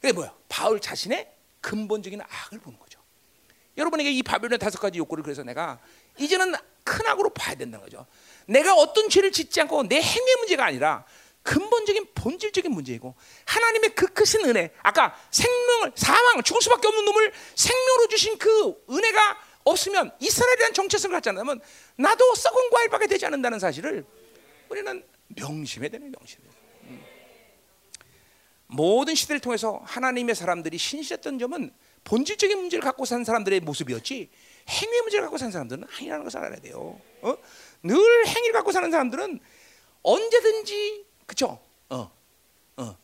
그게 0.00 0.12
뭐야? 0.12 0.34
바울 0.48 0.80
자신의 0.80 1.30
근본적인 1.60 2.20
악을 2.20 2.60
보는 2.60 2.78
거죠. 2.78 3.00
여러분에게 3.76 4.10
이 4.10 4.22
바벨론의 4.22 4.58
다섯 4.58 4.78
가지 4.78 4.98
욕구를 4.98 5.22
그래서 5.22 5.42
내가 5.42 5.78
이제는 6.18 6.54
큰 6.84 7.06
악으로 7.06 7.30
봐야 7.30 7.54
된다는 7.54 7.84
거죠. 7.84 8.06
내가 8.46 8.74
어떤 8.74 9.08
죄를 9.08 9.32
짓지 9.32 9.60
않고 9.60 9.84
내 9.84 10.00
행위의 10.00 10.36
문제가 10.36 10.66
아니라 10.66 11.04
근본적인 11.42 12.08
본질적인 12.14 12.70
문제이고 12.70 13.14
하나님의 13.46 13.94
그 13.94 14.06
크신 14.08 14.44
은혜 14.44 14.72
아까 14.82 15.16
생명을 15.30 15.92
사망 15.96 16.42
죽을 16.42 16.60
수밖에 16.62 16.88
없는 16.88 17.04
놈을 17.04 17.32
생명으로 17.54 18.08
주신 18.08 18.36
그 18.38 18.84
은혜가 18.90 19.38
없으면 19.64 20.12
이스라엘이라는 20.20 20.74
정체성을 20.74 21.14
갖지 21.14 21.28
않으면 21.30 21.60
나도 21.96 22.34
썩은 22.34 22.70
과일밖에 22.70 23.06
되지 23.06 23.26
않는다는 23.26 23.58
사실을 23.58 24.04
우리는 24.70 25.04
명심해야 25.28 25.90
되는 25.90 26.10
명심해. 26.10 26.44
음. 26.84 27.04
모든 28.68 29.14
시대를 29.14 29.40
통해서 29.40 29.80
하나님의 29.84 30.34
사람들이 30.34 30.78
신실했던 30.78 31.38
점은 31.38 31.72
본질적인 32.04 32.56
문제를 32.58 32.82
갖고 32.82 33.04
산 33.04 33.24
사람들의 33.24 33.60
모습이었지 33.60 34.30
행위 34.68 35.00
문제를 35.02 35.24
갖고 35.24 35.36
산 35.36 35.50
사람들은 35.50 35.84
아니라는 35.98 36.24
것을 36.24 36.38
알아야 36.38 36.60
돼요. 36.60 36.98
어? 37.20 37.36
늘 37.82 37.96
행위를 38.26 38.52
갖고 38.52 38.72
사는 38.72 38.90
사람들은 38.90 39.40
언제든지 40.02 41.04
그죠? 41.26 41.60
어, 41.90 42.10
어. 42.76 42.96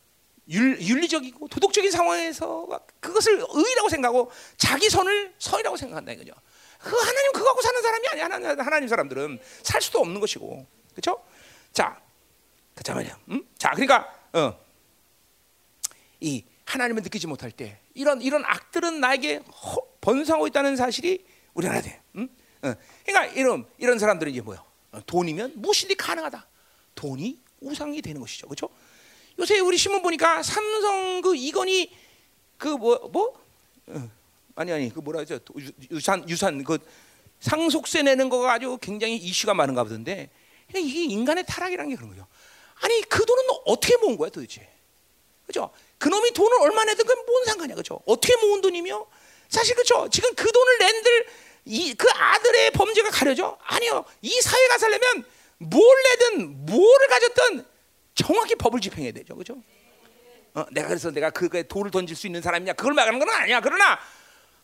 윤, 0.48 0.80
윤리적이고 0.80 1.48
도덕적인 1.48 1.90
상황에서 1.90 2.66
그것을 3.00 3.44
의라고 3.52 3.88
생각하고 3.88 4.30
자기 4.56 4.88
선을 4.88 5.34
선이라고 5.38 5.76
생각한다 5.76 6.12
이거죠. 6.12 6.32
그 6.78 6.96
하나님 6.96 7.32
그거 7.32 7.46
갖고 7.46 7.62
사는 7.62 7.82
사람이 7.82 8.08
아니야. 8.08 8.24
하나님, 8.26 8.60
하나님 8.60 8.88
사람들은 8.88 9.40
살 9.62 9.82
수도 9.82 9.98
없는 10.00 10.20
것이고, 10.20 10.66
그렇죠? 10.92 11.22
자, 11.76 11.94
그자 12.74 12.94
말이야. 12.94 13.18
음? 13.28 13.46
자, 13.58 13.72
그러니까 13.72 14.10
어, 14.32 14.58
이 16.20 16.42
하나님을 16.64 17.02
느끼지 17.02 17.26
못할 17.26 17.50
때 17.50 17.78
이런 17.92 18.22
이런 18.22 18.42
악들은 18.46 18.98
나에게 18.98 19.36
허, 19.36 19.82
번성하고 20.00 20.46
있다는 20.46 20.76
사실이 20.76 21.26
우리 21.52 21.66
알아야 21.66 21.82
돼. 21.82 22.00
음? 22.14 22.30
어, 22.62 22.72
그러니까 23.04 23.34
이런 23.34 23.66
이런 23.76 23.98
사람들은 23.98 24.32
이제 24.32 24.40
뭐야? 24.40 24.64
어, 24.92 25.00
돈이면 25.04 25.52
무엇이든 25.56 25.96
가능하다. 25.98 26.46
돈이 26.94 27.42
우상이 27.60 28.00
되는 28.00 28.22
것이죠. 28.22 28.48
그렇죠? 28.48 28.70
요새 29.38 29.58
우리 29.58 29.76
신문 29.76 30.00
보니까 30.00 30.42
삼성 30.42 31.20
그 31.20 31.36
이건희 31.36 31.94
그뭐 32.56 33.10
뭐? 33.12 33.38
어, 33.88 34.10
아니 34.54 34.72
아니 34.72 34.88
그 34.88 35.00
뭐라 35.00 35.20
하죠? 35.20 35.38
유산 35.90 36.26
유산 36.26 36.64
그 36.64 36.78
상속세 37.40 38.02
내는 38.02 38.30
거가 38.30 38.54
아주 38.54 38.78
굉장히 38.80 39.16
이슈가 39.16 39.52
많은가 39.52 39.84
보던데 39.84 40.30
이게 40.74 41.04
인간의 41.04 41.44
타락이라는 41.46 41.90
게 41.90 41.96
그런 41.96 42.10
거죠. 42.10 42.26
아니 42.82 43.00
그 43.02 43.24
돈은 43.24 43.44
어떻게 43.66 43.96
모은 43.96 44.16
거야 44.16 44.30
도대체? 44.30 44.68
그죠? 45.46 45.70
그놈이 45.98 46.32
돈을 46.32 46.60
얼마 46.60 46.84
내든 46.84 47.06
그건 47.06 47.24
뭔 47.26 47.44
상관이야, 47.44 47.76
그죠? 47.76 48.00
어떻게 48.04 48.36
모은 48.36 48.60
돈이며 48.60 49.06
사실 49.48 49.74
그죠? 49.76 50.08
지금 50.10 50.34
그 50.34 50.50
돈을 50.50 50.78
낸들 50.78 51.26
이 51.66 51.94
그 51.94 52.08
아들의 52.10 52.70
범죄가 52.72 53.10
가려져? 53.10 53.58
아니요. 53.62 54.04
이 54.22 54.40
사회가 54.40 54.78
살려면 54.78 55.24
뭘 55.58 56.02
내든 56.02 56.66
뭐를 56.66 57.08
가졌든 57.08 57.66
정확히 58.14 58.54
법을 58.54 58.80
집행해야 58.80 59.12
되죠, 59.12 59.34
그죠? 59.36 59.56
어, 60.54 60.64
내가 60.70 60.88
그래서 60.88 61.10
내가 61.10 61.30
그거에 61.30 61.64
돌을 61.64 61.90
던질 61.90 62.16
수 62.16 62.26
있는 62.26 62.40
사람이냐 62.40 62.74
그걸 62.74 62.92
말하는 62.94 63.18
건 63.18 63.28
아니야. 63.30 63.60
그러나 63.60 63.98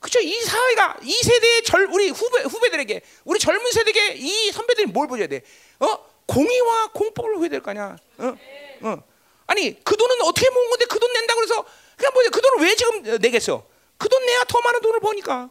그죠? 0.02 0.20
이 0.20 0.40
사회가 0.42 0.98
이 1.02 1.12
세대의 1.12 1.62
절 1.62 1.84
우리 1.86 2.10
후배 2.10 2.42
후배들에게 2.42 3.00
우리 3.24 3.38
젊은 3.38 3.70
세대에게 3.72 4.14
이 4.16 4.50
선배들이 4.52 4.86
뭘 4.88 5.06
보여야 5.08 5.26
돼? 5.28 5.42
어? 5.80 6.12
공의와 6.26 6.88
공법을 6.92 7.34
보여야 7.36 7.48
될 7.48 7.62
거 7.62 7.70
아니야? 7.70 7.96
어? 8.18 8.36
어. 8.82 9.02
아니 9.46 9.82
그 9.84 9.96
돈은 9.96 10.20
어떻게 10.22 10.50
모은 10.50 10.70
건데 10.70 10.84
그 10.86 10.98
돈 10.98 11.12
낸다고 11.12 11.40
그래서 11.40 11.64
그냥 11.96 12.12
뭐그 12.14 12.40
돈을 12.40 12.66
왜 12.66 12.74
지금 12.74 13.02
내겠어? 13.20 13.64
그 13.96 14.08
돈 14.08 14.26
내야 14.26 14.42
더 14.44 14.60
많은 14.60 14.80
돈을 14.80 14.98
버니까. 15.00 15.48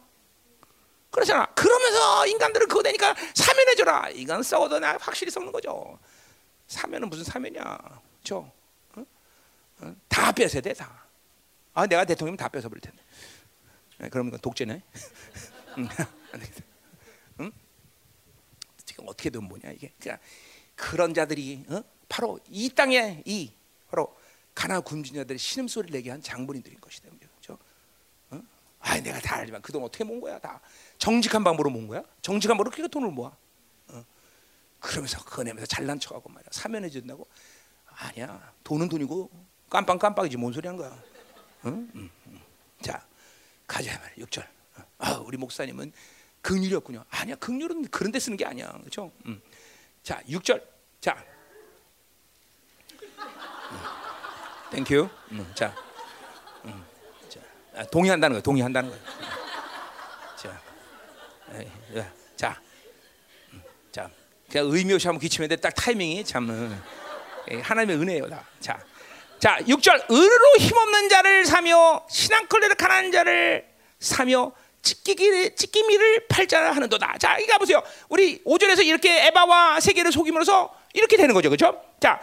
그렇잖아. 1.10 1.46
그러면서 1.54 2.26
인간들은 2.26 2.68
그거 2.68 2.82
되니까 2.82 3.14
사면해 3.34 3.74
줘라. 3.74 4.10
이건 4.14 4.42
썩어도 4.42 4.78
나 4.78 4.96
확실히 5.00 5.30
썩는 5.30 5.52
거죠. 5.52 5.98
사면은 6.68 7.08
무슨 7.10 7.24
사면이야, 7.24 7.78
그렇죠? 8.22 8.50
어? 8.96 9.04
어? 9.80 9.94
다 10.08 10.32
뺏어야 10.32 10.60
돼 10.62 10.72
다. 10.74 11.04
아 11.74 11.86
내가 11.86 12.04
대통령이면 12.04 12.36
다 12.38 12.48
뺏어 12.48 12.68
버릴 12.68 12.80
텐데. 12.80 13.02
네, 14.02 14.08
그러면 14.08 14.36
독재네. 14.38 14.82
응? 15.78 15.88
응? 17.40 17.52
지금 18.84 19.04
어떻게 19.06 19.30
된 19.30 19.44
뭐냐 19.44 19.70
이게. 19.70 19.92
그러니까 19.98 20.22
그런 20.74 21.14
자들이 21.14 21.64
어? 21.68 21.82
바로 22.08 22.40
이 22.50 22.68
땅에 22.68 23.22
이 23.24 23.52
바로 23.88 24.14
가나 24.54 24.80
굶진 24.80 25.14
자들의 25.14 25.38
신음 25.38 25.68
소리를 25.68 25.92
내게 25.92 26.10
한 26.10 26.20
장본인들인 26.20 26.80
것이다. 26.80 27.08
아, 28.84 29.00
내가 29.00 29.20
다 29.20 29.36
알지만 29.36 29.62
그돈 29.62 29.82
어떻게 29.84 30.02
모은 30.02 30.20
거야? 30.20 30.40
다 30.40 30.60
정직한 30.98 31.44
방법으로 31.44 31.70
모은 31.70 31.86
거야? 31.86 32.02
정직한 32.20 32.56
방법으로 32.56 32.74
그렇게 32.74 32.90
돈을 32.90 33.12
모아. 33.12 33.30
어? 33.88 34.04
그러면서 34.80 35.24
그내면서 35.24 35.66
잘난 35.66 36.00
척하고 36.00 36.28
말이야. 36.28 36.48
사면해 36.50 36.90
준다고? 36.90 37.24
아니야. 37.86 38.52
돈은 38.64 38.88
돈이고 38.88 39.30
깜빵 39.70 39.98
깜빵이지 39.98 40.36
뭔 40.36 40.52
소리 40.52 40.66
한 40.66 40.76
거야? 40.76 40.90
응? 41.66 41.90
응, 41.94 41.94
응. 41.94 42.10
자, 42.21 42.21
가자 43.72 43.98
말이야. 43.98 44.26
6절. 44.26 44.46
아, 44.98 45.12
우리 45.24 45.38
목사님은 45.38 45.92
긍휼이었군요. 46.42 47.06
아니야. 47.08 47.36
긍휼은 47.36 47.88
그런 47.88 48.12
데 48.12 48.20
쓰는 48.20 48.36
게 48.36 48.44
아니야. 48.44 48.70
그렇죠? 48.80 49.10
자, 50.02 50.20
6절. 50.28 50.62
자, 51.00 51.24
thank 54.72 54.92
you. 54.92 55.08
음, 55.30 55.52
자, 55.54 55.74
음, 56.66 56.84
자 57.30 57.40
아, 57.74 57.84
동의한다는 57.84 58.34
거야. 58.34 58.42
동의한다는 58.42 58.90
거야. 58.90 59.00
자, 60.36 60.62
에이, 61.54 61.68
자, 62.36 62.60
음, 63.54 63.62
자, 63.90 64.10
그냥 64.50 64.66
없이 64.92 65.08
한번 65.08 65.18
기침했는데 65.18 65.62
딱 65.62 65.74
타이밍이 65.74 66.24
참 66.26 66.50
음, 66.50 66.82
하나님의 67.62 67.96
은혜예요. 67.96 68.28
다. 68.28 68.44
자, 68.60 68.84
자, 69.42 69.58
6절 69.66 70.04
의로 70.08 70.56
힘없는 70.56 71.08
자를 71.08 71.44
사며 71.44 72.06
신앙컬레를 72.08 72.76
가난한 72.76 73.10
자를 73.10 73.66
사며 73.98 74.52
찢기기, 74.82 75.56
찢기미를 75.56 76.28
팔자 76.28 76.72
하는도다. 76.72 77.16
자, 77.18 77.38
이거 77.40 77.58
보세요. 77.58 77.82
우리 78.08 78.40
5절에서 78.44 78.86
이렇게 78.86 79.26
에바와 79.26 79.80
세계를 79.80 80.12
속임으로써 80.12 80.72
이렇게 80.94 81.16
되는 81.16 81.34
거죠. 81.34 81.50
그렇죠? 81.50 81.82
자, 81.98 82.22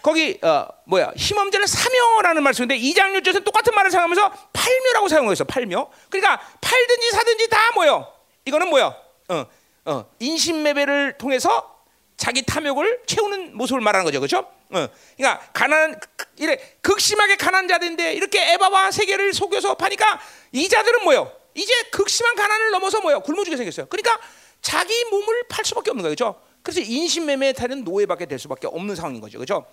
거기 0.00 0.38
어, 0.42 0.68
뭐야 0.84 1.10
힘없는 1.16 1.66
사며라는 1.66 2.44
말씀인데 2.44 2.78
2장 2.78 3.20
6절에서 3.20 3.42
똑같은 3.42 3.74
말을 3.74 3.90
사용하면서 3.90 4.30
팔묘라고 4.52 5.08
사용했어 5.08 5.44
팔묘 5.44 5.90
그러니까 6.08 6.40
팔든지 6.60 7.10
사든지 7.10 7.50
다 7.50 7.58
뭐요 7.74 8.10
이거는 8.46 8.70
뭐요 8.70 8.94
어, 9.28 9.46
어, 9.84 10.10
인신매매를 10.20 11.18
통해서 11.18 11.82
자기 12.16 12.42
탐욕을 12.42 13.02
채우는 13.06 13.56
모습을 13.56 13.80
말하는 13.80 14.04
거죠, 14.04 14.20
그렇죠? 14.20 14.59
어. 14.72 14.88
그러니까 15.16 15.50
가난 15.52 15.98
이래 16.36 16.56
극심하게 16.80 17.36
가난 17.36 17.68
자들인데 17.68 18.14
이렇게 18.14 18.52
에바와 18.52 18.90
세계를 18.90 19.32
속여서 19.32 19.74
파니까 19.74 20.20
이 20.52 20.68
자들은 20.68 21.04
뭐요? 21.04 21.32
이제 21.54 21.72
극심한 21.90 22.36
가난을 22.36 22.70
넘어서 22.70 23.00
뭐요? 23.00 23.20
굶어 23.20 23.44
죽게 23.44 23.56
생겼어요. 23.56 23.86
그러니까 23.86 24.18
자기 24.62 25.04
몸을 25.06 25.44
팔 25.48 25.64
수밖에 25.64 25.90
없는 25.90 26.02
거예요, 26.02 26.14
그렇죠? 26.14 26.40
그래서 26.62 26.80
인신매매에 26.80 27.54
타는 27.54 27.84
노예밖에 27.84 28.26
될 28.26 28.38
수밖에 28.38 28.66
없는 28.66 28.94
상황인 28.94 29.20
거죠, 29.20 29.38
그렇죠? 29.38 29.66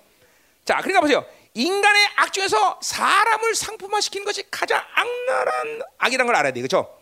자, 0.66 0.78
그러니까 0.78 1.02
보세요. 1.02 1.26
인간의 1.54 2.08
악 2.16 2.34
중에서 2.34 2.80
사람을 2.82 3.56
상품화시키는 3.56 4.26
것이 4.26 4.44
가장 4.50 4.82
악랄한 4.96 5.82
악이라는 5.98 6.26
걸 6.26 6.36
알아야 6.36 6.54
돼, 6.54 6.62
그렇죠? 6.62 6.98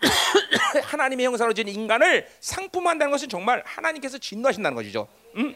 하나님의 0.82 1.26
형상으로 1.26 1.54
지은 1.54 1.68
인간을 1.68 2.28
상품한다는 2.40 3.10
것은 3.10 3.28
정말 3.28 3.62
하나님께서 3.66 4.18
진노하신다는 4.18 4.74
것이죠. 4.76 5.08
음? 5.36 5.54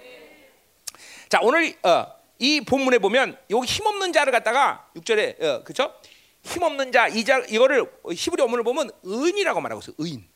자 1.30 1.38
오늘 1.42 1.72
어, 1.84 2.06
이 2.40 2.60
본문에 2.60 2.98
보면 2.98 3.38
여기 3.50 3.66
힘없는 3.66 4.12
자를 4.12 4.32
갖다가 4.32 4.90
6절에 4.96 5.40
어, 5.42 5.62
그죠? 5.62 5.94
힘없는 6.42 6.90
자 6.90 7.06
이자 7.06 7.38
이거를 7.48 7.88
히브리 8.12 8.42
어문을 8.42 8.64
보면 8.64 8.90
의인이라고 9.04 9.60
말하고 9.60 9.80
있어요. 9.80 9.94
의인. 9.98 10.28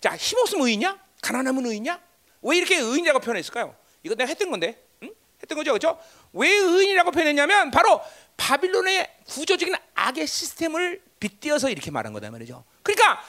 자 0.00 0.16
힘없으면 0.16 0.66
의인이냐? 0.66 0.98
가난하면 1.22 1.64
의인이냐? 1.66 2.00
왜 2.42 2.56
이렇게 2.56 2.78
의인이라고 2.78 3.20
표현했을까요? 3.20 3.76
이거 4.02 4.16
내가 4.16 4.28
했던 4.28 4.50
건데, 4.50 4.82
응? 5.04 5.10
했던 5.40 5.56
거죠, 5.56 5.70
그렇죠? 5.72 6.00
왜 6.32 6.48
의인이라고 6.48 7.12
표현했냐면 7.12 7.70
바로 7.70 8.00
바빌론의 8.36 9.08
구조적인 9.28 9.74
악의 9.94 10.26
시스템을 10.26 11.00
빗대어서 11.20 11.70
이렇게 11.70 11.92
말한 11.92 12.12
거다 12.12 12.30
말이죠. 12.32 12.64
그러니까 12.82 13.22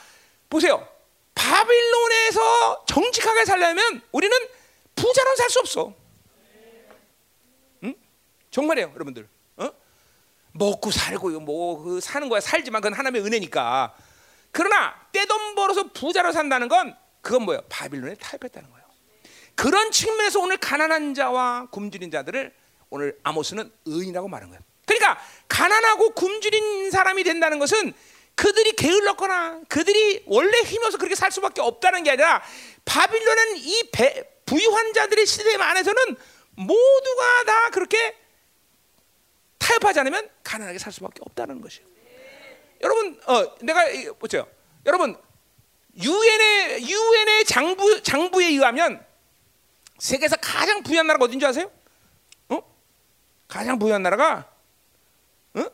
보세요. 0.50 0.88
바빌론에서 1.36 2.86
정직하게 2.88 3.46
살려면 3.46 4.02
우리는 4.12 4.36
부자로 4.96 5.36
살 5.36 5.50
수 5.50 5.60
없어. 5.60 5.94
응? 8.60 8.62
정말이에요, 8.62 8.92
여러분들. 8.94 9.28
어? 9.58 9.70
먹고 10.52 10.92
살고 10.92 11.40
뭐그 11.40 12.02
사는 12.02 12.28
거야 12.28 12.42
살지만 12.42 12.82
그건 12.82 12.98
하나님의 12.98 13.26
은혜니까. 13.26 13.96
그러나 14.52 14.96
떼돈 15.12 15.56
벌어서 15.56 15.92
부자로 15.94 16.32
산다는 16.32 16.68
건 16.68 16.96
그건 17.22 17.44
뭐예요? 17.44 17.62
바빌론에 17.70 18.16
타협했다는 18.16 18.70
거예요. 18.70 18.86
그런 19.56 19.92
측면에서 19.92 20.40
오늘 20.40 20.58
가난한 20.58 21.14
자와 21.14 21.68
굶주린 21.72 22.12
자들을 22.12 22.54
오늘 22.90 23.20
아모스는 23.24 23.72
의인이라고 23.86 24.28
말한 24.28 24.50
거예요. 24.50 24.62
그러니까 24.86 25.20
가난하고 25.48 26.12
굶주린 26.12 26.90
사람이 26.92 27.24
된다는 27.24 27.60
것은 27.60 27.94
그들이 28.36 28.72
게을렀거나 28.72 29.62
그들이 29.68 30.24
원래 30.26 30.58
힘어서 30.62 30.98
그렇게 30.98 31.14
살 31.14 31.32
수밖에 31.32 31.62
없다는 31.62 32.04
게 32.04 32.12
아니라 32.12 32.42
바빌론은 32.86 33.58
이 33.58 33.90
배, 33.92 34.24
부유한 34.46 34.94
자들의 34.94 35.26
시대 35.28 35.56
안에서는 35.56 36.16
모두가 36.56 37.44
다 37.46 37.70
그렇게 37.72 38.16
타협하지 39.60 40.00
않으면 40.00 40.30
가난하게 40.44 40.80
살 40.80 40.92
수밖에 40.92 41.20
없다는 41.22 41.62
것이에요. 41.62 41.88
여러분, 42.82 43.20
어, 43.28 43.58
내가 43.62 43.86
보세요. 44.18 44.48
여러분, 44.86 45.22
유엔의 45.96 46.90
유엔의 46.90 47.46
장부 47.46 48.02
장부에 48.04 48.48
의하면 48.48 49.06
세계에서 49.98 50.38
가장 50.38 50.82
부유한 50.82 51.06
나라가 51.08 51.26
어딘지 51.26 51.46
아세요? 51.46 51.70
어? 52.48 52.62
가장 53.48 53.78
부유한 53.78 54.02
나라가 54.02 54.50
어? 55.56 55.66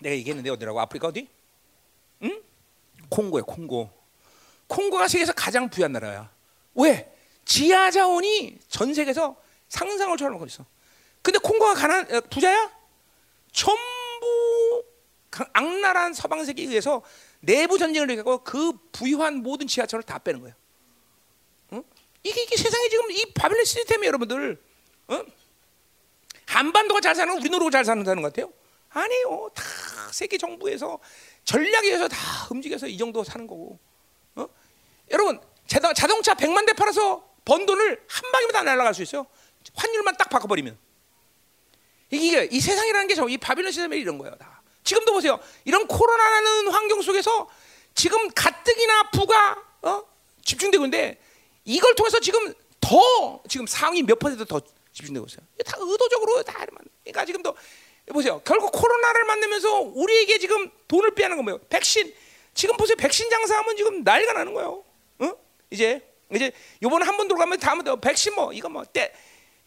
내가 0.00 0.14
얘기했는데 0.14 0.50
어디라고? 0.50 0.80
아프리카 0.80 1.08
어디? 1.08 1.28
응? 2.22 2.42
콩고야, 3.08 3.42
콩고. 3.42 3.90
콩고가 4.68 5.08
세계에서 5.08 5.32
가장 5.32 5.68
부유한 5.68 5.92
나라야. 5.92 6.30
왜? 6.74 7.12
지하 7.44 7.90
자원이 7.90 8.58
전 8.68 8.94
세계에서 8.94 9.36
상상을 9.68 10.16
초월하고 10.16 10.46
있어. 10.46 10.64
근데 11.24 11.38
콩고가 11.38 11.72
가난 11.72 12.14
어, 12.14 12.20
부자야? 12.28 12.70
전부 13.50 14.84
악랄한 15.54 16.12
서방 16.12 16.44
세계에 16.44 16.66
의해서 16.66 17.02
내부 17.40 17.78
전쟁을 17.78 18.10
일으키고 18.10 18.44
그 18.44 18.72
부유한 18.92 19.36
모든 19.36 19.66
지하철을 19.66 20.02
다 20.02 20.18
빼는 20.18 20.40
거예요. 20.40 20.54
어? 21.70 21.82
이게, 22.22 22.42
이게 22.42 22.56
세상에 22.56 22.88
지금 22.90 23.10
이 23.10 23.24
바빌론 23.32 23.64
시스템이 23.64 24.06
여러분들 24.06 24.62
어? 25.08 25.24
한반도가 26.46 27.00
잘 27.00 27.14
사는 27.14 27.34
우리 27.34 27.48
노르고 27.48 27.70
잘 27.70 27.86
사는다는 27.86 28.22
것 28.22 28.30
같아요. 28.32 28.52
아니요, 28.90 29.48
다 29.54 29.64
세계 30.12 30.36
정부에서 30.36 30.98
전략에서 31.44 32.06
다 32.06 32.18
움직여서 32.50 32.86
이 32.86 32.98
정도 32.98 33.24
사는 33.24 33.46
거고. 33.46 33.78
어? 34.36 34.46
여러분 35.10 35.40
자동차 35.66 36.34
100만 36.34 36.66
대 36.66 36.74
팔아서 36.74 37.26
번 37.46 37.64
돈을 37.64 38.04
한 38.08 38.32
방이면 38.32 38.52
다 38.52 38.62
날아갈 38.62 38.92
수 38.92 39.02
있어요. 39.02 39.26
환율만 39.74 40.18
딱 40.18 40.28
바꿔버리면. 40.28 40.83
이게 42.16 42.48
이 42.50 42.60
세상이라는 42.60 43.08
게 43.08 43.14
이 43.28 43.38
바빌론 43.38 43.72
시스템이 43.72 43.98
이런 43.98 44.18
거예요. 44.18 44.34
다. 44.36 44.62
지금도 44.82 45.12
보세요. 45.12 45.38
이런 45.64 45.86
코로나라는 45.86 46.68
환경 46.68 47.00
속에서 47.00 47.48
지금 47.94 48.28
가뜩이나 48.30 49.10
부가 49.10 49.56
어? 49.82 50.02
집중되고 50.44 50.84
있는데 50.84 51.18
이걸 51.64 51.94
통해서 51.94 52.20
지금 52.20 52.52
더 52.80 53.42
지금 53.48 53.66
상위 53.66 54.02
몇 54.02 54.18
퍼센트 54.18 54.44
더 54.44 54.60
집중되고 54.92 55.26
있어요. 55.26 55.46
다 55.64 55.76
의도적으로 55.80 56.42
다 56.42 56.64
그러니까 57.04 57.24
지금도 57.24 57.54
보세요. 58.12 58.42
결국 58.44 58.70
코로나를 58.72 59.24
만나면서 59.24 59.80
우리에게 59.80 60.38
지금 60.38 60.70
돈을 60.88 61.14
빼앗는 61.14 61.36
건 61.38 61.44
뭐예요? 61.44 61.58
백신. 61.70 62.14
지금 62.52 62.76
보세요. 62.76 62.96
백신 62.96 63.30
장사하면 63.30 63.76
지금 63.76 64.04
난리가 64.04 64.32
나는 64.34 64.52
거예요. 64.54 64.84
어? 65.20 65.32
이제 65.70 66.06
이제 66.34 66.52
요번에 66.82 67.04
한 67.06 67.16
번 67.16 67.26
들어가면 67.28 67.58
다음에 67.58 67.82
또 67.82 67.96
백신 67.96 68.34
뭐 68.34 68.52
이거 68.52 68.68
뭐 68.68 68.84
때. 68.84 69.12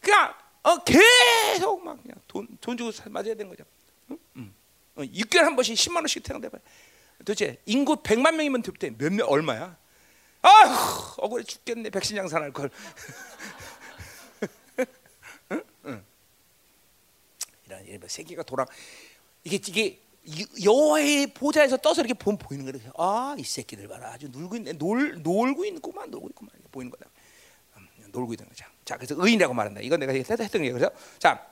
그냥 0.00 0.32
어 0.68 0.84
계속 0.84 1.82
막 1.84 2.00
그냥 2.02 2.16
돈 2.28 2.46
돈 2.60 2.76
주고 2.76 2.90
맞아야 3.10 3.34
되는 3.34 3.48
거죠. 3.48 3.64
응? 4.10 4.18
응. 4.36 4.54
어, 4.96 5.02
6개월 5.02 5.42
한 5.42 5.56
번씩 5.56 5.74
10만 5.76 5.96
원씩 5.96 6.22
태양대 6.22 6.48
봐. 6.48 6.58
도대체 7.18 7.58
인구 7.66 7.96
100만 7.96 8.34
명이면 8.34 8.62
도대 8.62 8.90
몇명 8.90 9.28
얼마야? 9.28 9.76
아, 10.42 11.14
억울해 11.18 11.42
죽겠네. 11.44 11.90
백신 11.90 12.16
장사할 12.16 12.52
걸. 12.52 12.70
이런 17.66 17.84
이런 17.86 18.08
세계가 18.08 18.42
돌아 18.44 18.64
이게 19.44 19.56
이게 19.56 20.00
여호와의 20.62 21.28
보좌에서 21.28 21.76
떠서 21.78 22.02
이렇게 22.02 22.12
보면 22.14 22.38
보이는 22.38 22.70
거예요. 22.70 22.92
아, 22.98 23.34
이 23.38 23.42
새끼들 23.42 23.88
봐라. 23.88 24.12
아주 24.12 24.28
놀고 24.28 24.56
있네. 24.56 24.72
놀 24.74 25.22
놀고 25.22 25.64
있구만. 25.64 26.10
놀고 26.10 26.28
있구만. 26.28 26.50
보이는 26.70 26.90
거다. 26.90 27.08
음, 27.78 27.88
놀고 28.12 28.34
있는 28.34 28.46
거죠. 28.48 28.66
자, 28.88 28.96
그래서 28.96 29.14
의인이라고 29.18 29.52
말한다. 29.52 29.82
이건 29.82 30.00
내가 30.00 30.14
했던 30.14 30.62
게 30.62 30.72
그래서 30.72 30.90
자. 31.18 31.46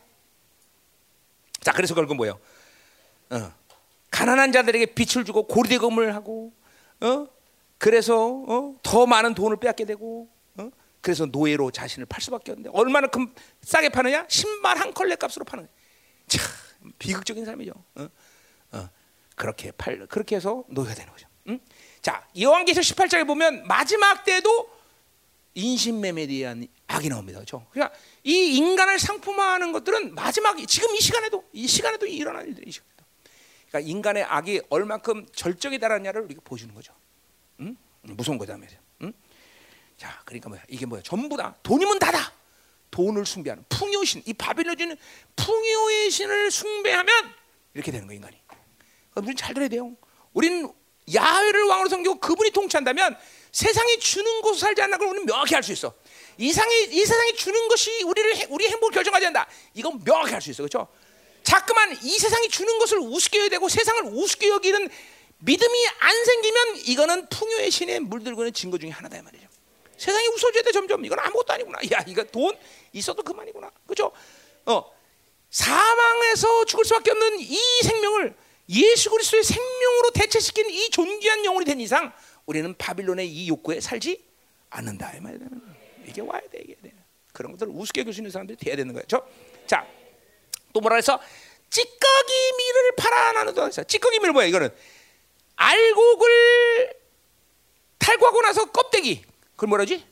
자, 1.60 1.70
그래서 1.72 1.94
결국 1.94 2.14
뭐예요? 2.14 2.40
어. 3.28 3.52
가난한 4.10 4.52
자들에게 4.52 4.94
빛을 4.94 5.26
주고 5.26 5.46
고리대금을 5.46 6.14
하고 6.14 6.54
어? 7.02 7.28
그래서 7.76 8.42
어? 8.48 8.74
더 8.82 9.04
많은 9.06 9.34
돈을 9.34 9.58
빼앗게 9.58 9.84
되고 9.84 10.30
어? 10.56 10.70
그래서 11.02 11.26
노예로 11.26 11.72
자신을 11.72 12.06
팔 12.06 12.22
수밖에 12.22 12.52
없는데 12.52 12.70
얼마나 12.72 13.06
큼 13.08 13.34
싸게 13.60 13.90
파느냐? 13.90 14.24
신발 14.30 14.78
한 14.78 14.94
컬레 14.94 15.16
값으로 15.16 15.44
파는 15.44 15.66
거예요. 15.66 15.76
참 16.28 16.94
비극적인 16.98 17.44
삶이죠. 17.44 17.72
어? 17.96 18.08
어, 18.72 18.88
그렇게 19.34 19.72
팔 19.72 20.06
그렇게 20.06 20.36
해서 20.36 20.64
노예가 20.68 20.94
되는 20.94 21.12
거죠. 21.12 21.28
응? 21.48 21.60
자, 22.00 22.26
요한계시록 22.40 22.96
18장에 22.96 23.26
보면 23.26 23.66
마지막 23.66 24.24
때도 24.24 24.75
인신매매에 25.56 26.26
대한 26.26 26.68
악이 26.86 27.08
나옵니다. 27.08 27.38
그렇죠? 27.38 27.66
그러니까 27.70 27.96
이 28.22 28.56
인간을 28.56 28.98
상품화하는 28.98 29.72
것들은 29.72 30.14
마지막 30.14 30.54
지금 30.68 30.94
이 30.94 31.00
시간에도 31.00 31.44
이 31.52 31.66
시간에도 31.66 32.06
일어나는 32.06 32.48
일들이 32.48 32.70
죠 32.70 32.84
그러니까 33.68 33.90
인간의 33.90 34.24
악이 34.24 34.62
얼만큼 34.68 35.26
절정에 35.34 35.78
달하느냐를 35.78 36.22
우리가 36.22 36.42
보여주는 36.44 36.72
거죠. 36.74 36.92
응? 37.60 37.74
무서운 38.02 38.36
거다 38.36 38.56
말이죠. 38.58 38.78
응? 39.02 39.12
자, 39.96 40.20
그러니까 40.26 40.50
뭐야? 40.50 40.62
이게 40.68 40.84
뭐야? 40.84 41.02
전부 41.02 41.36
다 41.36 41.56
돈이면 41.62 41.98
다다. 41.98 42.32
돈을 42.90 43.24
숭배하는 43.26 43.64
풍요신 43.68 44.22
이 44.26 44.34
바빌론주는 44.34 44.96
풍요의 45.36 46.10
신을 46.10 46.50
숭배하면 46.50 47.34
이렇게 47.74 47.90
되는 47.90 48.06
거 48.06 48.12
인간이. 48.12 48.36
우리는 49.16 49.34
잘 49.34 49.54
들어야 49.54 49.68
돼요. 49.68 49.96
우리는 50.34 50.70
야훼를 51.14 51.64
왕으로 51.64 51.88
섬기고 51.88 52.20
그분이 52.20 52.50
통치한다면 52.50 53.16
세상이 53.56 53.98
주는 54.00 54.42
것을 54.42 54.60
살지 54.60 54.82
않는 54.82 54.98
걸 54.98 55.08
우리는 55.08 55.24
명확히 55.24 55.56
알 55.56 55.62
수 55.62 55.72
있어. 55.72 55.94
이상이 56.36 56.88
이 56.90 57.06
세상이 57.06 57.34
주는 57.36 57.68
것이 57.68 58.02
우리를 58.02 58.48
우리 58.50 58.68
행복을 58.68 58.92
결정하지 58.92 59.24
않는다. 59.24 59.48
이건 59.72 60.04
명확히 60.04 60.34
알 60.34 60.42
수 60.42 60.50
있어, 60.50 60.62
그렇죠? 60.62 60.86
자꾸만 61.42 61.98
이 62.02 62.18
세상이 62.18 62.50
주는 62.50 62.78
것을 62.78 62.98
우습게 62.98 63.38
여야 63.38 63.48
되고 63.48 63.66
세상을 63.66 64.12
우습게 64.12 64.50
여기는 64.50 64.90
믿음이 65.38 65.88
안 66.00 66.24
생기면 66.26 66.76
이거는 66.84 67.28
풍요의 67.30 67.70
신에 67.70 67.98
물들고 68.00 68.42
있는 68.42 68.52
증거 68.52 68.76
중에 68.76 68.90
하나다 68.90 69.22
말이죠. 69.22 69.48
세상이 69.96 70.28
웃어줘야 70.28 70.62
돼 70.62 70.72
점점. 70.72 71.02
이건 71.06 71.18
아무것도 71.18 71.54
아니구나. 71.54 71.78
야, 71.92 72.04
이거 72.06 72.24
돈 72.24 72.54
있어도 72.92 73.22
그만이구나. 73.22 73.70
그렇죠? 73.86 74.12
어, 74.66 74.84
사망에서 75.48 76.66
죽을 76.66 76.84
수밖에 76.84 77.10
없는 77.10 77.40
이 77.40 77.58
생명을 77.84 78.36
예수 78.68 79.08
그리스도의 79.08 79.44
생명으로 79.44 80.10
대체시킨 80.10 80.68
이 80.68 80.90
존귀한 80.90 81.42
영혼이 81.46 81.64
된 81.64 81.80
이상 81.80 82.12
우리는 82.46 82.74
바빌론의 82.76 83.28
이 83.28 83.48
욕구에 83.48 83.80
살지 83.80 84.24
않는다 84.70 85.12
이 85.16 85.20
말이야. 85.20 85.40
이게 86.06 86.20
와야 86.22 86.40
돼 86.50 86.60
이게 86.62 86.76
돼. 86.82 86.92
그런 87.32 87.52
것들을 87.52 87.72
우습게 87.74 88.02
있는 88.02 88.30
사람들이 88.30 88.56
돼야 88.56 88.76
되는 88.76 88.94
거예요. 88.94 89.04
저, 89.08 89.26
자, 89.66 89.86
또 90.72 90.80
뭐라 90.80 90.96
해서 90.96 91.20
찌꺼기 91.68 92.52
밀을 92.58 92.92
팔아 92.96 93.32
나누다 93.32 93.64
했어. 93.66 93.82
찌꺼기 93.82 94.20
밀 94.20 94.32
뭐야 94.32 94.46
이거는 94.46 94.70
알곡을 95.56 96.94
탈구하고 97.98 98.40
나서 98.42 98.70
껍데기 98.70 99.24
그걸 99.52 99.68
뭐라지? 99.68 100.06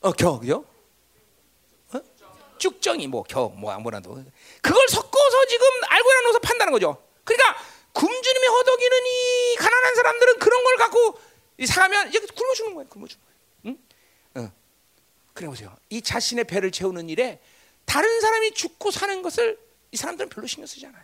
어, 0.00 0.12
겨, 0.12 0.38
그죠? 0.38 0.64
어? 1.92 2.00
쭉정이 2.58 3.08
뭐 3.08 3.24
겨, 3.24 3.48
뭐 3.48 3.72
아무나도 3.72 4.24
그걸 4.62 4.88
섞어서 4.88 5.46
지금 5.48 5.66
알고나 5.88 6.20
넣어서 6.22 6.38
판다는 6.38 6.72
거죠. 6.72 7.02
그러니까 7.24 7.56
굶주림에 7.98 8.46
허덕이는 8.46 8.96
이 9.06 9.56
가난한 9.56 9.94
사람들은 9.96 10.38
그런 10.38 10.62
걸 10.62 10.76
갖고 10.76 11.20
이 11.56 11.66
사가면 11.66 12.08
이제 12.10 12.20
굶어 12.20 12.54
죽는 12.54 12.74
거예요. 12.74 12.88
굶어 12.88 13.06
죽는 13.08 13.26
거예요. 13.26 13.76
응? 14.36 14.40
어. 14.40 14.52
그래 15.34 15.48
보세요. 15.48 15.76
이 15.90 16.00
자신의 16.00 16.44
배를 16.44 16.70
채우는 16.70 17.08
일에 17.08 17.40
다른 17.84 18.20
사람이 18.20 18.52
죽고 18.52 18.92
사는 18.92 19.20
것을 19.22 19.58
이 19.90 19.96
사람들은 19.96 20.28
별로 20.28 20.46
신경 20.46 20.66
쓰지 20.66 20.86
않아요. 20.86 21.02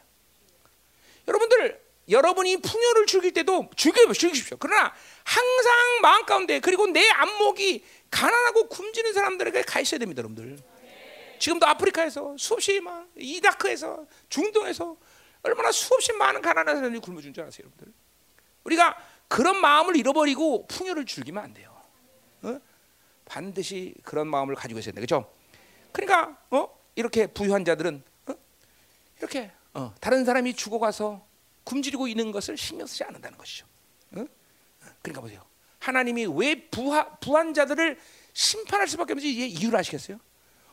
여러분들 1.27 1.83
여러분이 2.09 2.59
풍요를 2.59 3.07
즐길 3.07 3.33
때도 3.33 3.71
즐겨 3.77 4.01
즐기십시오. 4.13 4.57
그러나 4.61 4.95
항상 5.25 6.01
마음 6.01 6.25
가운데 6.27 6.61
그리고 6.61 6.87
내 6.87 7.09
안목이 7.09 7.85
가난하고 8.11 8.69
굶주는 8.69 9.13
사람들에게 9.13 9.63
가 9.63 9.81
있어야 9.81 9.99
됩니다, 9.99 10.21
여러분들. 10.21 10.59
지금도 11.41 11.67
아프리카에서 11.67 12.37
수없이 12.39 12.79
막 12.79 13.09
이라크에서 13.17 14.07
중동에서 14.29 14.97
얼마나 15.45 15.71
수없이 15.71 16.13
많은 16.13 16.41
가난한 16.41 16.77
사람들이 16.77 17.01
굶어준 17.01 17.33
줄 17.33 17.45
아세요, 17.45 17.67
여러분들? 17.67 17.93
우리가 18.65 18.97
그런 19.29 19.61
마음을 19.61 19.97
잃어버리고 19.97 20.67
풍요를 20.67 21.05
즐기면 21.07 21.45
안 21.45 21.55
돼요. 21.55 21.75
어? 22.43 22.59
반드시 23.27 23.95
그런 24.03 24.27
마음을 24.27 24.55
가지고 24.55 24.81
있어야 24.81 24.93
돼, 24.93 25.01
그렇죠? 25.01 25.31
그러니까 25.93 26.39
어? 26.51 26.69
이렇게 26.95 27.27
부유한 27.27 27.65
자들은 27.65 28.03
어? 28.27 28.35
이렇게 29.19 29.53
어, 29.75 29.95
다른 30.01 30.25
사람이 30.25 30.55
죽어가서 30.55 31.25
굶주리고 31.65 32.09
있는 32.09 32.33
것을 32.33 32.57
신경 32.57 32.87
쓰지 32.87 33.05
않는다는 33.05 33.37
것이죠. 33.37 33.67
어? 34.17 34.25
그러니까 35.03 35.21
보세요. 35.21 35.45
하나님이 35.79 36.27
왜 36.35 36.69
부하, 36.69 37.17
부한 37.17 37.53
자들을 37.53 37.99
심판할 38.33 38.89
수밖에 38.89 39.13
없는지 39.13 39.31
이유를 39.49 39.79
아시겠어요? 39.79 40.19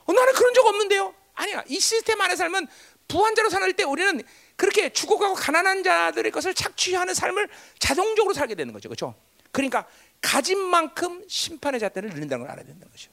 어, 0.05 0.13
나는 0.13 0.33
그런 0.33 0.53
적 0.53 0.65
없는데요. 0.65 1.13
아니야. 1.33 1.63
이 1.67 1.79
시스템 1.79 2.21
안에 2.21 2.35
살면 2.37 2.67
부한 3.07 3.35
자로 3.35 3.49
사는 3.49 3.71
때 3.73 3.83
우리는 3.83 4.21
그렇게 4.61 4.93
죽어가고 4.93 5.33
가난한 5.33 5.81
자들의 5.83 6.31
것을 6.31 6.53
착취하는 6.53 7.15
삶을 7.15 7.49
자동적으로 7.79 8.31
살게 8.35 8.53
되는 8.53 8.71
거죠. 8.71 8.89
그렇죠? 8.89 9.15
그러니까 9.51 9.87
가진 10.21 10.59
만큼 10.59 11.23
심판의 11.27 11.79
잣대를 11.79 12.09
늘린다는 12.09 12.45
걸 12.45 12.51
알아야 12.51 12.63
된다는 12.63 12.91
거죠. 12.91 13.09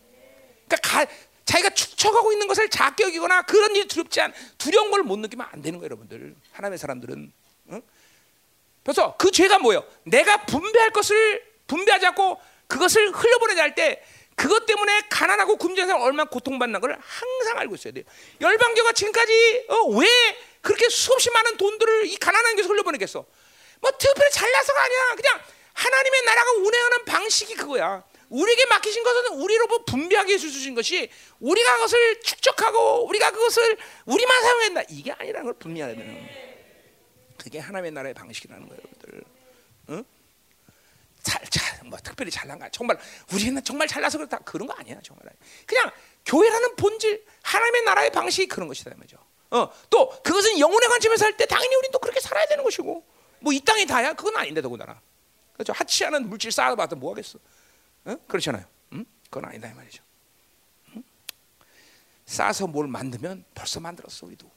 그러니까 0.68 0.76
가, 0.86 1.06
자기가 1.46 1.70
축적하고 1.70 2.32
있는 2.32 2.48
것을 2.48 2.68
작게 2.68 3.04
여기거나 3.04 3.40
그런 3.46 3.74
일이 3.74 3.88
두렵지 3.88 4.20
않 4.20 4.34
두려운 4.58 4.90
걸 4.90 5.02
못 5.02 5.18
느끼면 5.20 5.48
안 5.50 5.62
되는 5.62 5.78
거예요, 5.78 5.86
여러분들. 5.86 6.34
하나님의 6.52 6.76
사람들은. 6.76 7.32
응? 7.70 7.82
그래서 8.82 9.16
그 9.16 9.30
죄가 9.30 9.58
뭐예요? 9.58 9.82
내가 10.04 10.44
분배할 10.44 10.90
것을 10.90 11.42
분배하지 11.66 12.04
않고 12.08 12.38
그것을 12.66 13.10
흘려보내자 13.10 13.62
할 13.62 13.74
때 13.74 14.04
그것 14.36 14.66
때문에 14.66 15.08
가난하고 15.08 15.56
굶주린 15.56 15.88
사람 15.88 16.02
얼마나 16.02 16.28
고통받는 16.28 16.80
걸 16.80 16.96
항상 17.00 17.58
알고 17.58 17.74
있어야 17.74 17.94
돼요. 17.94 18.04
열방교가 18.42 18.92
지금까지 18.92 19.64
어, 19.70 19.84
왜 19.98 20.06
그렇게 20.68 20.86
수없이 20.90 21.30
많은 21.30 21.56
돈들을 21.56 22.08
이 22.08 22.16
가난한 22.18 22.54
교에서 22.56 22.68
흘려보내겠어? 22.68 23.24
뭐 23.80 23.90
특별히 23.92 24.30
잘나서가 24.30 24.82
아니야. 24.82 25.14
그냥 25.16 25.40
하나님의 25.72 26.22
나라가 26.26 26.50
운행하는 26.52 27.04
방식이 27.06 27.54
그거야. 27.54 28.04
우리에게 28.28 28.66
맡기신 28.66 29.02
것은 29.02 29.40
우리로부터 29.40 29.84
분배하게 29.84 30.34
해주신 30.34 30.74
것이 30.74 31.10
우리가 31.40 31.76
그것을 31.76 32.20
축적하고 32.20 33.08
우리가 33.08 33.30
그것을 33.30 33.78
우리만 34.04 34.42
사용한다. 34.42 34.82
이게 34.90 35.10
아니라는 35.12 35.44
걸 35.46 35.54
분명해야 35.54 35.96
되는. 35.96 36.28
그게 37.38 37.60
하나님의 37.60 37.92
나라의 37.92 38.12
방식이라는 38.12 38.68
거예요, 38.68 38.82
여러분들. 38.82 39.24
응? 39.88 40.04
잘, 41.22 41.42
잘, 41.48 41.82
뭐 41.86 41.98
특별히 42.04 42.30
잘난 42.30 42.58
거 42.58 42.68
정말 42.68 42.98
우리는 43.32 43.64
정말 43.64 43.88
잘나서 43.88 44.18
그렇다 44.18 44.36
그런 44.40 44.68
거 44.68 44.74
아니야, 44.74 45.00
정말. 45.02 45.24
그냥 45.64 45.90
교회라는 46.26 46.76
본질, 46.76 47.24
하나님의 47.40 47.84
나라의 47.84 48.10
방식이 48.10 48.48
그런 48.48 48.68
것이다, 48.68 48.90
말이죠. 48.94 49.27
어, 49.50 49.70
또 49.90 50.10
그것은 50.22 50.58
영혼의 50.58 50.88
관점에서 50.88 51.24
할때 51.24 51.46
당연히 51.46 51.74
우리는 51.74 51.90
또 51.92 51.98
그렇게 51.98 52.20
살아야 52.20 52.46
되는 52.46 52.62
것이고, 52.64 53.04
뭐 53.40 53.52
이 53.52 53.60
땅이 53.60 53.86
다야, 53.86 54.12
그건 54.12 54.36
아닌데 54.36 54.60
더군다나. 54.60 55.00
그렇죠? 55.54 55.72
하치하는 55.72 56.28
물질 56.28 56.52
쌓아봐도 56.52 56.96
뭐 56.96 57.12
하겠어? 57.12 57.38
어? 58.04 58.16
그렇잖아요. 58.28 58.64
응? 58.92 59.04
그건 59.24 59.46
아니다 59.46 59.68
이 59.68 59.74
말이죠. 59.74 60.02
응? 60.96 61.02
쌓아서 62.26 62.66
뭘 62.66 62.86
만들면 62.88 63.44
벌써 63.54 63.80
만들었어 63.80 64.26
우리도. 64.26 64.50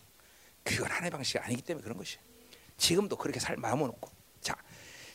그건 0.64 0.92
하나의 0.92 1.10
방식이 1.12 1.40
아니기 1.40 1.62
때문에 1.62 1.84
그런 1.84 1.98
것이. 1.98 2.18
지금도 2.78 3.16
그렇게 3.16 3.40
살 3.40 3.58
마음을 3.58 3.88
놓고. 3.88 4.10
자, 4.42 4.56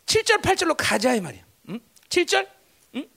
7절 0.06 0.42
8절로 0.42 0.74
가자 0.78 1.14
이 1.14 1.20
말이야. 1.20 1.44
응? 1.68 1.80
7절. 2.08 2.48
응? 2.96 3.08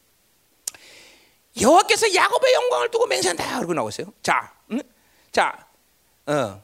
여호와께서 1.59 2.13
야곱의 2.13 2.53
영광을 2.53 2.91
두고 2.91 3.07
맹세한다. 3.07 3.55
그러고 3.57 3.73
나오고 3.73 3.89
있어요. 3.89 4.13
자, 4.21 4.53
응? 4.71 4.81
자, 5.31 5.67
어, 6.29 6.63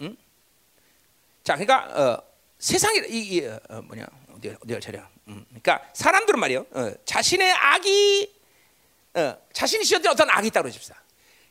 응? 0.00 0.16
자, 1.44 1.56
그러니까 1.56 1.84
어, 1.94 2.22
세상이 2.58 3.00
이, 3.08 3.36
이 3.36 3.46
어, 3.46 3.82
뭐냐 3.82 4.06
어디 4.34 4.48
어디 4.48 4.80
차려. 4.80 5.06
음, 5.28 5.44
그러니까 5.48 5.82
사람들은 5.92 6.38
말이요, 6.40 6.66
어, 6.72 6.92
자신의 7.04 7.52
악이 7.52 8.34
어, 9.14 9.36
자신이 9.52 9.84
지었던 9.84 10.12
어떤 10.12 10.30
악이 10.30 10.48
있다고 10.48 10.64
그러십시다. 10.64 11.02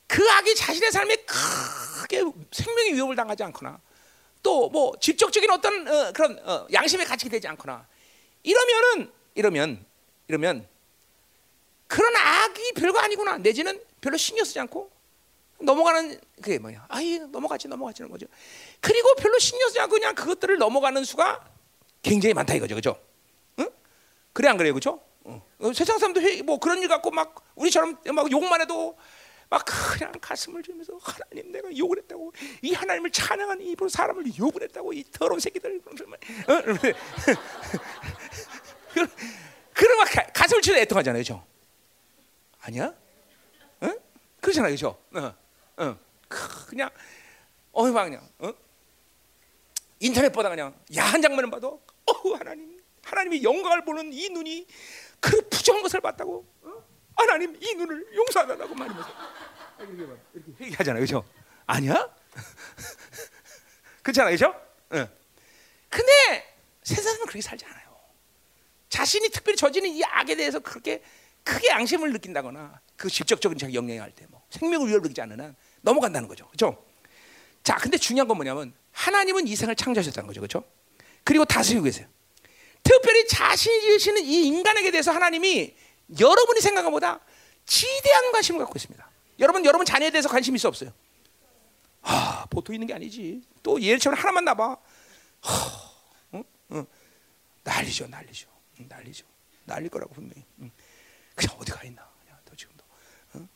그 0.08 0.28
악이 0.32 0.56
자신의 0.56 0.92
삶에 0.92 1.16
크게 1.18 2.24
생명의 2.52 2.94
위협을 2.94 3.16
당하지 3.16 3.44
않거나 3.44 3.80
또 4.44 4.70
뭐 4.70 4.94
직접적인 5.00 5.50
어떤 5.50 5.88
어, 5.88 6.12
그런 6.12 6.40
어, 6.48 6.68
양심의 6.72 7.06
가치가 7.06 7.30
되지 7.32 7.48
않거나 7.50 7.88
이러면은 8.44 9.12
이러면 9.34 9.86
이러면 10.28 10.68
그런 11.88 12.16
악이 12.16 12.74
별거 12.74 13.00
아니구나 13.00 13.38
내지는 13.38 13.80
별로 14.02 14.18
신경 14.18 14.46
쓰지 14.46 14.60
않고 14.60 14.95
넘어가는 15.66 16.20
그게 16.42 16.60
뭐냐? 16.60 16.86
아이 16.90 17.20
넘어가지 17.20 17.68
넘어가지는 17.68 18.10
거죠. 18.10 18.28
그리고 18.80 19.14
별로 19.16 19.38
신경 19.40 19.68
쓰지 19.68 19.80
않고 19.80 19.96
그냥 19.96 20.16
그것들을 20.16 20.58
넘어가는 20.58 21.04
수가 21.04 21.44
굉장히 22.02 22.34
많다 22.34 22.54
이거죠, 22.54 22.76
그죠? 22.76 22.98
응? 23.60 23.70
그래 24.34 24.50
안 24.50 24.58
그래요, 24.58 24.74
그죠? 24.74 25.02
어. 25.24 25.42
세상 25.74 25.98
사람도 25.98 26.22
회, 26.22 26.42
뭐 26.44 26.60
그런 26.60 26.82
일 26.82 26.88
갖고 26.88 27.12
막 27.12 27.36
우리처럼 27.56 27.98
막 28.14 28.32
욕만 28.32 28.62
해도 28.62 28.98
막 29.50 29.64
그냥 29.66 30.12
가슴을 30.20 30.64
주면서 30.64 30.98
하나님 31.02 31.52
내가 31.52 31.76
욕을 31.76 31.98
했다고 32.00 32.34
이 32.62 32.74
하나님을 32.74 33.12
찬양하는 33.12 33.66
이분 33.66 33.90
사람을 33.90 34.26
욕을 34.38 34.64
했다고 34.64 34.94
이 34.94 35.04
더러운 35.12 35.40
새끼들 35.40 35.82
어? 35.86 35.92
그런 39.74 39.98
막 39.98 40.08
가슴을 40.34 40.62
치려 40.62 40.78
애통하잖아요, 40.80 41.22
그죠? 41.22 41.46
아니야? 42.62 42.94
응? 43.84 44.00
그렇잖아요, 44.42 44.72
그죠? 44.72 44.98
어, 45.14 45.36
어, 45.78 45.98
그냥 46.28 46.90
막 47.74 48.04
그냥 48.04 48.28
어? 48.40 48.54
인터넷 50.00 50.30
보다 50.30 50.50
그냥 50.50 50.78
야한 50.96 51.22
장면을 51.22 51.50
봐도 51.50 51.82
어 52.06 52.36
하나님 52.36 52.82
하나님이 53.04 53.44
영광을 53.44 53.84
보는 53.86 54.14
이 54.14 54.30
눈이 54.30 54.68
그 55.20 55.42
부정한 55.50 55.84
것을 55.84 56.02
봤다고 56.02 56.46
어? 56.64 56.84
하나님 57.16 57.56
이 57.62 57.76
눈을 57.76 58.16
용서하달라고 58.16 58.76
말하면서 58.76 59.10
이렇게, 59.80 60.18
이렇게 60.34 60.66
얘기하잖아요, 60.66 61.02
그죠? 61.02 61.24
아니야? 61.66 62.10
그렇잖아요, 64.04 64.34
그죠? 64.34 64.62
응. 64.94 65.10
근데 65.90 66.56
세상은 66.84 67.22
그렇게 67.22 67.42
살지 67.42 67.66
않아요. 67.66 67.86
자신이 68.90 69.30
특별히 69.30 69.58
저지른 69.58 69.90
이 69.90 70.04
악에 70.04 70.36
대해서 70.36 70.60
그렇게 70.60 71.04
크게 71.44 71.70
양심을 71.70 72.12
느낀다거나 72.14 72.80
그 72.96 73.10
직접적인 73.10 73.58
자기 73.58 73.76
영향을 73.76 74.02
할때 74.02 74.26
뭐 74.30 74.46
생명을 74.50 74.88
위협을 74.88 75.04
느끼지 75.04 75.22
않는 75.22 75.40
한 75.40 75.56
넘어간다는 75.86 76.28
거죠, 76.28 76.48
그렇죠? 76.48 76.84
자, 77.64 77.76
근데 77.76 77.98
중요한 77.98 78.28
건 78.28 78.38
뭐냐면 78.38 78.74
하나님은 78.92 79.48
이 79.48 79.56
생을 79.56 79.76
창조하셨다는 79.76 80.28
거죠, 80.28 80.42
그렇죠? 80.42 80.64
그리고 81.24 81.46
다스리고 81.46 81.84
계세요. 81.84 82.08
특별히 82.84 83.28
자신이 83.28 83.82
지으시는 83.82 84.24
이 84.24 84.48
인간에게 84.48 84.92
대해서 84.92 85.12
하나님이 85.12 85.76
여러분이 86.20 86.60
생각한 86.62 86.92
것보다 86.92 87.20
지대한 87.66 88.32
관심을 88.32 88.60
갖고 88.60 88.74
있습니다. 88.76 89.10
여러분, 89.40 89.66
여러분 89.66 89.86
자녀에 89.86 90.12
대해서 90.12 90.30
관심 90.30 90.56
있어 90.56 90.68
없어요? 90.68 90.92
아, 92.02 92.46
보통 92.50 92.76
있는 92.76 92.88
게 92.88 92.94
아니지. 92.94 93.42
또 93.64 93.82
얘처럼 93.82 94.20
하나만 94.20 94.46
나봐. 94.46 94.78
하, 95.42 95.92
응? 96.36 96.44
응. 96.72 96.86
난리죠, 97.64 98.08
난리죠, 98.08 98.48
난리죠. 98.88 99.26
난릴 99.66 99.90
거라고 99.90 100.14
분명히. 100.14 100.44
응. 100.60 100.72
그냥 101.34 101.56
어디 101.60 101.72
가 101.72 101.84
있나? 101.84 102.08
그냥 102.24 102.38
또 102.46 102.56
지금도. 102.56 102.84
응? 103.36 103.50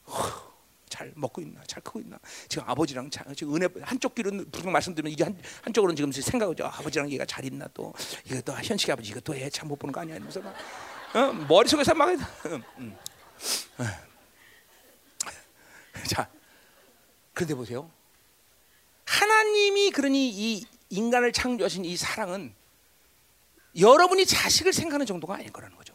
잘 0.99 1.13
먹고 1.15 1.41
있나, 1.41 1.61
잘 1.65 1.81
크고 1.81 2.01
있나. 2.01 2.19
지금 2.49 2.65
아버지랑 2.67 3.09
자, 3.09 3.23
지금 3.33 3.55
은혜 3.55 3.69
한쪽 3.83 4.15
귀로는 4.15 4.51
분명 4.51 4.73
말씀드리면 4.73 5.13
이게 5.13 5.23
한 5.23 5.41
한쪽으로는 5.63 5.95
지금 5.95 6.11
생각하죠. 6.11 6.65
아버지랑 6.65 7.09
얘가 7.09 7.23
잘 7.23 7.45
있나 7.45 7.69
또또 7.69 8.51
현식 8.61 8.89
아버지 8.89 9.11
이거 9.11 9.21
또애참못 9.21 9.79
보는 9.79 9.93
거 9.93 10.01
아니야? 10.01 10.15
이러면서 10.15 10.41
막 10.41 10.53
어? 11.15 11.31
머릿속에서 11.47 11.93
막 11.93 12.09
음, 12.09 12.63
음. 12.79 12.97
자, 16.09 16.29
그런데 17.33 17.55
보세요. 17.55 17.89
하나님이 19.05 19.91
그러니 19.91 20.29
이 20.29 20.65
인간을 20.89 21.31
창조하신 21.31 21.85
이 21.85 21.95
사랑은 21.95 22.53
여러분이 23.79 24.25
자식을 24.25 24.73
생각하는 24.73 25.05
정도가 25.05 25.35
아닐 25.35 25.49
거라는 25.49 25.77
거죠. 25.77 25.88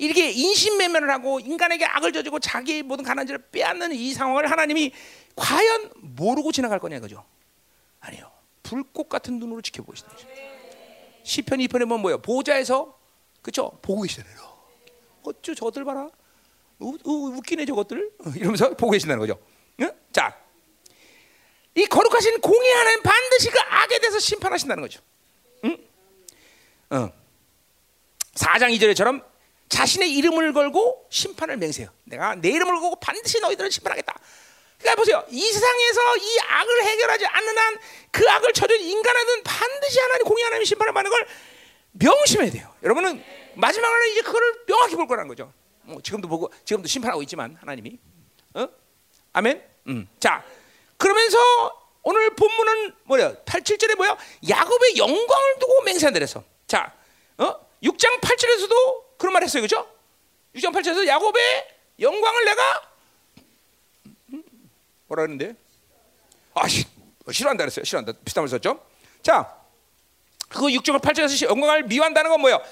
이렇게 0.00 0.30
인신매매를 0.30 1.10
하고 1.10 1.40
인간에게 1.40 1.84
악을 1.84 2.12
저지고 2.14 2.38
자기의 2.38 2.82
모든 2.82 3.04
가난지를 3.04 3.50
빼앗는 3.52 3.92
이 3.92 4.14
상황을 4.14 4.50
하나님이 4.50 4.92
과연 5.36 5.92
모르고 5.96 6.52
지나갈 6.52 6.78
거냐 6.78 6.96
이거죠. 6.96 7.22
아니요. 8.00 8.30
불꽃 8.62 9.10
같은 9.10 9.38
눈으로 9.38 9.60
지켜보시는 9.60 10.10
거죠. 10.10 10.26
시편 11.22 11.58
2편에 11.58 11.80
보면 11.80 12.00
뭐예요? 12.00 12.18
보좌에서 12.22 12.98
그쵸? 13.42 13.78
보고 13.82 14.00
계시잖아요. 14.00 14.38
어쭈 15.22 15.54
저들 15.54 15.84
봐라. 15.84 16.08
우, 16.78 16.96
우, 17.04 17.36
웃기네 17.36 17.66
저것들. 17.66 18.10
이러면서 18.36 18.70
보고 18.70 18.92
계신다는 18.92 19.20
거죠. 19.20 19.38
응? 19.82 19.92
자, 20.12 20.34
이 21.74 21.84
거룩하신 21.84 22.40
공의 22.40 22.72
하나님 22.72 23.02
반드시 23.02 23.50
그 23.50 23.58
악에 23.60 23.98
대해서 23.98 24.18
심판하신다는 24.18 24.80
거죠. 24.80 25.02
응? 25.64 25.76
어. 26.88 27.12
4장 28.32 28.74
2절에처럼 28.78 29.29
자신의 29.70 30.12
이름을 30.16 30.52
걸고 30.52 31.06
심판을 31.10 31.56
맹세해요. 31.56 31.90
내가 32.04 32.34
내 32.34 32.50
이름을 32.50 32.78
걸고 32.80 32.96
반드시 32.96 33.40
너희들을 33.40 33.70
심판하겠다. 33.70 34.14
그러니까 34.78 34.96
보세요. 35.00 35.24
이 35.30 35.40
세상에서 35.42 36.16
이 36.18 36.38
악을 36.40 36.84
해결하지 36.84 37.26
않는 37.26 37.58
한 37.58 37.78
그 38.12 38.28
악을 38.28 38.52
저준 38.52 38.80
인간은 38.80 39.42
반드시 39.44 40.00
하나님 40.00 40.24
공의 40.24 40.42
하나님 40.42 40.64
심판을 40.64 40.92
받는 40.92 41.10
걸 41.10 41.26
명심해야 41.92 42.50
돼요. 42.50 42.74
여러분은 42.82 43.22
마지막으로 43.54 44.04
이제 44.06 44.20
그거를 44.22 44.64
명확히 44.66 44.96
볼 44.96 45.06
거라는 45.06 45.28
거죠. 45.28 45.52
뭐 45.82 46.00
지금도 46.02 46.26
보고 46.26 46.52
지금도 46.64 46.88
심판하고 46.88 47.22
있지만 47.22 47.56
하나님이 47.60 47.98
어? 48.54 48.68
아멘. 49.32 49.62
음. 49.86 50.08
자 50.18 50.44
그러면서 50.96 51.38
오늘 52.02 52.34
본문은 52.34 52.94
뭐야? 53.04 53.34
8, 53.44 53.60
7절에 53.62 53.96
뭐야? 53.96 54.16
야곱의 54.48 54.96
영광을 54.96 55.58
두고 55.60 55.82
맹세한다 55.82 56.18
그랬어. 56.18 56.42
자, 56.66 56.92
어? 57.38 57.54
6장 57.84 58.20
8절에서도 58.20 59.04
그런 59.20 59.34
말 59.34 59.42
했어요. 59.42 59.60
그죠? 59.62 59.86
6장 60.56 60.74
8절에서 60.74 61.06
야곱의 61.06 61.68
영광을 62.00 62.44
내가 62.46 62.62
뭐라 65.08 65.26
그랬는데? 65.26 65.54
아, 66.54 66.66
시, 66.66 66.86
싫어한다 67.30 67.64
그랬어요. 67.64 67.84
싫어한다. 67.84 68.12
비슷한 68.24 68.42
말 68.42 68.48
썼죠? 68.48 68.82
자, 69.22 69.54
그 70.48 70.62
6장 70.62 71.00
8절에서 71.00 71.48
영광을 71.50 71.82
미워한다는 71.82 72.30
건 72.30 72.40
뭐예요? 72.40 72.62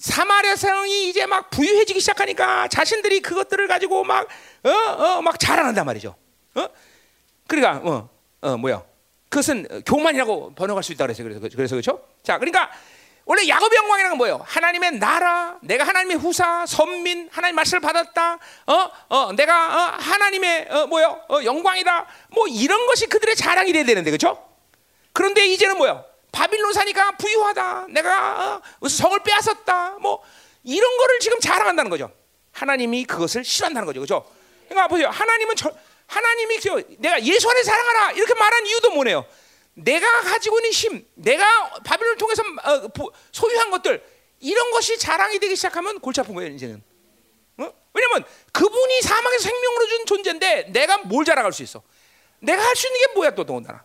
사마리아 0.00 0.56
사람이 0.56 1.10
이제 1.10 1.26
막 1.26 1.50
부유해지기 1.50 2.00
시작하니까 2.00 2.68
자신들이 2.68 3.20
그것들을 3.20 3.68
가지고 3.68 4.02
막 4.02 4.26
어, 4.64 4.70
어, 4.70 5.22
막 5.22 5.38
자랑한단 5.38 5.84
말이죠. 5.84 6.16
어? 6.54 6.68
그러니까 7.46 7.88
어, 7.88 8.08
어 8.40 8.56
뭐야? 8.56 8.82
그것은 9.28 9.82
교만이라고 9.84 10.54
번역할 10.54 10.82
수 10.82 10.92
있다 10.92 11.04
그래서 11.04 11.22
그래서 11.22 11.40
그래서 11.40 11.74
그렇죠? 11.74 12.02
자, 12.22 12.38
그러니까 12.38 12.70
원래 13.26 13.46
야곱의 13.48 13.76
영광이라는 13.76 14.10
건 14.12 14.18
뭐예요? 14.18 14.44
하나님의 14.46 14.92
나라, 15.00 15.58
내가 15.60 15.82
하나님의 15.82 16.16
후사, 16.16 16.64
선민, 16.64 17.28
하나님 17.32 17.56
말씀을 17.56 17.80
받았다. 17.80 18.38
어, 18.66 18.90
어, 19.08 19.32
내가 19.32 19.66
어, 19.66 19.96
하나님의 19.98 20.68
어, 20.70 20.86
뭐요? 20.86 21.20
어, 21.28 21.42
영광이다. 21.42 22.06
뭐 22.28 22.46
이런 22.46 22.86
것이 22.86 23.06
그들의 23.06 23.34
자랑이 23.34 23.72
돼야 23.72 23.84
되는데, 23.84 24.12
그렇죠? 24.12 24.48
그런데 25.12 25.44
이제는 25.44 25.76
뭐요? 25.76 26.04
바빌론 26.30 26.72
사니까 26.72 27.16
부유하다. 27.16 27.86
내가 27.88 28.60
어, 28.80 28.88
성을 28.88 29.18
빼앗았다. 29.18 29.96
뭐 30.00 30.22
이런 30.62 30.96
거를 30.96 31.18
지금 31.18 31.40
자랑한다는 31.40 31.90
거죠. 31.90 32.12
하나님이 32.52 33.06
그것을 33.06 33.42
싫어한다는 33.44 33.86
거죠, 33.86 33.98
그렇죠? 34.00 34.24
그러니까 34.68 34.86
보세요. 34.86 35.08
하나님은 35.08 35.56
저, 35.56 35.72
하나님이 36.06 36.60
내가 36.98 37.20
예수 37.24 37.50
안에 37.50 37.64
사랑하라 37.64 38.12
이렇게 38.12 38.34
말한 38.34 38.66
이유도 38.66 38.90
뭐네요? 38.90 39.26
내가 39.76 40.22
가지고 40.22 40.58
있는 40.58 40.70
힘, 40.72 41.06
내가 41.14 41.44
바빌론을 41.84 42.16
통해서 42.16 42.42
어, 42.64 42.90
소유한 43.30 43.70
것들 43.70 44.02
이런 44.40 44.70
것이 44.70 44.98
자랑이 44.98 45.38
되기 45.38 45.54
시작하면 45.54 46.00
골치 46.00 46.20
아픈 46.20 46.34
거예요 46.34 46.50
이제는. 46.52 46.82
어? 47.58 47.72
왜냐면 47.92 48.24
그분이 48.52 49.02
사망에서 49.02 49.42
생명으로 49.44 49.86
준 49.86 50.06
존재인데 50.06 50.72
내가 50.72 50.98
뭘 50.98 51.24
자랑할 51.24 51.52
수 51.52 51.62
있어? 51.62 51.82
내가 52.40 52.62
할 52.66 52.74
수 52.74 52.86
있는 52.86 53.00
게 53.00 53.12
뭐야 53.14 53.34
또 53.34 53.44
더군다나? 53.44 53.84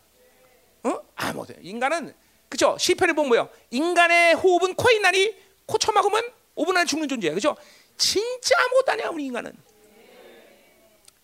어? 0.83 0.99
아무것도. 1.15 1.55
인간은 1.61 2.13
그죠? 2.47 2.77
시편에 2.79 3.13
보면 3.13 3.27
뭐야? 3.29 3.49
인간의 3.69 4.35
호흡은 4.35 4.75
코에 4.75 4.99
나니 4.99 5.35
코 5.65 5.77
쳐막으면 5.77 6.31
5분 6.55 6.75
안에 6.75 6.85
죽는 6.85 7.07
존재야. 7.09 7.33
그죠? 7.33 7.55
진짜 7.97 8.55
아무것도 8.59 8.91
아니야 8.93 9.09
우리 9.09 9.25
인간은. 9.25 9.53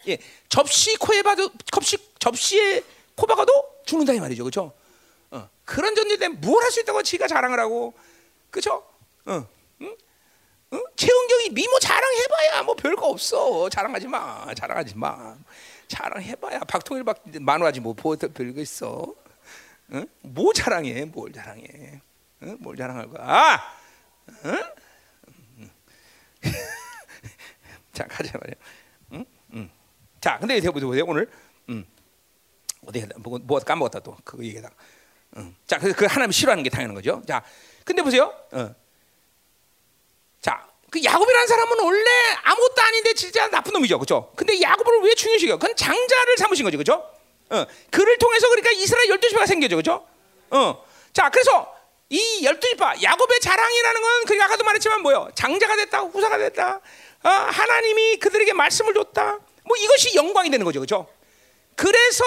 예, 0.10 0.18
접시 0.50 0.96
코에 0.98 1.22
봐도 1.22 1.50
접시 1.72 1.98
접시에 2.20 2.82
코 3.16 3.26
박아도 3.26 3.52
죽는다 3.88 4.14
이 4.14 4.20
말이죠, 4.20 4.44
그렇죠? 4.44 4.74
어, 5.32 5.50
그런 5.66 5.96
존재인데 5.96 6.28
뭘할 6.30 6.70
수 6.72 6.80
있다고 6.82 7.02
지가 7.02 7.28
자랑을 7.28 7.60
하고, 7.60 7.94
그렇죠? 8.52 8.84
어, 9.26 9.48
응? 9.82 9.98
응? 10.74 10.84
최은경이 10.96 11.50
미모 11.52 11.80
자랑해봐야 11.80 12.64
뭐 12.64 12.76
별거 12.76 13.08
없어. 13.08 13.70
자랑하지 13.70 14.08
마, 14.08 14.54
자랑하지 14.54 14.96
마. 14.96 15.36
자랑해봐야 15.88 16.60
박통일 16.60 17.04
박 17.06 17.24
만화지 17.40 17.80
뭐 17.80 17.94
별거 18.34 18.62
있어. 18.62 19.14
응? 19.94 20.06
뭐 20.22 20.54
자랑해, 20.54 21.06
뭘 21.06 21.32
자랑해? 21.32 22.02
응? 22.44 22.58
뭘 22.60 22.76
자랑할 22.76 23.08
거야? 23.08 23.26
아! 23.26 23.78
응? 24.46 24.62
자 27.94 28.06
가자 28.06 28.38
말이야. 28.38 28.56
응? 29.14 29.26
응. 29.54 29.70
자, 30.20 30.38
근데 30.40 30.58
보세요, 30.88 31.06
오늘. 31.08 31.30
음. 31.70 31.86
어디 32.86 33.06
뭐, 33.18 33.40
뭐 33.44 33.60
까먹었다 33.60 34.00
또 34.00 34.18
그 34.24 34.44
얘기다. 34.46 34.70
응. 35.38 35.56
자, 35.66 35.78
그래서 35.78 35.96
그 35.98 36.06
하나님 36.06 36.32
싫어하는 36.32 36.64
게 36.64 36.70
당연한 36.70 36.96
거죠. 36.96 37.22
자, 37.28 37.44
근데 37.84 38.02
보세요. 38.02 38.34
어. 38.52 38.74
자, 40.42 40.66
그 40.90 41.04
야곱이라는 41.04 41.48
사람은 41.48 41.80
원래 41.80 42.10
아무것도 42.44 42.82
아닌데 42.82 43.14
진짜 43.14 43.48
나쁜 43.50 43.74
놈이죠, 43.74 43.98
그렇죠? 44.00 44.32
근데 44.36 44.60
야곱을 44.62 45.02
왜 45.02 45.16
중요시해요? 45.16 45.60
그건 45.60 45.76
장자를 45.76 46.38
삼으신 46.38 46.64
거죠, 46.64 46.78
그렇죠? 46.78 46.94
어. 47.50 47.66
그를 47.92 48.18
통해서 48.18 48.48
그러니까 48.50 48.72
이스라엘 48.72 49.10
열두 49.10 49.28
지파가 49.30 49.46
생겨죠, 49.46 49.76
그렇죠? 49.76 50.08
어. 50.52 50.86
자, 51.14 51.30
그래서 51.30 51.76
이 52.10 52.44
열두 52.46 52.68
지파 52.70 53.02
야곱의 53.02 53.40
자랑이라는 53.42 54.02
건 54.02 54.24
그러니까 54.26 54.46
아까도 54.46 54.64
말했지만 54.64 55.02
뭐요? 55.02 55.30
장자가 55.36 55.76
됐다, 55.76 56.00
후사가 56.02 56.38
됐다. 56.38 56.80
어, 57.24 57.30
하나님이 57.30 58.18
그들에게 58.18 58.54
말씀을 58.54 58.94
줬다. 58.94 59.40
뭐 59.66 59.76
이것이 59.78 60.16
영광이 60.16 60.50
되는 60.50 60.64
거죠, 60.64 60.80
그렇죠? 60.80 61.08
그래서 61.78 62.26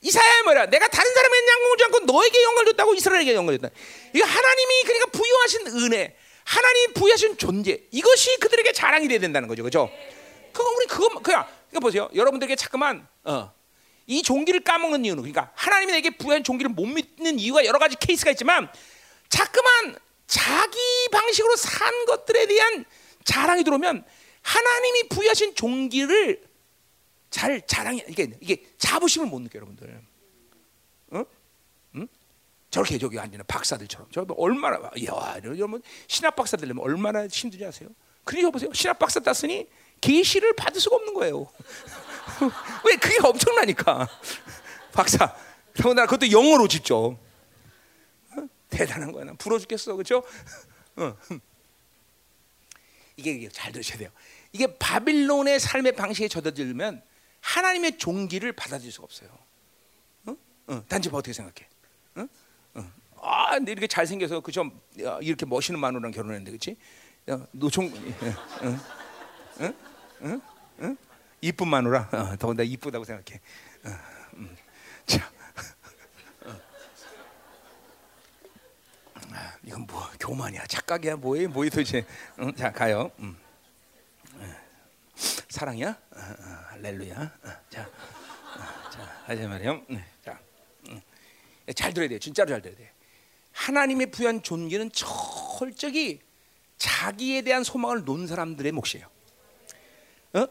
이사야 0.00 0.44
뭐라? 0.44 0.66
내가 0.66 0.86
다른 0.88 1.12
사람에게 1.12 1.46
영광을 1.46 1.76
주지 1.76 1.84
않고 1.84 1.98
너에게 2.00 2.42
영광을 2.42 2.66
줬다고 2.66 2.94
이스라엘에게 2.94 3.34
영광을 3.34 3.58
줬다. 3.58 3.74
이거 4.14 4.24
하나님이 4.24 4.82
그러니까 4.84 5.06
부여하신 5.10 5.66
은혜, 5.66 6.16
하나님 6.44 6.94
부여하신 6.94 7.36
존재, 7.36 7.82
이것이 7.90 8.38
그들에게 8.38 8.72
자랑이 8.72 9.08
돼야 9.08 9.18
된다는 9.18 9.48
거죠, 9.48 9.62
그렇죠? 9.62 9.90
그거 10.52 10.70
우리 10.76 10.86
그거 10.86 11.08
그냥 11.20 11.44
그러니까 11.68 11.80
보세요. 11.80 12.08
여러분들에게 12.14 12.54
자꾸만 12.56 13.06
어, 13.24 13.52
이 14.06 14.22
종기를 14.22 14.60
까먹는 14.60 15.04
이유는 15.04 15.22
그러니까 15.22 15.52
하나님이 15.54 15.92
내게 15.92 16.10
부여한 16.10 16.44
종기를 16.44 16.70
못 16.70 16.86
믿는 16.86 17.38
이유가 17.40 17.64
여러 17.64 17.78
가지 17.78 17.96
케이스가 17.96 18.30
있지만 18.30 18.70
자꾸만 19.28 19.96
자기 20.26 20.78
방식으로 21.10 21.56
산 21.56 22.06
것들에 22.06 22.46
대한 22.46 22.84
자랑이 23.24 23.64
들어오면 23.64 24.04
하나님이 24.42 25.08
부여하신 25.08 25.56
종기를 25.56 26.49
잘 27.30 27.64
자랑해 27.66 28.04
이게 28.08 28.30
이게 28.40 28.64
자부심을 28.78 29.28
못 29.28 29.40
느껴 29.40 29.58
여러분들. 29.58 30.02
어? 31.12 31.24
응? 31.94 32.08
저렇게 32.70 32.98
저기 32.98 33.18
앉는 33.18 33.42
박사들처럼 33.46 34.08
저 34.12 34.26
얼마나 34.36 34.76
야 35.06 35.40
여러분 35.44 35.82
신학 36.08 36.36
박사들면 36.36 36.78
얼마나 36.78 37.26
힘들지 37.26 37.64
아세요? 37.64 37.88
그리고 38.24 38.50
보세요 38.50 38.70
신학 38.72 38.98
박사 38.98 39.20
땄으니 39.20 39.68
계시를 40.00 40.54
받을 40.54 40.80
수가 40.80 40.96
없는 40.96 41.14
거예요. 41.14 41.46
왜 42.86 42.96
그게 42.96 43.18
엄청나니까 43.22 44.08
박사 44.92 45.34
더군다나 45.74 46.06
그것도 46.06 46.30
영어로 46.32 46.66
어? 48.36 48.48
대단한 48.68 49.12
거야 49.12 49.24
난 49.24 49.36
부러워 49.36 49.58
죽겠어 49.60 49.94
그렇죠? 49.94 50.24
어. 50.96 51.16
이게 53.16 53.48
잘 53.50 53.70
들으셔야 53.70 53.98
돼요. 53.98 54.10
이게 54.52 54.66
바빌론의 54.78 55.60
삶의 55.60 55.92
방식에 55.92 56.26
젖어들면 56.26 57.02
하나님의 57.40 57.98
종기를 57.98 58.52
받아들일 58.52 58.92
수가 58.92 59.04
없어요. 59.04 59.30
어? 60.26 60.36
어, 60.68 60.84
단지 60.88 61.08
어떻게 61.10 61.32
생각해? 61.32 61.68
어? 62.16 62.26
어. 62.74 62.92
아, 63.22 63.50
근데 63.50 63.72
이렇게 63.72 63.86
잘 63.86 64.06
생겨서 64.06 64.40
그좀 64.40 64.80
이렇게 65.20 65.46
멋있는 65.46 65.80
마누라랑 65.80 66.10
결혼했는데, 66.12 66.50
그렇지? 66.52 66.76
노총, 67.52 67.92
응, 67.94 68.80
응, 69.60 69.74
응, 70.22 70.40
응, 70.80 70.96
이쁜 71.40 71.68
마누라, 71.68 72.08
어, 72.12 72.36
더군다나 72.36 72.68
이쁘다고 72.68 73.04
생각해. 73.04 73.40
어, 73.84 73.90
음. 74.34 74.56
자, 75.06 75.30
어. 76.44 76.60
아, 79.32 79.56
이건 79.64 79.86
뭐 79.86 80.08
교만이야, 80.18 80.66
착각이야, 80.66 81.16
뭐예, 81.16 81.46
뭐예 81.46 81.70
도대체? 81.70 82.06
응, 82.40 82.54
자 82.54 82.72
가요. 82.72 83.10
음. 83.18 83.36
어, 85.20 85.42
사랑이야? 85.48 85.88
어, 85.90 86.18
어, 86.18 86.64
할렐루야. 86.70 87.38
어, 87.42 87.48
자, 87.68 87.82
어, 87.82 88.90
자 88.90 89.22
하지 89.26 89.46
말이요. 89.46 89.82
네, 89.88 90.04
자, 90.24 90.40
음. 90.88 91.00
잘 91.74 91.92
들어야 91.92 92.08
돼. 92.08 92.18
진짜로 92.18 92.48
잘 92.48 92.62
들어야 92.62 92.76
돼. 92.76 92.92
하나님의 93.52 94.10
부여한 94.10 94.42
존귀는 94.42 94.92
철저히 94.92 96.20
자기에 96.78 97.42
대한 97.42 97.62
소망을 97.62 98.04
놓은 98.04 98.26
사람들의 98.26 98.72
몫이에요. 98.72 99.06
어? 100.34 100.46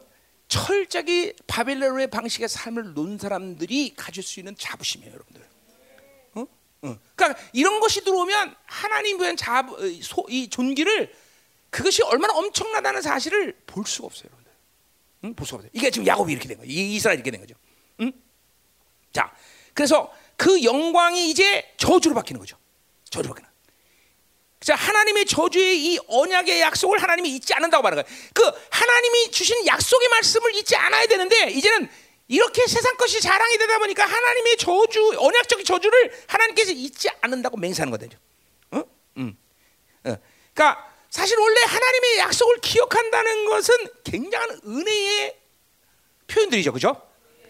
철저히 0.47 1.33
바벨론의 1.47 2.07
방식의 2.07 2.47
삶을 2.47 2.93
놓은 2.93 3.17
사람들이 3.17 3.93
가질 3.95 4.21
수 4.21 4.39
있는 4.39 4.55
자부심이에요, 4.55 5.13
여러분들. 5.13 5.41
어? 6.35 6.41
어. 6.83 6.99
그러니까 7.15 7.41
이런 7.53 7.79
것이 7.79 8.03
들어오면 8.03 8.55
하나님 8.65 9.17
부여한 9.17 9.37
어, 9.69 9.77
소, 10.01 10.25
이 10.29 10.49
존귀를 10.49 11.11
그것이 11.71 12.03
얼마나 12.03 12.33
엄청나다는 12.35 13.01
사실을 13.01 13.57
볼 13.65 13.85
수가 13.85 14.07
없어요. 14.07 14.38
응? 15.23 15.33
볼 15.33 15.45
수가 15.45 15.57
없어요. 15.57 15.71
이게 15.73 15.91
지금 15.91 16.07
야곱이 16.07 16.31
이렇게 16.31 16.47
된 16.47 16.57
거예요. 16.57 16.71
이스라엘이 16.71 17.17
이렇게 17.17 17.31
된 17.31 17.41
거죠. 17.41 17.55
응? 18.01 18.11
자, 19.11 19.33
그래서 19.73 20.13
그 20.37 20.63
영광이 20.63 21.29
이제 21.29 21.73
저주로 21.77 22.15
바뀌는 22.15 22.39
거죠. 22.39 22.57
저주로 23.09 23.33
바뀌는. 23.33 23.49
자, 24.61 24.75
하나님의 24.75 25.25
저주의 25.25 25.93
이 25.93 25.99
언약의 26.07 26.61
약속을 26.61 27.01
하나님이 27.01 27.35
잊지 27.35 27.53
않는다고 27.53 27.81
말하는 27.81 28.03
거예요. 28.03 28.19
그 28.33 28.43
하나님이 28.71 29.31
주신 29.31 29.65
약속의 29.65 30.09
말씀을 30.09 30.55
잊지 30.55 30.75
않아야 30.75 31.05
되는데 31.07 31.51
이제는 31.51 31.89
이렇게 32.27 32.67
세상 32.67 32.95
것이 32.97 33.21
자랑이 33.21 33.57
되다 33.57 33.79
보니까 33.79 34.05
하나님의 34.05 34.57
저주, 34.57 35.13
언약적 35.17 35.65
저주를 35.65 36.11
하나님께서 36.27 36.71
잊지 36.71 37.09
않는다고 37.21 37.57
맹세하는 37.57 37.91
거죠. 37.91 38.17
어? 38.71 38.83
음. 39.17 39.37
어. 40.03 40.15
그러니까 40.53 40.88
사실 41.09 41.37
원래 41.39 41.61
하나님의 41.61 42.17
약속을 42.19 42.57
기억한다는 42.61 43.45
것은 43.45 43.75
굉장한 44.03 44.61
은혜의 44.65 45.35
표현들이죠, 46.27 46.71
그죠? 46.73 46.89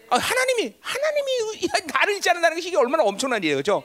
어, 0.10 0.16
하나님이 0.16 0.74
하나님이 0.80 1.68
나를 1.94 2.16
잊지 2.16 2.30
않는다는 2.30 2.56
것이 2.58 2.74
얼마나 2.76 3.04
엄청난 3.04 3.44
일이에요, 3.44 3.58
그죠? 3.58 3.84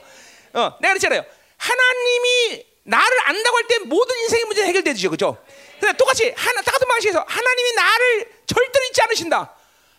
어, 0.53 0.77
내가 0.79 0.93
그랬잖아요. 0.93 1.23
하나님이 1.57 2.65
나를 2.83 3.19
안다고 3.27 3.57
할 3.57 3.67
때 3.67 3.79
모든 3.79 4.15
인생의 4.21 4.45
문제 4.45 4.63
해결되죠, 4.65 5.09
그죠? 5.09 5.43
근데 5.79 5.95
똑같이 5.97 6.33
하나 6.35 6.61
똑같은 6.61 6.87
방식에서 6.87 7.25
하나님이 7.27 7.71
나를 7.73 8.31
절대로 8.45 8.85
잊지 8.85 9.01
않으신다. 9.01 9.37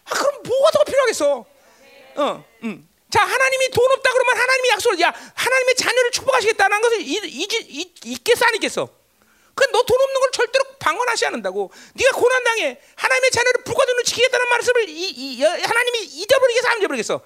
아, 0.04 0.10
그럼 0.14 0.42
뭐가 0.42 0.70
더 0.70 0.84
필요하겠어? 0.84 1.44
어, 2.16 2.44
음. 2.62 2.88
자, 3.10 3.22
하나님이 3.24 3.70
돈 3.70 3.90
없다 3.92 4.12
그러면 4.12 4.36
하나님이 4.38 4.68
약속을 4.70 5.00
야 5.00 5.12
하나님의 5.34 5.74
자녀를 5.76 6.10
축복하시겠다는 6.12 6.80
것을 6.80 7.00
잊, 7.02 8.04
잊겠어 8.04 8.46
안 8.46 8.54
잊겠어? 8.54 8.88
그 9.56 9.64
너 9.72 9.82
돈 9.82 10.00
없는 10.00 10.20
걸 10.20 10.30
절대로 10.32 10.64
방언하지 10.78 11.26
않는다고. 11.26 11.70
네가 11.94 12.10
고난 12.12 12.44
당해 12.44 12.78
하나님의 12.94 13.30
자녀를 13.30 13.64
불과도로 13.64 14.02
지키겠다는 14.02 14.48
말씀을 14.50 14.88
이, 14.88 15.08
이, 15.10 15.42
하나님이 15.42 16.04
잊어버리겠어 16.04 16.68
안 16.68 16.78
잊어버리겠어? 16.78 17.20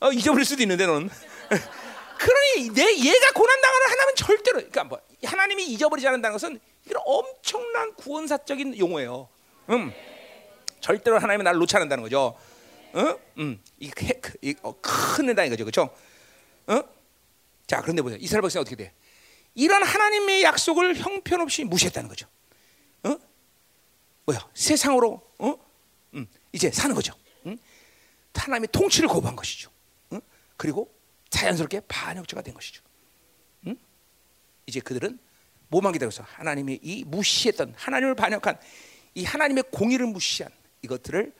어, 0.00 0.12
잊어버릴 0.12 0.44
수도 0.44 0.62
있는데 0.62 0.86
넌. 0.86 1.10
그러니 2.18 2.70
내 2.70 2.96
얘가 2.96 3.30
고난 3.32 3.60
당하는 3.60 3.86
하나님은 3.88 4.14
절대로 4.14 4.56
그러니까 4.58 4.84
뭐 4.84 5.00
하나님이 5.24 5.66
잊어버리지 5.66 6.06
않는다는 6.06 6.34
것은 6.34 6.60
이런 6.86 7.02
엄청난 7.04 7.94
구원사적인 7.94 8.78
용어예요. 8.78 9.28
음. 9.70 9.92
절대로 10.80 11.18
하나님이 11.18 11.42
나를 11.42 11.58
놓지 11.58 11.74
않는다는 11.76 12.02
거죠. 12.04 12.38
어? 12.92 13.18
음. 13.38 13.60
이게 13.80 14.20
이, 14.40 14.54
어, 14.62 14.74
큰 14.80 15.28
은다인 15.28 15.50
거죠. 15.50 15.64
그렇죠? 15.64 15.90
어? 16.68 16.80
자, 17.66 17.80
그런데 17.80 18.02
보세요. 18.02 18.18
이스라엘 18.20 18.42
백성 18.42 18.60
어떻게 18.60 18.76
돼? 18.76 18.92
이런 19.56 19.82
하나님의 19.82 20.42
약속을 20.42 20.96
형편없이 20.96 21.64
무시했다는 21.64 22.08
거죠. 22.08 22.28
어? 23.02 23.16
뭐야? 24.26 24.48
세상으로 24.54 25.20
어? 25.38 25.54
음. 26.14 26.26
이제 26.52 26.70
사는 26.70 26.94
거죠. 26.94 27.14
음? 27.46 27.56
하나님의 28.34 28.68
통치를 28.70 29.08
거부한 29.08 29.34
것이죠. 29.34 29.70
어? 30.10 30.18
그리고 30.58 30.94
자연스럽게 31.30 31.80
반역자가 31.88 32.42
된 32.42 32.52
것이죠. 32.54 32.82
응? 33.66 33.76
이제 34.66 34.78
그들은 34.80 35.18
뭐만 35.68 35.92
기다려서 35.92 36.22
하나님이 36.22 36.78
이 36.82 37.04
무시했던 37.04 37.74
하나님을 37.76 38.14
반역한 38.14 38.60
이 39.14 39.24
하나님의 39.24 39.64
공의를 39.72 40.06
무시한 40.06 40.52
이것들을 40.82 41.32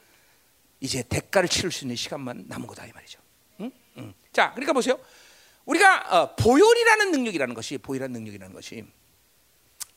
이제 0.80 1.02
대가를 1.02 1.50
치를 1.50 1.70
수 1.70 1.84
있는 1.84 1.96
시간만 1.96 2.46
남은 2.48 2.66
거다 2.66 2.86
이 2.86 2.92
말이죠. 2.92 3.20
자, 4.36 4.50
그러니까 4.52 4.74
보세요. 4.74 4.98
우리가 5.66 6.16
어, 6.16 6.36
보혈이라는 6.36 7.10
능력이라는 7.10 7.54
것이 7.54 7.78
보혈이라는 7.78 8.12
능력이라는 8.12 8.54
것이 8.54 8.84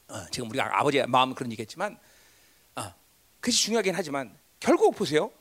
어, 0.07 0.25
지금 0.31 0.49
우리가 0.49 0.79
아버지의 0.79 1.07
마음 1.07 1.33
그런 1.33 1.51
얘기했지만 1.51 1.97
어, 2.75 2.93
그것이 3.39 3.63
중요하긴 3.63 3.95
하지만 3.95 4.37
결국 4.59 4.95
보세요. 4.95 5.31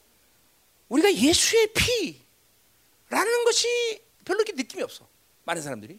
우리가 0.88 1.12
예수의 1.12 1.72
피라는 1.72 3.44
것이 3.44 4.02
별로 4.24 4.40
이렇게 4.40 4.52
느낌이 4.52 4.82
없어. 4.82 5.08
많은 5.44 5.62
사람들이. 5.62 5.98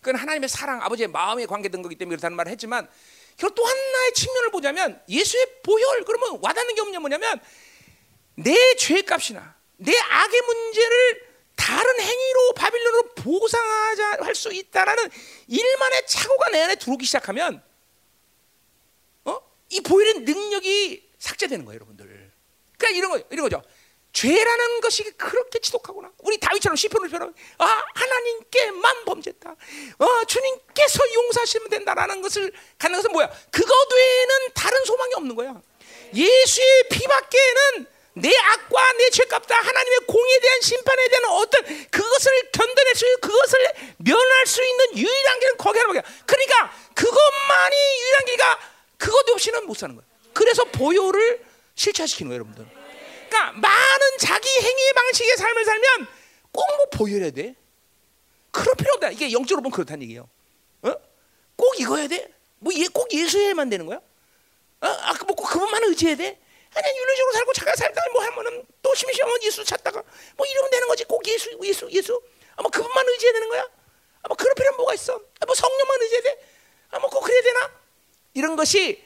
그건 0.00 0.16
하나님의 0.16 0.48
사랑, 0.48 0.82
아버지의 0.82 1.08
마음의 1.08 1.46
관계 1.46 1.68
된 1.68 1.82
거기 1.82 1.96
때문에 1.96 2.16
그렇다는 2.16 2.36
말을 2.36 2.52
했지만 2.52 2.88
결국 3.36 3.54
또 3.56 3.64
하나의 3.64 4.14
측면을 4.14 4.50
보자면 4.50 5.02
예수의 5.08 5.60
보혈 5.62 6.04
그러면 6.04 6.38
와닿는 6.40 6.74
게 6.74 6.80
없냐 6.80 7.00
뭐냐면 7.00 7.40
내 8.36 8.54
죄값이나 8.76 9.54
내 9.76 9.92
악의 9.98 10.40
문제를 10.40 11.25
다른 11.56 12.00
행위로 12.00 12.52
바빌론으로 12.54 13.14
보상하자 13.14 14.18
할 14.24 14.34
수 14.34 14.52
있다라는 14.52 15.10
일만의 15.48 16.06
착오가 16.06 16.50
내 16.50 16.62
안에 16.62 16.74
들어오기 16.76 17.04
시작하면 17.06 17.62
어? 19.24 19.40
이 19.70 19.80
보혈의 19.80 20.20
능력이 20.20 21.10
삭제되는 21.18 21.64
거예요, 21.64 21.76
여러분들. 21.76 22.30
그러니까 22.78 22.98
이런 22.98 23.10
거 23.10 23.26
이런 23.30 23.48
거죠. 23.48 23.62
죄라는 24.12 24.80
것이 24.80 25.02
그렇게 25.12 25.58
지독하구나. 25.58 26.10
우리 26.18 26.38
다윗처럼 26.38 26.76
시편을 26.76 27.08
펴아 27.10 27.28
하나님께만 27.94 29.04
범죄했다. 29.04 29.50
어 29.98 30.24
주님께서 30.24 31.12
용서하시면 31.14 31.68
된다라는 31.70 32.22
것을 32.22 32.52
가는 32.78 32.96
것은 32.96 33.12
뭐야? 33.12 33.30
그것 33.50 33.92
외에는 33.92 34.52
다른 34.54 34.84
소망이 34.84 35.14
없는 35.14 35.34
거야. 35.36 35.60
예수의 36.14 36.84
피밖에는 36.90 37.86
내 38.18 38.30
악과 38.34 38.92
내 38.94 39.10
죄값다 39.10 39.54
하나님의 39.54 39.98
공에 40.06 40.38
대한 40.40 40.60
심판에 40.62 41.08
대한 41.08 41.24
어떤 41.26 41.62
그것을 41.90 42.50
견뎌낼 42.50 42.94
수 42.94 43.04
있는 43.04 43.20
그것을 43.20 43.58
면할 43.98 44.46
수 44.46 44.64
있는 44.64 44.96
유일한 44.98 45.38
길은 45.38 45.56
거기 45.58 45.78
하는 45.78 45.92
거야. 45.92 46.02
그러니까 46.24 46.72
그것만이 46.94 47.76
유일한 47.76 48.24
길이가 48.24 48.58
그것 48.96 49.28
없이는 49.28 49.66
못 49.66 49.76
사는 49.76 49.94
거야. 49.94 50.06
그래서 50.32 50.64
보혈을 50.64 51.44
실체시키는 51.74 52.30
거예요, 52.30 52.38
여러분들. 52.40 52.66
그러니까 53.28 53.52
많은 53.52 54.18
자기 54.18 54.48
행위의 54.48 54.92
방식의 54.94 55.36
삶을 55.36 55.64
살면 55.64 56.06
꼭 56.52 56.64
뭐 56.76 56.86
보여야 56.90 57.30
돼. 57.30 57.54
그럴 58.50 58.74
필요 58.76 58.92
없다. 58.94 59.10
이게 59.10 59.30
영적으로 59.32 59.60
보면 59.62 59.72
그렇다는 59.72 60.02
얘기예요. 60.04 60.26
어? 60.82 60.94
꼭 61.56 61.78
이거 61.78 61.96
해야 61.98 62.08
돼? 62.08 62.30
뭐 62.60 62.72
꼭 62.94 63.12
예수해야만 63.12 63.68
되는 63.68 63.84
거야? 63.84 63.98
어? 63.98 64.86
아, 64.86 65.12
뭐 65.26 65.36
그분만 65.36 65.84
의지해야 65.84 66.16
돼? 66.16 66.40
그냥 66.82 66.96
윤리적으로 66.96 67.32
살고 67.32 67.52
자가 67.54 67.74
살다가 67.74 68.12
뭐 68.12 68.22
하면은 68.22 68.66
또 68.82 68.94
심심하면 68.94 69.42
예수 69.42 69.64
찾다가 69.64 70.02
뭐 70.36 70.46
이러면 70.46 70.70
되는 70.70 70.88
거지. 70.88 71.04
꼭 71.04 71.26
예수, 71.26 71.58
예수, 71.62 71.88
예수. 71.90 72.22
아, 72.56 72.62
뭐 72.62 72.70
그분만 72.70 73.08
의지해야 73.08 73.32
되는 73.32 73.48
거야? 73.48 73.62
아, 73.62 74.28
뭐 74.28 74.36
그럴 74.36 74.54
필요는 74.54 74.76
뭐가 74.76 74.94
있어? 74.94 75.14
아, 75.14 75.46
뭐 75.46 75.54
성령만 75.54 76.02
의지해야 76.02 76.22
돼? 76.22 76.46
아, 76.90 76.98
뭐꼭 76.98 77.24
그래야 77.24 77.42
되나? 77.42 77.70
이런 78.34 78.56
것이 78.56 79.02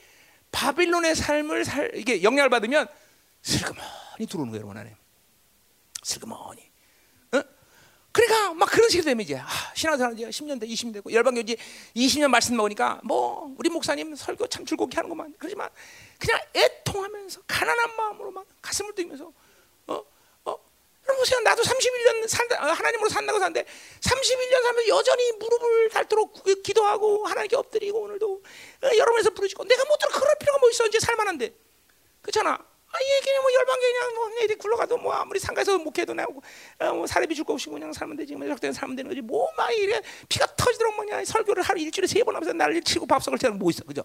바빌론의 0.52 1.14
삶을 1.14 1.64
살 1.64 1.92
이게 1.94 2.22
영향을 2.22 2.50
받으면 2.50 2.88
슬그머 3.42 3.80
슬그머니 4.20 4.26
들어오는 4.26 4.50
거예요, 4.52 4.60
여러분 4.60 4.76
안에. 4.76 4.96
슬그머니. 6.02 6.69
어? 8.10 8.12
그러니까 8.12 8.54
막 8.54 8.66
그런 8.70 8.88
식으로 8.88 9.04
되면 9.04 9.22
이제 9.22 9.36
아, 9.36 9.48
신앙생활 9.74 10.14
이제 10.14 10.26
10년 10.26 10.60
돼, 10.60 10.66
20년 10.66 10.92
되고 10.94 11.12
열방교지 11.12 11.56
20년 11.94 12.28
말씀 12.28 12.56
먹으니까 12.56 13.00
뭐 13.04 13.54
우리 13.56 13.70
목사님 13.70 14.14
설교 14.16 14.48
참 14.48 14.66
즐겁게 14.66 14.96
하는구만. 14.96 15.34
그러지만 15.38 15.70
그냥 16.18 16.40
애통하면서 16.54 17.42
가난한 17.46 17.96
마음으로 17.96 18.30
막 18.32 18.46
가슴을 18.60 18.94
뛰면서 18.94 19.32
어? 19.86 20.04
어? 20.44 20.56
그럼 21.02 21.18
보세요. 21.18 21.40
나도 21.40 21.62
31년 21.62 22.28
산다, 22.28 22.56
어, 22.56 22.72
하나님으로 22.72 23.08
산다고 23.08 23.38
사는데 23.38 23.64
31년 24.00 24.62
살면 24.62 24.88
여전히 24.88 25.32
무릎을 25.32 25.88
닳도록 25.90 26.42
기도하고 26.62 27.26
하나님께 27.26 27.56
엎드리고 27.56 28.00
오늘도 28.02 28.42
어, 28.82 28.90
여러분에서 28.96 29.30
부르짖고 29.30 29.64
내가 29.64 29.84
못 29.84 29.96
들어 29.98 30.10
그럴 30.10 30.34
필요가 30.40 30.58
뭐 30.58 30.68
있어 30.70 30.86
이제 30.86 30.98
살만한데 30.98 31.54
그렇잖아. 32.22 32.69
아, 32.92 32.98
얘기는 33.02 33.40
뭐 33.42 33.52
열방계 33.52 33.92
그냥 33.92 34.14
뭐 34.16 34.30
애들 34.40 34.58
굴러가도 34.58 34.98
뭐 34.98 35.12
아무리 35.12 35.38
상가에서 35.38 35.78
목회도 35.78 36.12
나오고 36.12 36.42
어, 36.80 36.92
뭐 36.92 37.06
사례비 37.06 37.34
줄거 37.34 37.52
없이 37.52 37.68
그냥 37.70 37.92
살면 37.92 38.16
되지 38.16 38.34
뭐 38.34 38.44
이렇게 38.46 38.72
살면 38.72 38.96
되는 38.96 39.08
거지 39.08 39.20
뭐막 39.20 39.72
이래 39.72 40.00
피가 40.28 40.46
터지도록 40.56 40.96
뭐냐 40.96 41.24
설교를 41.24 41.62
하루 41.62 41.78
일주일에 41.80 42.06
세 42.08 42.24
번 42.24 42.34
하면서 42.34 42.52
날를 42.52 42.82
치고 42.82 43.06
밥석을 43.06 43.38
채는 43.38 43.58
뭐 43.58 43.70
있어 43.70 43.84
그죠? 43.84 44.02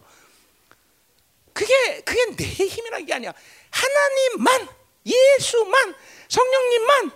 그게 1.51 2.01
그게 2.01 2.25
내 2.35 2.43
힘이라는 2.43 3.05
게 3.05 3.13
아니야 3.13 3.33
하나님만 3.71 4.67
예수만 5.05 5.95
성령님만 6.27 7.11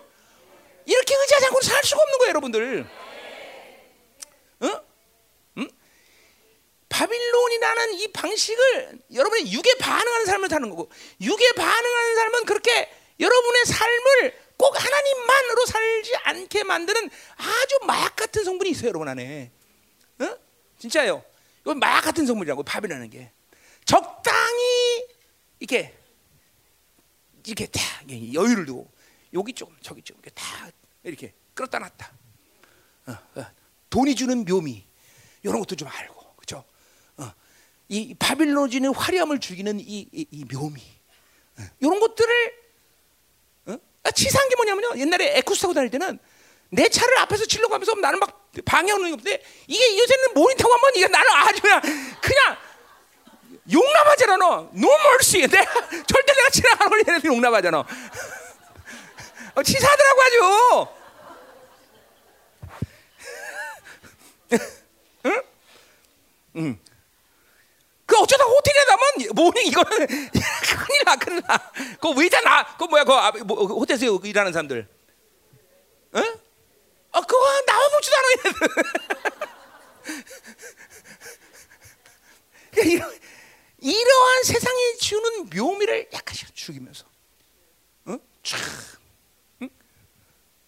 이렇게 0.86 1.16
의지하지 1.16 1.46
않고 1.48 1.62
살 1.62 1.84
수가 1.84 2.02
없는 2.02 2.18
거예요 2.18 2.30
여러분들 2.30 2.88
어? 4.62 4.89
응? 7.00 7.06
바빌론이라는 7.08 7.94
이 7.96 8.08
방식을 8.12 9.00
여러분의 9.14 9.52
육에 9.52 9.78
반응하는 9.80 10.26
삶을 10.26 10.50
사는 10.50 10.70
거고 10.70 10.90
육에 11.22 11.52
반응하는 11.54 12.16
삶은 12.16 12.46
그렇게 12.46 12.92
여러분의 13.20 13.66
삶을 13.66 14.50
꼭 14.58 14.76
하나님만으로 14.84 15.66
살지 15.66 16.16
않게 16.24 16.64
만드는 16.64 17.10
아주 17.38 17.80
마약 17.88 18.16
같은 18.18 18.44
성분이 18.44 18.72
있어요, 18.72 18.90
여러분 18.90 19.08
안에. 19.08 19.52
어? 20.20 20.38
진짜요. 20.78 21.24
이건 21.62 21.80
마약 21.80 22.02
같은 22.02 22.26
성분이라고 22.26 22.64
바빌론이라는 22.64 23.10
게 23.10 23.32
적당히 23.86 25.08
이렇게 25.60 25.98
이렇게 27.46 27.66
다 27.68 27.82
여유를 28.08 28.66
두고 28.66 28.92
여기 29.34 29.54
좀 29.54 29.76
저기 29.82 30.02
좀 30.02 30.18
이렇게 31.04 31.34
끌었다 31.54 31.80
놨다. 31.80 32.12
어, 33.08 33.12
어. 33.36 33.46
돈이 33.90 34.16
주는 34.16 34.46
묘미 34.46 34.86
이런 35.44 35.60
것도 35.60 35.76
좀 35.76 35.88
알고. 35.88 36.19
이 37.90 38.14
바빌론인의 38.20 38.94
화려함을 38.94 39.40
죽이는 39.40 39.80
이, 39.80 40.08
이, 40.12 40.28
이 40.30 40.46
묘미 40.46 40.80
어. 41.58 41.64
이런 41.80 42.00
것들을 42.00 42.54
어? 43.66 43.78
아, 44.04 44.12
치사한 44.12 44.48
게 44.48 44.56
뭐냐면요 44.56 45.00
옛날에 45.00 45.38
에쿠스 45.40 45.62
타고 45.62 45.74
다닐 45.74 45.90
때는 45.90 46.20
내 46.70 46.88
차를 46.88 47.18
앞에서 47.20 47.46
치려고 47.46 47.74
하면서 47.74 47.96
나는 47.96 48.20
막 48.20 48.52
방해하는 48.64 49.10
건데 49.10 49.44
이게 49.66 49.98
요새는 49.98 50.34
모니터고 50.36 50.72
하면 50.72 50.92
이게 50.96 51.08
나는 51.08 51.32
아주 51.32 51.62
그냥 51.62 51.82
그냥 52.22 52.58
용납하잖아 53.72 54.38
너 54.38 54.70
노멀시 54.72 55.40
내가 55.50 55.90
절대 55.90 56.34
내가 56.34 56.50
지나가는 56.52 57.08
얘네들 57.08 57.28
용납하잖아 57.28 57.80
어, 59.56 59.64
치사하더라고 59.64 60.22
아주 60.22 60.88
응? 65.26 65.42
응. 66.58 66.80
그 68.10 68.18
어쩌다 68.18 68.44
호텔에 68.44 68.84
가면 68.86 69.36
뭐니 69.36 69.68
이거는 69.68 70.08
큰일 70.08 71.04
나 71.06 71.16
큰일 71.16 71.42
나. 71.48 71.72
그 72.02 72.12
의자 72.18 72.42
나. 72.42 72.76
그 72.76 72.86
뭐야 72.86 73.04
그 73.04 73.12
뭐, 73.44 73.68
호텔에서 73.68 74.06
일하는 74.24 74.52
사람들. 74.52 74.88
응? 76.16 76.40
아 77.12 77.22
그거 77.22 77.62
나와보지도 77.68 78.16
않아 78.18 78.28
얘네들. 78.32 78.60
이런 82.92 83.20
이러한 83.78 84.44
세상이 84.44 84.98
주는 84.98 85.50
묘미를 85.56 86.10
약간씩 86.12 86.56
죽이면서, 86.56 87.06
응? 88.08 88.20
촤, 88.44 88.58
응? 89.62 89.70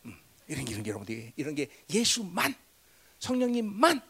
응. 0.06 0.20
이런 0.48 0.66
게 0.66 0.72
이런 0.72 0.84
게 0.84 0.90
여러분들 0.92 1.34
이런 1.36 1.56
게 1.56 1.68
예수만. 1.90 2.56
성령님만 3.20 4.02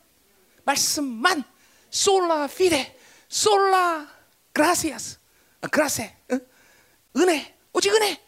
말씀만 0.64 1.44
솔라 1.90 2.48
피데 2.48 2.98
솔라 3.32 4.08
그라시아스 4.52 5.18
그라세 5.72 6.16
은혜. 7.16 7.58
오직 7.72 7.94
은혜. 7.94 8.22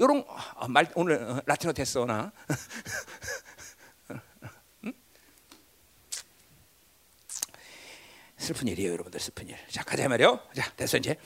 요런 0.00 0.24
아, 0.56 0.66
말 0.66 0.90
오늘 0.96 1.22
어, 1.22 1.40
라틴어 1.46 1.72
됐어 1.72 2.04
나. 2.04 2.32
슬픈 8.38 8.66
일이에요 8.66 8.90
여러분들. 8.92 9.20
슬픈 9.20 9.46
일자 9.48 9.84
가자 9.84 10.08
말이요. 10.08 10.48
자 10.54 10.72
됐어 10.74 10.96
이제. 10.96 11.16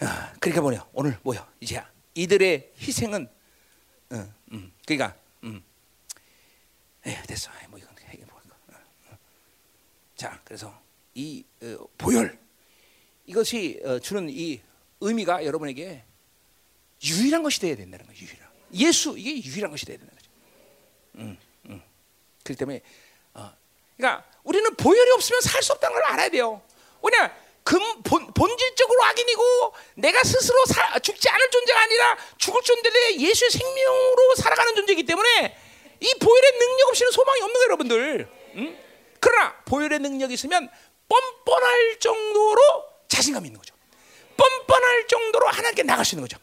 아, 0.00 0.34
그러니까 0.40 0.60
뭐냐. 0.60 0.86
오늘 0.92 1.18
뭐야? 1.22 1.50
이제 1.60 1.82
이들의 2.14 2.74
희생은 2.78 3.30
어, 4.10 4.34
음, 4.52 4.72
그러니까 4.86 5.16
음, 5.44 5.64
에 7.06 7.22
됐어. 7.22 7.50
뭐 7.70 7.78
이건 7.78 7.96
해결 8.08 8.26
뭐자 10.16 10.40
그래서 10.44 10.83
이 11.14 11.44
어, 11.62 11.76
보혈 11.98 12.38
이것이 13.26 13.80
어, 13.84 13.98
주는 13.98 14.28
이 14.28 14.60
의미가 15.00 15.44
여러분에게 15.44 16.02
유일한 17.04 17.42
것이 17.42 17.60
되어야 17.60 17.76
된다는 17.76 18.06
거예요. 18.06 18.20
유일한 18.20 18.48
예수 18.74 19.14
이게 19.16 19.36
유일한 19.48 19.70
것이 19.70 19.86
되어야 19.86 19.98
된다는 19.98 20.18
거죠. 20.18 20.30
음, 21.16 21.38
음. 21.66 21.82
그렇기 22.42 22.58
때문에 22.58 22.80
어, 23.34 23.50
그러니까 23.96 24.24
우리는 24.42 24.74
보혈이 24.76 25.10
없으면 25.12 25.40
살 25.40 25.62
수 25.62 25.72
없다는 25.72 25.94
걸 25.94 26.04
알아야 26.12 26.28
돼요. 26.28 26.62
왜냐 27.02 27.34
근 27.62 27.78
본, 28.02 28.26
본질적으로 28.34 29.02
악인이고 29.04 29.72
내가 29.94 30.22
스스로 30.22 30.64
사, 30.66 30.98
죽지 30.98 31.28
않을 31.30 31.50
존재가 31.50 31.80
아니라 31.80 32.18
죽을 32.36 32.60
존재인데 32.62 33.20
예수의 33.20 33.50
생명으로 33.50 34.34
살아가는 34.36 34.74
존재이기 34.74 35.04
때문에 35.04 35.56
이 36.00 36.14
보혈의 36.20 36.52
능력 36.58 36.88
없이는 36.88 37.12
소망이 37.12 37.40
없는 37.40 37.54
거예요, 37.54 37.64
여러분들. 37.64 38.28
응? 38.56 38.78
그러나 39.20 39.56
보혈의 39.64 40.00
능력이 40.00 40.34
있으면 40.34 40.68
뻔뻔할 41.08 41.98
정도로 41.98 42.60
자신감 43.08 43.44
있는 43.46 43.58
거죠. 43.58 43.74
뻔뻔할 44.36 45.06
정도로 45.06 45.48
하나님께 45.48 45.82
나갈 45.82 46.04
수 46.04 46.14
있는 46.14 46.26
거죠. 46.28 46.42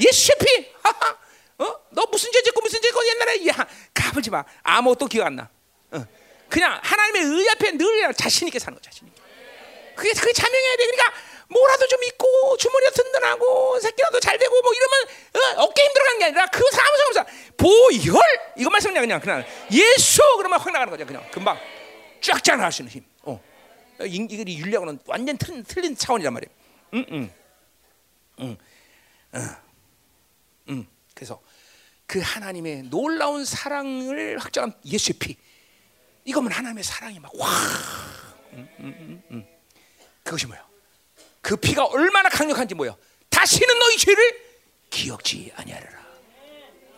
예수 0.00 0.32
피, 0.38 0.72
어? 1.58 1.80
너 1.90 2.06
무슨 2.10 2.30
죄 2.32 2.42
짓고 2.42 2.60
무슨 2.60 2.80
죄 2.80 2.88
짓고 2.88 3.06
옛날에 3.06 3.46
야 3.48 3.66
가보지 3.92 4.30
마. 4.30 4.44
아무것도 4.62 5.06
기억 5.06 5.26
안 5.26 5.36
나. 5.36 5.50
어. 5.90 6.04
그냥 6.48 6.80
하나님의 6.82 7.40
의 7.40 7.50
앞에 7.50 7.72
늘 7.72 8.14
자신 8.14 8.48
있게 8.48 8.58
사는 8.58 8.76
거 8.76 8.82
자신. 8.82 9.10
그게 9.96 10.10
그게 10.12 10.32
자명해야 10.32 10.76
돼. 10.76 10.86
그러니까 10.86 11.12
뭐라도 11.48 11.86
좀 11.88 12.02
있고 12.04 12.56
주머니가 12.58 12.90
든든하고 12.92 13.80
새끼라도 13.80 14.20
잘 14.20 14.38
되고 14.38 14.62
뭐 14.62 14.72
이러면 14.72 15.60
어, 15.60 15.72
깨 15.72 15.84
힘들어가는 15.84 16.18
게 16.18 16.24
아니라 16.26 16.46
그 16.46 16.62
사무 16.70 16.96
상무사 16.98 17.26
보혈 17.56 18.20
이거 18.56 18.70
말씀이냐 18.70 19.00
그냥 19.00 19.20
그냥 19.20 19.44
예수 19.72 20.20
그러면 20.36 20.60
확 20.60 20.70
나가는 20.70 20.90
거죠 20.90 21.06
그냥 21.06 21.26
금방 21.30 21.58
쫙쫙 22.20 22.56
나갈 22.56 22.70
수 22.70 22.82
있는 22.82 22.92
힘. 22.92 23.04
어. 24.00 24.04
이게 24.06 24.44
윤리하고는 24.56 25.00
완전 25.06 25.36
틀린, 25.38 25.64
틀린 25.64 25.96
차원이란 25.96 26.32
말이에요. 26.32 26.54
응, 26.94 27.06
응, 27.10 27.30
응, 28.40 28.56
응, 29.34 29.56
응. 30.70 30.86
그래서 31.14 31.40
그 32.06 32.20
하나님의 32.20 32.84
놀라운 32.84 33.44
사랑을 33.44 34.38
확정한 34.38 34.72
예수의 34.84 35.18
피. 35.18 35.36
이거면 36.24 36.52
하나님의 36.52 36.84
사랑이 36.84 37.18
막 37.18 37.34
와. 37.38 37.48
응, 38.54 38.68
응, 38.80 38.94
응, 39.00 39.22
응. 39.32 39.46
그것이 40.22 40.46
뭐야? 40.46 40.66
그 41.40 41.56
피가 41.56 41.86
얼마나 41.86 42.28
강력한지 42.28 42.74
뭐야? 42.74 42.96
다시는 43.30 43.78
너희 43.78 43.96
죄를 43.96 44.48
기억지 44.90 45.52
아니하리라. 45.54 45.98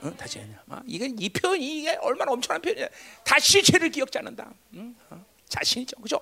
어? 0.03 0.17
다시 0.17 0.39
아니야. 0.39 0.63
아, 0.69 0.83
이건 0.87 1.17
이 1.19 1.29
표현이 1.29 1.81
이게 1.81 1.95
얼마나 2.01 2.33
엄청난 2.33 2.63
표현이야. 2.63 2.89
다시 3.25 3.63
죄를 3.63 3.91
기억지 3.91 4.19
않는다. 4.19 4.53
응? 4.75 4.95
어? 5.11 5.25
자신이죠, 5.49 5.97
그죠? 6.01 6.21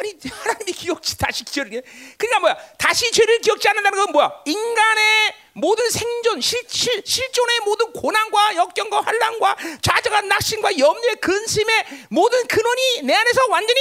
아니 0.00 0.14
하나님이 0.30 0.72
기억지 0.72 1.18
다시 1.18 1.44
기억이 1.44 1.80
그러니까 2.16 2.40
뭐야? 2.40 2.56
다시 2.78 3.10
죄를 3.10 3.40
기억지 3.40 3.68
않는다는 3.68 3.98
건 3.98 4.12
뭐야? 4.12 4.42
인간의 4.46 5.34
모든 5.54 5.90
생존, 5.90 6.40
실, 6.40 6.64
실, 6.68 7.02
실존의 7.04 7.60
모든 7.60 7.92
고난과 7.92 8.54
역경과 8.54 9.00
환란과 9.00 9.56
좌절과 9.82 10.20
낙심과 10.22 10.78
염려의 10.78 11.16
근심의 11.16 12.06
모든 12.10 12.46
근원이 12.46 13.02
내 13.02 13.14
안에서 13.14 13.46
완전히 13.48 13.80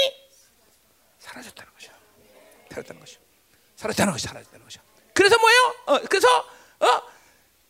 사라졌다는 1.19 1.72
거죠. 1.73 1.91
사라졌다는 2.72 2.99
거죠. 2.99 3.19
사라졌다는 3.76 4.14
거죠. 4.14 4.27
사라졌다는 4.27 4.65
거죠. 4.65 4.81
그래서 5.14 5.38
뭐예요? 5.38 5.76
어, 5.85 5.99
그래서 6.10 6.27
어, 6.80 6.88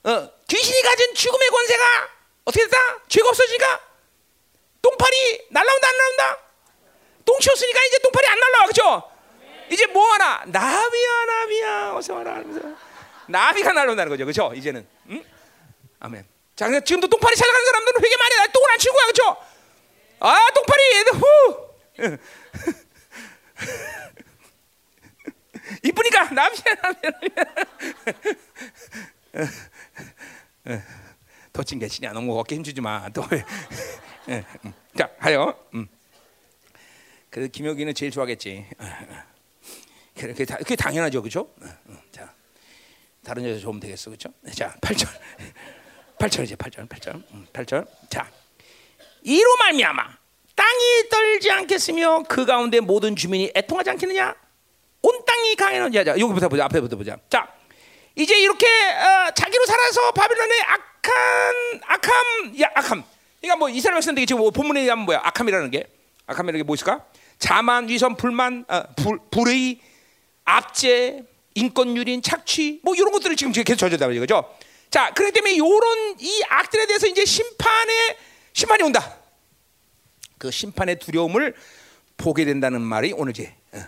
어, 0.09 0.31
귀신이 0.47 0.81
가진 0.83 1.13
죽음의 1.15 1.49
권세가 1.49 2.09
어떻게 2.45 2.63
됐다? 2.63 2.77
죄가 3.09 3.27
없어지니까 3.27 3.81
똥파리 4.81 5.47
날라온다 5.49 5.89
안 5.89 5.97
날라온다? 5.97 6.46
똥 7.27 7.37
치웠으니까 7.39 7.83
이제 7.83 7.99
똥파리 7.99 8.25
안 8.27 8.39
날라와 8.39 8.65
그죠? 8.67 9.03
이제 9.69 9.85
뭐 9.87 10.13
하나? 10.13 10.45
나비야 10.45 11.25
나비야. 11.27 11.91
어서 11.93 12.13
와라 12.15 12.35
하면서. 12.35 12.61
나비가 13.27 13.73
날라온다는 13.73 14.09
거죠. 14.09 14.25
그죠? 14.25 14.53
이제는. 14.55 14.87
응? 15.09 15.21
아멘. 15.99 16.25
자 16.55 16.67
지금도 16.79 17.07
똥파리 17.07 17.35
찾아가는 17.35 17.65
사람들은 17.65 18.01
회개 18.01 18.15
많이 18.17 18.33
해. 18.35 18.47
똥을 18.53 18.71
안 18.71 18.79
치우고 18.79 18.97
가 18.97 19.05
그죠? 19.07 19.35
아 20.21 20.37
똥파리! 20.55 20.95
얘들 20.95 21.11
후! 21.13 21.67
이쁘니까 25.83 26.29
나비야 26.31 26.75
나비야 26.81 27.11
더 31.51 31.61
찡개치냐 31.61 32.13
너무 32.13 32.39
어깨 32.39 32.55
힘주지 32.55 32.79
마또. 32.79 33.21
자 34.97 35.09
하여. 35.19 35.53
음. 35.73 35.89
그래도 37.37 37.51
김혁이는 37.51 37.93
제일 37.93 38.11
좋아하겠지. 38.11 38.65
그게, 40.17 40.43
다, 40.43 40.57
그게 40.57 40.75
당연하죠, 40.75 41.21
그렇죠? 41.21 41.53
자, 42.11 42.33
다른 43.23 43.47
여자 43.47 43.59
좋으면 43.59 43.79
되겠어, 43.79 44.09
그렇죠? 44.09 44.29
자, 44.55 44.73
8절, 44.81 45.07
8절 46.17 46.41
이제 46.45 46.55
8절, 46.55 46.89
8절, 46.89 47.23
8절. 47.53 47.87
자, 48.09 48.27
이로 49.21 49.55
말미암아 49.57 50.17
땅이 50.55 51.09
떨지 51.11 51.51
않겠으며 51.51 52.23
그 52.27 52.47
가운데 52.47 52.79
모든 52.79 53.15
주민이 53.15 53.51
애통하지 53.55 53.91
않겠느냐? 53.91 54.33
온 55.03 55.23
땅이 55.23 55.55
강해는 55.57 55.91
자, 55.91 56.03
자, 56.03 56.11
여기부터 56.17 56.49
보자, 56.49 56.65
앞에부터 56.65 56.95
보자. 56.95 57.17
자, 57.29 57.53
이제 58.15 58.35
이렇게 58.39 58.65
어, 58.65 59.31
자기로 59.35 59.63
살아서 59.63 60.11
바빌론의 60.13 60.59
악한, 60.61 61.81
악함, 61.85 62.61
야, 62.61 62.71
악함. 62.73 63.03
그러니까 63.41 63.57
뭐 63.57 63.69
이스라엘 63.69 63.97
백성들이 63.97 64.25
지금 64.25 64.51
본문에 64.51 64.81
의하면 64.81 65.05
뭐야? 65.05 65.21
악함이라는 65.23 65.69
게, 65.69 65.85
악함이라는 66.25 66.61
게 66.61 66.63
뭐 66.63 66.73
있을까? 66.73 67.05
자만, 67.39 67.87
위선, 67.89 68.15
불만, 68.15 68.65
어, 68.67 68.83
불, 68.95 69.19
불의, 69.29 69.79
압제, 70.45 71.23
인권 71.55 71.95
유린, 71.97 72.21
착취 72.21 72.79
뭐 72.83 72.95
이런 72.95 73.11
것들을 73.11 73.35
지금 73.35 73.51
계속 73.51 73.75
저지다 73.77 74.07
이거죠. 74.11 74.55
자, 74.89 75.13
그렇기 75.13 75.33
때문에 75.33 75.53
이런 75.55 76.15
이 76.19 76.43
악들에 76.47 76.85
대해서 76.85 77.07
이제 77.07 77.25
심판의 77.25 78.17
심판이 78.53 78.83
온다. 78.83 79.17
그 80.37 80.51
심판의 80.51 80.99
두려움을 80.99 81.55
보게 82.15 82.45
된다는 82.45 82.81
말이 82.81 83.11
오늘 83.13 83.31
이제 83.31 83.53
어, 83.73 83.79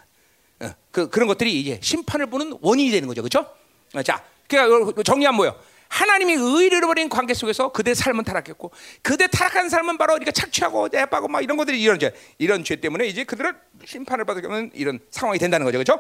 어, 0.66 0.72
그 0.92 1.10
그런 1.10 1.28
것들이 1.28 1.60
이제 1.60 1.80
심판을 1.82 2.28
보는 2.28 2.58
원인이 2.62 2.92
되는 2.92 3.08
거죠, 3.08 3.22
그렇죠? 3.22 3.50
어, 3.94 4.04
자, 4.04 4.24
그러니까 4.48 5.04
정리한 5.04 5.36
뭐요? 5.36 5.60
하나님이 5.90 6.34
의를 6.34 6.78
잃어버린 6.78 7.10
관계 7.10 7.34
속에서 7.34 7.72
그대 7.72 7.94
삶은 7.94 8.24
타락했고 8.24 8.72
그대 9.02 9.28
타락한 9.28 9.70
삶은 9.70 9.98
바로 9.98 10.16
이렇게 10.16 10.32
착취하고 10.32 10.88
내빠고 10.90 11.28
막 11.28 11.42
이런 11.42 11.58
것들이 11.58 11.82
이런 11.82 12.00
죄 12.00 12.14
이런 12.38 12.64
죄 12.64 12.76
때문에 12.76 13.08
이제 13.08 13.24
그들을 13.24 13.54
심판을 13.86 14.24
받게 14.26 14.42
되는 14.42 14.72
이런 14.74 15.00
상황이 15.10 15.40
된다는 15.40 15.66
거죠, 15.66 15.80
그렇죠? 15.80 16.00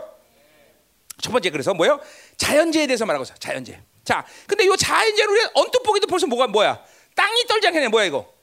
첫 1.20 1.32
번째 1.32 1.49
그래서 1.49 1.74
뭐요? 1.74 1.99
자연재해에 2.38 2.88
대해서 2.88 3.06
말하고 3.06 3.24
있어. 3.24 3.34
자연재해. 3.36 3.82
자, 4.06 4.26
근데 4.48 4.64
이 4.64 4.70
자연재해를 4.78 5.34
우리 5.34 5.41
언뜻 5.56 5.84
보기도 5.84 6.07
벌써 6.07 6.28
뭐가 6.28 6.48
뭐야? 6.48 6.82
땅이 7.16 7.45
떨지 7.48 7.68
않겠네. 7.68 7.90
뭐야 7.90 8.06
이거? 8.06 8.34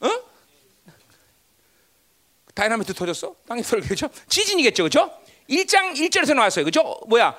어? 0.00 0.08
다이나마이트 2.54 2.92
터졌어? 2.92 3.34
땅이 3.48 3.62
떨겠죠? 3.64 4.10
지진이겠죠, 4.28 4.82
그렇죠? 4.82 5.10
1장 5.48 5.94
1절에서 5.94 6.34
나왔어요, 6.34 6.64
그렇죠? 6.64 7.00
뭐야? 7.06 7.36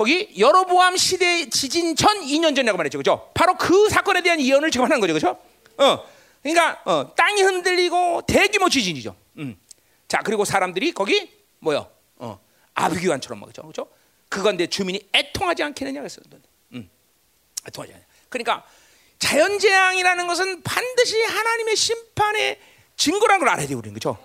거기 0.00 0.32
여로보암 0.38 0.96
시대 0.96 1.50
지진 1.50 1.94
전 1.94 2.22
2년 2.22 2.56
전이라고 2.56 2.78
말했죠, 2.78 2.96
그렇죠? 2.96 3.30
바로 3.34 3.54
그 3.58 3.90
사건에 3.90 4.22
대한 4.22 4.40
예언을 4.40 4.70
지금 4.70 4.86
하는 4.86 4.98
거죠, 4.98 5.12
그렇죠? 5.12 5.38
어, 5.76 6.08
그러니까 6.42 6.80
어, 6.86 7.14
땅이 7.14 7.42
흔들리고 7.42 8.22
대규모 8.22 8.70
지진이죠. 8.70 9.14
음. 9.36 9.60
자, 10.08 10.22
그리고 10.24 10.46
사람들이 10.46 10.92
거기 10.92 11.30
뭐요? 11.58 11.86
어, 12.16 12.40
아비규환처럼 12.72 13.42
그죠, 13.42 13.60
그렇죠? 13.60 13.88
그건데 14.30 14.68
주민이 14.68 15.06
애통하지 15.14 15.64
않겠느냐 15.64 16.00
그랬어요. 16.00 16.24
음, 16.72 16.88
애통하지 17.68 17.92
않냐. 17.92 18.04
그러니까 18.30 18.64
자연 19.18 19.58
재앙이라는 19.58 20.26
것은 20.26 20.62
반드시 20.62 21.22
하나님의 21.24 21.76
심판의 21.76 22.58
증거라는 22.96 23.40
걸 23.40 23.50
알아야 23.50 23.66
돼요, 23.66 23.76
우리는 23.76 23.92
그렇죠? 24.00 24.16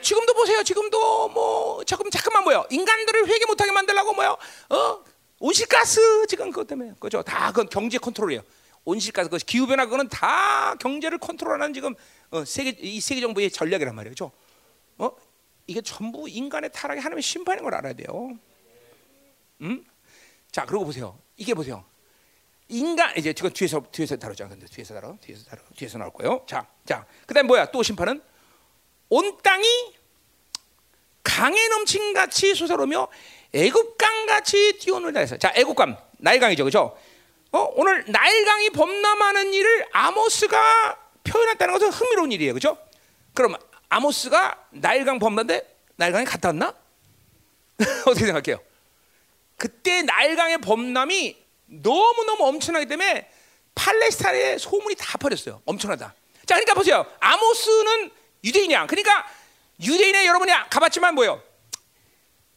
지금도 0.00 0.32
보세요. 0.32 0.62
지금도 0.62 1.28
뭐 1.28 1.84
잠깐 1.84 2.10
잠깐만 2.10 2.44
뭐요? 2.44 2.64
인간들을 2.70 3.26
회개 3.28 3.44
못하게 3.44 3.72
만들라고 3.72 4.14
뭐요? 4.14 4.38
어 4.70 5.04
온실가스 5.38 6.26
지금 6.26 6.50
그것 6.50 6.66
때문에 6.66 6.94
그죠? 6.98 7.22
다그 7.22 7.66
경제 7.66 7.98
컨트롤이에요. 7.98 8.42
온실가스 8.84 9.28
그 9.28 9.38
기후 9.38 9.66
변화 9.66 9.84
그거는 9.84 10.08
다 10.08 10.74
경제를 10.76 11.18
컨트롤하는 11.18 11.74
지금 11.74 11.94
어, 12.30 12.44
세계 12.44 12.70
이 12.80 13.00
세계 13.00 13.20
정부의 13.20 13.50
전략이란 13.50 13.94
말이죠. 13.94 14.30
어 14.98 15.10
이게 15.66 15.80
전부 15.80 16.28
인간의 16.28 16.70
타락이 16.72 17.00
하나님의 17.00 17.22
심판인 17.22 17.62
걸 17.62 17.74
알아야 17.74 17.92
돼요. 17.92 18.30
음? 19.60 19.84
자 20.50 20.64
그러고 20.64 20.86
보세요. 20.86 21.18
이게 21.36 21.54
보세요. 21.54 21.84
인간 22.68 23.16
이제 23.16 23.32
지금 23.32 23.50
뒤에서 23.50 23.82
뒤에서 23.90 24.16
다루자. 24.16 24.46
근데 24.48 24.66
뒤에서 24.66 24.94
다뤄. 24.94 25.16
뒤에서 25.20 25.44
다뤄. 25.44 25.62
뒤에서 25.74 25.98
나올 25.98 26.12
거예요. 26.12 26.44
자, 26.46 26.66
자. 26.84 27.06
그다음 27.26 27.46
뭐야? 27.46 27.70
또 27.70 27.82
심판은 27.82 28.20
온 29.08 29.38
땅이 29.42 29.94
강에 31.22 31.68
넘친 31.68 32.12
같이 32.12 32.54
솟아오며 32.54 33.08
애국강 33.54 34.26
같이 34.26 34.78
뛰어놀다 34.78 35.20
해서 35.20 35.36
자 35.36 35.52
애국강. 35.54 35.96
나일강이죠. 36.18 36.64
그죠? 36.64 36.98
어, 37.52 37.68
오늘 37.76 38.04
나일강이 38.08 38.70
범람하는 38.70 39.52
일을 39.54 39.86
아모스가 39.92 40.98
표현했다는 41.24 41.72
것은 41.74 41.90
흥미로운 41.90 42.32
일이에요. 42.32 42.54
그죠? 42.54 42.76
그럼 43.34 43.54
아모스가 43.88 44.66
나일강 44.70 45.18
범람인데 45.18 45.76
나일강이 45.96 46.24
갔다 46.24 46.48
왔나? 46.48 46.74
어떻게 48.06 48.26
생각해요? 48.26 48.60
그때 49.56 50.02
나일강의 50.02 50.58
범람이 50.58 51.36
너무 51.66 52.24
너무 52.24 52.46
엄청나기 52.46 52.86
때문에 52.86 53.30
팔레스타인의 53.74 54.58
소문이 54.58 54.96
다 54.96 55.18
퍼졌어요. 55.18 55.62
엄청나다. 55.64 56.14
자 56.46 56.54
그러니까 56.54 56.74
보세요. 56.74 57.06
아모스는 57.20 58.10
유대인이야. 58.44 58.86
그러니까 58.86 59.26
유대인의 59.80 60.26
여러분이 60.26 60.52
가봤지만 60.70 61.14
뭐요? 61.14 61.42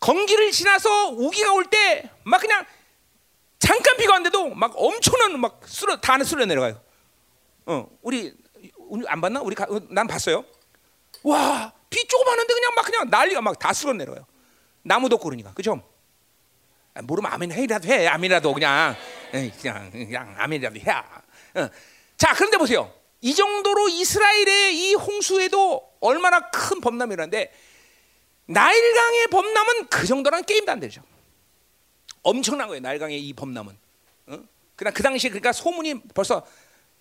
건기를 0.06 0.52
지나서 0.52 1.10
우기가 1.12 1.54
올 1.54 1.66
때 1.70 2.10
막 2.24 2.42
그냥 2.42 2.66
잠깐 3.60 3.96
비가 3.98 4.14
왔는데도 4.14 4.50
막 4.56 4.74
엄청난 4.76 5.40
막 5.40 5.62
쓸어 5.66 5.98
다 6.02 6.14
안에 6.14 6.24
쓸어 6.24 6.44
내려가요. 6.46 6.82
어, 7.68 7.88
우리 8.02 8.34
안 9.08 9.22
봤나? 9.22 9.40
우리 9.42 9.56
가, 9.56 9.66
어, 9.70 9.80
난 9.90 10.08
봤어요. 10.08 10.44
와, 11.24 11.72
비 11.90 12.06
조금 12.08 12.28
왔는데 12.28 12.54
그냥 12.54 12.74
막 12.76 12.86
그냥 12.86 13.10
난리가 13.10 13.42
막 13.42 13.60
다 13.60 13.72
쓸어 13.74 13.94
내려요. 13.94 14.26
나무도 14.82 15.20
고르니까 15.20 15.54
그죠? 15.54 15.82
아, 16.96 17.02
모르면 17.04 17.32
아멘 17.32 17.52
해라도 17.52 17.88
해. 17.88 18.08
아멘이라도 18.08 18.54
그냥 18.54 18.96
그냥 19.32 19.92
그냥 19.92 20.36
아멘이라도 20.38 20.80
해. 20.80 20.92
어. 20.92 21.70
자, 22.18 22.34
그런데 22.34 22.58
보세요. 22.58 22.92
이 23.22 23.36
정도로 23.36 23.88
이스라엘의 23.90 24.76
이 24.76 24.94
홍수에도 24.96 25.94
얼마나 26.02 26.50
큰 26.50 26.82
범람이라는데 26.82 27.54
나일강의 28.46 29.28
범람은 29.28 29.88
그 29.88 30.06
정도란 30.06 30.44
게임도 30.44 30.72
안 30.72 30.80
되죠. 30.80 31.02
엄청난 32.24 32.68
거예요. 32.68 32.82
나일강의 32.82 33.20
이 33.20 33.34
범람은. 33.34 33.78
어? 34.28 34.40
그냥 34.76 34.94
그 34.94 35.04
당시에 35.04 35.30
그러니까 35.30 35.52
소문이 35.52 36.02
벌써 36.14 36.46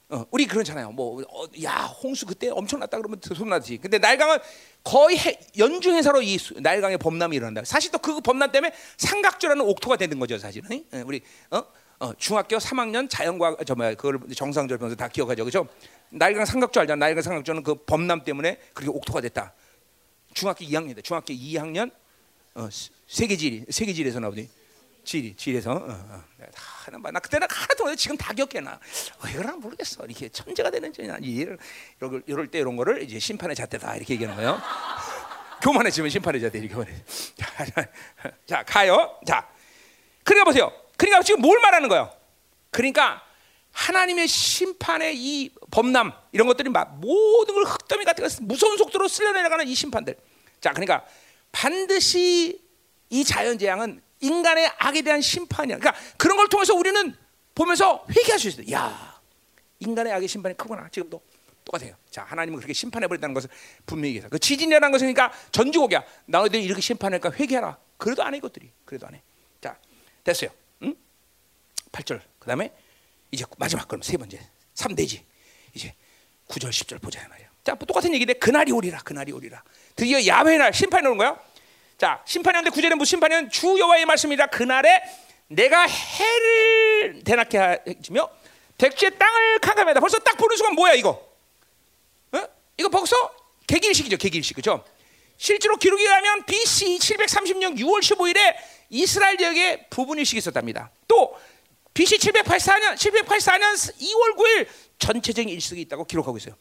어, 0.09 0.27
우리 0.31 0.47
그렇잖아요. 0.47 0.91
뭐야 0.93 1.25
어, 1.29 1.47
홍수 2.03 2.27
그때 2.27 2.49
엄청났다 2.51 2.97
그러면 2.99 3.21
소문나지. 3.23 3.79
근데 3.79 3.99
나일강은 3.99 4.39
거의 4.83 5.19
해, 5.19 5.39
연중해서로 5.57 6.23
이 6.23 6.37
나일강의 6.57 6.99
범람이 6.99 7.37
일어난다. 7.37 7.65
사실 7.65 7.91
또 7.93 7.99
그 7.99 8.21
범람 8.21 8.51
때문에 8.51 8.75
삼각조라는 8.97 9.65
옥토가 9.65 9.97
되는 9.97 10.19
거죠, 10.19 10.37
사실은. 10.39 10.85
어? 10.93 11.03
우리 11.07 11.23
어? 11.51 11.63
어, 12.01 12.15
중학교 12.17 12.57
3학년 12.57 13.09
자연과학 13.11 13.59
저 13.67 13.75
뭐야 13.75 13.95
그걸 13.95 14.19
배우면서 14.19 14.97
다 14.97 15.07
기억하죠, 15.09 15.45
그죠? 15.45 15.69
나일강 16.09 16.45
삼각조 16.45 16.81
알잖아. 16.81 16.99
나일강 16.99 17.23
삼각조는 17.23 17.63
그 17.63 17.75
범람 17.85 18.25
때문에 18.25 18.59
그렇게 18.75 18.91
옥토가 18.91 19.21
됐다. 19.21 19.53
중학교 20.35 20.65
2학년이다. 20.65 21.03
중학교 21.05 21.33
2학년 21.33 21.91
어, 22.55 22.69
세계지리 23.07 23.67
세계지리에서 23.71 24.21
나오더니 24.21 24.49
지리 25.05 25.35
지리에서 25.35 25.73
어, 25.73 25.89
어. 25.89 26.25
하는 26.55 27.03
나 27.03 27.21
그때는 27.21 27.47
하나도 27.51 27.85
못 27.85 27.97
지금 27.97 28.17
다 28.17 28.33
기억해 28.33 28.61
나. 28.61 28.79
왜 29.25 29.33
그러나 29.35 29.57
모르겠어. 29.57 30.05
이렇게 30.05 30.29
천재가 30.29 30.71
되는지 30.71 31.03
이럴 31.03 31.59
이럴, 32.01 32.23
이럴 32.27 32.47
때 32.49 32.59
이런 32.59 32.77
거를 32.77 33.03
이제 33.03 33.19
심판의 33.19 33.57
잣대다 33.57 33.97
이렇게 33.97 34.15
얘기하는 34.15 34.37
거예요. 34.37 34.61
교만해지면 35.63 36.11
심판의 36.11 36.41
잣대 36.41 36.59
이렇게 36.59 36.75
말해. 36.75 36.93
자, 37.37 37.89
자 38.47 38.63
가요. 38.65 39.19
자, 39.27 39.49
그러니까 40.25 40.45
보세요. 40.45 40.73
그러니까 40.97 41.23
지금 41.23 41.41
뭘 41.41 41.59
말하는 41.61 41.89
거예요? 41.89 42.11
그러니까 42.71 43.23
하나님의 43.73 44.29
심판의 44.29 45.17
이 45.17 45.51
범람 45.71 46.13
이런 46.33 46.47
것들이 46.47 46.69
막 46.71 46.99
모든 47.01 47.55
걸 47.55 47.65
흙더미 47.65 48.05
같은 48.05 48.27
거 48.27 48.31
무서운 48.43 48.77
속도로 48.77 49.09
쓸려 49.09 49.33
내려가는 49.33 49.67
이 49.67 49.75
심판들. 49.75 50.17
자, 50.61 50.71
그러니까 50.73 51.05
반드시 51.53 52.61
이 53.09 53.25
자연 53.25 53.59
재앙은 53.59 54.03
인간의 54.21 54.71
악에 54.79 55.03
대한 55.03 55.21
심판이야. 55.21 55.79
그러니까 55.79 56.01
그런 56.17 56.37
걸 56.37 56.49
통해서 56.49 56.75
우리는 56.75 57.17
보면서 57.55 58.05
회개할 58.11 58.39
수 58.39 58.49
있어요. 58.49 58.71
야, 58.73 59.21
인간의 59.79 60.13
악의 60.13 60.29
심판이 60.29 60.57
크구나. 60.57 60.89
지금도 60.91 61.21
똑같아요. 61.65 61.95
자, 62.11 62.23
하나님은 62.25 62.59
그렇게 62.59 62.73
심판해 62.73 63.07
버린다는 63.07 63.35
것을 63.35 63.49
분명히 63.87 64.09
얘기해서 64.11 64.29
그 64.29 64.39
지진이라는 64.39 64.91
것은 64.91 65.13
그러니까 65.13 65.37
전주곡이야. 65.53 66.05
너희들이 66.27 66.65
이렇게 66.65 66.81
심판할까 66.81 67.33
회개하라. 67.33 67.79
그래도 67.97 68.23
안 68.23 68.35
해 68.35 68.39
이것들이. 68.39 68.71
그래도 68.85 69.07
안 69.07 69.15
해. 69.15 69.23
자, 69.61 69.77
됐어요. 70.25 70.51
응? 70.83 70.95
8절. 71.93 72.21
그다음에 72.39 72.73
이제 73.31 73.45
마지막 73.59 73.87
그럼 73.87 74.03
세 74.03 74.17
번째 74.17 74.41
3대지 74.75 75.23
이제 75.75 75.95
9절 76.49 76.71
10절 76.71 77.01
보자 77.01 77.27
말이야. 77.29 77.49
자, 77.63 77.75
뭐 77.75 77.87
똑같은 77.87 78.13
얘기인데 78.15 78.35
그날이 78.35 78.73
오리라. 78.73 78.99
그날이 79.01 79.33
오리라. 79.33 79.63
드디어 79.95 80.25
야훼 80.27 80.59
날 80.59 80.73
심판이 80.73 81.07
오는 81.07 81.19
거야. 81.19 81.39
자, 81.99 82.23
심판이 82.27 82.59
오는데 82.59 82.75
9절에 82.75 82.95
무슨 82.95 83.11
심판이는 83.11 83.51
주 83.51 83.79
여호와의 83.79 84.07
말씀이라 84.07 84.47
그날에 84.47 85.03
내가 85.49 85.87
해를 85.87 87.23
대낮게 87.25 87.59
하며 87.59 88.31
백지의 88.79 89.19
땅을 89.19 89.59
강감하다. 89.59 90.01
벌써 90.01 90.19
딱 90.21 90.37
보는 90.37 90.57
순간 90.57 90.75
뭐야 90.75 90.95
이거? 90.95 91.11
어? 92.33 92.43
이거 92.79 92.89
벌써 92.89 93.15
개길식이죠. 93.67 94.17
개길식 94.17 94.57
그죠? 94.57 94.85
실제로 95.37 95.77
기록에 95.77 96.03
의하면 96.03 96.45
BC 96.45 96.99
730년 96.99 97.79
6월 97.79 98.01
15일에 98.01 98.57
이스라엘 98.91 99.37
지역에 99.39 99.87
부분일식이 99.89 100.39
있었답니다. 100.39 100.91
또 101.07 101.39
BC 101.95 102.19
784년 102.19 102.95
784년 102.97 103.75
2월 103.75 104.37
9일 104.37 104.69
전체적인 104.99 105.49
일식이 105.49 105.81
있다고 105.83 106.05
기록하고 106.05 106.37
있어요. 106.39 106.55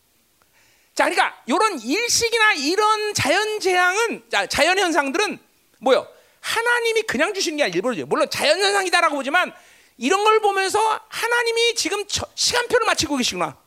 자, 0.95 1.05
그러니까 1.05 1.41
이런 1.45 1.79
일식이나 1.79 2.53
이런 2.53 3.13
자연 3.13 3.59
재앙은 3.59 4.23
자연 4.49 4.79
현상들은 4.79 5.39
뭐요? 5.79 6.07
하나님이 6.41 7.03
그냥 7.03 7.33
주시는 7.33 7.57
게 7.57 7.63
아니라 7.63 7.75
일부러 7.75 7.95
줘요. 7.95 8.05
물론 8.05 8.29
자연 8.29 8.59
현상이다라고 8.59 9.15
보지만 9.15 9.53
이런 9.97 10.23
걸 10.23 10.39
보면서 10.39 10.79
하나님이 11.09 11.75
지금 11.75 12.03
시간표를 12.35 12.85
맞추고 12.85 13.17
계시구나. 13.17 13.57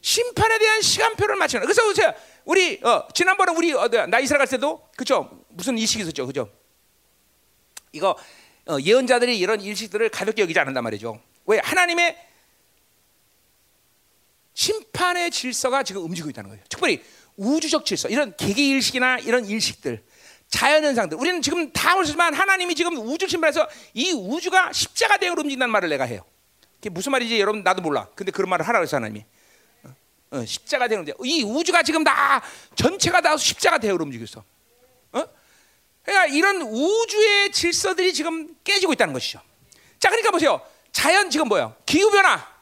심판에 0.00 0.58
대한 0.58 0.82
시간표를 0.82 1.36
맞추는. 1.36 1.64
그래서 1.64 1.84
보세요. 1.84 2.12
우리 2.44 2.80
어, 2.82 3.06
지난번에 3.14 3.52
우리 3.52 3.72
어, 3.72 3.88
나 3.88 4.18
이스라엘 4.18 4.38
갈 4.38 4.48
때도 4.48 4.88
그죠? 4.96 5.30
무슨 5.48 5.78
일식이 5.78 6.02
있었죠, 6.02 6.26
그죠? 6.26 6.50
이거 7.92 8.10
어, 8.10 8.16
예언자들이 8.80 9.38
이런 9.38 9.60
일식들을 9.60 10.08
가볍게 10.08 10.42
여기지 10.42 10.58
않는단 10.58 10.84
말이죠. 10.84 11.20
왜 11.46 11.58
하나님의 11.58 12.16
심판의 14.54 15.30
질서가 15.30 15.82
지금 15.82 16.04
움직이고 16.04 16.30
있다는 16.30 16.50
거예요. 16.50 16.64
특별히 16.68 17.02
우주적 17.36 17.86
질서, 17.86 18.08
이런 18.08 18.34
개개 18.36 18.62
일식이나 18.62 19.18
이런 19.18 19.44
일식들, 19.46 20.04
자연 20.48 20.84
현상들. 20.84 21.18
우리는 21.18 21.40
지금 21.40 21.72
다 21.72 21.94
모르지만 21.94 22.34
하나님이 22.34 22.74
지금 22.74 22.96
우주 22.98 23.26
심판에서 23.26 23.66
이 23.94 24.12
우주가 24.12 24.72
십자가 24.72 25.16
대응으로 25.16 25.40
움직인다는 25.42 25.72
말을 25.72 25.88
내가 25.88 26.04
해요. 26.04 26.24
그게 26.76 26.90
무슨 26.90 27.12
말인지 27.12 27.40
여러분 27.40 27.62
나도 27.62 27.80
몰라. 27.80 28.06
근데 28.14 28.30
그런 28.30 28.50
말을 28.50 28.66
하라고 28.68 28.82
했어 28.82 28.96
하나님이. 28.96 29.24
어, 29.84 29.94
어, 30.32 30.44
십자가 30.44 30.88
대응으로 30.88 31.14
이 31.24 31.42
우주가 31.42 31.82
지금 31.82 32.04
다 32.04 32.42
전체가 32.74 33.22
다 33.22 33.36
십자가 33.36 33.78
대응으로 33.78 34.04
움직이고 34.04 34.24
있어. 34.24 34.40
어? 34.40 34.44
그러니까 36.04 36.26
이런 36.34 36.62
우주의 36.62 37.52
질서들이 37.52 38.12
지금 38.12 38.54
깨지고 38.64 38.92
있다는 38.92 39.12
것이죠. 39.14 39.40
자, 39.98 40.08
그러니까 40.08 40.30
보세요. 40.30 40.60
자연 40.90 41.30
지금 41.30 41.48
뭐예요? 41.48 41.74
기후 41.86 42.10
변화. 42.10 42.52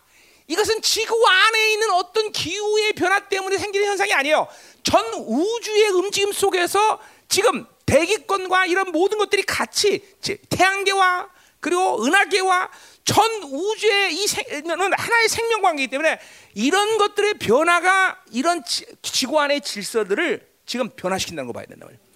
이것은 0.47 0.83
지구 0.83 1.27
안에 1.27 1.73
있는 1.73 1.91
어떤 1.93 2.33
기후의 2.33 2.93
변화 2.95 3.21
때문에 3.29 3.57
생기는 3.57 3.87
현상이 3.87 4.13
아니에요. 4.13 4.49
전 4.83 5.05
우주의 5.15 5.89
움직임 5.91 6.33
속에서 6.33 7.01
지금 7.29 7.67
대기권과 7.87 8.67
이런 8.67 8.91
모든 8.93 9.19
것들이 9.19 9.43
같이 9.45 10.01
태양계와 10.51 11.29
그리고 11.61 12.05
은하계와 12.05 12.71
전 13.05 13.43
우주의 13.45 14.15
이 14.15 14.27
생은 14.27 14.93
하나의 14.93 15.29
생명 15.29 15.63
관계이기 15.63 15.91
때문에 15.91 16.19
이런 16.55 16.99
것들의 16.99 17.35
변화가 17.35 18.23
이런 18.33 18.63
지구 19.03 19.41
안의 19.41 19.61
질서들을 19.61 20.49
지금 20.67 20.91
변화시킨다는 20.91 21.47
거 21.47 21.53
봐야 21.53 21.67
된다 21.67 21.87
말이에요. 21.87 22.10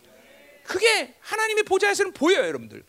그게 0.65 1.15
하나님의 1.20 1.65
보좌에서는 1.65 2.12
보여요, 2.12 2.47
여러분들. 2.47 2.85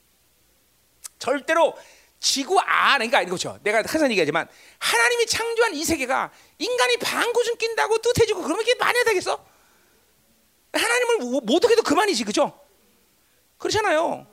절대로 1.20 1.78
지구 2.20 2.60
안에 2.60 3.08
그러니까 3.08 3.22
이거죠. 3.22 3.60
내가 3.64 3.80
항상 3.80 4.10
얘기하지만 4.10 4.48
하나님이 4.80 5.26
창조한 5.28 5.76
이 5.76 5.84
세계가 5.84 6.32
인간이 6.58 6.98
방구좀 6.98 7.58
낀다고 7.58 8.00
뜻해지고 8.00 8.42
그러면 8.42 8.64
이게 8.64 8.76
많이 8.76 9.04
되겠어? 9.04 9.46
하나님을 10.74 11.42
못 11.44 11.64
어게도 11.64 11.84
그만이지, 11.84 12.24
그죠? 12.24 12.60
그렇잖아요. 13.58 14.28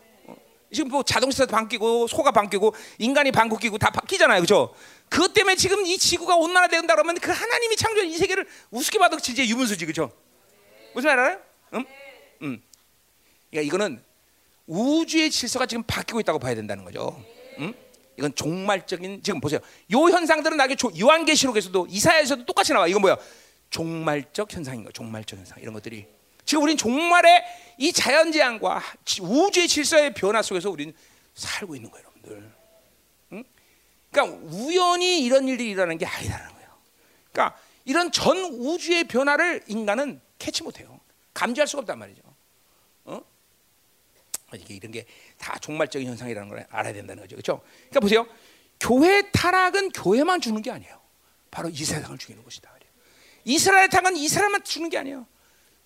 지금 0.72 0.90
뭐 0.90 1.02
자동차도 1.02 1.50
방 1.52 1.68
끼고 1.68 2.06
소가 2.06 2.30
방 2.30 2.48
끼고 2.48 2.74
인간이 2.98 3.30
방구 3.30 3.58
끼고 3.58 3.76
다 3.78 3.90
끼잖아요, 4.08 4.40
그죠? 4.40 4.74
그것 5.10 5.34
때문에 5.34 5.56
지금 5.56 5.84
이 5.84 5.98
지구가 5.98 6.36
온난화 6.36 6.68
된다 6.68 6.94
그러면 6.94 7.18
그 7.18 7.30
하나님이 7.30 7.76
창조한 7.76 8.08
이 8.08 8.16
세계를 8.16 8.48
우습게 8.70 8.98
봐도 8.98 9.18
진짜 9.18 9.44
유문수지, 9.44 9.84
그죠? 9.84 10.10
무슨 10.94 11.08
말 11.08 11.18
알아요? 11.18 11.40
응? 11.74 11.84
응. 12.42 12.62
그러니까 13.52 13.68
이거는 13.68 14.02
우주의 14.66 15.30
질서가 15.30 15.66
지금 15.66 15.84
바뀌고 15.84 16.20
있다고 16.20 16.38
봐야 16.38 16.54
된다는 16.54 16.84
거죠. 16.84 17.22
응? 17.58 17.74
이건 18.16 18.34
종말적인 18.34 19.22
지금 19.22 19.40
보세요. 19.40 19.60
요 19.92 19.98
현상들은 19.98 20.56
나중에 20.56 20.76
요한계시록에서도 20.98 21.86
이사야에서도 21.90 22.46
똑같이 22.46 22.72
나와. 22.72 22.88
이건 22.88 23.02
뭐야? 23.02 23.16
종말적 23.70 24.52
현상인 24.52 24.84
거. 24.84 24.90
종말적 24.90 25.38
현상 25.38 25.58
이런 25.60 25.74
것들이 25.74 26.06
지금 26.44 26.64
우리는 26.64 26.76
종말의 26.76 27.44
이 27.78 27.92
자연 27.92 28.32
재앙과 28.32 28.82
우주의 29.20 29.68
질서의 29.68 30.14
변화 30.14 30.42
속에서 30.42 30.70
우리는 30.70 30.92
살고 31.34 31.76
있는 31.76 31.90
거예요, 31.90 32.06
여러분들. 32.06 32.52
응? 33.32 33.44
그러니까 34.10 34.38
우연히 34.50 35.22
이런 35.22 35.46
일들이 35.46 35.70
일어나는 35.70 35.98
게 35.98 36.06
아니라는 36.06 36.52
거예요. 36.54 36.68
그러니까 37.32 37.58
이런 37.84 38.12
전 38.12 38.38
우주의 38.38 39.04
변화를 39.04 39.62
인간은 39.66 40.20
캐치 40.38 40.62
못해요. 40.62 41.00
감지할 41.34 41.66
수가 41.66 41.80
없단 41.80 41.98
말이죠. 41.98 42.22
어? 44.52 44.56
이게 44.56 44.74
이런 44.74 44.92
게 44.92 45.06
다 45.38 45.58
종말적인 45.58 46.06
현상이라는 46.08 46.48
걸 46.48 46.66
알아야 46.70 46.92
된다는 46.92 47.22
거죠. 47.22 47.36
그렇죠? 47.36 47.62
그러니까 47.90 48.00
보세요. 48.00 48.26
교회 48.80 49.30
타락은 49.30 49.90
교회만 49.90 50.40
주는 50.40 50.60
게 50.62 50.70
아니에요. 50.70 51.00
바로 51.50 51.68
이 51.68 51.84
세상을 51.84 52.16
죽이는 52.18 52.42
것이다. 52.44 52.70
이스라엘 53.44 53.88
타락은 53.88 54.16
이스라엘만 54.16 54.62
죽는 54.62 54.88
게 54.88 54.98
아니에요. 54.98 55.26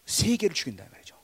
세계를 0.05 0.55
죽인다 0.55 0.85
말이죠. 0.91 1.17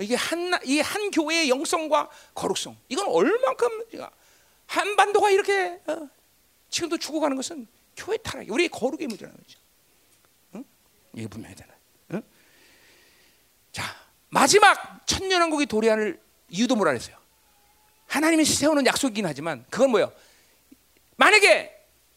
이게 0.00 0.14
한 0.14 0.52
이 0.64 0.80
한 0.80 1.10
교회의 1.10 1.48
영성과 1.48 2.10
거룩성 2.34 2.76
이건 2.88 3.06
얼만큼 3.06 3.84
한반도가 4.66 5.30
이렇게 5.30 5.80
어, 5.86 6.08
지금도 6.68 6.98
죽어가는 6.98 7.34
것은 7.36 7.66
교회 7.96 8.16
타락, 8.18 8.50
우리 8.50 8.68
거룩의 8.68 9.06
문제라는 9.06 9.36
거죠. 9.40 9.58
응? 10.56 10.64
이게 11.14 11.28
분명히 11.28 11.54
되나. 11.54 11.72
응? 12.12 12.22
자 13.72 13.84
마지막 14.28 15.06
천년왕국의 15.06 15.66
도래하는 15.66 16.20
이유도 16.54 16.76
뭐라 16.76 16.92
그랬어요? 16.92 17.16
하나님이 18.06 18.44
세우는 18.44 18.86
약속이긴 18.86 19.26
하지만 19.26 19.64
그건 19.70 19.90
뭐예요? 19.90 20.12
만약에 21.16 21.72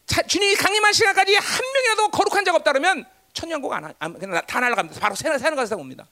자, 0.06 0.22
주님이 0.22 0.56
강림한 0.56 0.94
시간까지 0.94 1.36
한 1.36 1.66
명이라도 1.74 2.10
거룩한 2.12 2.46
자가 2.46 2.58
없다 2.58 2.72
그러면 2.72 3.06
천년국 3.34 3.74
안, 3.74 3.94
안 3.98 4.14
그냥 4.14 4.42
다 4.46 4.60
날아갑니다. 4.60 5.00
바로 5.00 5.16
새는 5.16 5.40
새는 5.40 5.56
가서 5.56 5.76
옵니다. 5.76 6.08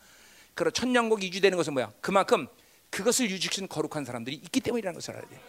그러 0.56 0.72
천년국 0.72 1.22
유지되는 1.22 1.56
것은 1.56 1.74
뭐야? 1.74 1.92
그만큼 2.02 2.48
그것을 2.90 3.30
유지시키는 3.30 3.70
거룩한 3.70 4.06
사람들이 4.06 4.36
있기 4.38 4.60
때문이라는 4.60 4.96
것을 4.96 5.16
알아야 5.16 5.30
돼요. 5.30 5.40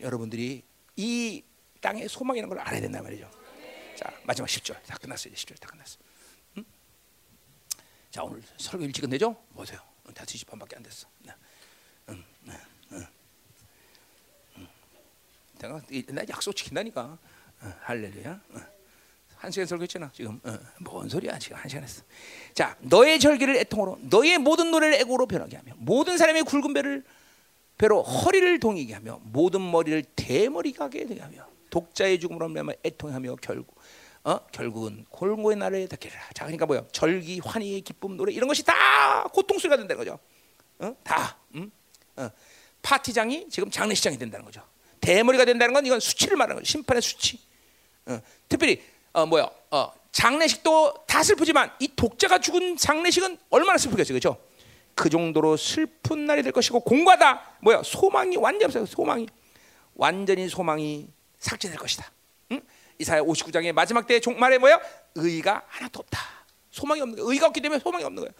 여러분들이 0.00 0.62
이 0.96 1.44
땅의 1.80 2.08
소망이라는 2.08 2.48
걸 2.48 2.58
알아야 2.60 2.80
된단 2.80 3.02
말이죠. 3.02 3.30
자 3.96 4.10
마지막 4.24 4.46
10절 4.46 4.82
다 4.84 4.96
끝났어요. 4.98 5.34
10절 5.34 5.58
다 5.60 5.68
끝났어. 5.68 5.98
응? 6.56 6.64
자 8.10 8.22
오늘 8.22 8.42
설교 8.56 8.84
일찍 8.84 9.02
끝내죠? 9.02 9.34
보세요. 9.54 9.80
다 10.14 10.24
20분밖에 10.24 10.76
안 10.76 10.82
됐어. 10.82 11.08
응, 12.08 12.24
응, 12.48 12.54
응. 12.92 13.06
내가 15.60 15.80
나 16.08 16.22
약속 16.28 16.56
지킨다니까. 16.56 17.18
할렐루야. 17.82 18.40
한 19.36 19.50
시간 19.50 19.66
설교했잖아 19.66 20.10
지금 20.12 20.38
어, 20.44 20.58
뭔 20.80 21.08
소리야 21.08 21.38
지금 21.38 21.56
한 21.56 21.68
시간 21.68 21.82
했어. 21.82 22.02
자 22.54 22.76
너의 22.80 23.18
절기를 23.18 23.56
애통으로 23.56 23.98
너의 24.02 24.38
모든 24.38 24.70
노래를 24.70 24.94
애고로 24.96 25.26
변하게 25.26 25.56
하며 25.56 25.72
모든 25.78 26.18
사람의 26.18 26.42
굵은 26.42 26.74
배를 26.74 27.04
배로 27.78 28.02
허리를 28.02 28.60
동이게 28.60 28.92
하며 28.92 29.18
모든 29.22 29.70
머리를 29.70 30.02
대머리 30.14 30.72
가게 30.72 31.06
되게 31.06 31.22
하며 31.22 31.46
독자의 31.70 32.20
죽음으로 32.20 32.48
말하며 32.48 32.72
애통하며 32.84 33.36
결국 33.36 33.74
어 34.24 34.38
결국은 34.52 35.06
골고의 35.08 35.56
날에 35.56 35.86
닿기라. 35.86 36.14
자 36.34 36.44
그러니까 36.44 36.66
뭐야 36.66 36.84
절기 36.92 37.40
환희의 37.42 37.80
기쁨 37.80 38.18
노래 38.18 38.34
이런 38.34 38.46
것이 38.46 38.62
다 38.62 39.24
고통 39.32 39.58
소리가 39.58 39.78
된다는 39.78 40.04
거죠. 40.04 40.18
어? 40.80 40.94
다 41.02 41.38
음? 41.54 41.70
어. 42.16 42.30
파티장이 42.82 43.48
지금 43.48 43.70
장례식장이 43.70 44.18
된다는 44.18 44.44
거죠. 44.44 44.62
대머리가 45.00 45.44
된다는 45.44 45.74
건 45.74 45.86
이건 45.86 46.00
수치를 46.00 46.36
말하는 46.36 46.62
거죠. 46.62 46.70
심판의 46.70 47.02
수치. 47.02 47.38
어. 48.06 48.20
특별히 48.48 48.82
어 49.12 49.26
뭐야? 49.26 49.48
어 49.70 49.92
장례식도 50.12 51.04
다 51.06 51.22
슬프지만 51.22 51.70
이 51.78 51.88
독자가 51.94 52.38
죽은 52.38 52.76
장례식은 52.76 53.38
얼마나 53.50 53.78
슬프겠어요, 53.78 54.18
그렇죠? 54.18 54.40
그 54.94 55.08
정도로 55.08 55.56
슬픈 55.56 56.26
날이 56.26 56.42
될 56.42 56.52
것이고 56.52 56.80
공과다 56.80 57.56
뭐야? 57.60 57.82
소망이 57.82 58.36
완전 58.36 58.66
없어요. 58.66 58.86
소망이 58.86 59.26
완전히 59.94 60.48
소망이 60.48 61.08
삭제될 61.38 61.76
것이다. 61.78 62.10
응? 62.52 62.60
이사야 62.98 63.22
59장의 63.22 63.72
마지막 63.72 64.06
때 64.06 64.20
종말에 64.20 64.58
뭐야? 64.58 64.80
의가 65.14 65.62
하나도 65.68 66.00
없다. 66.00 66.20
소망이 66.70 67.00
없는 67.00 67.16
거예요. 67.16 67.30
의가 67.30 67.46
없기 67.46 67.60
때문에 67.60 67.80
소망이 67.80 68.04
없는 68.04 68.22
거예요. 68.22 68.32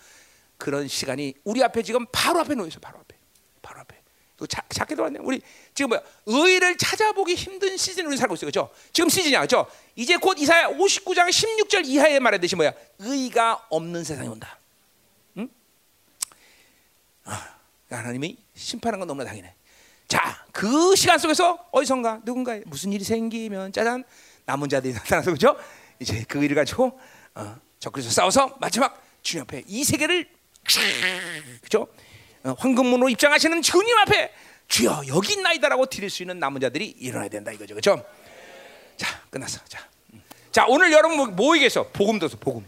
그런 0.56 0.86
시간이 0.86 1.34
우리 1.44 1.62
앞에 1.64 1.82
지금 1.82 2.04
바로 2.12 2.40
앞에 2.40 2.54
놓여 2.54 2.66
있어. 2.66 2.78
바로 2.80 2.98
앞에. 2.98 3.16
바로 3.62 3.80
앞에. 3.80 3.99
자, 4.46 4.62
작게 4.68 4.94
들어왔네. 4.94 5.20
우리 5.22 5.40
지금 5.74 5.90
뭐야? 5.90 6.02
의를 6.26 6.76
찾아보기 6.76 7.34
힘든 7.34 7.76
시즌을 7.76 8.08
우리 8.08 8.16
살고 8.16 8.34
있어요. 8.34 8.50
그렇죠? 8.50 8.70
지금 8.92 9.08
시즌이야. 9.08 9.38
그렇죠? 9.40 9.66
이제 9.96 10.16
곧 10.16 10.38
이사야 10.38 10.68
59장 10.70 11.28
16절 11.28 11.86
이하에 11.86 12.18
말하듯이 12.20 12.56
뭐야? 12.56 12.72
의가 12.98 13.66
없는 13.70 14.04
세상이 14.04 14.28
온다. 14.28 14.58
응? 15.36 15.48
아, 17.24 17.54
하나님이 17.90 18.36
심판한 18.54 19.00
건 19.00 19.08
너무나 19.08 19.28
당연해. 19.28 19.54
자, 20.08 20.44
그 20.52 20.96
시간 20.96 21.18
속에서 21.18 21.68
어디선가 21.70 22.22
누군가 22.24 22.58
무슨 22.66 22.92
일이 22.92 23.04
생기면 23.04 23.72
짜잔 23.72 24.04
남은 24.44 24.68
자들이 24.68 24.92
나타나서 24.94 25.32
그죠? 25.32 25.56
이제 26.00 26.24
그 26.28 26.42
일을 26.42 26.56
가지고 26.56 26.98
어, 27.34 27.56
적그리스도 27.78 28.12
싸워서 28.12 28.56
마지막 28.60 29.00
주님 29.22 29.42
앞에 29.42 29.62
이 29.66 29.84
세계를 29.84 30.28
그죠? 31.62 31.86
어, 32.44 32.54
황금문으로 32.58 33.08
입장하시는 33.10 33.62
주님 33.62 33.96
앞에 33.98 34.32
주여 34.68 35.02
여기 35.08 35.34
있나이다라고 35.34 35.86
드릴 35.86 36.10
수 36.10 36.22
있는 36.22 36.38
남은 36.38 36.60
자들이 36.60 36.86
일어나야 36.98 37.28
된다 37.28 37.50
이거죠, 37.52 37.74
그렇죠? 37.74 38.04
자, 38.96 39.20
끝났어. 39.30 39.60
자, 39.68 39.86
음. 40.14 40.22
자 40.52 40.64
오늘 40.68 40.92
여러분 40.92 41.16
뭐, 41.16 41.26
뭐 41.26 41.56
얘기했어? 41.56 41.88
복음 41.92 42.18
들었어, 42.18 42.36
복음. 42.38 42.66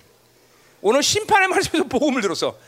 오늘 0.80 1.02
심판의 1.02 1.48
말씀에서 1.48 1.84
복음을 1.84 2.20
들었어. 2.20 2.58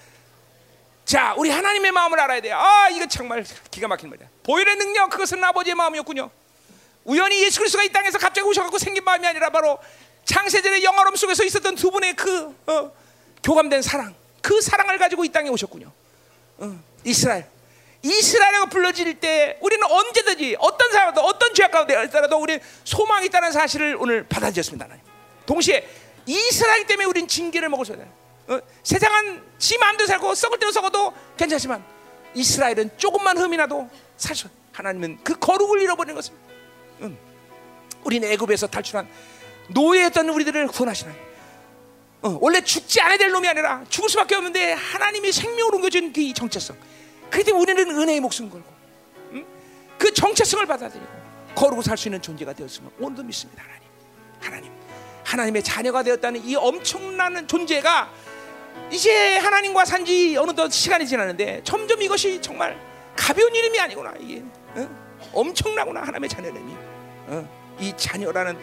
자, 1.04 1.34
우리 1.36 1.50
하나님의 1.50 1.92
마음을 1.92 2.18
알아야 2.18 2.40
돼요. 2.40 2.56
아, 2.56 2.88
이거 2.88 3.06
정말 3.06 3.44
기가 3.70 3.88
막힌 3.88 4.08
말이야. 4.08 4.26
보혈의 4.42 4.76
능력 4.76 5.10
그것은 5.10 5.42
아버지의 5.42 5.74
마음이었군요. 5.74 6.30
우연히 7.04 7.42
예수 7.42 7.58
그리스도가 7.58 7.84
이 7.84 7.90
땅에서 7.90 8.18
갑자기 8.18 8.46
오셔갖고 8.46 8.78
생긴 8.78 9.04
마음이 9.04 9.26
아니라 9.26 9.50
바로 9.50 9.78
창세전의 10.24 10.82
영화로움 10.82 11.16
속에서 11.16 11.44
있었던 11.44 11.74
두 11.74 11.90
분의 11.90 12.14
그 12.14 12.56
어, 12.66 12.92
교감된 13.42 13.82
사랑, 13.82 14.14
그 14.40 14.60
사랑을 14.62 14.96
가지고 14.96 15.24
이 15.24 15.28
땅에 15.28 15.50
오셨군요. 15.50 15.92
어, 16.58 16.78
이스라엘. 17.04 17.46
이스라엘이라고 18.02 18.68
불러질 18.68 19.18
때 19.18 19.58
우리는 19.62 19.82
언제든지 19.82 20.56
어떤 20.58 20.92
사람도 20.92 21.22
어떤 21.22 21.54
죄악 21.54 21.70
가운데 21.70 21.94
있더라도 22.04 22.36
우리 22.38 22.58
소망이 22.84 23.26
있다는 23.26 23.50
사실을 23.50 23.96
오늘 23.98 24.26
받아들였습니다. 24.28 24.84
하나님. 24.84 25.02
동시에 25.46 25.88
이스라엘 26.26 26.86
때문에 26.86 27.06
우리는 27.06 27.26
징계를 27.26 27.70
수 27.84 27.92
있어요. 27.92 28.06
어, 28.46 28.60
세상은 28.82 29.42
지 29.58 29.78
마음대로 29.78 30.06
살고 30.06 30.34
썩을 30.34 30.58
대로 30.58 30.70
썩어도 30.70 31.14
괜찮지만 31.36 31.82
이스라엘은 32.34 32.90
조금만 32.98 33.38
흠이 33.38 33.56
나도 33.56 33.88
살수 34.18 34.48
하나님은 34.72 35.20
그 35.22 35.38
거룩을 35.38 35.80
잃어버리는 35.80 36.14
것을 36.14 36.34
음. 37.00 37.16
우리는 38.02 38.30
애굽에서 38.32 38.66
탈출한 38.66 39.08
노예였던 39.68 40.28
우리들을 40.28 40.66
구원하시나요? 40.68 41.16
어, 42.24 42.38
원래 42.40 42.60
죽지 42.62 43.00
않아야 43.02 43.18
될 43.18 43.30
놈이 43.30 43.46
아니라 43.46 43.84
죽을 43.90 44.08
수밖에 44.08 44.34
없는데 44.34 44.72
하나님이 44.72 45.30
생명을 45.30 45.74
옮겨준 45.74 46.12
그 46.12 46.32
정체성. 46.32 46.76
그때 47.30 47.52
우리는 47.52 47.90
은혜의 47.90 48.20
목숨 48.20 48.48
걸고 48.48 48.66
음? 49.32 49.44
그 49.98 50.12
정체성을 50.12 50.64
받아들이고 50.66 51.06
거룩을 51.54 51.82
살수 51.82 52.08
있는 52.08 52.22
존재가 52.22 52.54
되었음을 52.54 52.90
오늘도 52.98 53.22
믿습니다. 53.24 53.62
하나님, 53.62 53.82
하나님, 54.40 54.72
하나님의 55.24 55.62
자녀가 55.62 56.02
되었다는 56.02 56.44
이 56.44 56.56
엄청난 56.56 57.46
존재가 57.46 58.10
이제 58.90 59.36
하나님과 59.38 59.84
산 59.84 60.04
지 60.04 60.36
어느덧 60.36 60.70
시간이 60.72 61.06
지났는데 61.06 61.60
점점 61.64 62.00
이것이 62.02 62.40
정말 62.40 62.78
가벼운 63.16 63.54
이름이 63.54 63.78
아니구나 63.78 64.14
이게 64.18 64.42
어? 64.74 64.88
엄청나구나 65.32 66.00
하나님의 66.00 66.28
자녀님이 66.28 66.72
어? 67.28 67.76
이 67.80 67.92
자녀라는 67.96 68.58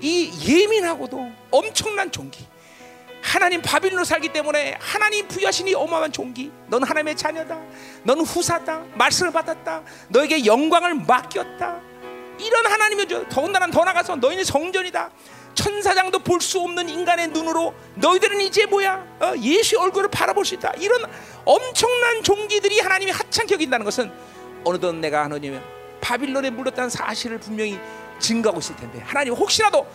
이 0.00 0.30
예민하고도 0.48 1.30
엄청난 1.50 2.10
종기 2.10 2.46
하나님 3.22 3.60
바빌론으로 3.62 4.04
살기 4.04 4.30
때문에 4.30 4.76
하나님 4.80 5.26
부여하신 5.28 5.68
이 5.68 5.74
어마어마한 5.74 6.12
종기. 6.12 6.50
넌 6.68 6.82
하나님의 6.82 7.16
자녀다. 7.16 7.58
넌 8.02 8.20
후사다. 8.20 8.84
말씀을 8.94 9.32
받았다. 9.32 9.82
너에게 10.08 10.44
영광을 10.46 10.94
맡겼다. 10.94 11.80
이런 12.38 12.66
하나님의 12.66 13.06
더군다나 13.28 13.66
더 13.68 13.84
나가서 13.84 14.16
너희는 14.16 14.44
성전이다. 14.44 15.10
천사장도 15.54 16.20
볼 16.20 16.40
수 16.40 16.58
없는 16.60 16.88
인간의 16.88 17.28
눈으로 17.28 17.74
너희들은 17.96 18.40
이제 18.40 18.64
뭐야? 18.66 19.04
어, 19.20 19.34
예수의 19.36 19.80
얼굴을 19.82 20.08
바라볼 20.10 20.44
수 20.44 20.54
있다. 20.54 20.72
이런 20.78 21.04
엄청난 21.44 22.22
종기들이 22.22 22.80
하나님이 22.80 23.10
하찮게 23.10 23.54
여긴다는 23.54 23.84
것은 23.84 24.10
어느덧 24.64 24.92
내가 24.94 25.24
하나님의 25.24 25.60
바빌론에 26.00 26.50
물렸다는 26.50 26.88
사실을 26.88 27.38
분명히 27.38 27.78
증거하고 28.20 28.60
있을 28.60 28.76
텐데 28.76 29.00
하나님 29.04 29.34
혹시라도 29.34 29.86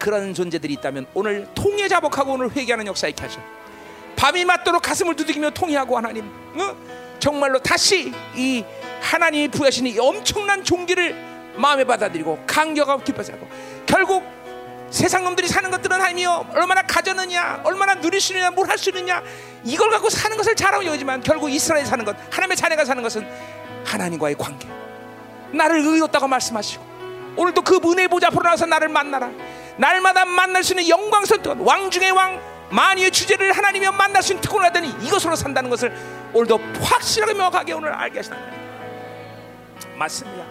그런 0.00 0.34
존재들이 0.34 0.72
있다면 0.74 1.06
오늘 1.14 1.46
통해 1.54 1.86
자복하고 1.86 2.32
오늘 2.32 2.50
회개하는 2.50 2.86
역사 2.86 3.06
있게 3.06 3.22
하셔 3.22 3.40
밤이 4.16 4.44
맞도록 4.44 4.82
가슴을 4.82 5.14
두드리며 5.14 5.50
통회하고 5.50 5.96
하나님 5.96 6.24
어? 6.54 6.76
정말로 7.20 7.58
다시 7.60 8.12
이 8.34 8.64
하나님이 9.00 9.48
부여하신 9.48 9.86
이 9.86 9.98
엄청난 9.98 10.64
종기를 10.64 11.14
마음에 11.54 11.84
받아들이고 11.84 12.44
강격하고 12.46 13.02
기뻐서 13.04 13.32
하고 13.34 13.46
결국 13.86 14.24
세상 14.90 15.22
놈들이 15.24 15.46
사는 15.46 15.70
것들은 15.70 15.96
하나님이요 15.96 16.46
얼마나 16.52 16.82
가졌느냐 16.82 17.60
얼마나 17.64 17.94
누릴 18.00 18.20
수 18.20 18.32
있느냐 18.32 18.50
뭘 18.50 18.68
할 18.68 18.76
수 18.78 18.90
있느냐 18.90 19.22
이걸 19.64 19.90
갖고 19.90 20.10
사는 20.10 20.36
것을 20.36 20.56
잘하고 20.56 20.84
여기지만 20.84 21.20
결국 21.22 21.50
이스라엘 21.50 21.86
사는 21.86 22.04
것 22.04 22.16
하나님의 22.30 22.56
자녀가 22.56 22.84
사는 22.84 23.00
것은 23.02 23.26
하나님과의 23.84 24.36
관계. 24.36 24.66
나를 25.52 25.80
의롭다고 25.80 26.26
말씀하시고 26.28 26.84
오늘도 27.36 27.62
그 27.62 27.80
은혜 27.84 28.08
보좌 28.08 28.28
앞으로 28.28 28.42
나와서 28.42 28.66
나를 28.66 28.88
만나라 28.88 29.30
날마다 29.80 30.26
만날 30.26 30.62
수 30.62 30.74
있는 30.74 30.88
영광스러운 30.88 31.42
특권 31.42 31.60
왕 31.60 31.90
중의 31.90 32.10
왕 32.10 32.38
만유의 32.70 33.10
주제를 33.10 33.52
하나님이 33.52 33.88
만날 33.88 34.22
수 34.22 34.32
있는 34.32 34.42
특권을 34.42 34.66
하더니 34.66 34.90
이것으로 35.02 35.34
산다는 35.34 35.70
것을 35.70 35.90
오늘도 36.34 36.60
확실하게 36.82 37.32
명확하게 37.32 37.72
오늘 37.72 37.90
알게 37.92 38.18
하시다 38.18 38.36
맞습니다. 39.96 40.44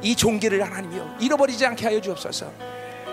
이 0.00 0.14
종기를 0.14 0.62
하나님이요 0.62 1.16
잃어버리지 1.18 1.66
않게 1.66 1.86
하여 1.86 2.00
주옵소서 2.00 2.52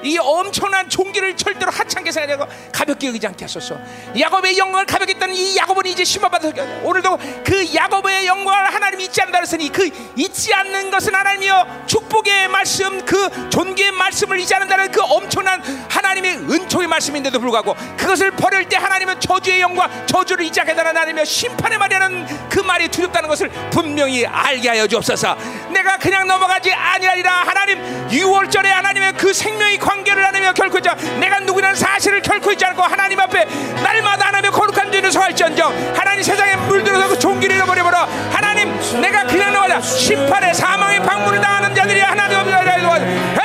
이 0.06 0.18
엄청난 0.20 0.88
종기를 0.90 1.36
절대로 1.36 1.72
하찮게 1.72 2.12
생각하고 2.12 2.52
가볍게 2.72 3.08
여기지 3.08 3.28
않게 3.28 3.46
하소서. 3.46 3.78
야곱의 4.18 4.58
영광을 4.58 4.86
가볍게 4.86 5.14
했다는 5.14 5.36
이 5.36 5.58
야곱은 5.58 5.86
이제 5.88 6.04
심판받아 6.04 6.52
오늘도 6.84 7.18
그 7.44 7.74
야곱의 7.74 8.28
영광을 8.28 8.74
하나님이 8.74 9.06
잊지 9.06 9.22
않는다 9.22 9.40
그랬으니 9.40 9.70
그 9.70 9.90
잊지 10.16 10.54
않는 10.54 10.92
것은 10.92 11.14
하나님이여 11.14 11.86
축복의 11.88 12.48
말씀 12.50 13.04
그 13.06 13.50
존귀의 13.50 13.92
말씀을 13.92 14.40
잊지 14.40 14.54
않는다는 14.54 14.92
그 14.92 15.02
엄청난 15.02 15.62
하나님의 15.90 16.38
은총의 16.38 16.88
말씀인데도 16.88 17.40
불구하고 17.40 17.76
그것을 17.98 18.32
버릴 18.32 18.70
때 18.70 18.78
하나님은 18.78 19.20
저주의 19.20 19.62
영광 19.62 19.90
저주를 20.06 20.46
잊지 20.46 20.60
않게 20.62 20.74
하는 20.74 20.88
하나님의 20.88 21.26
심판의 21.26 21.78
말이라는 21.78 22.50
그 22.50 22.60
말이 22.60 22.88
두렵다는 22.90 23.28
것을 23.28 23.50
분명히 23.72 24.26
알게 24.26 24.70
하여 24.70 24.88
주옵소서. 24.88 25.36
내가 25.72 25.98
그냥 25.98 26.28
넘어가지 26.28 26.72
아니하리라 26.72 27.32
하나님 27.44 28.08
6월절에 28.10 28.66
하나님의 28.66 29.14
그 29.14 29.34
생명이 29.34 29.78
관계를 29.96 30.26
하나며 30.26 30.52
결코 30.54 30.78
있지 30.80 30.90
내가 31.20 31.40
누구라는 31.40 31.76
사실을 31.76 32.22
결코 32.22 32.52
잊지 32.52 32.66
않고 32.66 32.82
하나님 32.82 33.20
앞에 33.20 33.46
날마다 33.82 34.28
하나님의 34.28 34.52
거룩한 34.52 34.92
죄를 34.92 35.12
서할지언정 35.12 35.94
하나님 35.96 36.24
세상에 36.24 36.56
물들어서 36.56 37.08
그 37.08 37.20
종기를 37.20 37.56
잃어버려버려 37.56 37.98
하나님 38.32 38.78
내가 39.02 39.24
그냥 39.24 39.54
나가자 39.54 39.80
심판의 39.82 40.54
사망의 40.54 41.02
방문을 41.02 41.40
당하는 41.40 41.74
자들이 41.74 42.00
하나님 42.02 42.38
앞에 42.38 42.52
헤이요 42.52 43.45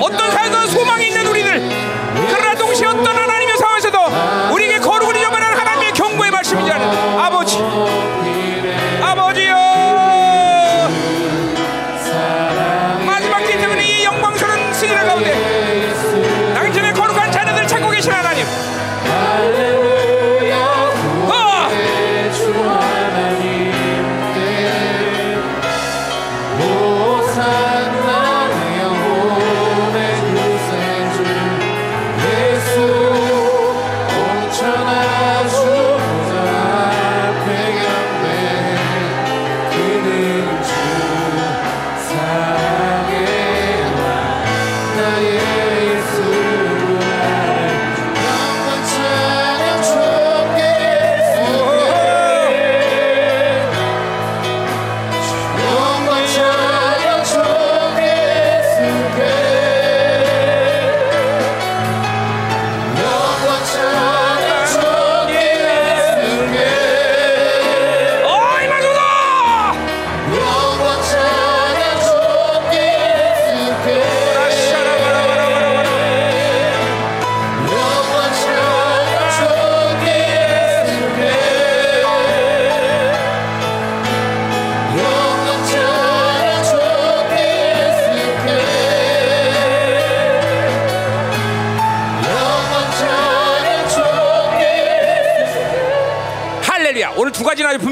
어떤 0.00 0.30
사회도 0.30 0.66
소망이 0.68 1.08
있는 1.08 1.26
우리들. 1.26 1.68
그러나 2.28 2.54
동시에 2.54 2.86
어떤 2.86 3.27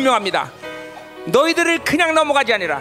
분명합니다. 0.07 0.53
너희들을 1.27 1.81
그냥 1.81 2.15
넘어가지 2.15 2.53
아니라 2.53 2.81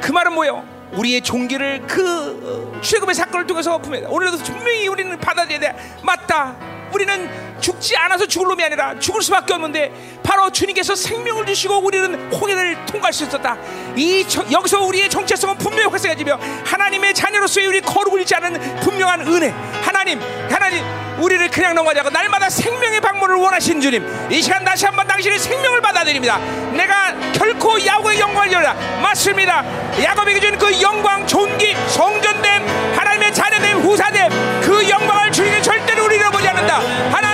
그 0.00 0.10
말은 0.12 0.32
뭐예요? 0.32 0.64
우리의 0.92 1.22
종기를 1.22 1.86
그 1.86 2.74
어, 2.74 2.80
출애굽의 2.80 3.14
사건을 3.14 3.46
통해서 3.46 3.78
품에 3.78 4.04
오늘도 4.06 4.38
분명히 4.38 4.88
우리는 4.88 5.16
받아들여야 5.18 5.60
돼. 5.60 5.96
맞다. 6.02 6.56
우리는 6.92 7.60
죽지 7.60 7.96
않아서 7.96 8.26
죽을 8.26 8.48
놈이 8.48 8.64
아니라 8.64 8.98
죽을 8.98 9.22
수밖에 9.22 9.54
없는데 9.54 10.09
바로 10.30 10.48
주님께서 10.48 10.94
생명을 10.94 11.44
주시고 11.44 11.78
우리는 11.78 12.30
홍해를 12.32 12.86
통과할 12.86 13.12
수 13.12 13.24
있었다. 13.24 13.56
이 13.96 14.24
저- 14.28 14.44
여기서 14.52 14.80
우리의 14.82 15.10
정체성은 15.10 15.58
분명히 15.58 15.90
활성해지며 15.90 16.38
하나님의 16.64 17.14
자녀로서의 17.14 17.66
우리 17.66 17.80
거룩을 17.80 18.20
잃지 18.20 18.36
않은 18.36 18.78
분명한 18.78 19.26
은혜. 19.26 19.52
하나님, 19.82 20.20
하나님, 20.48 20.84
우리를 21.18 21.50
그냥 21.50 21.74
넘어가지 21.74 21.98
않고 21.98 22.10
날마다 22.10 22.48
생명의 22.48 23.00
방문을 23.00 23.34
원하시는 23.34 23.80
주님. 23.80 24.28
이 24.30 24.40
시간 24.40 24.64
다시 24.64 24.84
한번 24.84 25.04
당신의 25.08 25.36
생명을 25.40 25.80
받아들입니다. 25.80 26.38
내가 26.74 27.12
결코 27.32 27.84
야곱의 27.84 28.20
영광을 28.20 28.52
열라. 28.52 28.74
맞습니다. 29.02 29.64
야곱에게 30.00 30.38
준 30.38 30.56
그 30.60 30.80
영광, 30.80 31.26
존귀, 31.26 31.74
성전됨, 31.88 32.94
하나님의 32.96 33.34
자녀됨, 33.34 33.78
후사됨, 33.80 34.60
그 34.62 34.88
영광을 34.88 35.32
주님께 35.32 35.60
절대로 35.62 36.04
우리 36.04 36.16
잃어보지 36.16 36.46
않는다. 36.46 36.78
하나 37.10 37.29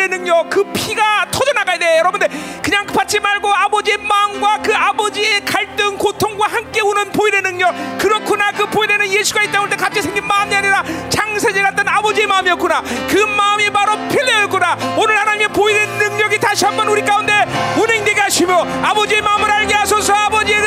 보일의 0.00 0.08
능력 0.08 0.48
그 0.48 0.64
피가 0.72 1.26
터져나가야 1.30 1.78
돼. 1.78 1.98
여러분들 1.98 2.28
그냥 2.62 2.86
받지 2.86 3.20
말고 3.20 3.52
아버지의 3.52 3.98
마음과 3.98 4.62
그 4.62 4.74
아버지의 4.74 5.44
갈등 5.44 5.98
고통과 5.98 6.46
함께 6.46 6.80
오는 6.80 7.10
보일의 7.12 7.42
능력. 7.42 7.74
그렇구나. 7.98 8.50
그 8.52 8.64
보일에는 8.66 9.12
예수가 9.12 9.42
있다 9.42 9.60
올때 9.60 9.76
갑자기 9.76 10.02
생긴 10.02 10.26
마음이 10.26 10.54
아니라 10.54 10.82
창세전에 11.10 11.62
났던 11.62 11.86
아버지의 11.86 12.26
마음이었구나. 12.26 12.82
그 13.10 13.18
마음이 13.18 13.70
바로 13.70 13.92
필레였구나. 14.08 14.78
오늘 14.96 15.18
하나님의 15.18 15.48
보일의 15.48 15.86
능력이 15.86 16.38
다시 16.38 16.64
한번 16.64 16.88
우리 16.88 17.02
가운데 17.02 17.44
운행되게 17.76 18.20
하시며 18.20 18.66
아버지의 18.82 19.20
마음을 19.20 19.50
알게 19.50 19.74
하소서 19.74 20.14
아버지의 20.14 20.60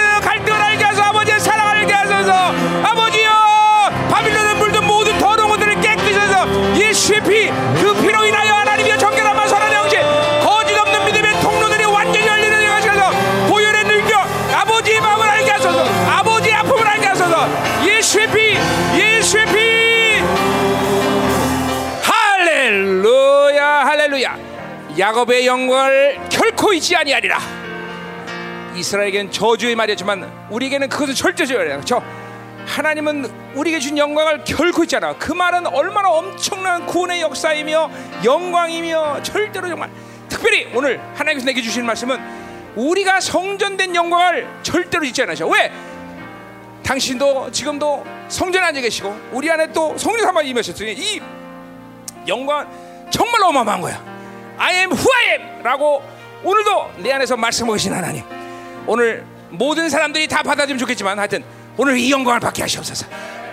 야곱의 25.24 25.48
영광을 25.48 26.20
결코 26.30 26.74
잊지 26.74 26.95
아니하리라 26.95 27.40
이스라엘에게는 28.76 29.32
저주의 29.32 29.76
말이었지만 29.76 30.48
우리에게는 30.50 30.90
그것은 30.90 31.14
절대적이에요 31.14 31.76
그렇죠? 31.76 32.04
하나님은 32.66 33.54
우리에게 33.56 33.80
준 33.80 33.98
영광을 33.98 34.44
결코 34.44 34.84
않아 34.95 35.18
그 35.18 35.32
말은 35.32 35.68
얼마나 35.68 36.10
엄청난 36.10 36.86
구원의 36.86 37.22
역사이며 37.22 37.90
영광이며 38.24 39.24
절대로 39.24 39.68
정말 39.68 39.90
특별히 40.30 40.70
오늘 40.74 41.00
하나님께서 41.14 41.45
내게 41.45 41.62
주시는 41.62 41.86
말씀은 41.86 42.20
우리가 42.76 43.20
성전된 43.20 43.95
영광을 43.95 44.48
절대로 44.64 45.04
잊지 45.04 45.22
않으셔 45.24 45.48
왜? 45.48 45.72
당신도 46.84 47.52
지금도 47.52 48.04
성전에 48.28 48.66
앉아 48.68 48.82
계시고 48.82 49.16
우리 49.32 49.50
안에 49.50 49.72
또 49.72 49.98
성령 49.98 50.26
삼아 50.26 50.41
임하셨으니 50.41 50.94
이 50.94 51.22
영광 52.28 52.68
정말 53.10 53.41
어마어마한 53.44 53.82
거야. 53.82 54.12
I 54.58 54.74
am 54.76 54.92
who 54.92 55.08
I 55.14 55.32
am 55.32 55.64
라고 55.64 56.04
오늘도 56.44 56.94
내 56.98 57.12
안에서 57.12 57.38
말씀하고 57.38 57.74
계신 57.74 57.94
하나님. 57.94 58.24
오늘 58.86 59.26
모든 59.50 59.90
사람들이 59.90 60.28
다 60.28 60.44
받아들이면 60.44 60.78
좋겠지만 60.80 61.18
하여튼 61.18 61.44
오늘 61.78 61.98
이 61.98 62.12
영광을 62.12 62.40
받게 62.40 62.62
하시옵소서. 62.62 63.06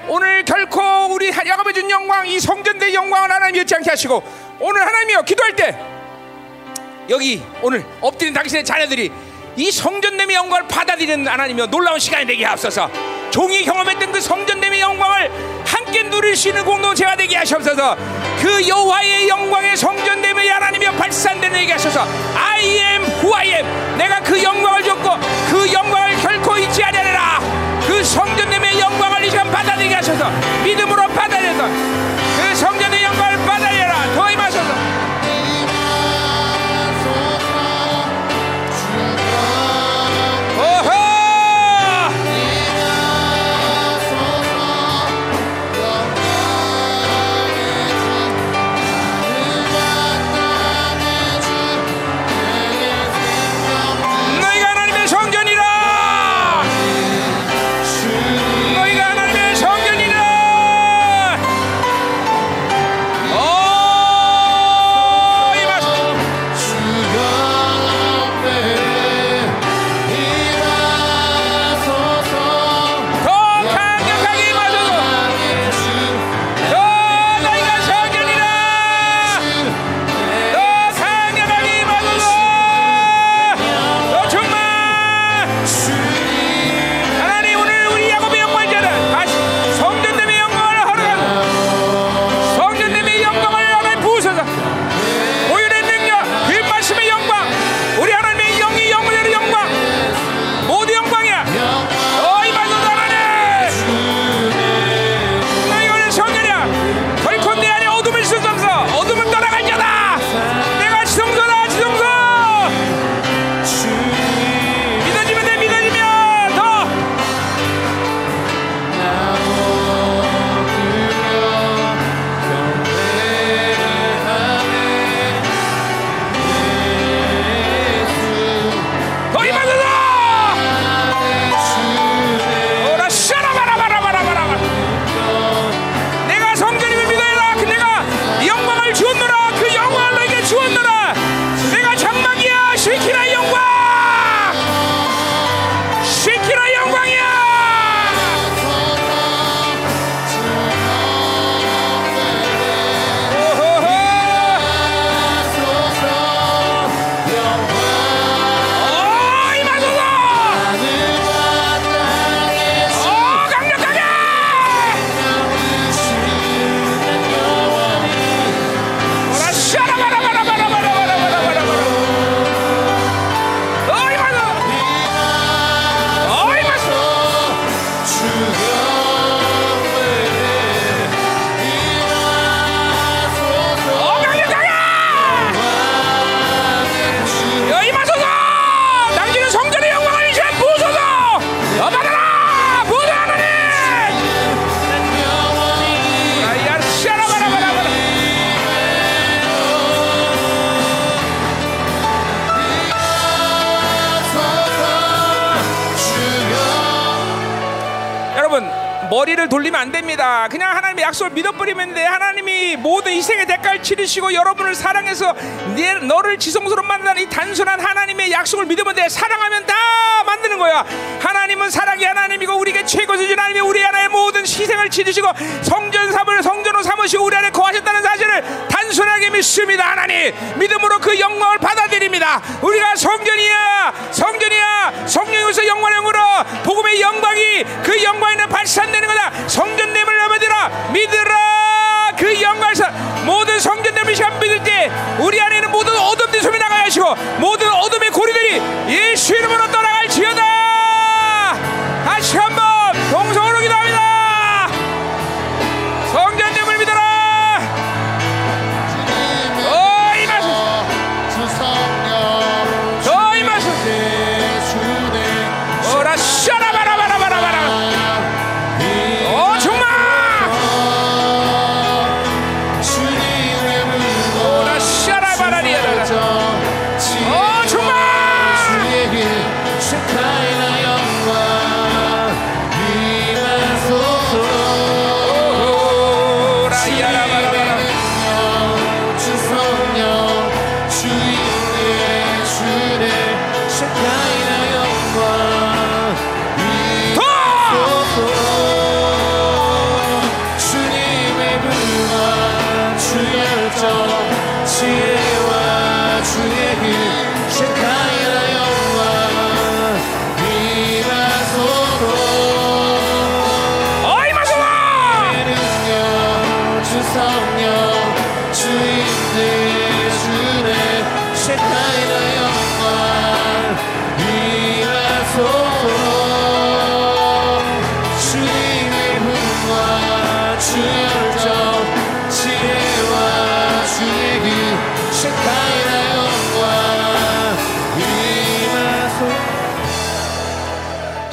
오늘 0.08 0.44
결코 0.44 0.80
우리 1.12 1.30
야곱에 1.30 1.72
준 1.72 1.88
영광, 1.90 2.26
이 2.26 2.40
성전대 2.40 2.92
영광을 2.92 3.30
하나님 3.30 3.56
잃지 3.56 3.74
않게 3.76 3.90
하시고 3.90 4.22
오늘 4.58 4.84
하나님이여 4.84 5.22
기도할 5.22 5.54
때 5.54 5.78
여기 7.08 7.42
오늘 7.62 7.84
엎드린 8.00 8.32
당신의 8.34 8.64
자녀들이 8.64 9.10
이 9.56 9.70
성전됨의 9.70 10.36
영광을 10.36 10.66
받아들이는 10.68 11.26
하나님이여 11.26 11.66
놀라운 11.66 11.98
시간이 11.98 12.26
되게 12.26 12.44
하옵소서. 12.44 12.90
종이 13.30 13.64
경험했던 13.64 14.12
그 14.12 14.20
성전됨의 14.20 14.80
영광을 14.80 15.30
함께 15.64 16.02
누릴 16.02 16.36
수 16.36 16.48
있는 16.48 16.64
공동체가 16.64 17.16
되게 17.16 17.36
하시옵소서. 17.36 17.96
그 18.40 18.68
여호와의 18.68 19.28
영광의 19.28 19.76
성전됨의 19.76 20.48
하나님이여 20.48 20.92
발산되게 20.92 21.72
하셔서. 21.72 22.06
I 22.34 22.64
am 22.64 23.02
who 23.02 23.34
I 23.34 23.48
am. 23.48 23.98
내가 23.98 24.20
그 24.20 24.42
영광을 24.42 24.82
줬고 24.82 25.10
그 25.50 25.72
영광을 25.72 26.16
결코 26.18 26.56
잊지 26.56 26.82
아니하리라. 26.82 27.40
그 27.86 28.02
성전됨의 28.02 28.80
영광을 28.80 29.24
이 29.24 29.30
시간 29.30 29.50
받아들이게 29.50 29.94
하셔서. 29.94 30.30
믿음으로 30.64 31.08
받아들여서 31.08 31.64
그 31.64 32.54
성전의 32.56 33.02
영광을 33.04 33.46
받아들여라. 33.46 34.14
더 34.14 34.30
임하 34.30 34.49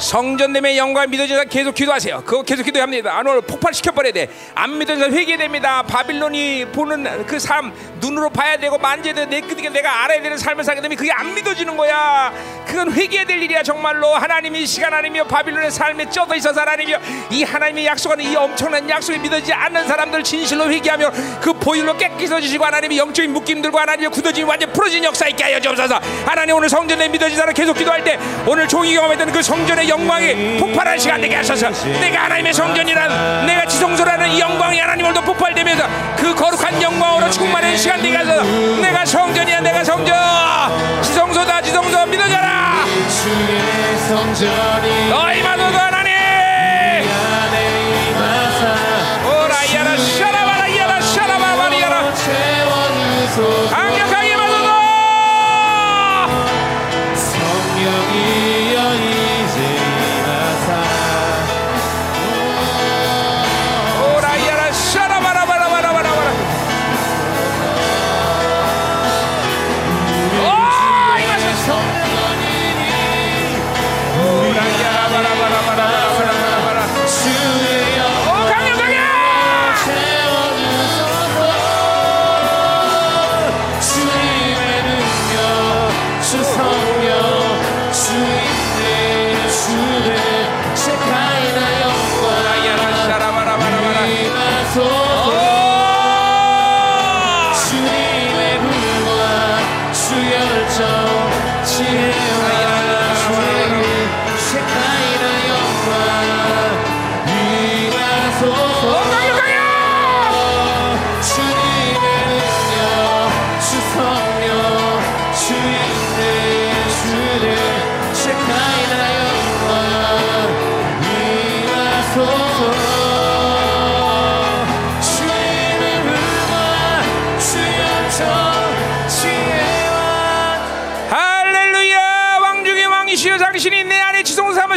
성전됨의 0.08 0.78
영광을 0.78 1.06
믿어지다 1.08 1.44
계속 1.44 1.74
기도하세요. 1.74 2.22
그거 2.24 2.42
계속 2.42 2.62
기도합니다. 2.62 3.14
안 3.18 3.26
오늘 3.26 3.42
폭발시켜 3.42 3.92
버려야 3.92 4.10
돼. 4.12 4.30
안 4.54 4.78
믿어져서 4.78 5.10
회개됩니다. 5.14 5.82
바빌론이 5.82 6.68
보는 6.72 7.26
그 7.26 7.38
삶 7.38 7.72
눈으로 8.00 8.30
봐야 8.30 8.56
되고 8.56 8.78
만져야 8.78 9.12
되고 9.12 9.28
내 9.28 9.40
끝에 9.42 9.68
내가 9.68 10.04
알아야 10.04 10.22
되는 10.22 10.38
삶을 10.38 10.64
살게 10.64 10.80
되면 10.80 10.96
그게 10.96 11.12
안 11.12 11.34
믿어지는 11.34 11.76
거야. 11.76 12.32
그건 12.66 12.90
회개해야 12.92 13.26
될 13.26 13.42
일이야 13.42 13.62
정말로. 13.62 14.14
하나님이 14.14 14.62
이 14.62 14.66
시간 14.66 14.92
하나님이여 14.92 15.24
바빌론의 15.24 15.70
삶에 15.70 16.08
쪄져 16.08 16.36
있어서 16.36 16.60
하나님이여 16.62 16.98
이 17.30 17.42
하나님의 17.42 17.86
약속하는 17.86 18.24
이 18.24 18.34
엄청난 18.34 18.88
약속이 18.88 19.18
믿어지지 19.18 19.52
않는 19.52 19.86
사람들 19.86 20.22
진실로 20.24 20.70
회개하며 20.70 21.10
그 21.42 21.52
보혈로 21.52 21.96
깨끗해지시고 21.98 22.64
하나님의 22.64 22.96
영적인 22.96 23.30
묶임들과 23.32 23.82
하나님의 23.82 24.10
굳어짐이 24.10 24.48
완전 24.48 24.72
풀어진 24.72 25.04
역사 25.04 25.28
있게 25.28 25.44
하여 25.44 25.60
주옵소서. 25.60 26.00
하나님 26.24 26.56
오늘 26.56 26.68
성전에 26.70 27.08
믿어지다는 27.08 27.52
계속 27.52 27.74
기도할 27.74 28.02
때 28.04 28.18
오늘 28.46 28.66
종이 28.66 28.94
경험했던 28.94 29.32
그 29.32 29.42
성전의 29.42 29.88
영 29.88 29.97
광이 30.06 30.58
폭발할 30.58 30.98
시간 30.98 31.20
되게 31.20 31.36
하소서. 31.36 31.70
내가 32.00 32.24
하나님의 32.24 32.52
성전이란 32.52 33.46
내가 33.46 33.64
지성소라는 33.66 34.30
이 34.30 34.40
영광이 34.40 34.78
하나님 34.78 35.06
오늘도 35.06 35.22
폭발되면서 35.22 35.88
그 36.16 36.34
거룩한 36.34 36.80
영광으로 36.82 37.30
충만한 37.30 37.76
시간 37.76 38.00
되게 38.02 38.16
하소서. 38.16 38.42
내가 38.80 39.04
성전이야 39.04 39.60
내가 39.60 39.82
성전 39.84 40.16
지성소다 41.02 41.62
지성소 41.62 42.06
믿어져라. 42.06 42.84
주의 43.08 43.96
성전이 44.08 45.08
너희 45.10 45.42
마도도 45.42 45.78
하나 45.78 45.97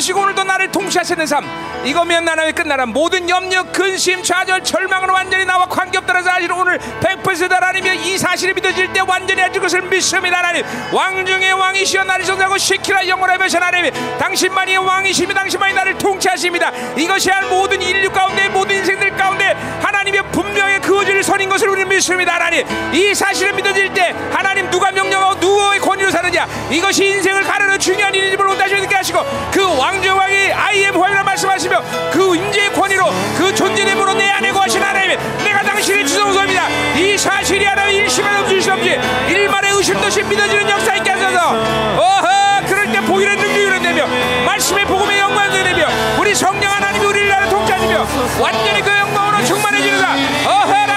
삼으시고 0.01 0.19
오늘도 0.19 0.43
나를 0.43 0.71
통치하시는 0.71 1.25
삶. 1.27 1.45
이거면 1.85 2.25
나는 2.25 2.53
끝나라. 2.53 2.85
모든 2.85 3.29
염려 3.29 3.63
근심 3.71 4.21
좌절 4.23 4.63
절망으로 4.63 5.13
완전히 5.13 5.45
나와 5.45 5.65
관계없다는 5.65 6.23
사실을 6.23 6.55
오늘 6.55 6.77
100% 6.77 7.49
하나님이여 7.49 7.93
이 7.93 8.17
사실이 8.17 8.53
믿어질 8.53 8.91
때 8.91 8.99
완전히 9.01 9.41
해줄 9.41 9.61
것을 9.61 9.81
믿습니다 9.83 10.39
하나님. 10.39 10.63
왕중의 10.91 11.53
왕이시여 11.53 12.03
나를 12.03 12.25
존재하고 12.25 12.57
시키라 12.57 13.07
영원하며 13.07 13.45
하나님. 13.59 14.17
당신만이 14.17 14.77
왕이시며 14.77 15.33
당신만이 15.33 15.73
나를 15.73 15.97
통치하십니다. 15.97 16.71
이것이 16.97 17.29
한 17.29 17.49
모든 17.49 17.81
인류 17.81 18.11
가운데 18.11 18.49
모든 18.49 18.77
인생들 18.77 19.15
가운데 19.15 19.55
하나님의 19.81 20.23
분명히 20.31 20.79
그어질 20.79 21.23
선인 21.23 21.49
것을 21.49 21.69
우리는 21.69 21.87
믿습니다 21.89 22.35
하나님. 22.35 22.65
이 22.93 23.13
사실을 23.13 23.53
믿어질 23.53 23.93
때 23.93 24.13
하나님 24.31 24.69
누가 24.69 24.91
명령하고 24.91 25.39
누구의 25.61 25.79
권위로 25.79 26.09
사느냐? 26.09 26.47
이것이 26.69 27.05
인생을 27.05 27.43
가르는 27.43 27.77
중요한 27.79 28.13
일임을 28.13 28.47
온다시 28.47 28.75
믿게 28.75 28.95
하시고 28.95 29.23
그 29.51 29.77
왕정왕이 29.77 30.51
아이엠 30.53 31.01
화이라 31.01 31.23
말씀하시며 31.23 31.81
그 32.11 32.35
임재의 32.35 32.73
권위로 32.73 33.05
그 33.38 33.53
존재됨으로 33.53 34.13
내 34.13 34.29
안에 34.29 34.51
거하신 34.51 34.81
하나님 34.81 35.17
내가 35.43 35.61
당신의 35.61 36.07
주성소입니다. 36.07 36.69
이 36.97 37.17
사실이 37.17 37.65
하나님 37.65 38.01
일심에 38.01 38.27
없지 38.39 38.99
일만의 39.29 39.71
의심도 39.71 40.09
시 40.09 40.23
믿어지는 40.23 40.69
역사 40.69 40.95
있게 40.95 41.11
하소서. 41.11 41.49
어허 41.97 42.65
그럴 42.67 42.91
때 42.91 43.01
보일의 43.01 43.35
능력이 43.35 43.83
되며 43.83 44.07
말씀의 44.45 44.85
복음의 44.85 45.19
영광이 45.19 45.63
되며 45.63 45.88
우리 46.19 46.33
성령 46.33 46.71
하나님이 46.71 47.05
우리를 47.05 47.29
나를 47.29 47.49
통치하시며 47.49 48.07
완전히 48.39 48.81
그 48.81 48.89
영광으로 48.89 49.43
충만해지는다 49.43 50.13
어허 50.47 50.90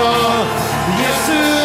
예수 0.00 1.59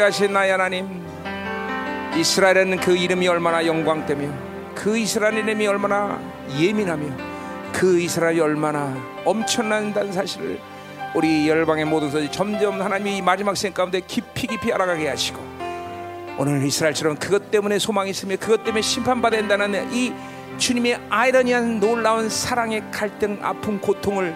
귀하신 0.00 0.32
나의 0.32 0.52
하나님 0.52 1.06
이스라엘은 2.16 2.78
그 2.78 2.96
이름이 2.96 3.28
얼마나 3.28 3.66
영광되며 3.66 4.32
그 4.74 4.96
이스라엘 4.96 5.34
이름이 5.34 5.66
얼마나 5.66 6.18
예민하며 6.58 7.70
그 7.70 8.00
이스라엘이 8.00 8.40
얼마나 8.40 8.96
엄청난다는 9.26 10.10
사실을 10.10 10.58
우리 11.14 11.46
열방의 11.46 11.84
모든 11.84 12.10
것이 12.10 12.32
점점 12.32 12.80
하나님이 12.80 13.18
이 13.18 13.20
마지막 13.20 13.54
시간 13.58 13.74
가운데 13.74 14.00
깊이 14.00 14.46
깊이 14.46 14.72
알아가게 14.72 15.06
하시고 15.06 15.38
오늘 16.38 16.64
이스라엘처럼 16.64 17.16
그것 17.16 17.50
때문에 17.50 17.78
소망이 17.78 18.08
있으며 18.08 18.36
그것 18.40 18.64
때문에 18.64 18.80
심판받아야 18.80 19.42
한다는 19.42 19.92
이 19.92 20.14
주님의 20.56 20.98
아이러니한 21.10 21.78
놀라운 21.78 22.30
사랑의 22.30 22.84
갈등 22.90 23.38
아픔 23.42 23.78
고통을 23.78 24.34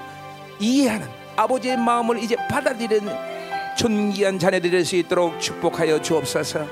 이해하는 0.59 1.09
아버지의 1.36 1.78
마음을 1.78 2.19
이제 2.19 2.36
받아들이는 2.51 3.34
존귀한 3.77 4.39
자녀들이 4.39 4.71
될 4.71 4.85
수 4.85 4.97
있도록 4.97 5.41
축복하여 5.41 6.01
주옵소서. 6.01 6.67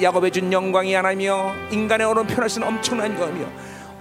야곱의 0.00 0.30
준 0.30 0.52
영광이 0.52 0.94
하나며 0.94 1.52
인간의 1.70 2.06
오른 2.06 2.26
편할 2.26 2.48
수는 2.48 2.66
엄청난 2.66 3.14
영이며 3.16 3.46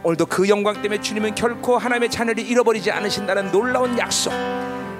오늘도 0.03 0.25
그 0.25 0.49
영광 0.49 0.81
때문에 0.81 0.99
주님은 1.01 1.35
결코 1.35 1.77
하나님의 1.77 2.09
자녀를 2.09 2.43
잃어버리지 2.43 2.89
않으신다는 2.91 3.51
놀라운 3.51 3.97
약속. 3.99 4.33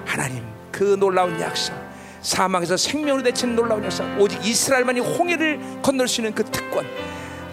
하나님 0.06 0.44
그 0.70 0.96
놀라운 0.98 1.40
약속. 1.40 1.74
사망에서 2.20 2.76
생명으로 2.76 3.22
되치는 3.24 3.56
놀라운 3.56 3.84
약속. 3.84 4.04
오직 4.20 4.44
이스라엘만이 4.44 5.00
홍해를 5.00 5.58
건널 5.82 6.06
수 6.06 6.20
있는 6.20 6.34
그 6.34 6.44
특권. 6.44 6.86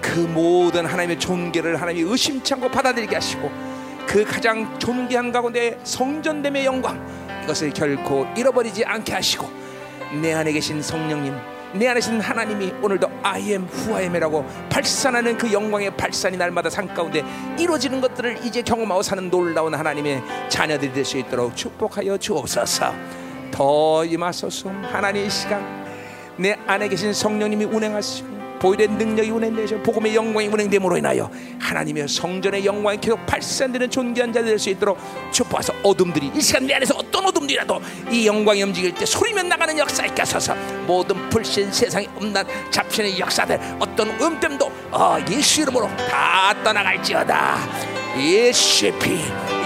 그 0.01 0.19
모든 0.19 0.85
하나님의 0.85 1.19
존귀를 1.19 1.81
하나님이 1.81 2.09
의심치 2.09 2.53
않고 2.53 2.69
받아들이게 2.69 3.15
하시고 3.15 3.51
그 4.05 4.23
가장 4.23 4.77
존귀한 4.77 5.31
가운데 5.31 5.79
성전됨의 5.83 6.65
영광. 6.65 6.99
이것을 7.43 7.71
결코 7.71 8.27
잃어버리지 8.37 8.85
않게 8.85 9.13
하시고 9.13 9.58
내 10.21 10.33
안에 10.33 10.51
계신 10.51 10.81
성령님 10.81 11.35
내 11.73 11.87
안에 11.87 11.99
계신 11.99 12.19
하나님이 12.19 12.73
오늘도 12.81 13.07
I 13.21 13.41
am 13.51 13.67
who 13.71 13.95
I 13.95 14.03
am이라고 14.03 14.43
발산하는 14.69 15.37
그 15.37 15.51
영광의 15.53 15.95
발산이 15.95 16.35
날마다 16.37 16.69
삶 16.69 16.87
가운데 16.93 17.23
이루어지는 17.59 18.01
것들을 18.01 18.43
이제 18.43 18.61
경험하고 18.63 19.03
사는 19.03 19.29
놀라운 19.29 19.75
하나님의 19.75 20.23
자녀들이 20.49 20.93
될 20.93 21.05
수 21.05 21.17
있도록 21.19 21.55
축복하여 21.55 22.17
주옵소서. 22.17 22.93
더 23.51 24.03
임하소서. 24.05 24.69
하나님 24.91 25.25
이 25.25 25.29
시간 25.29 25.85
내 26.37 26.57
안에 26.65 26.87
계신 26.87 27.13
성령님이 27.13 27.65
운행하시고 27.65 28.38
보일의 28.59 28.87
능력이 28.89 29.29
운행되셔 29.31 29.77
복음의 29.77 30.15
영광이 30.15 30.47
운행됨으로 30.47 30.97
인하여 30.97 31.29
하나님의 31.59 32.07
성전의 32.07 32.65
영광이 32.65 32.99
계속 32.99 33.25
발산되는 33.25 33.89
존귀한 33.89 34.31
자들 34.33 34.49
될 34.49 34.59
수 34.59 34.69
있도록 34.69 34.97
축복하서. 35.31 35.73
어둠들이 35.83 36.31
이 36.35 36.41
시간 36.41 36.67
내 36.67 36.73
안에서 36.75 36.93
어떤 36.97 37.25
어둠들이라도 37.25 37.79
이 38.11 38.27
영광이 38.27 38.61
움직일 38.63 38.93
때 38.93 39.05
소리면 39.05 39.47
나가는 39.47 39.77
역사 39.77 40.05
있게 40.05 40.21
하소서. 40.21 40.53
모든 40.85 41.29
불신 41.29 41.71
세상에 41.71 42.07
없는 42.17 42.43
잡신의 42.69 43.17
역사들 43.19 43.59
어떤 43.79 44.09
음됨도 44.21 44.71
어, 44.91 45.17
예수 45.31 45.61
이름으로 45.61 45.87
다 46.09 46.53
떠나갈지어다. 46.63 47.57
예수의 48.17 48.99
피 48.99 49.19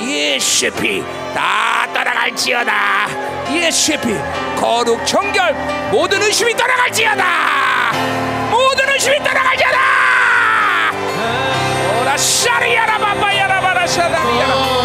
예수의 0.07 0.71
피다 0.73 1.87
떠나갈지어다. 1.93 3.53
예수의 3.53 4.01
피 4.01 4.07
거룩 4.59 5.05
정결 5.05 5.55
모든 5.91 6.21
의심이 6.21 6.53
떠나갈지어다 6.55 8.32
모든 9.03 9.11
의심이 9.11 9.17
떠나갈지어다 9.17 9.77
오라 12.01 12.17
샤리야라 12.17 12.97
바바야라 12.97 13.59
바라 13.59 13.85
샤다리야라 13.85 14.82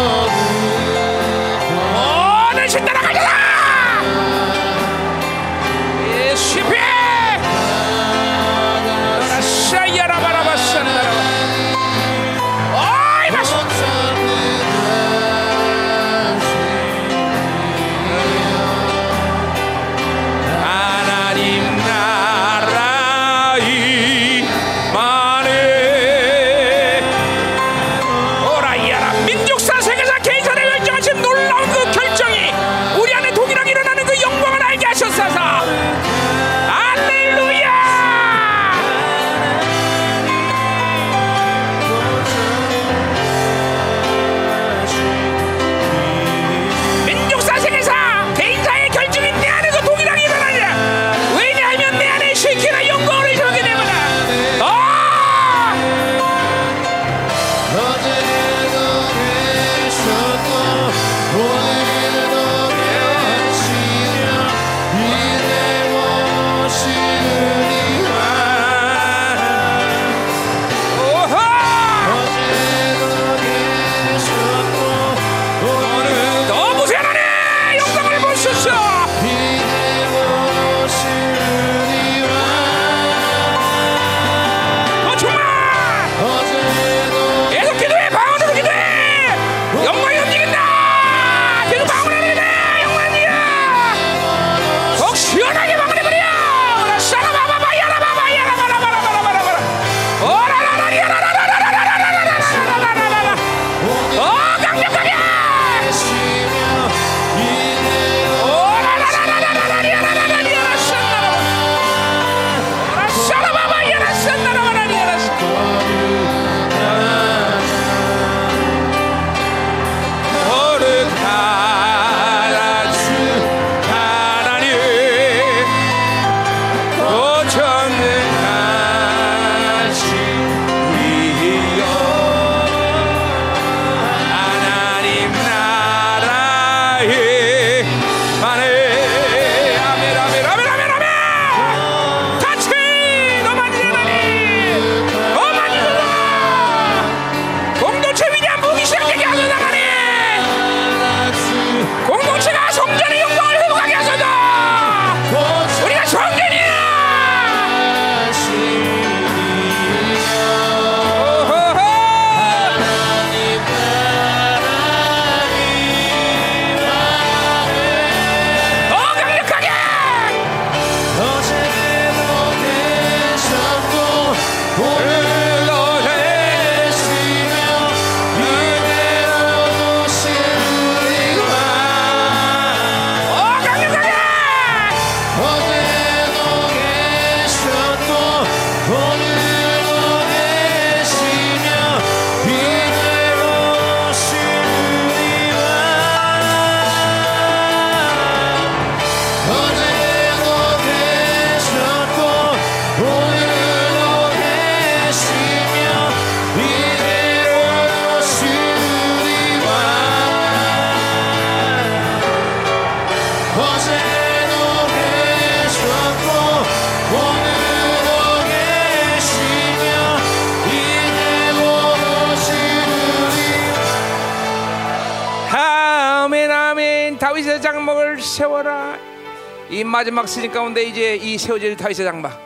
마지막 229.99 230.29
시즌 230.29 230.49
가운데 230.49 230.83
이제 230.83 231.17
이 231.17 231.37
세워질 231.37 231.75
다윗의 231.75 232.05
장막 232.05 232.41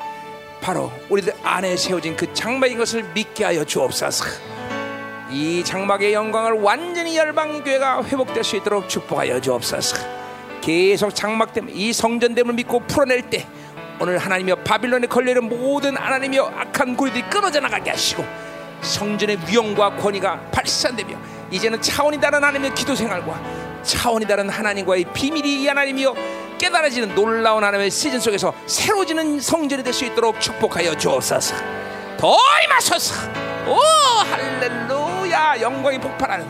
바로 0.60 0.92
우리들 1.08 1.34
안에 1.44 1.78
세워진 1.78 2.18
그 2.18 2.34
장막인 2.34 2.80
것을 2.80 3.04
믿게 3.14 3.44
하여 3.44 3.64
주옵소서. 3.64 4.26
이 5.30 5.64
장막의 5.64 6.14
영광을 6.14 6.54
완전히 6.54 7.16
열방 7.16 7.64
교회가 7.64 8.06
회복될 8.06 8.44
수 8.44 8.56
있도록 8.56 8.90
축복하여 8.90 9.40
주옵소서. 9.40 9.98
계속 10.62 11.14
장막 11.14 11.54
때문에 11.54 11.74
이 11.76 11.94
성전됨을 11.94 12.56
믿고 12.56 12.80
풀어낼 12.88 13.30
때 13.30 13.46
오늘 14.00 14.18
하나님이여 14.18 14.56
바빌론에 14.64 15.06
걸려있는 15.06 15.48
모든 15.48 15.96
하나님이여 15.96 16.54
악한 16.58 16.98
고리들이 16.98 17.30
끊어져 17.30 17.60
나가게 17.60 17.92
하시고 17.92 18.26
성전의 18.82 19.38
위엄과 19.48 19.98
권위가 19.98 20.50
발산되며 20.50 21.16
이제는 21.52 21.80
차원이 21.84 22.20
다른 22.20 22.44
하나님의 22.44 22.74
기도 22.74 22.96
생활과 22.96 23.40
차원이 23.84 24.26
다른 24.26 24.50
하나님과의 24.50 25.06
비밀이 25.14 25.62
이 25.62 25.68
하나님이여 25.68 26.33
깨달아지는 26.64 27.14
놀라운 27.14 27.62
하나님의 27.62 27.92
시즌 27.92 28.22
속에서 28.22 28.54
새로지는 28.68 29.42
성전이 29.42 29.84
될 29.84 29.94
수 29.94 30.06
있도록 30.06 30.40
축복하여 30.40 30.96
주옵소서. 30.98 31.56
더 32.18 32.38
임하소서. 32.66 33.16
오 33.68 33.76
할렐루야 34.32 35.60
영광이 35.62 36.00
폭발하는 36.00 36.48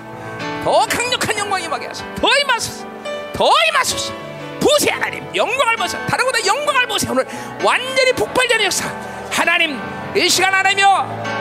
더 0.63 0.85
강력한 0.85 1.35
영광이 1.37 1.65
임하게 1.65 1.87
하소서. 1.87 2.05
더 2.15 2.27
임하소서. 2.43 2.85
더 3.33 3.49
임하소서. 3.69 4.13
보세 4.61 4.91
하나님 4.91 5.27
영광을 5.35 5.75
보세 5.77 5.97
다른 6.05 6.25
보다 6.25 6.45
영광을 6.45 6.87
보세 6.87 7.09
오늘 7.09 7.25
완전히 7.63 8.13
폭발되는 8.13 8.65
역사 8.65 8.87
하나님 9.31 9.77
이 10.15 10.29
시간 10.29 10.53
안에며 10.53 10.87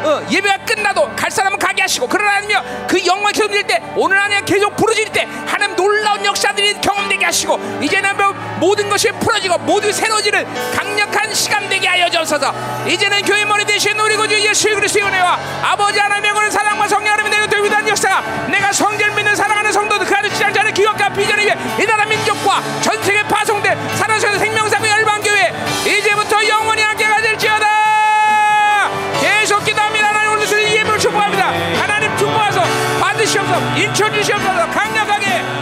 어, 0.04 0.26
예배가 0.30 0.64
끝나도 0.64 1.14
갈 1.14 1.30
사람은 1.30 1.58
가게 1.58 1.82
하시고 1.82 2.08
그러나 2.08 2.32
하나님이여 2.32 2.86
그 2.88 3.04
영광이 3.04 3.32
계속 3.32 3.66
때 3.66 3.82
오늘 3.94 4.18
안에 4.18 4.40
계속 4.44 4.74
부르질 4.76 5.12
때 5.12 5.28
하나님 5.46 5.76
놀라운 5.76 6.24
역사들이 6.24 6.80
경험되게 6.80 7.24
하시고 7.24 7.58
이제는 7.82 8.12
모든 8.62 8.88
것이 8.88 9.10
풀어지고 9.10 9.58
모두 9.58 9.92
새로지는 9.92 10.46
강력한 10.72 11.34
시간 11.34 11.68
되게 11.68 11.88
하여 11.88 12.08
주소서. 12.08 12.54
이제는 12.86 13.22
교회 13.22 13.44
머리 13.44 13.64
대신 13.64 13.98
우리 13.98 14.16
구주 14.16 14.38
예수 14.40 14.68
그리스도의 14.74 15.04
은혜와 15.04 15.38
아버지 15.62 15.98
하나님의 15.98 16.30
영원한 16.30 16.50
사랑과 16.50 16.86
성령 16.86 17.12
하나님의 17.12 17.38
내가 17.38 17.50
되고 17.50 17.64
위대한 17.64 17.88
역사가 17.88 18.20
내가 18.48 18.72
성전 18.72 19.14
믿는 19.16 19.34
사랑하는 19.34 19.72
성도들 19.72 20.06
그 20.06 20.14
안에 20.14 20.28
지장자는 20.28 20.74
기억과 20.74 21.08
비전을 21.08 21.44
위해 21.44 21.56
이 21.80 21.84
나라 21.84 22.04
민족과 22.04 22.62
전 22.80 23.02
세계 23.02 23.22
파송된 23.24 23.96
사랑하는 23.96 24.38
생명사고 24.38 24.88
열방교회 24.88 25.52
이제부터 25.86 26.48
영 26.48 26.61
인천 33.76 34.12
주시옵소서 34.12 34.70
강력하게 34.70 35.61